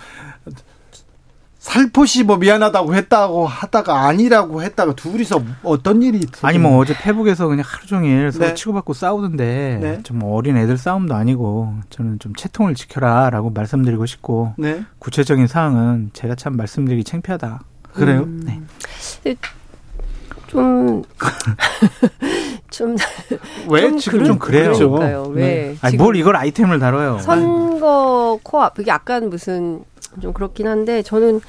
살포시 1.61 2.25
뭐 2.25 2.39
미안하다고 2.39 2.95
했다고 2.95 3.47
하다가 3.47 4.07
아니라고 4.07 4.63
했다가 4.63 4.95
둘이서 4.95 5.43
어떤 5.63 6.03
일이 6.03 6.19
있어요? 6.19 6.49
아니 6.49 6.59
뭐 6.59 6.79
어제 6.79 6.97
페북에서 6.97 7.49
그냥 7.49 7.65
하루 7.69 7.87
종일 7.87 8.33
서로 8.33 8.47
네. 8.47 8.55
치고받고 8.55 8.95
싸우던데 8.95 9.79
네. 9.81 10.03
좀 10.03 10.23
어린 10.25 10.57
애들 10.57 10.79
싸움도 10.79 11.15
아니고 11.15 11.75
저는 11.91 12.19
좀 12.19 12.35
채통을 12.35 12.75
지켜라라고 12.75 13.51
말씀드리고 13.51 14.07
싶고 14.07 14.55
네. 14.57 14.83
구체적인 15.01 15.47
사항은 15.47 16.11
제가 16.15 16.35
참 16.35 16.57
말씀드리기 16.57 17.05
창피하다. 17.05 17.61
그래요? 17.93 18.21
음. 18.21 18.43
네. 18.43 19.37
좀, 20.47 21.03
좀. 22.71 22.97
왜? 23.69 23.83
좀 23.83 23.99
지금 23.99 24.25
좀 24.25 24.39
그래요. 24.39 24.73
그러니까요. 24.73 25.25
왜? 25.35 25.43
네. 25.45 25.77
아니, 25.83 25.97
뭘 25.97 26.17
이걸 26.17 26.37
아이템을 26.37 26.79
다뤄요. 26.79 27.19
선거 27.19 28.41
코앞, 28.43 28.75
그게 28.75 28.91
약간 28.91 29.29
무슨 29.29 29.85
좀 30.21 30.33
그렇긴 30.33 30.67
한데 30.67 31.03
저는 31.03 31.41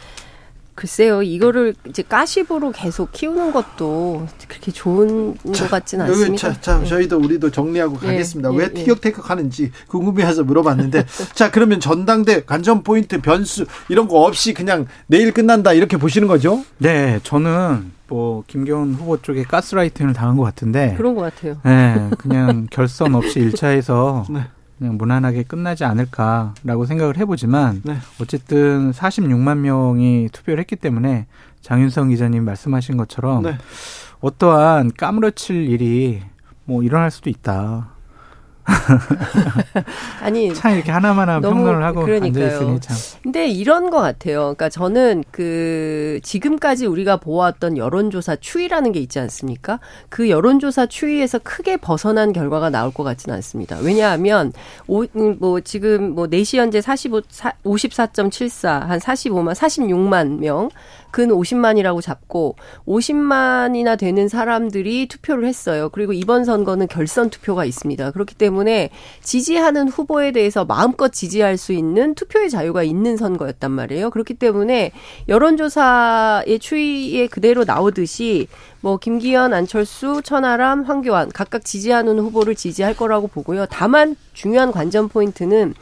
글쎄요, 0.74 1.22
이거를 1.22 1.76
이제 1.88 2.02
가십으로 2.02 2.72
계속 2.72 3.12
키우는 3.12 3.52
것도 3.52 4.26
그렇게 4.48 4.72
좋은 4.72 5.38
자, 5.54 5.66
것 5.66 5.70
같지는 5.70 6.06
않습니다. 6.06 6.54
자, 6.54 6.62
자 6.62 6.80
네. 6.80 6.86
저희도 6.86 7.20
우리도 7.20 7.52
정리하고 7.52 8.00
네, 8.00 8.08
가겠습니다. 8.08 8.50
네, 8.50 8.58
왜 8.58 8.68
네. 8.68 8.74
티격태격하는지 8.74 9.72
궁금해서 9.88 10.44
물어봤는데, 10.44 11.06
자 11.36 11.52
그러면 11.52 11.80
전당대 11.80 12.46
관전 12.46 12.84
포인트 12.84 13.22
변수 13.22 13.66
이런 13.90 14.08
거 14.08 14.22
없이 14.22 14.54
그냥 14.54 14.88
내일 15.08 15.34
끝난다 15.34 15.74
이렇게 15.74 15.98
보시는 15.98 16.28
거죠? 16.28 16.64
네, 16.78 17.20
저는 17.24 17.92
뭐 18.08 18.44
김경훈 18.48 18.96
후보 18.96 19.22
쪽에 19.22 19.44
가스라이팅을 19.44 20.14
당한 20.14 20.38
것 20.38 20.44
같은데 20.44 20.96
그런 20.98 21.16
것 21.16 21.22
같아요. 21.22 21.58
네, 21.64 22.10
그냥 22.18 22.68
결선 22.72 23.14
없이 23.14 23.40
1차에서 23.40 24.26
그냥 24.82 24.98
무난하게 24.98 25.44
끝나지 25.44 25.84
않을까라고 25.84 26.88
생각을 26.88 27.16
해보지만 27.18 27.84
네. 27.86 27.98
어쨌든 28.20 28.90
46만 28.90 29.60
명이 29.60 30.30
투표를 30.32 30.60
했기 30.60 30.76
때문에 30.76 31.28
장윤성 31.62 32.10
기자님 32.10 32.44
말씀하신 32.46 32.98
것처럼 32.98 33.44
네. 33.44 33.58
어떠한 34.22 34.94
까무러칠 34.98 35.70
일이 35.70 36.24
뭐 36.66 36.82
일어날 36.82 37.12
수도 37.12 37.30
있다. 37.30 37.90
아니 40.22 40.54
참 40.54 40.76
이렇게 40.76 40.92
하나만 40.92 41.30
하나 41.30 41.40
평론을 41.40 41.84
하고 41.84 42.04
그러니까요. 42.04 42.46
앉아 42.46 42.56
있으니 42.56 42.80
참. 42.80 42.98
근데 43.24 43.48
이런 43.48 43.90
것 43.90 44.00
같아요. 44.00 44.40
그러니까 44.40 44.70
저는 44.70 45.24
그 45.32 46.20
지금까지 46.24 46.86
우리가 46.86 47.18
보았던 47.18 47.78
여론조사 47.78 48.38
추이라는 48.38 48.92
게 48.92 49.00
있지 49.00 49.20
않습니까? 49.20 49.80
그 50.10 50.30
여론조사 50.30 50.86
추이에서 50.88 51.40
크게 51.40 51.78
벗어난 51.78 52.34
결과가 52.34 52.70
나올 52.70 52.94
것 52.94 53.04
같지는 53.04 53.36
않습니다. 53.36 53.78
왜냐하면 53.82 54.54
오, 54.88 55.06
뭐 55.40 55.60
지금 55.62 56.14
뭐 56.16 56.28
4시 56.28 56.58
현재 56.58 56.82
45 56.82 57.22
54.74 57.64 58.88
한 58.88 59.00
45만 59.00 59.54
46만 59.54 60.40
명 60.40 60.70
근 61.12 61.30
50만이라고 61.30 62.02
잡고 62.02 62.56
50만이나 62.88 63.98
되는 63.98 64.28
사람들이 64.28 65.08
투표를 65.08 65.46
했어요. 65.46 65.90
그리고 65.90 66.14
이번 66.14 66.46
선거는 66.46 66.88
결선 66.88 67.30
투표가 67.30 67.66
있습니다. 67.66 68.12
그렇기 68.12 68.36
때문에 68.36 68.90
지지하는 69.22 69.90
후보에 69.90 70.32
대해서 70.32 70.66
마음껏 70.66 71.10
지지할 71.10 71.58
수 71.58 71.74
있는 71.74 72.16
투표의 72.16 72.50
자유가 72.50 72.84
있는 72.84 73.18
선거였단 73.18 73.72
말이에요. 73.72 74.10
그렇기 74.10 74.36
때문에 74.36 74.92
여론조사의 75.28 76.60
추이에 76.60 77.28
그대로 77.28 77.64
나오듯이 77.66 78.48
뭐 78.82 78.98
김기현, 78.98 79.54
안철수, 79.54 80.22
천하람, 80.24 80.84
황교안 80.84 81.30
각각 81.30 81.64
지지하는 81.64 82.20
후보를 82.20 82.56
지지할 82.56 82.96
거라고 82.96 83.28
보고요. 83.28 83.66
다만 83.70 84.16
중요한 84.34 84.72
관전 84.72 85.10
포인트는 85.10 85.76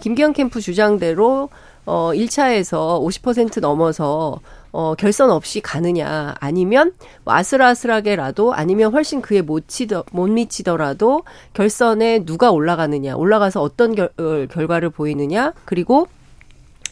김기현 0.00 0.32
캠프 0.32 0.60
주장대로 0.60 1.48
어 1.86 2.10
1차에서 2.14 3.00
50% 3.04 3.60
넘어서 3.60 4.40
어, 4.76 4.96
결선 4.96 5.30
없이 5.30 5.60
가느냐, 5.60 6.34
아니면 6.40 6.92
뭐 7.22 7.32
아슬아슬하게라도, 7.32 8.54
아니면 8.54 8.92
훨씬 8.92 9.22
그에 9.22 9.40
못 9.40 9.68
치더, 9.68 10.04
못 10.10 10.26
미치더라도 10.26 11.22
결선에 11.52 12.24
누가 12.24 12.50
올라가느냐, 12.50 13.14
올라가서 13.14 13.62
어떤 13.62 13.94
결, 13.94 14.10
어, 14.18 14.46
결과를 14.50 14.90
보이느냐, 14.90 15.52
그리고 15.64 16.08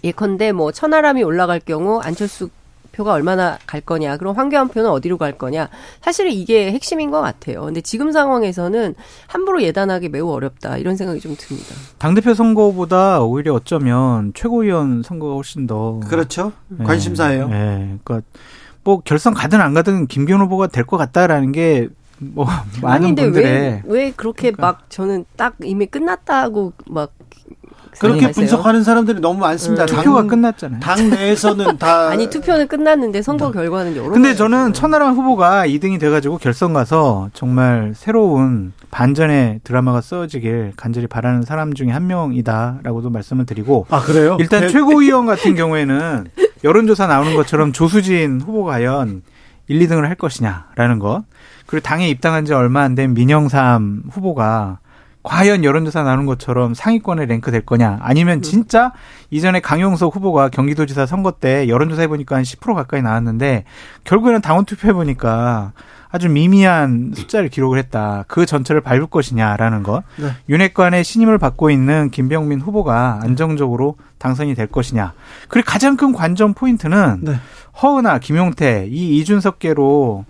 예컨대 0.04 0.52
뭐 0.52 0.70
천하람이 0.70 1.24
올라갈 1.24 1.58
경우 1.58 1.98
안철수 2.00 2.50
표가 2.92 3.12
얼마나 3.12 3.58
갈 3.66 3.80
거냐, 3.80 4.16
그럼 4.18 4.36
황교안 4.36 4.68
표는 4.68 4.90
어디로 4.90 5.18
갈 5.18 5.36
거냐. 5.38 5.68
사실은 6.00 6.30
이게 6.32 6.70
핵심인 6.72 7.10
것 7.10 7.20
같아요. 7.20 7.62
근데 7.64 7.80
지금 7.80 8.12
상황에서는 8.12 8.94
함부로 9.26 9.62
예단하기 9.62 10.10
매우 10.10 10.30
어렵다 10.30 10.76
이런 10.76 10.96
생각이 10.96 11.20
좀 11.20 11.34
듭니다. 11.38 11.74
당 11.98 12.14
대표 12.14 12.34
선거보다 12.34 13.20
오히려 13.22 13.54
어쩌면 13.54 14.32
최고위원 14.34 15.02
선거가 15.02 15.34
훨씬 15.34 15.66
더 15.66 16.00
그렇죠 16.08 16.52
관심사예요. 16.84 17.48
예, 17.50 17.54
예. 17.54 17.98
그러니까 18.04 18.20
뭐 18.84 19.00
결선 19.04 19.32
가든 19.34 19.60
안 19.60 19.74
가든 19.74 20.06
김기현 20.06 20.40
후보가 20.42 20.66
될 20.68 20.84
것 20.84 20.96
같다라는 20.96 21.52
게. 21.52 21.88
뭐 22.24 22.46
많은 22.80 23.16
분들의 23.16 23.42
왜, 23.44 23.82
왜 23.84 24.12
그렇게 24.12 24.52
그러니까. 24.52 24.62
막 24.62 24.90
저는 24.90 25.24
딱 25.34 25.56
이미 25.64 25.86
끝났다고 25.86 26.72
막 26.86 27.10
그렇게 27.98 28.30
분석하는 28.30 28.84
사람들이 28.84 29.20
너무 29.20 29.40
많습니다. 29.40 29.84
음. 29.84 29.86
투표가 29.86 30.22
끝났잖아요. 30.24 30.80
당 30.80 31.10
내에서는 31.10 31.76
다 31.78 32.08
아니 32.08 32.28
투표는 32.30 32.66
끝났는데 32.68 33.22
선거 33.22 33.48
네. 33.48 33.52
결과는 33.52 33.96
여러. 33.96 34.08
근데 34.10 34.34
저는 34.34 34.72
천하람 34.72 35.14
후보가 35.14 35.66
2등이 35.66 36.00
돼가지고 36.00 36.38
결선 36.38 36.72
가서 36.72 37.28
정말 37.34 37.92
새로운 37.94 38.72
반전의 38.90 39.60
드라마가 39.64 40.00
써지길 40.00 40.72
간절히 40.76 41.06
바라는 41.06 41.42
사람 41.42 41.74
중에 41.74 41.90
한 41.90 42.06
명이다라고도 42.06 43.10
말씀을 43.10 43.46
드리고. 43.46 43.86
아 43.90 44.00
그래요? 44.00 44.36
일단 44.40 44.62
네. 44.62 44.68
최고위원 44.68 45.26
같은 45.26 45.54
경우에는 45.54 46.24
여론조사 46.64 47.06
나오는 47.06 47.34
것처럼 47.34 47.72
조수진 47.72 48.40
후보가 48.40 48.72
과연 48.72 49.22
1, 49.68 49.78
2등을 49.80 50.02
할 50.02 50.14
것이냐라는 50.14 50.98
것. 50.98 51.22
그리고 51.66 51.82
당에 51.84 52.08
입당한 52.08 52.44
지 52.44 52.52
얼마 52.52 52.82
안 52.82 52.94
된 52.94 53.14
민영삼 53.14 54.02
후보가 54.10 54.78
과연 55.22 55.62
여론조사 55.64 56.02
나눈 56.02 56.26
것처럼 56.26 56.74
상위권에 56.74 57.26
랭크될 57.26 57.62
거냐 57.64 57.98
아니면 58.02 58.38
음. 58.38 58.42
진짜 58.42 58.92
이전에 59.30 59.60
강용석 59.60 60.16
후보가 60.16 60.48
경기도지사 60.48 61.06
선거 61.06 61.30
때 61.32 61.68
여론조사 61.68 62.02
해보니까 62.02 62.36
한 62.36 62.42
10% 62.42 62.74
가까이 62.74 63.02
나왔는데 63.02 63.64
결국에는 64.04 64.40
당원 64.40 64.64
투표해보니까 64.64 65.72
아주 66.10 66.28
미미한 66.28 67.12
숫자를 67.14 67.48
기록을 67.48 67.78
했다. 67.78 68.24
그 68.28 68.44
전체를 68.44 68.82
밟을 68.82 69.06
것이냐라는 69.06 69.82
것. 69.82 70.02
네. 70.16 70.32
윤핵관의 70.50 71.04
신임을 71.04 71.38
받고 71.38 71.70
있는 71.70 72.10
김병민 72.10 72.60
후보가 72.60 73.20
안정적으로 73.22 73.96
당선이 74.18 74.54
될 74.54 74.66
것이냐. 74.66 75.14
그리고 75.48 75.70
가장 75.70 75.96
큰 75.96 76.12
관전 76.12 76.52
포인트는 76.52 77.20
네. 77.22 77.36
허은아, 77.82 78.18
김용태 78.18 78.88
이 78.90 79.18
이준석계로 79.20 80.26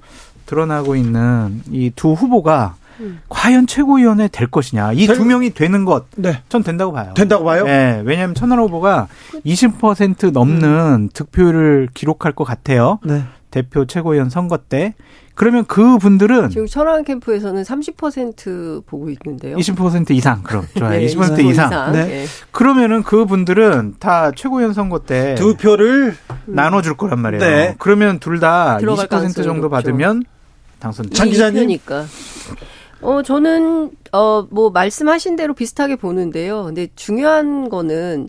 드러나고 0.46 0.94
있는 0.94 1.62
이 1.72 1.90
두 1.96 2.12
후보가 2.12 2.76
음. 3.02 3.20
과연 3.28 3.66
최고위원회 3.66 4.28
될 4.28 4.46
것이냐. 4.48 4.92
이 4.92 5.06
두 5.06 5.24
명이 5.24 5.50
되는 5.50 5.84
것, 5.84 6.06
네. 6.16 6.42
전 6.48 6.62
된다고 6.62 6.92
봐요. 6.92 7.12
된다고 7.14 7.44
봐요? 7.44 7.64
네. 7.64 8.02
왜냐하면 8.04 8.34
천안 8.34 8.58
후보가 8.60 9.08
20% 9.44 10.32
넘는 10.32 10.64
음. 11.04 11.08
득표율을 11.12 11.88
기록할 11.94 12.32
것 12.32 12.44
같아요. 12.44 12.98
네. 13.04 13.24
대표 13.50 13.84
최고위원 13.86 14.30
선거 14.30 14.56
때. 14.56 14.94
그러면 15.34 15.64
그 15.66 15.96
분들은 15.98 16.50
지금 16.50 16.66
천안 16.66 17.04
캠프에서는 17.04 17.62
30% 17.62 18.84
보고 18.86 19.08
있는데요. 19.10 19.56
20% 19.56 20.10
이상 20.10 20.42
그럼 20.42 20.66
좋아요. 20.76 20.98
네, 21.00 21.06
20% 21.06 21.38
이상. 21.46 21.68
이상. 21.70 21.92
네. 21.92 22.04
네. 22.04 22.26
그러면은 22.50 23.02
그 23.02 23.24
분들은 23.24 23.94
다 23.98 24.30
최고위원 24.32 24.74
선거 24.74 24.98
때 25.00 25.34
두 25.36 25.56
표를 25.56 26.16
나눠줄 26.46 26.96
거란 26.98 27.18
말이에요. 27.20 27.40
네. 27.44 27.74
그러면 27.78 28.18
둘 28.18 28.40
다 28.40 28.78
20% 28.78 29.42
정도 29.42 29.70
받으면 29.70 30.24
당선. 30.78 31.08
장 31.10 31.28
기자님. 31.28 31.78
어, 33.02 33.22
저는, 33.22 33.90
어, 34.12 34.46
뭐, 34.50 34.70
말씀하신 34.70 35.36
대로 35.36 35.54
비슷하게 35.54 35.96
보는데요. 35.96 36.64
근데 36.64 36.88
중요한 36.94 37.68
거는 37.68 38.28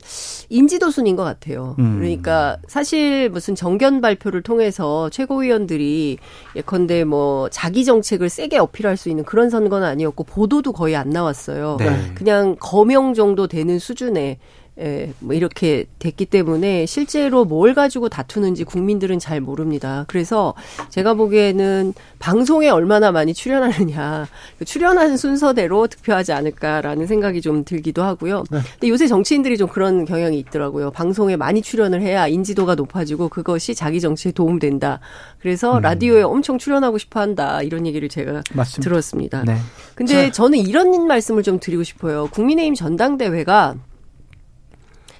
인지도 0.49 0.89
순인 0.89 1.15
것 1.15 1.23
같아요. 1.23 1.75
음. 1.77 1.97
그러니까 1.99 2.57
사실 2.67 3.29
무슨 3.29 3.53
정견 3.53 4.01
발표를 4.01 4.41
통해서 4.41 5.09
최고위원들이 5.11 6.17
예컨대 6.55 7.03
뭐, 7.03 7.49
자기 7.49 7.85
정책을 7.85 8.29
세게 8.29 8.57
어필할 8.57 8.97
수 8.97 9.09
있는 9.09 9.23
그런 9.23 9.51
선거는 9.51 9.87
아니었고, 9.87 10.23
보도도 10.23 10.73
거의 10.73 10.95
안 10.95 11.09
나왔어요. 11.11 11.77
네. 11.79 12.11
그냥 12.15 12.55
거명 12.59 13.13
정도 13.13 13.45
되는 13.47 13.77
수준의 13.77 14.39
예, 14.79 15.13
뭐 15.19 15.35
이렇게 15.35 15.85
됐기 15.99 16.25
때문에 16.25 16.87
실제로 16.87 17.45
뭘 17.45 17.75
가지고 17.75 18.09
다투는지 18.09 18.63
국민들은 18.63 19.19
잘 19.19 19.39
모릅니다. 19.39 20.05
그래서 20.07 20.55
제가 20.89 21.13
보기에는 21.13 21.93
방송에 22.17 22.69
얼마나 22.69 23.11
많이 23.11 23.35
출연하느냐, 23.35 24.27
그 24.57 24.65
출연하는 24.65 25.17
순서대로 25.17 25.85
득표하지 25.87 26.31
않을까라는 26.33 27.05
생각이 27.05 27.41
좀 27.41 27.63
들기도 27.63 28.01
하고요. 28.01 28.45
네. 28.49 28.59
근데 28.79 28.89
요새 28.89 29.05
정치인들이 29.05 29.57
좀 29.57 29.67
그런 29.67 30.05
경향이 30.05 30.39
있더라고요. 30.39 30.89
방송에 30.89 31.35
많이 31.35 31.61
출연을 31.61 32.01
해야 32.01 32.27
인지도가 32.27 32.73
높아지고 32.73 33.29
그것이 33.29 33.75
자기 33.75 34.01
정치에 34.01 34.31
도움된다. 34.31 34.99
그래서 35.39 35.77
음. 35.77 35.81
라디오에 35.81 36.23
엄청 36.23 36.57
출연하고 36.57 36.97
싶어 36.97 37.19
한다. 37.19 37.61
이런 37.61 37.85
얘기를 37.85 38.09
제가 38.09 38.41
맞습니다. 38.53 38.89
들었습니다. 38.89 39.43
네. 39.45 39.57
근데 39.93 40.25
자. 40.25 40.31
저는 40.31 40.57
이런 40.57 41.05
말씀을 41.05 41.43
좀 41.43 41.59
드리고 41.59 41.83
싶어요. 41.83 42.27
국민의힘 42.31 42.73
전당대회가 42.73 43.75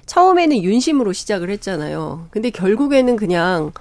처음에는 0.06 0.62
윤심으로 0.62 1.12
시작을 1.12 1.50
했잖아요. 1.50 2.26
근데 2.30 2.50
결국에는 2.50 3.16
그냥 3.16 3.72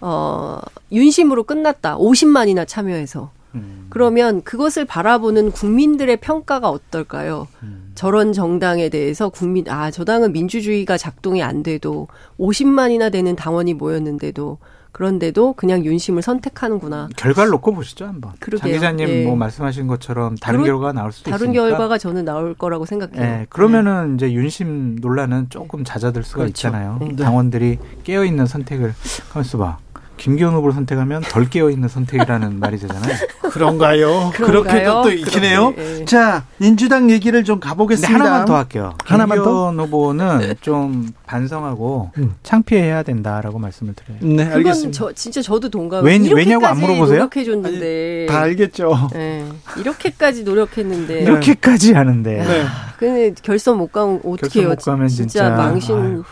어 0.00 0.60
윤심으로 0.92 1.44
끝났다. 1.44 1.96
50만이나 1.96 2.66
참여해서. 2.66 3.30
음. 3.54 3.86
그러면 3.90 4.42
그것을 4.42 4.84
바라보는 4.84 5.50
국민들의 5.50 6.16
평가가 6.18 6.70
어떨까요? 6.70 7.48
음. 7.62 7.92
저런 7.94 8.32
정당에 8.32 8.88
대해서 8.88 9.28
국민 9.28 9.68
아, 9.68 9.90
저 9.90 10.04
당은 10.04 10.32
민주주의가 10.32 10.96
작동이 10.96 11.42
안 11.42 11.62
돼도 11.62 12.08
50만이나 12.38 13.10
되는 13.10 13.34
당원이 13.36 13.74
모였는데도 13.74 14.58
그런데도 14.92 15.54
그냥 15.54 15.84
윤심을 15.84 16.22
선택하는구나. 16.22 17.08
결과를 17.16 17.50
놓고 17.50 17.74
보시죠 17.74 18.06
한번. 18.06 18.32
그러게요. 18.40 18.78
장 18.80 18.96
기자님 18.96 19.08
예. 19.08 19.24
뭐 19.24 19.36
말씀하신 19.36 19.86
것처럼 19.86 20.36
다른 20.36 20.60
그러, 20.60 20.72
결과가 20.74 20.92
나올 20.92 21.12
수도 21.12 21.30
다른 21.30 21.46
있으니까. 21.46 21.62
다른 21.62 21.70
결과가 21.70 21.98
저는 21.98 22.24
나올 22.24 22.54
거라고 22.54 22.86
생각해요. 22.86 23.22
예. 23.22 23.46
그러면은 23.48 24.16
네. 24.16 24.26
이제 24.26 24.32
윤심 24.34 24.96
논란은 25.00 25.46
조금 25.50 25.84
잦아들 25.84 26.22
수가 26.22 26.38
그렇죠. 26.44 26.50
있잖아요. 26.50 26.98
네. 27.00 27.16
당원들이 27.16 27.78
깨어 28.04 28.24
있는 28.24 28.46
선택을 28.46 28.94
하면서 29.32 29.58
봐. 29.58 29.78
김기현 30.20 30.52
후보를 30.52 30.74
선택하면 30.74 31.22
덜 31.22 31.48
깨어 31.48 31.70
있는 31.70 31.88
선택이라는 31.88 32.60
말이 32.60 32.78
되잖아요. 32.78 33.14
그런가요? 33.50 34.30
그렇게도 34.34 35.02
또 35.02 35.10
있기네요. 35.10 35.72
네. 35.74 36.04
자, 36.04 36.44
민주당 36.58 37.10
얘기를 37.10 37.42
좀 37.42 37.58
가보겠습니다. 37.58 38.12
하나만 38.14 38.44
더 38.44 38.56
할게요. 38.56 38.94
하나만 39.04 39.38
김기현 39.38 39.76
더? 39.78 39.82
후보는 39.84 40.54
좀 40.60 41.08
반성하고 41.26 42.10
음. 42.18 42.34
창피해야 42.42 43.02
된다라고 43.02 43.58
말씀을 43.58 43.94
드려요. 43.94 44.18
네, 44.20 44.44
알겠습니다. 44.44 44.92
저, 44.92 45.12
진짜 45.14 45.40
저도 45.40 45.70
동감. 45.70 46.04
왜, 46.04 46.18
왜냐고 46.34 46.66
안 46.66 46.78
물어보세요? 46.78 47.18
노력해줬는데 47.20 48.26
다 48.28 48.40
알겠죠. 48.40 49.08
네, 49.14 49.46
이렇게까지 49.78 50.44
노력했는데 50.44 51.22
이렇게까지 51.22 51.94
하는데. 51.94 52.44
네. 52.44 52.64
근데 52.98 53.34
결선 53.42 53.78
못 53.78 53.90
가면 53.90 54.20
어떻게 54.24 54.60
해요? 54.60 54.74
진짜, 54.76 55.08
진짜 55.08 55.50
망신. 55.50 55.96
아유. 55.96 56.24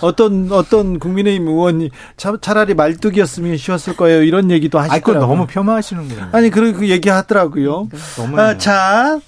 어떤 0.00 0.50
어떤 0.52 0.98
국민의힘 0.98 1.48
의원이 1.48 1.90
차, 2.16 2.36
차라리 2.40 2.74
말뚝이었으면 2.74 3.56
쉬웠을 3.56 3.96
거예요. 3.96 4.22
이런 4.22 4.50
얘기도 4.50 4.78
하시고 4.78 5.14
너무 5.14 5.46
폄하하시는 5.46 6.08
거예요. 6.08 6.28
아니 6.32 6.50
그런 6.50 6.72
그 6.72 6.88
얘기 6.88 7.08
하더라고요. 7.08 7.88
그러니까. 8.16 8.42
아, 8.42 8.58
자 8.58 9.20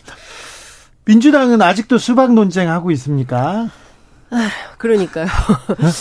민주당은 1.05 1.63
아직도 1.63 1.99
수박 1.99 2.33
논쟁 2.35 2.71
하고 2.71 2.91
있습니까? 2.91 3.69
아, 4.31 4.49
그러니까요. 4.79 5.27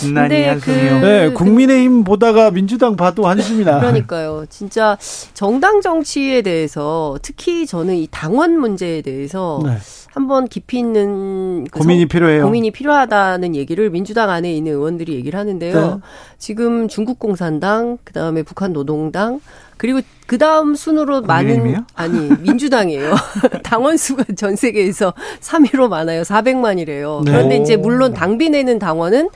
근데 0.01 0.57
그 0.61 0.69
네, 0.71 1.29
국민의힘 1.31 2.03
보다가 2.03 2.51
민주당 2.51 2.95
봐도 2.95 3.27
한숨이 3.27 3.63
나. 3.63 3.79
그러니까요. 3.79 4.45
진짜 4.49 4.97
정당 5.33 5.81
정치에 5.81 6.41
대해서 6.41 7.17
특히 7.21 7.67
저는 7.67 7.95
이 7.95 8.07
당원 8.09 8.59
문제에 8.59 9.01
대해서 9.01 9.61
네. 9.63 9.77
한번 10.13 10.47
깊이 10.47 10.79
있는 10.79 11.65
그 11.65 11.79
고민이 11.79 12.01
성, 12.01 12.07
필요해요. 12.07 12.43
고민이 12.45 12.71
필요하다는 12.71 13.55
얘기를 13.55 13.89
민주당 13.89 14.29
안에 14.29 14.51
있는 14.53 14.71
의원들이 14.71 15.13
얘기를 15.13 15.37
하는데요. 15.37 15.73
네. 15.73 15.99
지금 16.37 16.87
중국 16.87 17.19
공산당, 17.19 17.97
그다음에 18.03 18.41
북한 18.43 18.73
노동당, 18.73 19.39
그리고 19.77 20.01
그 20.27 20.37
다음 20.37 20.73
순으로 20.73 21.21
많은 21.21 21.83
아니 21.93 22.29
민주당이에요. 22.39 23.13
당원 23.63 23.97
수가 23.97 24.23
전 24.35 24.55
세계에서 24.55 25.13
3위로 25.41 25.87
많아요. 25.87 26.23
400만이래요. 26.23 27.23
네. 27.23 27.31
그런데 27.31 27.57
이제 27.57 27.75
물론 27.75 28.13
당비 28.13 28.49
내는 28.49 28.79
당원은 28.79 29.29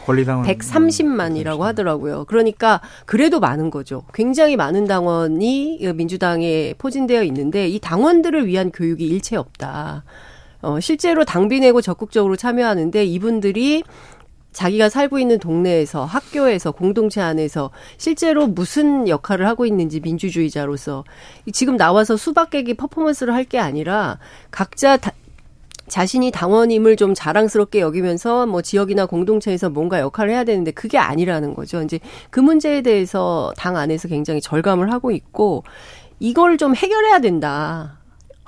130만이라고 0.44 1.60
하더라고요. 1.60 2.26
그러니까 2.26 2.82
그래도 3.06 3.40
많은 3.40 3.70
거죠. 3.70 4.04
굉장히 4.14 4.56
많은 4.56 4.86
당원이 4.86 5.80
민주당에 5.96 6.74
포진되어 6.78 7.24
있는데 7.24 7.68
이 7.68 7.80
당원들을 7.80 8.48
위한 8.48 8.72
교육이 8.72 9.06
일체 9.06 9.36
없다. 9.36 10.04
어, 10.62 10.80
실제로 10.80 11.24
당비 11.24 11.60
내고 11.62 11.82
적극적으로 11.82 12.36
참여하는데 12.36 13.06
이분들이 13.06 13.84
자기가 14.52 14.90
살고 14.90 15.20
있는 15.20 15.40
동네에서 15.40 16.06
학교에서 16.06 16.72
공동체 16.72 17.22
안에서 17.22 17.70
실제로 17.98 18.48
무슨 18.48 19.08
역할을 19.08 19.48
하고 19.48 19.66
있는지 19.66 20.00
민주주의자로서 20.00 21.04
지금 21.54 21.78
나와서 21.78 22.18
수박 22.18 22.50
깨기 22.50 22.74
퍼포먼스를 22.74 23.34
할 23.34 23.46
게 23.50 23.58
아니라 23.60 24.20
각자 24.52 24.98
다, 24.98 25.12
자신이 25.88 26.30
당원임을 26.32 26.98
좀 26.98 27.14
자랑스럽게 27.16 27.80
여기면서 27.80 28.46
뭐 28.46 28.62
지역이나 28.62 29.08
공동체에서 29.08 29.70
뭔가 29.70 30.00
역할을 30.00 30.32
해야 30.32 30.44
되는데 30.44 30.70
그게 30.72 30.98
아니라는 31.00 31.56
거죠. 31.56 31.82
이제 31.82 32.00
그 32.30 32.40
문제에 32.40 32.82
대해서 32.84 33.52
당 33.58 33.76
안에서 33.76 34.08
굉장히 34.08 34.40
절감을 34.42 34.92
하고 34.92 35.10
있고 35.12 35.64
이걸 36.20 36.58
좀 36.58 36.76
해결해야 36.76 37.20
된다. 37.20 37.98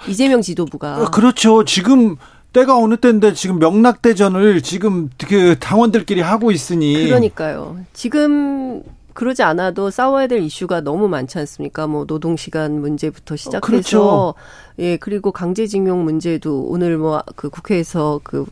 이재명 0.08 0.42
지도부가. 0.42 1.10
그렇죠. 1.12 1.64
지금 1.66 2.18
때가 2.54 2.78
어느 2.78 2.98
때인데 2.98 3.34
지금 3.34 3.60
명락대전을 3.60 4.62
지금 4.62 5.10
그 5.28 5.58
당원들끼리 5.60 6.22
하고 6.22 6.52
있으니. 6.52 7.06
그러니까요. 7.06 7.78
지금 7.94 8.84
그러지 9.14 9.44
않아도 9.44 9.90
싸워야 9.90 10.28
될 10.28 10.42
이슈가 10.42 10.82
너무 10.82 11.08
많지 11.10 11.38
않습니까? 11.40 11.88
뭐 11.88 12.06
노동 12.06 12.38
시간 12.38 12.80
문제부터 12.80 13.36
시작해서 13.36 13.58
어, 13.58 13.62
그렇죠. 13.62 14.34
예 14.80 14.98
그리고 14.98 15.32
강제징용 15.32 16.04
문제도 16.04 16.64
오늘 16.64 16.98
뭐 16.98 17.22
그 17.36 17.50
국회에서 17.50 18.20
그 18.24 18.46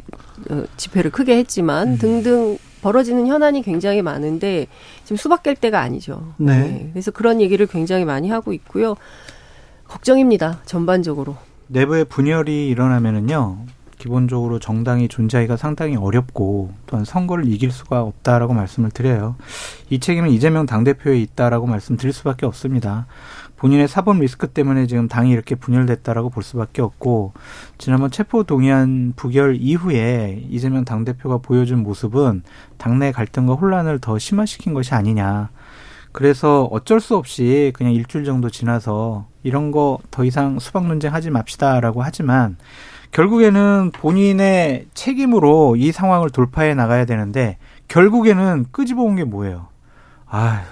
어, 0.50 0.64
집회를 0.78 1.12
크게 1.12 1.38
했지만 1.38 1.90
음. 1.90 1.98
등등 1.98 2.58
벌어지는 2.82 3.28
현안이 3.28 3.62
굉장히 3.62 4.02
많은데 4.02 4.68
지금 5.04 5.18
수박 5.18 5.44
깰 5.44 5.60
때가 5.60 5.80
아니죠. 5.82 6.34
네. 6.38 6.60
네. 6.60 6.90
그래서 6.94 7.12
그런 7.12 7.42
얘기를 7.42 7.66
굉장히 7.68 8.06
많이 8.06 8.30
하고 8.30 8.54
있고요. 8.54 8.96
걱정입니다. 9.86 10.62
전반적으로. 10.66 11.36
내부의 11.68 12.06
분열이 12.06 12.68
일어나면은요. 12.68 13.58
기본적으로 14.00 14.60
정당이 14.60 15.10
존재하기가 15.10 15.58
상당히 15.58 15.96
어렵고 15.98 16.72
또한 16.88 17.06
선거를 17.06 17.48
이길 17.48 17.70
수가 17.70 18.02
없다라고 18.02 18.54
말씀을 18.54 18.90
드려요. 18.90 19.36
이 19.90 20.00
책임은 20.00 20.30
이재명 20.32 20.66
당대표에 20.66 21.20
있다라고 21.20 21.68
말씀드릴 21.68 22.14
수밖에 22.14 22.46
없습니다. 22.48 23.06
본인의 23.58 23.90
사법 23.90 24.18
리스크 24.20 24.48
때문에 24.48 24.88
지금 24.88 25.10
당이 25.10 25.32
이렇게 25.32 25.54
분열됐다라고 25.54 26.30
볼 26.30 26.44
수밖에 26.44 26.82
없고 26.82 27.34
지난번 27.78 28.10
체포 28.10 28.44
동의안 28.44 29.12
부결 29.18 29.58
이후에 29.60 30.46
이재명 30.50 30.86
당대표가 30.86 31.40
보여준 31.40 31.84
모습은 31.84 32.44
당내 32.78 33.12
갈등과 33.12 33.56
혼란을 33.56 34.00
더 34.00 34.18
심화시킨 34.18 34.74
것이 34.74 34.96
아니냐. 34.96 35.50
그래서 36.14 36.64
어쩔 36.72 37.02
수 37.02 37.18
없이 37.18 37.72
그냥 37.76 37.94
일주일 37.94 38.24
정도 38.24 38.50
지나서 38.50 39.28
이런 39.44 39.72
거 39.72 40.00
더 40.10 40.24
이상 40.24 40.58
수박 40.60 40.88
논쟁 40.88 41.14
하지 41.14 41.30
맙시다라고 41.30 42.02
하지만 42.02 42.58
결국에는 43.12 43.92
본인의 43.94 44.86
책임으로 44.94 45.76
이 45.76 45.92
상황을 45.92 46.30
돌파해 46.30 46.74
나가야 46.76 47.06
되는데 47.06 47.58
결국에는 47.88 48.66
끄집어 48.72 49.02
온 49.02 49.16
게 49.16 49.24
뭐예요? 49.24 49.68
아, 50.28 50.64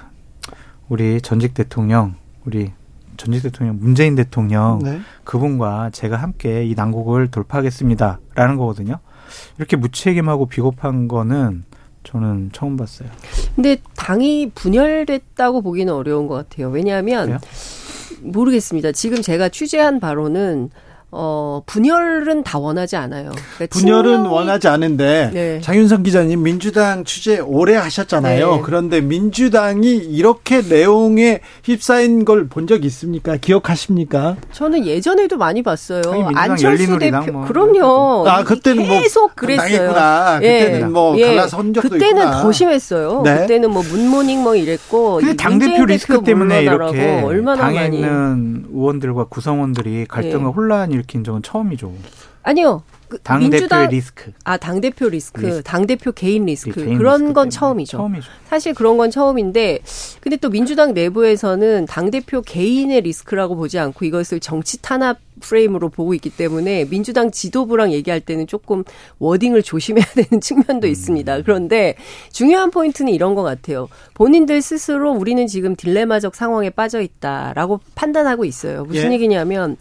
우리 0.87 1.19
전직 1.21 1.53
대통령, 1.55 2.15
우리 2.45 2.71
전직 3.17 3.41
대통령 3.43 3.77
문재인 3.79 4.15
대통령 4.15 4.79
네. 4.83 4.99
그분과 5.23 5.89
제가 5.91 6.17
함께 6.17 6.63
이 6.65 6.75
난국을 6.75 7.29
돌파하겠습니다라는 7.31 8.57
거거든요. 8.57 8.99
이렇게 9.57 9.75
무책임하고 9.75 10.45
비겁한 10.45 11.07
거는 11.07 11.63
저는 12.03 12.51
처음 12.53 12.77
봤어요. 12.77 13.09
근데 13.55 13.77
당이 13.97 14.51
분열됐다고 14.53 15.61
보기는 15.63 15.91
어려운 15.91 16.27
것 16.27 16.35
같아요. 16.35 16.69
왜냐하면 16.69 17.25
그래요? 17.25 17.39
모르겠습니다. 18.21 18.91
지금 18.93 19.21
제가 19.21 19.49
취재한 19.49 19.99
바로는 19.99 20.69
어, 21.09 21.61
분열은 21.65 22.43
다 22.43 22.59
원하지 22.59 22.97
않아요. 22.97 23.31
그러니까 23.55 23.67
분열은 23.79 24.11
친명이... 24.11 24.27
원하지 24.27 24.67
않은데 24.67 25.31
네. 25.33 25.61
장윤성 25.61 26.03
기자님 26.03 26.43
민주당 26.43 27.05
취재 27.05 27.39
오래 27.39 27.75
하셨잖아요. 27.75 28.55
네. 28.57 28.61
그런데 28.63 28.99
민주당이 29.01 29.95
이렇게 29.95 30.61
내용에 30.61 31.39
휩싸인 31.63 32.25
걸 32.25 32.47
본 32.49 32.67
적 32.67 32.83
있습니까? 32.83 33.37
기억하십니까? 33.37 34.35
저는 34.51 34.85
예전에도 34.85 35.37
많이 35.37 35.63
봤어요. 35.63 36.01
안철수 36.35 36.97
대표 36.99 37.31
뭐. 37.31 37.45
그럼요. 37.45 38.27
아 38.27 38.43
그때는 38.43 38.85
뭐 38.85 38.99
계속 38.99 39.21
뭐 39.21 39.29
그랬어요. 39.33 40.39
예. 40.41 40.65
그때는 40.65 40.91
뭐 40.91 41.17
예. 41.17 41.27
갈라서 41.27 41.57
한 41.59 41.73
적도 41.73 41.87
그때는 41.89 42.23
있구나. 42.23 42.41
더 42.41 42.51
심했어요. 42.51 43.21
네. 43.23 43.37
그때는 43.37 43.71
뭐 43.71 43.81
문모닝 43.83 44.43
뭐 44.43 44.55
이랬고 44.55 45.21
당 45.37 45.59
대표 45.59 45.85
리스크 45.85 46.21
때문에 46.21 46.63
이렇게 46.63 47.21
얼마나 47.23 47.61
당에 47.61 47.79
많이. 47.79 47.95
있는 47.97 48.65
의원들과 48.73 49.25
구성원들이 49.29 50.07
갈등과 50.09 50.49
예. 50.49 50.51
혼란이 50.53 50.96
일으킨 50.97 51.23
적은 51.23 51.41
처음이죠. 51.43 51.93
아니요. 52.43 52.83
그 53.09 53.17
당대표의 53.19 53.87
리스크. 53.89 54.31
아, 54.43 54.57
당대표 54.57 55.07
리스크. 55.07 55.41
리스크. 55.41 55.63
당대표 55.63 56.11
개인 56.11 56.45
리스크. 56.45 56.73
개인 56.73 56.97
그런 56.97 57.21
리스크 57.21 57.33
건 57.33 57.49
처음이죠. 57.49 57.97
처음이죠. 57.97 58.27
사실 58.49 58.73
그런 58.73 58.97
건 58.97 59.11
처음인데, 59.11 59.79
근데 60.19 60.35
또 60.37 60.49
민주당 60.49 60.93
내부에서는 60.93 61.85
당대표 61.85 62.41
개인의 62.41 63.01
리스크라고 63.01 63.55
보지 63.55 63.79
않고 63.79 64.03
이것을 64.05 64.39
정치 64.41 64.81
탄압 64.81 65.19
프레임으로 65.39 65.89
보고 65.89 66.13
있기 66.15 66.29
때문에 66.31 66.85
민주당 66.85 67.31
지도부랑 67.31 67.93
얘기할 67.93 68.19
때는 68.19 68.47
조금 68.47 68.83
wording을 69.19 69.63
조심해야 69.63 70.05
되는 70.15 70.41
측면도 70.41 70.87
음. 70.87 70.91
있습니다. 70.91 71.41
그런데 71.43 71.95
중요한 72.31 72.71
포인트는 72.71 73.13
이런 73.13 73.35
것 73.35 73.43
같아요. 73.43 73.87
본인들 74.15 74.61
스스로 74.61 75.11
우리는 75.11 75.47
지금 75.47 75.75
딜레마적 75.75 76.35
상황에 76.35 76.69
빠져 76.69 77.01
있다라고 77.01 77.79
판단하고 77.95 78.43
있어요. 78.45 78.83
무슨 78.83 79.11
예? 79.11 79.15
얘기냐면, 79.15 79.77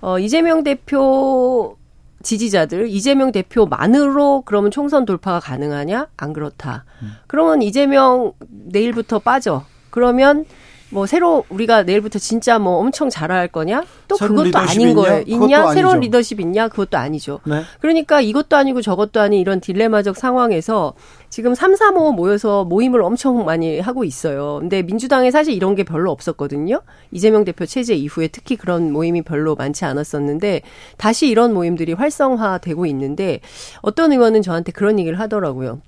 어, 0.00 0.18
이재명 0.18 0.62
대표 0.64 1.76
지지자들 2.22 2.88
이재명 2.88 3.30
대표만으로 3.30 4.42
그러면 4.44 4.70
총선 4.70 5.04
돌파가 5.04 5.38
가능하냐? 5.40 6.08
안 6.16 6.32
그렇다. 6.32 6.84
음. 7.02 7.12
그러면 7.26 7.62
이재명 7.62 8.32
내일부터 8.48 9.18
빠져. 9.20 9.64
그러면 9.90 10.44
뭐 10.90 11.06
새로 11.06 11.44
우리가 11.48 11.82
내일부터 11.82 12.18
진짜 12.18 12.58
뭐 12.58 12.76
엄청 12.76 13.10
잘할 13.10 13.48
거냐? 13.48 13.84
또 14.06 14.16
그것도 14.16 14.56
아닌 14.58 14.90
있냐? 14.90 14.94
거예요. 14.94 15.24
있냐? 15.26 15.72
새로운 15.72 16.00
리더십 16.00 16.40
있냐? 16.40 16.68
그것도 16.68 16.96
아니죠. 16.96 17.40
네. 17.44 17.62
그러니까 17.80 18.20
이것도 18.20 18.56
아니고 18.56 18.82
저것도 18.82 19.20
아닌 19.20 19.40
이런 19.40 19.60
딜레마적 19.60 20.16
상황에서 20.16 20.94
지금 21.28 21.54
3, 21.54 21.74
3, 21.74 21.96
5 21.96 22.12
모여서 22.12 22.64
모임을 22.64 23.02
엄청 23.02 23.44
많이 23.44 23.80
하고 23.80 24.04
있어요. 24.04 24.58
근데 24.60 24.82
민주당에 24.82 25.30
사실 25.30 25.54
이런 25.54 25.74
게 25.74 25.82
별로 25.82 26.12
없었거든요. 26.12 26.80
이재명 27.10 27.44
대표 27.44 27.66
체제 27.66 27.94
이후에 27.94 28.28
특히 28.28 28.56
그런 28.56 28.92
모임이 28.92 29.22
별로 29.22 29.56
많지 29.56 29.84
않았었는데 29.84 30.62
다시 30.96 31.28
이런 31.28 31.52
모임들이 31.52 31.94
활성화되고 31.94 32.86
있는데 32.86 33.40
어떤 33.82 34.12
의원은 34.12 34.42
저한테 34.42 34.70
그런 34.70 35.00
얘기를 35.00 35.18
하더라고요. 35.18 35.80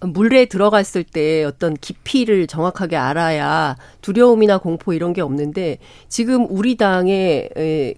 물에 0.00 0.46
들어갔을 0.46 1.04
때 1.04 1.44
어떤 1.44 1.74
깊이를 1.74 2.46
정확하게 2.46 2.96
알아야 2.96 3.76
두려움이나 4.02 4.58
공포 4.58 4.92
이런 4.92 5.12
게 5.12 5.20
없는데 5.20 5.78
지금 6.08 6.46
우리 6.50 6.76
당의 6.76 7.48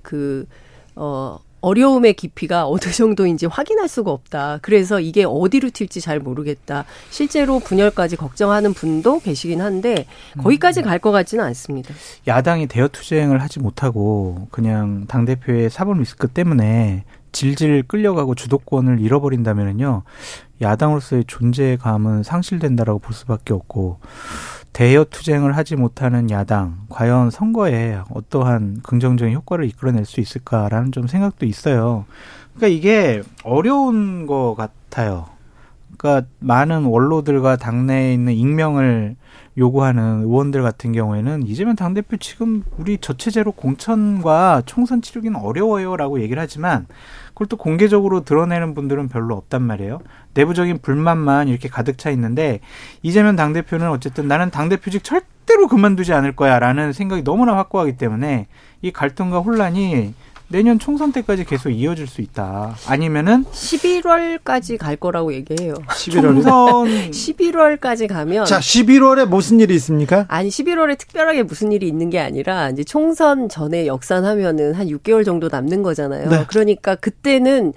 그, 0.03 0.47
어, 0.95 1.39
어려움의 1.61 2.15
깊이가 2.15 2.67
어느 2.71 2.79
정도인지 2.79 3.47
확인할 3.47 3.89
수가 3.89 4.13
없다. 4.13 4.61
그래서 4.63 5.01
이게 5.01 5.25
어디로 5.25 5.71
튈지 5.71 6.01
잘 6.01 6.21
모르겠다. 6.21 6.85
실제로 7.11 7.59
분열까지 7.59 8.15
걱정하는 8.17 8.73
분도 8.75 9.19
계시긴 9.19 9.61
한데 9.61 10.07
거기까지 10.41 10.83
갈 10.83 10.99
것 11.01 11.11
같지는 11.11 11.45
않습니다. 11.47 11.93
야당이 12.29 12.69
대여 12.69 12.87
투쟁을 12.89 13.43
하지 13.43 13.59
못하고 13.61 14.47
그냥 14.53 15.07
당 15.09 15.25
대표의 15.25 15.69
사법 15.71 15.99
리스크 15.99 16.29
때문에 16.29 17.05
질질 17.33 17.83
끌려가고 17.89 18.35
주도권을 18.35 19.01
잃어버린다면요 19.01 20.03
야당으로서의 20.61 21.25
존재감은 21.27 22.23
상실된다라고 22.23 22.99
볼 22.99 23.15
수밖에 23.15 23.55
없고 23.55 24.01
대여 24.73 25.05
투쟁을 25.05 25.57
하지 25.57 25.77
못하는 25.77 26.31
야당 26.31 26.79
과연 26.89 27.31
선거에 27.31 27.99
어떠한 28.11 28.81
긍정적인 28.83 29.35
효과를 29.35 29.65
이끌어낼 29.67 30.05
수 30.05 30.21
있을까라는 30.21 30.93
좀 30.93 31.07
생각도 31.07 31.47
있어요. 31.47 32.05
그러니까 32.55 32.69
이게 32.77 33.23
어려운 33.45 34.27
것 34.27 34.55
같아요. 34.55 35.27
그러니까 35.97 36.29
많은 36.39 36.85
원로들과 36.85 37.57
당내에 37.57 38.15
있는 38.15 38.35
익명을 38.35 39.17
요구하는 39.57 40.23
의원들 40.23 40.63
같은 40.63 40.93
경우에는 40.93 41.45
이재명 41.45 41.75
당대표 41.75 42.17
지금 42.17 42.63
우리 42.77 42.99
저체제로 42.99 43.51
공천과 43.51 44.63
총선 44.65 45.03
치르기는 45.03 45.39
어려워요라고 45.39 46.21
얘기를 46.21 46.41
하지만 46.41 46.87
그걸 47.39 47.47
또 47.47 47.57
공개적으로 47.57 48.25
드러내는 48.25 48.75
분들은 48.75 49.09
별로 49.09 49.37
없단 49.37 49.63
말이에요. 49.63 50.01
내부적인 50.35 50.79
불만만 50.83 51.47
이렇게 51.47 51.69
가득 51.69 51.97
차 51.97 52.11
있는데 52.11 52.59
이재명 53.03 53.37
당대표는 53.37 53.89
어쨌든 53.91 54.27
나는 54.27 54.51
당대표직 54.51 55.05
절대로 55.05 55.69
그만두지 55.69 56.13
않을 56.13 56.35
거야 56.35 56.59
라는 56.59 56.93
생각이 56.93 57.23
너무나 57.23 57.57
확고하기 57.57 57.97
때문에 57.97 58.49
이 58.83 58.91
갈등과 58.91 59.39
혼란이 59.39 60.15
내년 60.51 60.79
총선 60.79 61.13
때까지 61.13 61.45
계속 61.45 61.69
이어질 61.71 62.07
수 62.07 62.23
있다. 62.23 62.75
아니면은 62.87 63.45
11월까지 63.53 64.79
갈 64.79 64.97
거라고 64.97 65.33
얘기해요. 65.35 65.75
11월 65.75 66.23
총선 66.23 66.53
11월까지 67.11 68.09
가면 68.09 68.47
자, 68.47 68.59
11월에 68.59 69.27
무슨 69.27 69.61
일이 69.61 69.75
있습니까? 69.75 70.25
아니 70.29 70.49
11월에 70.49 70.97
특별하게 70.97 71.43
무슨 71.43 71.71
일이 71.73 71.87
있는 71.87 72.09
게 72.09 72.19
아니라 72.19 72.71
이제 72.71 72.83
총선 72.83 73.49
전에 73.51 73.87
역산하면은 73.87 74.73
한 74.73 74.87
6개월 74.89 75.25
정도 75.25 75.49
남는 75.51 75.83
거잖아요. 75.83 76.31
네. 76.31 76.45
그러니까 76.49 76.95
그때는 76.95 77.75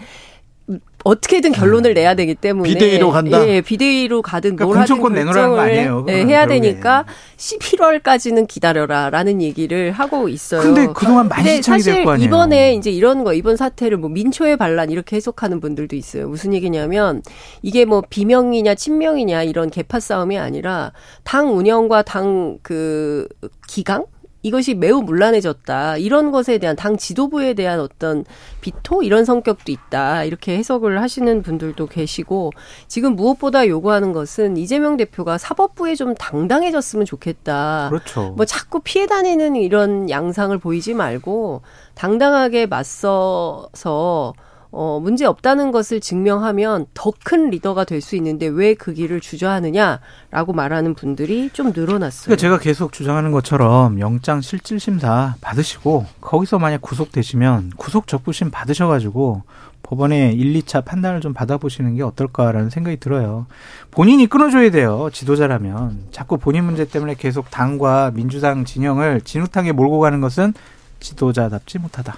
어떻게든 1.04 1.52
결론을 1.52 1.94
내야 1.94 2.16
되기 2.16 2.36
때문에 2.36 2.70
비대위로 2.70 3.12
간다. 3.12 3.48
예, 3.48 3.62
비대위로 3.62 4.22
가든 4.22 4.56
그러니까 4.56 4.66
뭘 4.66 4.78
공천권 4.78 5.14
내놓으라는 5.14 5.50
거 5.56 5.60
아니에요? 5.60 6.06
예, 6.10 6.24
해야 6.26 6.46
되니까 6.48 7.06
11월까지는 7.38 8.48
기다려라라는 8.48 9.42
얘기를 9.42 9.92
하고 9.92 10.30
있어요. 10.30 10.62
근데 10.62 10.88
그동안 10.94 11.28
많이 11.28 11.56
시청이 11.58 11.82
될 11.82 12.04
거 12.06 12.12
아니에요. 12.12 12.28
이번에 12.28 12.74
이제 12.76 12.92
이런 12.92 13.24
거 13.24 13.34
이번 13.34 13.58
사태를 13.58 13.98
뭐 13.98 14.10
민초의 14.10 14.58
반란 14.58 14.90
이렇게 14.92 15.16
해석하는 15.16 15.60
분들도 15.60 15.96
있어요. 15.96 16.28
무슨 16.28 16.54
얘기냐면 16.54 17.22
이게 17.62 17.86
뭐 17.86 18.04
비명이냐 18.08 18.76
친명이냐 18.76 19.44
이런 19.44 19.70
개파 19.70 20.00
싸움이 20.00 20.38
아니라 20.38 20.92
당 21.24 21.56
운영과 21.58 22.02
당 22.04 22.60
그 22.64 23.28
기강 23.68 24.06
이것이 24.44 24.74
매우 24.74 25.02
문란해졌다. 25.02 25.98
이런 25.98 26.32
것에 26.32 26.58
대한 26.58 26.76
당 26.76 26.98
지도부에 26.98 27.54
대한 27.54 27.80
어떤 27.80 28.26
비토 28.62 29.04
이런 29.04 29.26
성격도 29.26 29.72
있다. 29.72 30.24
이렇게 30.24 30.58
해석을 30.58 31.02
하시는 31.02 31.42
분들도 31.42 31.88
계시고 31.88 32.52
지금 32.88 33.16
무엇보다 33.16 33.68
요구하는 33.68 34.14
것은 34.14 34.58
이재명 34.58 34.98
대표가 34.98 35.38
사법부에 35.38 35.96
좀 35.96 36.16
당당해졌으면 36.16 37.06
좋겠다. 37.06 37.88
그렇죠. 37.90 38.34
뭐 38.36 38.46
자꾸 38.46 38.82
피해 38.84 39.08
다니는 39.08 39.56
이런 39.56 40.10
양상을 40.10 40.58
보이지 40.58 40.94
말고 40.94 41.62
당당하게 41.94 42.66
맞서서 42.66 44.34
어, 44.74 45.00
문제 45.02 45.26
없다는 45.26 45.72
것을 45.72 46.00
증명하면 46.00 46.86
더 46.94 47.12
큰 47.24 47.50
리더가 47.50 47.84
될 47.84 48.02
수 48.02 48.16
있는데 48.16 48.48
왜 48.48 48.74
그 48.74 48.94
길을 48.94 49.20
주저하느냐라고 49.22 50.54
말하는 50.54 50.94
분들이 50.96 51.50
좀 51.54 51.72
늘어났어요. 51.76 52.24
그러니까 52.26 52.40
제가 52.42 52.58
계속 52.60 52.94
주장하는 52.94 53.32
것처럼 53.32 54.00
영장 54.00 54.42
실질 54.42 54.80
심사 54.80 55.36
받으시고 55.42 56.06
거기서 56.22 56.58
만약 56.60 56.82
구속되시면 56.82 57.72
구속 57.78 58.08
적부심 58.08 58.50
받으셔가지고 58.52 59.44
법원에 59.84 60.32
1, 60.32 60.54
2차 60.62 60.86
판단을 60.86 61.20
좀 61.20 61.34
받아보시는 61.34 61.96
게 61.96 62.04
어떨까라는 62.04 62.70
생각이 62.70 62.98
들어요. 62.98 63.46
본인이 63.92 64.26
끊어줘야 64.28 64.72
돼요. 64.72 65.10
지도자라면. 65.12 66.06
자꾸 66.12 66.38
본인 66.38 66.64
문제 66.64 66.86
때문에 66.86 67.16
계속 67.16 67.52
당과 67.52 68.12
민주당 68.14 68.64
진영을 68.64 69.20
진흙탕에 69.22 69.74
몰고 69.74 70.00
가는 70.00 70.22
것은 70.22 70.54
지도자답지 71.02 71.80
못하다. 71.80 72.16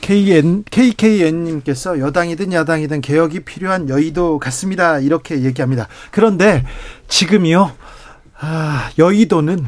KN, 0.00 0.64
KKN님께서 0.70 1.98
여당이든 2.00 2.52
야당이든 2.52 3.00
개혁이 3.00 3.40
필요한 3.40 3.88
여의도 3.88 4.38
같습니다. 4.38 4.98
이렇게 4.98 5.42
얘기합니다. 5.42 5.88
그런데 6.10 6.64
지금이요, 7.08 7.72
아, 8.40 8.90
여의도는 8.98 9.66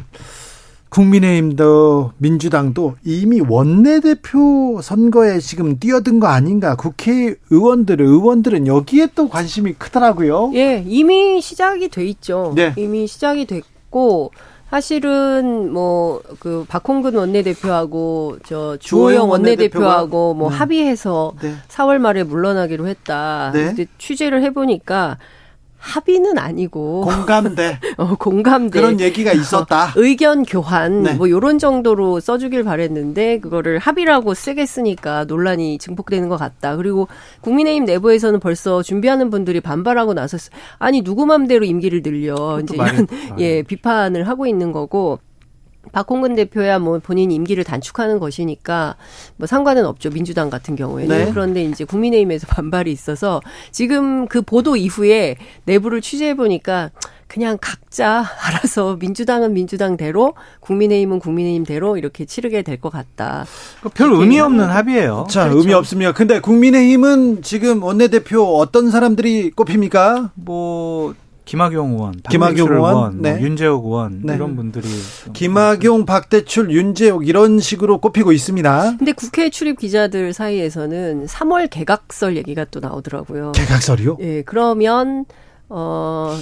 국민의힘도 0.89 2.11
민주당도 2.17 2.95
이미 3.03 3.41
원내대표 3.41 4.79
선거에 4.81 5.39
지금 5.39 5.79
뛰어든 5.79 6.19
거 6.19 6.27
아닌가. 6.27 6.75
국회의원들, 6.75 7.99
의원들은 7.99 8.67
여기에 8.67 9.09
또 9.15 9.27
관심이 9.27 9.73
크더라고요. 9.73 10.51
예, 10.53 10.83
이미 10.85 11.41
시작이 11.41 11.89
돼 11.89 12.05
있죠. 12.05 12.53
네. 12.55 12.73
이미 12.77 13.07
시작이 13.07 13.45
됐고, 13.45 14.31
사실은 14.73 15.71
뭐 15.71 16.23
그 16.39 16.65
박홍근 16.67 17.15
원내대표하고 17.15 18.37
저 18.45 18.77
주호영 18.77 19.29
원내대표하고 19.29 20.33
뭐 20.33 20.49
네. 20.49 20.57
합의해서 20.57 21.33
네. 21.41 21.53
4월 21.67 21.99
말에 21.99 22.23
물러나기로 22.23 22.87
했다. 22.87 23.51
네. 23.53 23.75
취재를 23.97 24.41
해보니까 24.43 25.17
합의는 25.83 26.37
아니고 26.37 27.01
공감대. 27.01 27.77
어, 27.97 28.15
공감대. 28.15 28.79
그런 28.79 28.99
얘기가 29.01 29.33
있었다. 29.33 29.87
어, 29.87 29.91
의견 29.95 30.43
교환 30.43 31.03
네. 31.03 31.13
뭐 31.13 31.29
요런 31.29 31.59
정도로 31.59 32.21
써 32.21 32.37
주길 32.37 32.63
바랬는데 32.63 33.39
그거를 33.39 33.79
합의라고 33.79 34.33
쓰게 34.33 34.65
쓰니까 34.65 35.25
논란이 35.25 35.77
증폭되는 35.79 36.29
것 36.29 36.37
같다. 36.37 36.77
그리고 36.77 37.09
국민의힘 37.41 37.83
내부에서는 37.83 38.39
벌써 38.39 38.81
준비하는 38.81 39.29
분들이 39.29 39.59
반발하고 39.59 40.13
나섰어. 40.13 40.49
아니 40.79 41.03
누구 41.03 41.25
맘대로 41.25 41.65
임기를 41.65 42.01
늘려 42.01 42.61
이제 42.63 42.75
이런 42.75 43.07
예 43.39 43.61
비판을 43.61 44.27
하고 44.27 44.47
있는 44.47 44.71
거고. 44.71 45.19
박홍근 45.91 46.35
대표야 46.35 46.79
뭐 46.79 46.99
본인 46.99 47.31
임기를 47.31 47.63
단축하는 47.63 48.19
것이니까 48.19 48.95
뭐 49.37 49.47
상관은 49.47 49.85
없죠 49.85 50.09
민주당 50.09 50.49
같은 50.49 50.75
경우에는 50.75 51.25
네. 51.25 51.31
그런데 51.31 51.63
이제 51.63 51.83
국민의힘에서 51.85 52.47
반발이 52.53 52.91
있어서 52.91 53.41
지금 53.71 54.27
그 54.27 54.41
보도 54.41 54.75
이후에 54.75 55.35
내부를 55.65 56.01
취재해 56.01 56.35
보니까 56.35 56.91
그냥 57.27 57.57
각자 57.59 58.23
알아서 58.45 58.95
민주당은 58.99 59.53
민주당대로 59.53 60.35
국민의힘은 60.59 61.19
국민의힘대로 61.19 61.97
이렇게 61.97 62.25
치르게 62.25 62.61
될 62.61 62.77
것 62.79 62.91
같다. 62.91 63.45
별 63.93 64.11
의미 64.13 64.39
없는 64.39 64.65
합의예요. 64.65 65.27
자, 65.29 65.43
그렇죠. 65.45 65.59
의미 65.59 65.73
없습니다. 65.73 66.11
근데 66.11 66.39
국민의힘은 66.41 67.41
지금 67.43 67.81
원내대표 67.81 68.57
어떤 68.57 68.91
사람들이 68.91 69.51
꼽힙니까? 69.51 70.31
뭐 70.35 71.15
김학용 71.45 71.91
의원, 71.93 72.13
김학용 72.29 72.71
의원, 72.71 72.93
뭐 72.93 73.09
네. 73.13 73.33
뭐 73.33 73.41
윤재옥 73.41 73.85
의원 73.85 74.21
네. 74.23 74.35
이런 74.35 74.55
분들이 74.55 74.87
김학용, 75.33 76.05
박대출, 76.05 76.71
윤재옥 76.71 77.27
이런 77.27 77.59
식으로 77.59 77.97
꼽히고 77.99 78.31
있습니다. 78.31 78.95
근데 78.97 79.11
국회 79.11 79.49
출입 79.49 79.79
기자들 79.79 80.33
사이에서는 80.33 81.25
3월 81.25 81.69
개각설 81.69 82.37
얘기가 82.37 82.65
또 82.71 82.79
나오더라고요. 82.79 83.51
개각설이요? 83.53 84.17
예, 84.21 84.41
그러면 84.43 85.25
어 85.69 86.37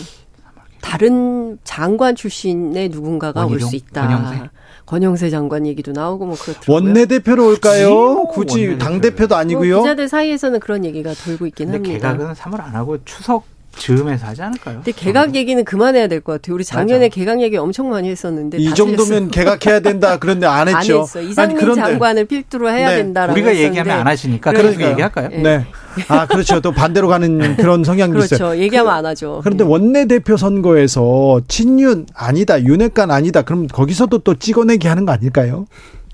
다른 0.81 1.57
장관 1.63 2.15
출신의 2.15 2.89
누군가가 2.89 3.45
올 3.45 3.59
수 3.59 3.75
있다. 3.75 4.07
권영세? 4.07 4.49
권영세 4.85 5.29
장관 5.29 5.65
얘기도 5.67 5.91
나오고 5.93 6.25
뭐 6.25 6.35
그렇더라고요. 6.35 6.75
원내대표로 6.75 7.47
올까요? 7.47 8.25
굳이, 8.27 8.67
굳이 8.67 8.77
당 8.77 8.99
대표도 8.99 9.35
아니고요. 9.35 9.75
뭐 9.75 9.83
기자들 9.83 10.09
사이에서는 10.09 10.59
그런 10.59 10.83
얘기가 10.85 11.13
돌고 11.13 11.47
있긴 11.47 11.73
합니다. 11.73 11.93
개각은 12.13 12.33
3월 12.33 12.59
안 12.61 12.75
하고 12.75 12.97
추석 13.05 13.45
즈음에서 13.75 14.27
하지 14.27 14.41
않을까요? 14.41 14.75
근데 14.77 14.91
개각 14.91 15.35
얘기는 15.35 15.63
그만해야 15.63 16.07
될 16.07 16.21
것 16.21 16.33
같아요. 16.33 16.55
우리 16.55 16.63
작년에 16.63 17.05
맞아. 17.07 17.15
개각 17.15 17.41
얘기 17.41 17.57
엄청 17.57 17.89
많이 17.89 18.09
했었는데 18.09 18.57
이 18.59 18.73
정도면 18.73 19.31
개각해야 19.31 19.79
된다. 19.79 20.17
그런데 20.17 20.45
안 20.47 20.67
했죠. 20.69 20.95
안 20.97 21.01
했어. 21.01 21.21
이상민 21.21 21.57
아니, 21.65 21.75
장관을 21.75 22.25
필두로 22.25 22.69
해야 22.69 22.89
네. 22.89 22.97
된다라고 22.97 23.33
우리가 23.33 23.49
했었는데. 23.49 23.67
얘기하면 23.79 23.99
안 24.01 24.07
하시니까 24.07 24.51
그러니까 24.51 24.91
얘기할까요? 24.91 25.29
네. 25.29 25.41
네. 25.41 25.65
아 26.09 26.25
그렇죠. 26.27 26.59
또 26.61 26.71
반대로 26.71 27.07
가는 27.07 27.55
그런 27.57 27.83
성향도 27.83 28.17
그렇죠. 28.17 28.35
있어요. 28.35 28.61
얘기하면 28.61 28.93
안 28.93 29.05
하죠. 29.07 29.41
그런데 29.43 29.63
원내 29.63 30.05
대표 30.05 30.37
선거에서 30.37 31.41
친윤 31.47 32.07
아니다, 32.13 32.61
윤핵관 32.63 33.11
아니다. 33.11 33.41
그럼 33.41 33.67
거기서도 33.67 34.19
또 34.19 34.35
찍어내기 34.35 34.87
하는 34.87 35.05
거 35.05 35.11
아닐까요? 35.11 35.65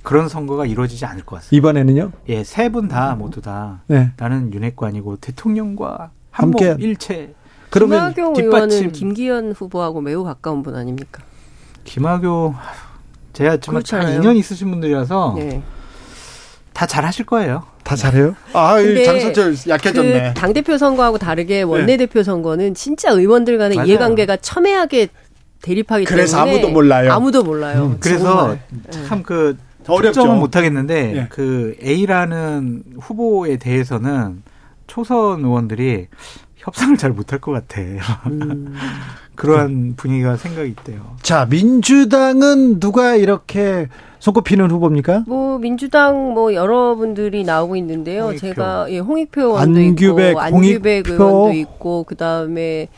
그런 0.04 0.30
선거가 0.30 0.66
이루어지지 0.66 1.06
않을 1.06 1.24
것 1.26 1.36
같습니다. 1.38 1.56
이번에는요? 1.58 2.12
예, 2.30 2.44
세 2.44 2.70
분 2.70 2.88
다 2.88 3.16
모두 3.16 3.42
다 3.42 3.82
네. 3.88 4.12
나는 4.18 4.54
윤핵관이고 4.54 5.18
대통령과 5.18 6.12
함께 6.32 6.76
일체 6.80 7.34
그러면 7.70 8.14
김학용 8.14 8.34
뒷받침. 8.34 8.72
의원은 8.72 8.92
김기현 8.92 9.52
후보하고 9.52 10.02
매우 10.02 10.24
가까운 10.24 10.64
분 10.64 10.76
아닙니까? 10.76 11.24
김학용 11.84 12.56
제가 13.34 13.58
정말 13.58 13.84
잘 13.84 14.10
인연 14.16 14.36
있으신 14.36 14.70
분들이라서 14.72 15.36
네. 15.38 15.62
다 16.74 16.86
잘하실 16.86 17.26
거예요. 17.26 17.64
다 17.84 17.96
잘해요? 17.96 18.36
아, 18.54 18.76
장선철 19.06 19.56
약해졌네. 19.68 20.34
그 20.34 20.40
당대표 20.40 20.78
선거하고 20.78 21.18
다르게 21.18 21.62
원내대표 21.62 22.20
네. 22.20 22.24
선거는 22.24 22.74
진짜 22.74 23.12
의원들 23.12 23.58
간의 23.58 23.78
맞아요. 23.78 23.88
이해관계가 23.88 24.38
첨예하게 24.38 25.08
대립하기 25.62 26.06
그래서 26.06 26.38
때문에 26.38 26.54
아무도 26.60 26.74
몰라요. 26.74 27.12
아무도 27.14 27.44
몰라요. 27.44 27.86
음, 27.86 27.98
그래서 28.00 28.58
참그 29.08 29.58
어렵죠. 29.88 30.26
못 30.36 30.56
하겠는데 30.56 31.12
네. 31.14 31.28
그 31.30 31.76
A라는 31.82 32.84
후보에 33.00 33.58
대해서는 33.58 34.44
초선 34.88 35.40
의원들이 35.46 36.08
협상을 36.68 36.98
잘 36.98 37.12
못할 37.12 37.40
것 37.40 37.54
같아. 37.54 37.82
음. 38.28 38.76
그러한 39.36 39.94
분위기가 39.96 40.36
생각이 40.36 40.70
있대요. 40.72 41.16
자, 41.22 41.46
민주당은 41.50 42.80
누가 42.82 43.16
이렇게 43.16 43.88
손꼽히는 44.20 44.70
후보입니까? 44.72 45.24
뭐 45.28 45.60
민주당 45.60 46.34
뭐 46.34 46.54
여러분들이 46.54 47.44
나오고 47.44 47.78
있는데요. 47.78 48.26
홍익표. 48.26 48.40
제가 48.40 48.88
예, 48.90 49.00
홍익표 49.00 49.42
의원도 49.42 49.80
안규백, 49.80 50.30
있고 50.32 50.40
안규백 50.42 51.08
홍익표. 51.08 51.24
의원도 51.24 51.54
있고 51.54 52.04
그다음에 52.04 52.90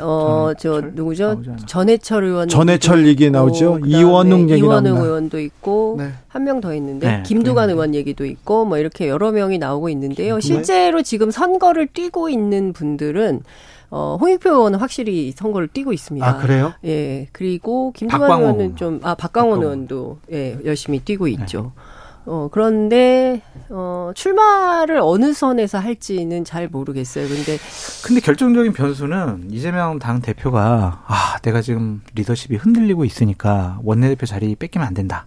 어, 0.00 0.52
저 0.58 0.80
누구죠? 0.80 1.42
전해철 1.66 2.24
의원 2.24 2.48
전해철 2.48 3.06
얘기 3.06 3.30
나오죠. 3.30 3.80
이원웅 3.84 4.50
얘기 4.50 4.60
이원웅. 4.60 4.96
의원도 4.96 5.38
있고 5.40 5.96
네. 5.98 6.10
한명 6.28 6.60
더 6.60 6.74
있는데 6.74 7.06
네. 7.06 7.22
김두관 7.24 7.68
네. 7.68 7.74
의원 7.74 7.94
얘기도 7.94 8.24
있고 8.24 8.64
뭐 8.64 8.78
이렇게 8.78 9.08
여러 9.08 9.30
명이 9.30 9.58
나오고 9.58 9.88
있는데요. 9.90 10.40
실제로 10.40 11.02
지금 11.02 11.30
선거를 11.30 11.86
뛰고 11.86 12.28
있는 12.28 12.72
분들은 12.72 13.42
어, 13.90 14.18
홍익표 14.20 14.50
의원은 14.50 14.80
확실히 14.80 15.30
선거를 15.30 15.68
뛰고 15.68 15.92
있습니다. 15.92 16.26
아, 16.26 16.38
그래요? 16.38 16.72
예. 16.84 17.28
그리고 17.30 17.92
김두관 17.92 18.40
의원은 18.40 18.74
좀, 18.74 18.98
아, 19.04 19.14
박광원 19.14 19.62
의원도, 19.62 20.18
예, 20.32 20.58
열심히 20.64 20.98
뛰고 20.98 21.28
있죠. 21.28 21.72
네. 21.76 21.82
어, 22.26 22.48
그런데, 22.50 23.42
어, 23.68 24.12
출마를 24.14 24.98
어느 25.02 25.32
선에서 25.34 25.78
할지는 25.78 26.44
잘 26.44 26.68
모르겠어요. 26.68 27.28
근데. 27.28 27.58
근데 28.04 28.20
결정적인 28.20 28.72
변수는 28.72 29.48
이재명 29.50 29.98
당 29.98 30.22
대표가, 30.22 31.02
아, 31.06 31.36
내가 31.42 31.60
지금 31.60 32.02
리더십이 32.14 32.56
흔들리고 32.56 33.04
있으니까 33.04 33.78
원내대표 33.84 34.24
자리 34.26 34.54
뺏기면 34.56 34.86
안 34.88 34.94
된다. 34.94 35.26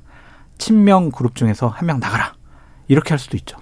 친명 0.58 1.12
그룹 1.12 1.36
중에서 1.36 1.68
한 1.68 1.86
명 1.86 2.00
나가라. 2.00 2.34
이렇게 2.88 3.10
할 3.10 3.20
수도 3.20 3.38
있죠. 3.38 3.58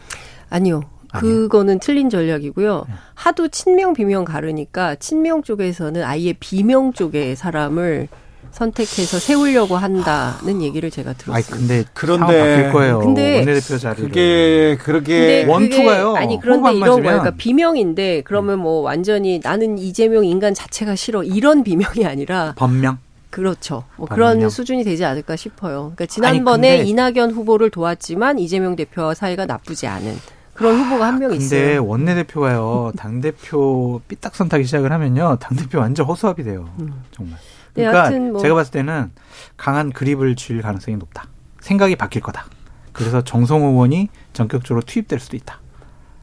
아니요. 0.50 0.82
그거는 1.14 1.80
틀린 1.80 2.10
전략이고요. 2.10 2.86
네. 2.88 2.94
하도 3.14 3.48
친명 3.48 3.94
비명 3.94 4.26
가르니까 4.26 4.96
친명 4.96 5.44
쪽에서는 5.44 6.04
아예 6.04 6.34
비명 6.34 6.92
쪽의 6.94 7.36
사람을 7.38 8.10
선택해서 8.56 9.20
세우려고 9.20 9.76
한다는 9.76 10.62
얘기를 10.62 10.90
제가 10.90 11.12
들었어요. 11.14 11.44
아 11.44 11.56
근데 11.56 11.84
그런데 11.94 12.26
바뀔 12.56 12.72
거예요. 12.72 13.00
근데 13.00 13.38
원내대표 13.40 13.78
자리를. 13.78 14.08
그게 14.10 14.78
그렇게 14.82 15.46
원투가요. 15.46 16.16
아니 16.16 16.40
그런데 16.40 16.74
이런 16.74 16.90
거예요. 16.90 17.02
그러니까 17.02 17.32
비명인데 17.32 18.22
그러면 18.24 18.60
뭐 18.60 18.80
완전히 18.82 19.42
나는 19.44 19.78
이재명 19.78 20.24
인간 20.24 20.54
자체가 20.54 20.96
싫어 20.96 21.24
이런 21.24 21.64
비명이 21.64 22.06
아니라 22.06 22.54
범명. 22.58 22.98
그렇죠. 23.30 23.84
뭐 23.98 24.08
그런 24.08 24.50
수준이 24.50 24.86
되지 24.86 25.04
않을까 25.04 25.36
싶어요. 25.36 25.92
그러니까 25.96 26.06
지난번에 26.06 26.80
아니, 26.80 26.90
이낙연 26.90 27.32
후보를 27.32 27.70
도왔지만 27.70 28.40
이재명 28.40 28.78
대표와 28.78 29.14
사이가 29.14 29.46
나쁘지 29.46 29.88
않은 29.88 30.16
그런 30.54 30.80
후보가 30.80 31.06
한 31.08 31.20
명 31.20 31.34
있어요. 31.34 31.60
근데 31.60 31.78
원내대표가요, 31.78 32.94
당대표 32.96 34.00
삐딱 34.08 34.34
선타기 34.34 34.64
시작을 34.64 34.90
하면요, 34.94 35.38
당대표 35.42 35.80
완전 35.80 36.06
허수아비 36.06 36.46
돼요. 36.46 36.70
음. 36.80 36.94
정말. 37.12 37.38
네, 37.76 37.86
그러니까 37.86 38.32
뭐. 38.32 38.42
제가 38.42 38.56
봤을 38.56 38.72
때는 38.72 39.12
강한 39.58 39.92
그립을 39.92 40.36
쥘 40.36 40.62
가능성이 40.62 40.98
높다. 40.98 41.28
생각이 41.60 41.96
바뀔 41.96 42.22
거다. 42.22 42.46
그래서 42.94 43.22
정성호 43.24 43.70
의원이 43.70 44.10
전격적으로 44.34 44.82
투입될 44.82 45.20
수도 45.20 45.36
있다. 45.36 45.60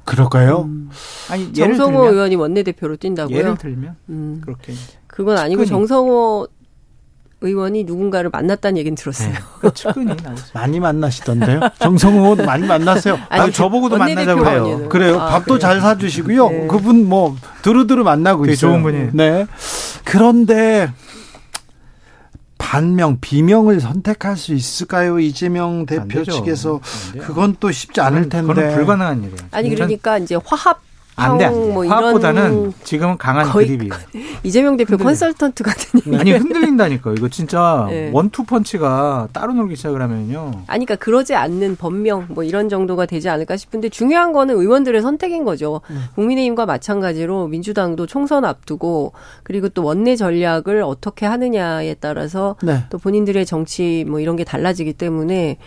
그럴까요? 0.05 0.63
음. 0.63 0.91
아니 1.31 1.53
정성호 1.53 2.09
의원이 2.11 2.35
원내대표로 2.37 2.97
뛴다고요? 2.97 3.37
예를 3.37 3.57
들면 3.57 3.97
음. 4.09 4.41
그렇게 4.43 4.73
그건 5.07 5.39
아니고 5.39 5.65
정성호 5.65 6.49
의원이 7.43 7.85
누군가를 7.85 8.31
만났다는 8.31 8.79
얘기는 8.79 8.95
들었어요. 8.95 9.33
네. 9.63 9.71
측근이 9.75 10.15
많이 10.55 10.81
만나시던데요. 10.81 11.61
정성호 11.79 12.37
많이 12.37 12.67
만나세요. 12.67 13.19
아니, 13.29 13.43
아니 13.43 13.53
저보고도 13.53 13.99
만나자고 13.99 14.43
그래요. 14.43 14.89
그래요. 14.89 15.21
아, 15.21 15.27
밥도 15.31 15.55
그래요? 15.55 15.59
잘 15.59 15.81
사주시고요. 15.81 16.49
네. 16.49 16.67
그분 16.69 17.09
뭐 17.09 17.37
두루두루 17.63 18.05
만나고 18.05 18.47
있어요. 18.47 18.57
좋은 18.57 18.83
분이. 18.83 19.09
네. 19.13 19.47
그런데 20.05 20.93
반명, 22.63 23.19
비명을 23.21 23.81
선택할 23.81 24.37
수 24.37 24.55
있을까요? 24.55 25.19
이재명 25.19 25.85
대표 25.85 26.23
측에서 26.23 26.81
그건 27.21 27.57
또 27.59 27.73
쉽지 27.73 28.01
않을 28.01 28.29
텐데. 28.29 28.55
그건 28.55 28.75
불가능한 28.77 29.19
일이에요. 29.25 29.37
아니 29.51 29.69
그러니까 29.69 30.17
이제 30.19 30.37
화합 30.45 30.81
안 31.17 31.39
돼. 31.39 31.49
뭐 31.49 31.87
화합보다는 31.87 32.73
지금은 32.85 33.19
강한 33.19 33.51
그립이. 33.51 33.91
이재명 34.43 34.77
대표 34.77 34.93
흔들려. 34.93 35.09
컨설턴트 35.09 35.63
같은. 35.63 36.15
아니 36.19 36.33
흔들린다니까. 36.33 37.13
이거 37.13 37.29
진짜 37.29 37.87
네. 37.91 38.11
원투 38.13 38.45
펀치가 38.45 39.29
따로 39.33 39.53
놀기 39.53 39.77
시작을 39.77 40.01
하면요. 40.01 40.63
아니 40.67 40.85
그러니까 40.87 40.97
그러지 40.97 41.35
않는 41.35 41.77
법명 41.77 42.27
뭐 42.31 42.45
이런 42.45 42.69
정도가 42.69 43.07
되지 43.07 43.29
않을까 43.29 43.57
싶은데 43.57 43.89
중요한 43.89 44.33
거는 44.33 44.57
의원들의 44.57 45.03
선택인 45.03 45.45
거죠. 45.45 45.83
네. 45.89 45.97
국민의힘과 46.15 46.67
마찬가지로 46.67 47.49
민주당도 47.49 48.07
총선 48.07 48.45
앞두고 48.45 49.13
그리고 49.43 49.69
또 49.69 49.85
원내 49.85 50.17
전략을 50.17 50.83
어떻게 50.83 51.27
하느냐에 51.27 51.95
따라서 51.95 52.57
네. 52.63 52.85
또 52.91 52.99
본인들의 52.99 53.45
정치 53.47 54.05
뭐 54.09 54.19
이런 54.21 54.37
게 54.37 54.45
달라지기 54.45 54.95
때문에 54.95 55.59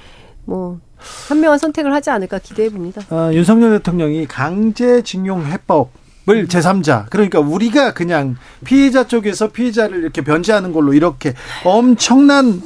뭐 0.46 0.80
현명한 1.28 1.60
선택을 1.60 1.94
하지 1.94 2.10
않을까 2.10 2.40
기대해 2.40 2.70
봅니다. 2.70 3.02
어, 3.10 3.32
윤석열 3.34 3.72
대통령이 3.78 4.28
강제징용 4.28 5.46
해법 5.46 5.92
을 6.28 6.48
제3자. 6.48 7.06
그러니까 7.12 7.40
우리가 7.40 7.94
그냥 7.94 8.36
피해자 8.64 9.08
쪽에서 9.08 9.50
피해자를 9.50 10.00
이렇게 10.00 10.24
변제하는 10.24 10.74
걸로 10.74 10.96
이렇게 10.96 11.36
엄청난 11.64 12.64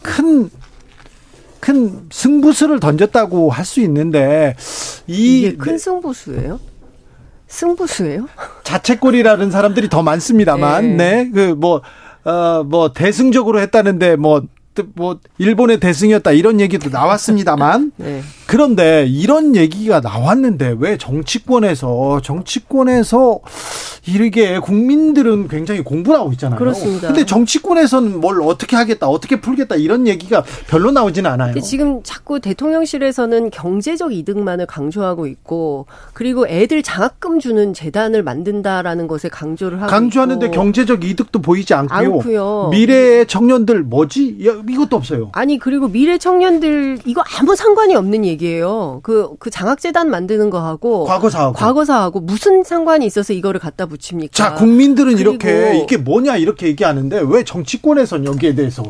큰, 0.00 0.48
큰 1.60 2.06
승부수를 2.10 2.80
던졌다고 2.80 3.50
할 3.50 3.66
수 3.66 3.80
있는데, 3.82 4.56
이. 5.06 5.40
이게 5.40 5.56
큰 5.56 5.76
승부수예요? 5.76 6.58
승부수예요? 7.46 8.26
자책골이라는 8.64 9.50
사람들이 9.50 9.90
더 9.90 10.02
많습니다만, 10.02 10.96
네. 10.96 11.24
네. 11.24 11.30
그 11.30 11.54
뭐, 11.54 11.82
어, 12.24 12.64
뭐, 12.64 12.94
대승적으로 12.94 13.60
했다는데, 13.60 14.16
뭐, 14.16 14.44
뭐 14.94 15.18
일본의 15.38 15.80
대승이었다 15.80 16.32
이런 16.32 16.60
얘기도 16.60 16.90
나왔습니다만 16.90 17.92
네. 17.98 18.22
그런데 18.54 19.04
이런 19.08 19.56
얘기가 19.56 19.98
나왔는데 19.98 20.76
왜 20.78 20.96
정치권에서 20.96 22.20
정치권에서 22.22 23.40
이렇게 24.06 24.60
국민들은 24.60 25.48
굉장히 25.48 25.82
공부를 25.82 26.20
하고 26.20 26.30
있잖아요. 26.30 26.56
그렇습니다. 26.56 27.08
근데 27.08 27.26
정치권에서는 27.26 28.20
뭘 28.20 28.40
어떻게 28.42 28.76
하겠다, 28.76 29.08
어떻게 29.08 29.40
풀겠다 29.40 29.74
이런 29.74 30.06
얘기가 30.06 30.44
별로 30.68 30.92
나오지는 30.92 31.28
않아요. 31.32 31.58
지금 31.62 32.04
자꾸 32.04 32.38
대통령실에서는 32.38 33.50
경제적 33.50 34.12
이득만을 34.12 34.66
강조하고 34.66 35.26
있고 35.26 35.86
그리고 36.12 36.46
애들 36.46 36.84
장학금 36.84 37.40
주는 37.40 37.74
재단을 37.74 38.22
만든다라는 38.22 39.08
것에 39.08 39.30
강조를 39.30 39.82
하고 39.82 39.90
강조하는데 39.90 40.46
있고. 40.46 40.54
경제적 40.54 41.02
이득도 41.04 41.42
보이지 41.42 41.74
않고요. 41.74 41.98
않고요. 41.98 42.68
미래의 42.70 43.26
청년들 43.26 43.82
뭐지? 43.82 44.36
이것도 44.68 44.94
없어요. 44.94 45.30
아니 45.32 45.58
그리고 45.58 45.88
미래 45.88 46.18
청년들 46.18 47.00
이거 47.04 47.24
아무 47.40 47.56
상관이 47.56 47.96
없는 47.96 48.24
얘기 48.24 48.43
예요. 48.44 49.00
그그 49.02 49.36
그 49.38 49.50
장학재단 49.50 50.10
만드는 50.10 50.50
거하고 50.50 51.04
과거사하고 51.04 51.54
과거사하고 51.54 52.20
무슨 52.20 52.62
상관이 52.62 53.06
있어서 53.06 53.32
이거를 53.32 53.60
갖다 53.60 53.86
붙입니까? 53.86 54.32
자 54.32 54.54
국민들은 54.54 55.18
이렇게 55.18 55.80
이게 55.82 55.96
뭐냐 55.96 56.36
이렇게 56.36 56.66
얘기하는데 56.68 57.22
왜 57.26 57.44
정치권에선 57.44 58.24
여기에 58.26 58.54
대해서 58.54 58.82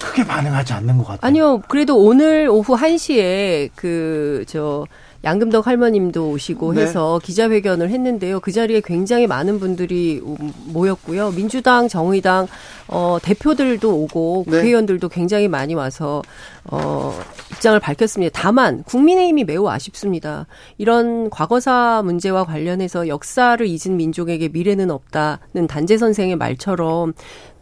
크게 0.00 0.26
반응하지 0.26 0.72
않는 0.74 0.98
것 0.98 1.04
같아요. 1.04 1.20
아니요. 1.22 1.62
그래도 1.68 1.96
오늘 1.98 2.48
오후 2.48 2.76
1시에 2.76 3.70
그 3.76 4.44
저 4.46 4.86
양금덕 5.24 5.66
할머님도 5.66 6.30
오시고 6.30 6.74
네. 6.74 6.82
해서 6.82 7.20
기자회견을 7.22 7.90
했는데요. 7.90 8.40
그 8.40 8.52
자리에 8.52 8.80
굉장히 8.84 9.26
많은 9.26 9.58
분들이 9.58 10.22
모였고요. 10.66 11.30
민주당, 11.32 11.88
정의당 11.88 12.46
어, 12.88 13.18
대표들도 13.22 14.02
오고 14.02 14.44
네. 14.46 14.52
국회의원들도 14.52 15.08
굉장히 15.08 15.48
많이 15.48 15.74
와서 15.74 16.22
어, 16.64 17.18
입장을 17.52 17.78
밝혔습니다. 17.80 18.38
다만 18.40 18.82
국민의힘이 18.84 19.44
매우 19.44 19.68
아쉽습니다. 19.68 20.46
이런 20.78 21.30
과거사 21.30 22.02
문제와 22.04 22.44
관련해서 22.44 23.08
역사를 23.08 23.64
잊은 23.66 23.96
민족에게 23.96 24.48
미래는 24.48 24.90
없다는 24.90 25.66
단재 25.68 25.96
선생의 25.98 26.36
말처럼 26.36 27.14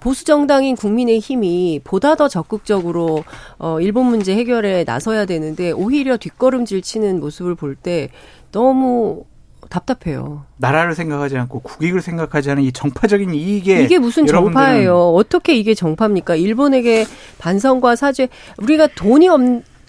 보수 0.04 0.26
정당인 0.26 0.76
국민의힘이 0.76 1.80
보다 1.82 2.14
더 2.14 2.28
적극적으로 2.28 3.24
어 3.58 3.80
일본 3.80 4.04
문제 4.04 4.36
해결에 4.36 4.84
나서야 4.84 5.24
되는데 5.24 5.70
오히려 5.72 6.18
뒷걸음질 6.18 6.82
치는 6.82 7.20
모습을 7.20 7.54
볼 7.54 7.74
때 7.74 8.10
너무 8.52 9.24
답답해요. 9.70 10.44
나라를 10.58 10.94
생각하지 10.94 11.38
않고 11.38 11.60
국익을 11.60 12.02
생각하지 12.02 12.50
않은 12.50 12.62
이 12.64 12.70
정파적인 12.72 13.34
이익에 13.34 13.82
이게 13.82 13.98
무슨 13.98 14.26
정파예요? 14.26 14.94
어떻게 15.14 15.56
이게 15.56 15.72
정파입니까? 15.74 16.36
일본에게 16.36 17.06
반성과 17.38 17.96
사죄 17.96 18.28
우리가 18.58 18.88
돈이 18.88 19.26
없 19.28 19.40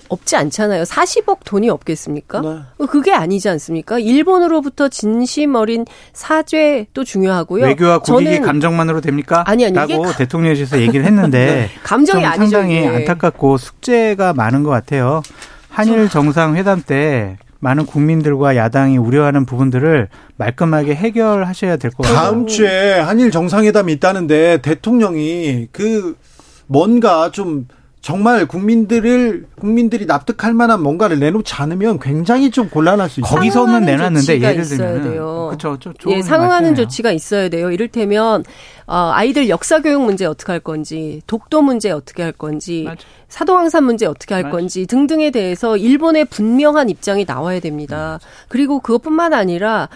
없지 0.09 0.35
않잖아요. 0.35 0.83
40억 0.83 1.39
돈이 1.45 1.69
없겠습니까? 1.69 2.41
네. 2.41 2.85
그게 2.87 3.13
아니지 3.13 3.49
않습니까? 3.49 3.99
일본으로부터 3.99 4.89
진심 4.89 5.55
어린 5.55 5.85
사죄도 6.13 7.03
중요하고요. 7.03 7.65
외교와 7.65 7.99
국익이 7.99 8.39
감정만으로 8.41 9.01
됩니까? 9.01 9.43
아니 9.47 9.65
아니 9.65 9.73
라고 9.75 10.11
대통령실에서 10.17 10.81
얘기를 10.81 11.05
했는데 11.05 11.45
네. 11.45 11.69
감정이 11.83 12.25
아니죠. 12.25 12.51
상당히 12.51 12.83
이 12.83 12.87
안타깝고 12.87 13.57
숙제가 13.57 14.33
많은 14.33 14.63
것 14.63 14.69
같아요. 14.69 15.21
한일 15.69 16.09
정상회담 16.09 16.83
때 16.85 17.37
많은 17.59 17.85
국민들과 17.85 18.55
야당이 18.55 18.97
우려하는 18.97 19.45
부분들을 19.45 20.07
말끔하게 20.37 20.93
해결하셔야 20.95 21.77
될 21.77 21.89
것 21.91 22.03
같아요. 22.03 22.15
다음 22.15 22.47
주에 22.47 22.99
한일 22.99 23.31
정상회담이 23.31 23.91
있다는데 23.93 24.59
대통령이 24.61 25.69
그 25.71 26.15
뭔가 26.67 27.31
좀 27.31 27.67
정말 28.05 28.45
국민들을 28.45 29.47
국민들이 29.59 30.05
납득할 30.05 30.53
만한 30.53 30.83
뭔가를 30.83 31.17
내놓지 31.17 31.55
않으면 31.55 31.97
굉장히 31.97 32.51
좀 32.51 32.69
곤란할 32.69 33.09
수 33.09 33.19
있어요. 33.19 33.33
거기서는 33.33 33.83
내놨는데 33.83 34.41
예를 34.41 34.63
들면 34.63 35.57
그렇죠. 35.57 35.79
예, 36.09 36.21
상응하는 36.21 36.69
맞잖아요. 36.69 36.75
조치가 36.75 37.11
있어야 37.11 37.49
돼요. 37.49 37.71
이를테면 37.71 38.43
어, 38.85 39.09
아이들 39.11 39.49
역사 39.49 39.81
교육 39.81 40.03
문제 40.03 40.23
어떻게 40.27 40.51
할 40.51 40.59
건지, 40.59 41.23
독도 41.25 41.63
문제 41.63 41.89
어떻게 41.89 42.21
할 42.21 42.31
건지, 42.31 42.83
맞아. 42.85 43.01
사도항산 43.27 43.83
문제 43.83 44.05
어떻게 44.05 44.35
할 44.35 44.43
맞아. 44.43 44.55
건지 44.55 44.85
등등에 44.85 45.31
대해서 45.31 45.75
일본의 45.75 46.25
분명한 46.25 46.91
입장이 46.91 47.25
나와야 47.27 47.59
됩니다. 47.59 48.19
그리고 48.49 48.81
그것뿐만 48.81 49.33
아니라 49.33 49.89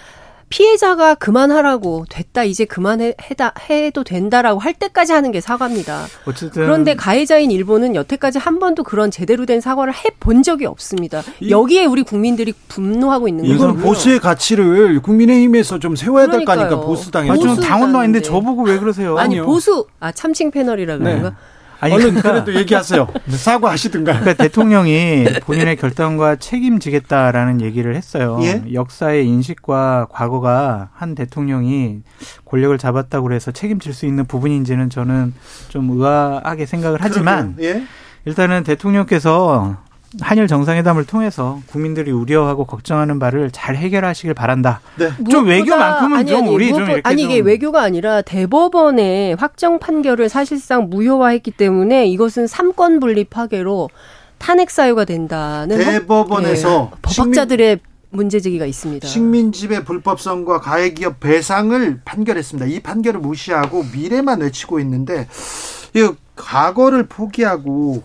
피해자가 0.49 1.15
그만하라고 1.15 2.05
됐다 2.09 2.43
이제 2.43 2.65
그만해 2.65 3.13
다 3.37 3.53
해도 3.69 4.03
된다라고 4.03 4.59
할 4.59 4.73
때까지 4.73 5.13
하는 5.13 5.31
게 5.31 5.41
사과입니다. 5.41 6.05
어쨌든 6.25 6.63
그런데 6.63 6.95
가해자인 6.95 7.51
일본은 7.51 7.95
여태까지 7.95 8.39
한 8.39 8.59
번도 8.59 8.83
그런 8.83 9.11
제대로 9.11 9.45
된 9.45 9.61
사과를 9.61 9.93
해 9.93 10.09
본 10.19 10.43
적이 10.43 10.65
없습니다. 10.65 11.21
여기에 11.49 11.85
우리 11.85 12.03
국민들이 12.03 12.53
분노하고 12.67 13.27
있는 13.29 13.43
거예요. 13.45 13.55
이건 13.55 13.77
보수의 13.77 14.19
가치를 14.19 15.01
국민의힘에서 15.01 15.79
좀 15.79 15.95
세워야 15.95 16.27
될 16.27 16.43
거 16.43 16.51
아니까 16.51 16.81
보수 16.81 17.09
당에서. 17.09 17.33
아, 17.33 17.37
좀 17.37 17.55
당원도 17.59 18.21
저보고 18.21 18.63
왜 18.63 18.77
그러세요? 18.79 19.17
아니 19.17 19.35
아니요. 19.35 19.45
보수 19.45 19.85
아 19.99 20.11
참칭 20.11 20.51
패널이라 20.51 20.97
그런가? 20.97 21.29
네. 21.29 21.35
아니, 21.79 21.93
얼른 21.93 22.15
그러니까, 22.15 22.31
그래도 22.31 22.59
얘기하세요. 22.59 23.07
사과하시든가. 23.29 24.19
그러니까 24.19 24.43
대통령이 24.43 25.25
본인의 25.45 25.77
결단과 25.77 26.35
책임지겠다라는 26.35 27.61
얘기를 27.61 27.95
했어요. 27.95 28.39
예? 28.41 28.63
역사의 28.73 29.25
인식과 29.27 30.07
과거가 30.11 30.89
한 30.93 31.15
대통령이 31.15 32.01
권력을 32.45 32.77
잡았다고 32.77 33.27
그래서 33.27 33.51
책임질 33.51 33.93
수 33.93 34.05
있는 34.05 34.25
부분인지는 34.25 34.89
저는 34.89 35.33
좀 35.69 35.89
의아하게 35.91 36.65
생각을 36.65 36.99
하지만 37.01 37.55
예? 37.61 37.83
일단은 38.25 38.63
대통령께서 38.63 39.77
한일 40.21 40.47
정상회담을 40.47 41.05
통해서 41.05 41.61
국민들이 41.67 42.11
우려하고 42.11 42.65
걱정하는 42.65 43.19
바를 43.19 43.51
잘 43.51 43.75
해결하시길 43.75 44.33
바란다. 44.33 44.81
네. 44.97 45.11
좀 45.29 45.47
외교만큼은 45.47 46.17
아니, 46.17 46.29
좀 46.29 46.39
아니, 46.39 46.49
우리 46.49 46.69
무엇좀 46.69 46.89
이렇게 46.89 47.01
아니 47.03 47.23
이게 47.23 47.39
외교가 47.39 47.83
아니라 47.83 48.21
대법원의 48.23 49.35
확정 49.35 49.77
판결을 49.77 50.27
사실상 50.29 50.89
무효화했기 50.89 51.51
때문에 51.51 52.07
이것은 52.07 52.47
삼권 52.47 52.99
분립 52.99 53.29
파괴로 53.29 53.89
탄핵 54.39 54.71
사유가 54.71 55.05
된다는 55.05 55.77
대법원에서 55.77 56.91
네. 56.91 56.97
법학자들의 57.01 57.79
문제 58.11 58.39
제기가 58.39 58.65
있습니다. 58.65 59.07
식민지배 59.07 59.83
불법성과 59.83 60.61
가해기업 60.61 61.19
배상을 61.19 62.01
판결했습니다. 62.03 62.65
이 62.65 62.79
판결을 62.79 63.19
무시하고 63.19 63.85
미래만 63.93 64.41
외치고 64.41 64.79
있는데 64.79 65.27
이 65.93 66.09
과거를 66.35 67.05
포기하고 67.05 68.01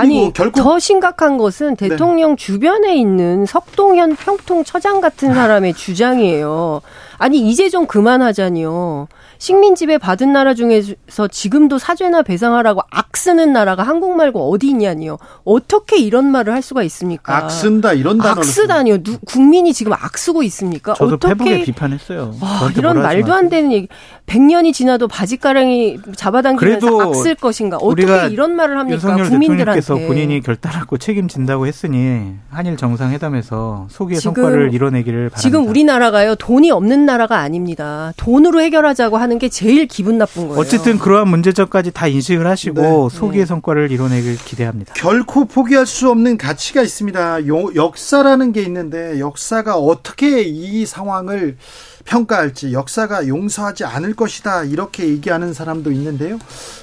아니 0.00 0.32
결국 0.32 0.62
더 0.62 0.78
심각한 0.78 1.38
것은 1.38 1.76
네. 1.76 1.88
대통령 1.88 2.30
네. 2.30 2.36
주변에 2.36 2.96
있는 2.96 3.46
석동현 3.46 4.16
평통처장 4.16 5.00
같은 5.00 5.34
사람의 5.34 5.74
주장이에요. 5.74 6.80
아니 7.18 7.38
이제 7.50 7.68
좀 7.68 7.86
그만하자니요. 7.86 9.08
식민 9.42 9.74
지배 9.74 9.98
받은 9.98 10.32
나라 10.32 10.54
중에서 10.54 11.26
지금도 11.28 11.78
사죄나 11.78 12.22
배상하라고 12.22 12.82
악 12.92 13.16
쓰는 13.16 13.52
나라가 13.52 13.82
한국 13.82 14.14
말고 14.14 14.52
어디 14.52 14.68
있냐니요. 14.68 15.18
어떻게 15.44 15.98
이런 15.98 16.30
말을 16.30 16.52
할 16.52 16.62
수가 16.62 16.84
있습니까? 16.84 17.36
악 17.36 17.50
쓴다 17.50 17.92
이런 17.92 18.18
단어 18.18 18.40
악 18.40 18.44
쓰다니요. 18.44 19.02
누, 19.02 19.18
국민이 19.26 19.72
지금 19.74 19.94
악 19.94 20.16
쓰고 20.16 20.44
있습니까? 20.44 20.94
저도 20.94 21.14
어떻게 21.16 21.64
비판했어요. 21.64 22.36
와, 22.40 22.70
이런 22.76 23.02
말도 23.02 23.34
안 23.34 23.48
되는 23.48 23.72
얘기. 23.72 23.88
100년이 24.26 24.72
지나도 24.72 25.08
바지가랑이 25.08 25.98
잡아당기면서 26.14 27.00
악 27.00 27.14
쓸 27.16 27.34
것인가? 27.34 27.78
어떻게 27.78 28.28
이런 28.28 28.54
말을 28.54 28.78
합니까? 28.78 29.00
국민들한테. 29.00 29.80
대통령께서 29.80 29.94
본인이 29.96 30.40
결단하고 30.40 30.98
책임진다고 30.98 31.66
했으니 31.66 32.34
한일 32.48 32.76
정상회담에서 32.76 33.88
소기의 33.90 34.20
성과를 34.20 34.72
이뤄내기를 34.72 35.30
바랍니다. 35.30 35.40
지금 35.40 35.66
우리나라가요. 35.66 36.36
돈이 36.36 36.70
없는 36.70 37.06
나라가 37.06 37.38
아닙니다. 37.38 38.12
돈으로 38.16 38.60
해결하자고 38.60 39.18
하는 39.32 39.38
게 39.38 39.48
제일 39.48 39.86
기분 39.86 40.18
나쁜 40.18 40.48
거예요. 40.48 40.60
어쨌든 40.60 40.98
그러한 40.98 41.28
문제점까지 41.28 41.90
다 41.92 42.06
인식을 42.06 42.46
하시고 42.46 43.08
네. 43.10 43.16
소기의 43.16 43.44
네. 43.44 43.46
성과를 43.46 43.90
이뤄내길 43.90 44.36
기대합니다. 44.36 44.92
결코 44.94 45.46
포기할 45.46 45.86
수 45.86 46.10
없는 46.10 46.36
가치가 46.36 46.82
있습니다. 46.82 47.46
요, 47.48 47.74
역사라는 47.74 48.52
게 48.52 48.62
있는데 48.62 49.18
역사가 49.18 49.76
어떻게 49.76 50.42
이 50.42 50.84
상황을 50.84 51.56
평가할지 52.04 52.72
역사가 52.72 53.28
용서하지 53.28 53.84
않을 53.84 54.14
것이다 54.14 54.64
이렇게 54.64 55.08
얘기하는 55.08 55.54
사람도 55.54 55.90
있는데요. 55.92 56.38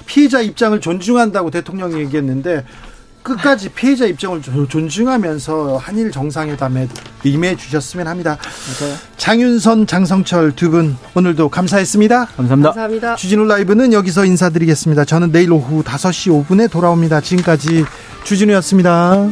피해자 0.06 0.40
입장을 0.40 0.80
존중한다고 0.80 1.50
대통령이 1.50 2.00
얘기했는데 2.00 2.64
끝까지 3.22 3.68
피해자 3.70 4.06
입장을 4.06 4.40
존중하면서 4.68 5.76
한일 5.76 6.10
정상회담에 6.10 6.88
임해 7.24 7.56
주셨으면 7.56 8.06
합니다. 8.08 8.38
맞아요. 8.80 8.94
장윤선, 9.16 9.86
장성철 9.86 10.52
두 10.56 10.70
분 10.70 10.96
오늘도 11.14 11.48
감사했습니다. 11.48 12.26
감사합니다. 12.36 12.68
감사합니다. 12.70 13.16
주진우 13.16 13.44
라이브는 13.44 13.92
여기서 13.92 14.24
인사드리겠습니다. 14.24 15.04
저는 15.04 15.32
내일 15.32 15.52
오후 15.52 15.82
5시 15.82 16.46
5분에 16.46 16.70
돌아옵니다. 16.70 17.20
지금까지 17.20 17.84
주진우였습니다. 18.24 19.28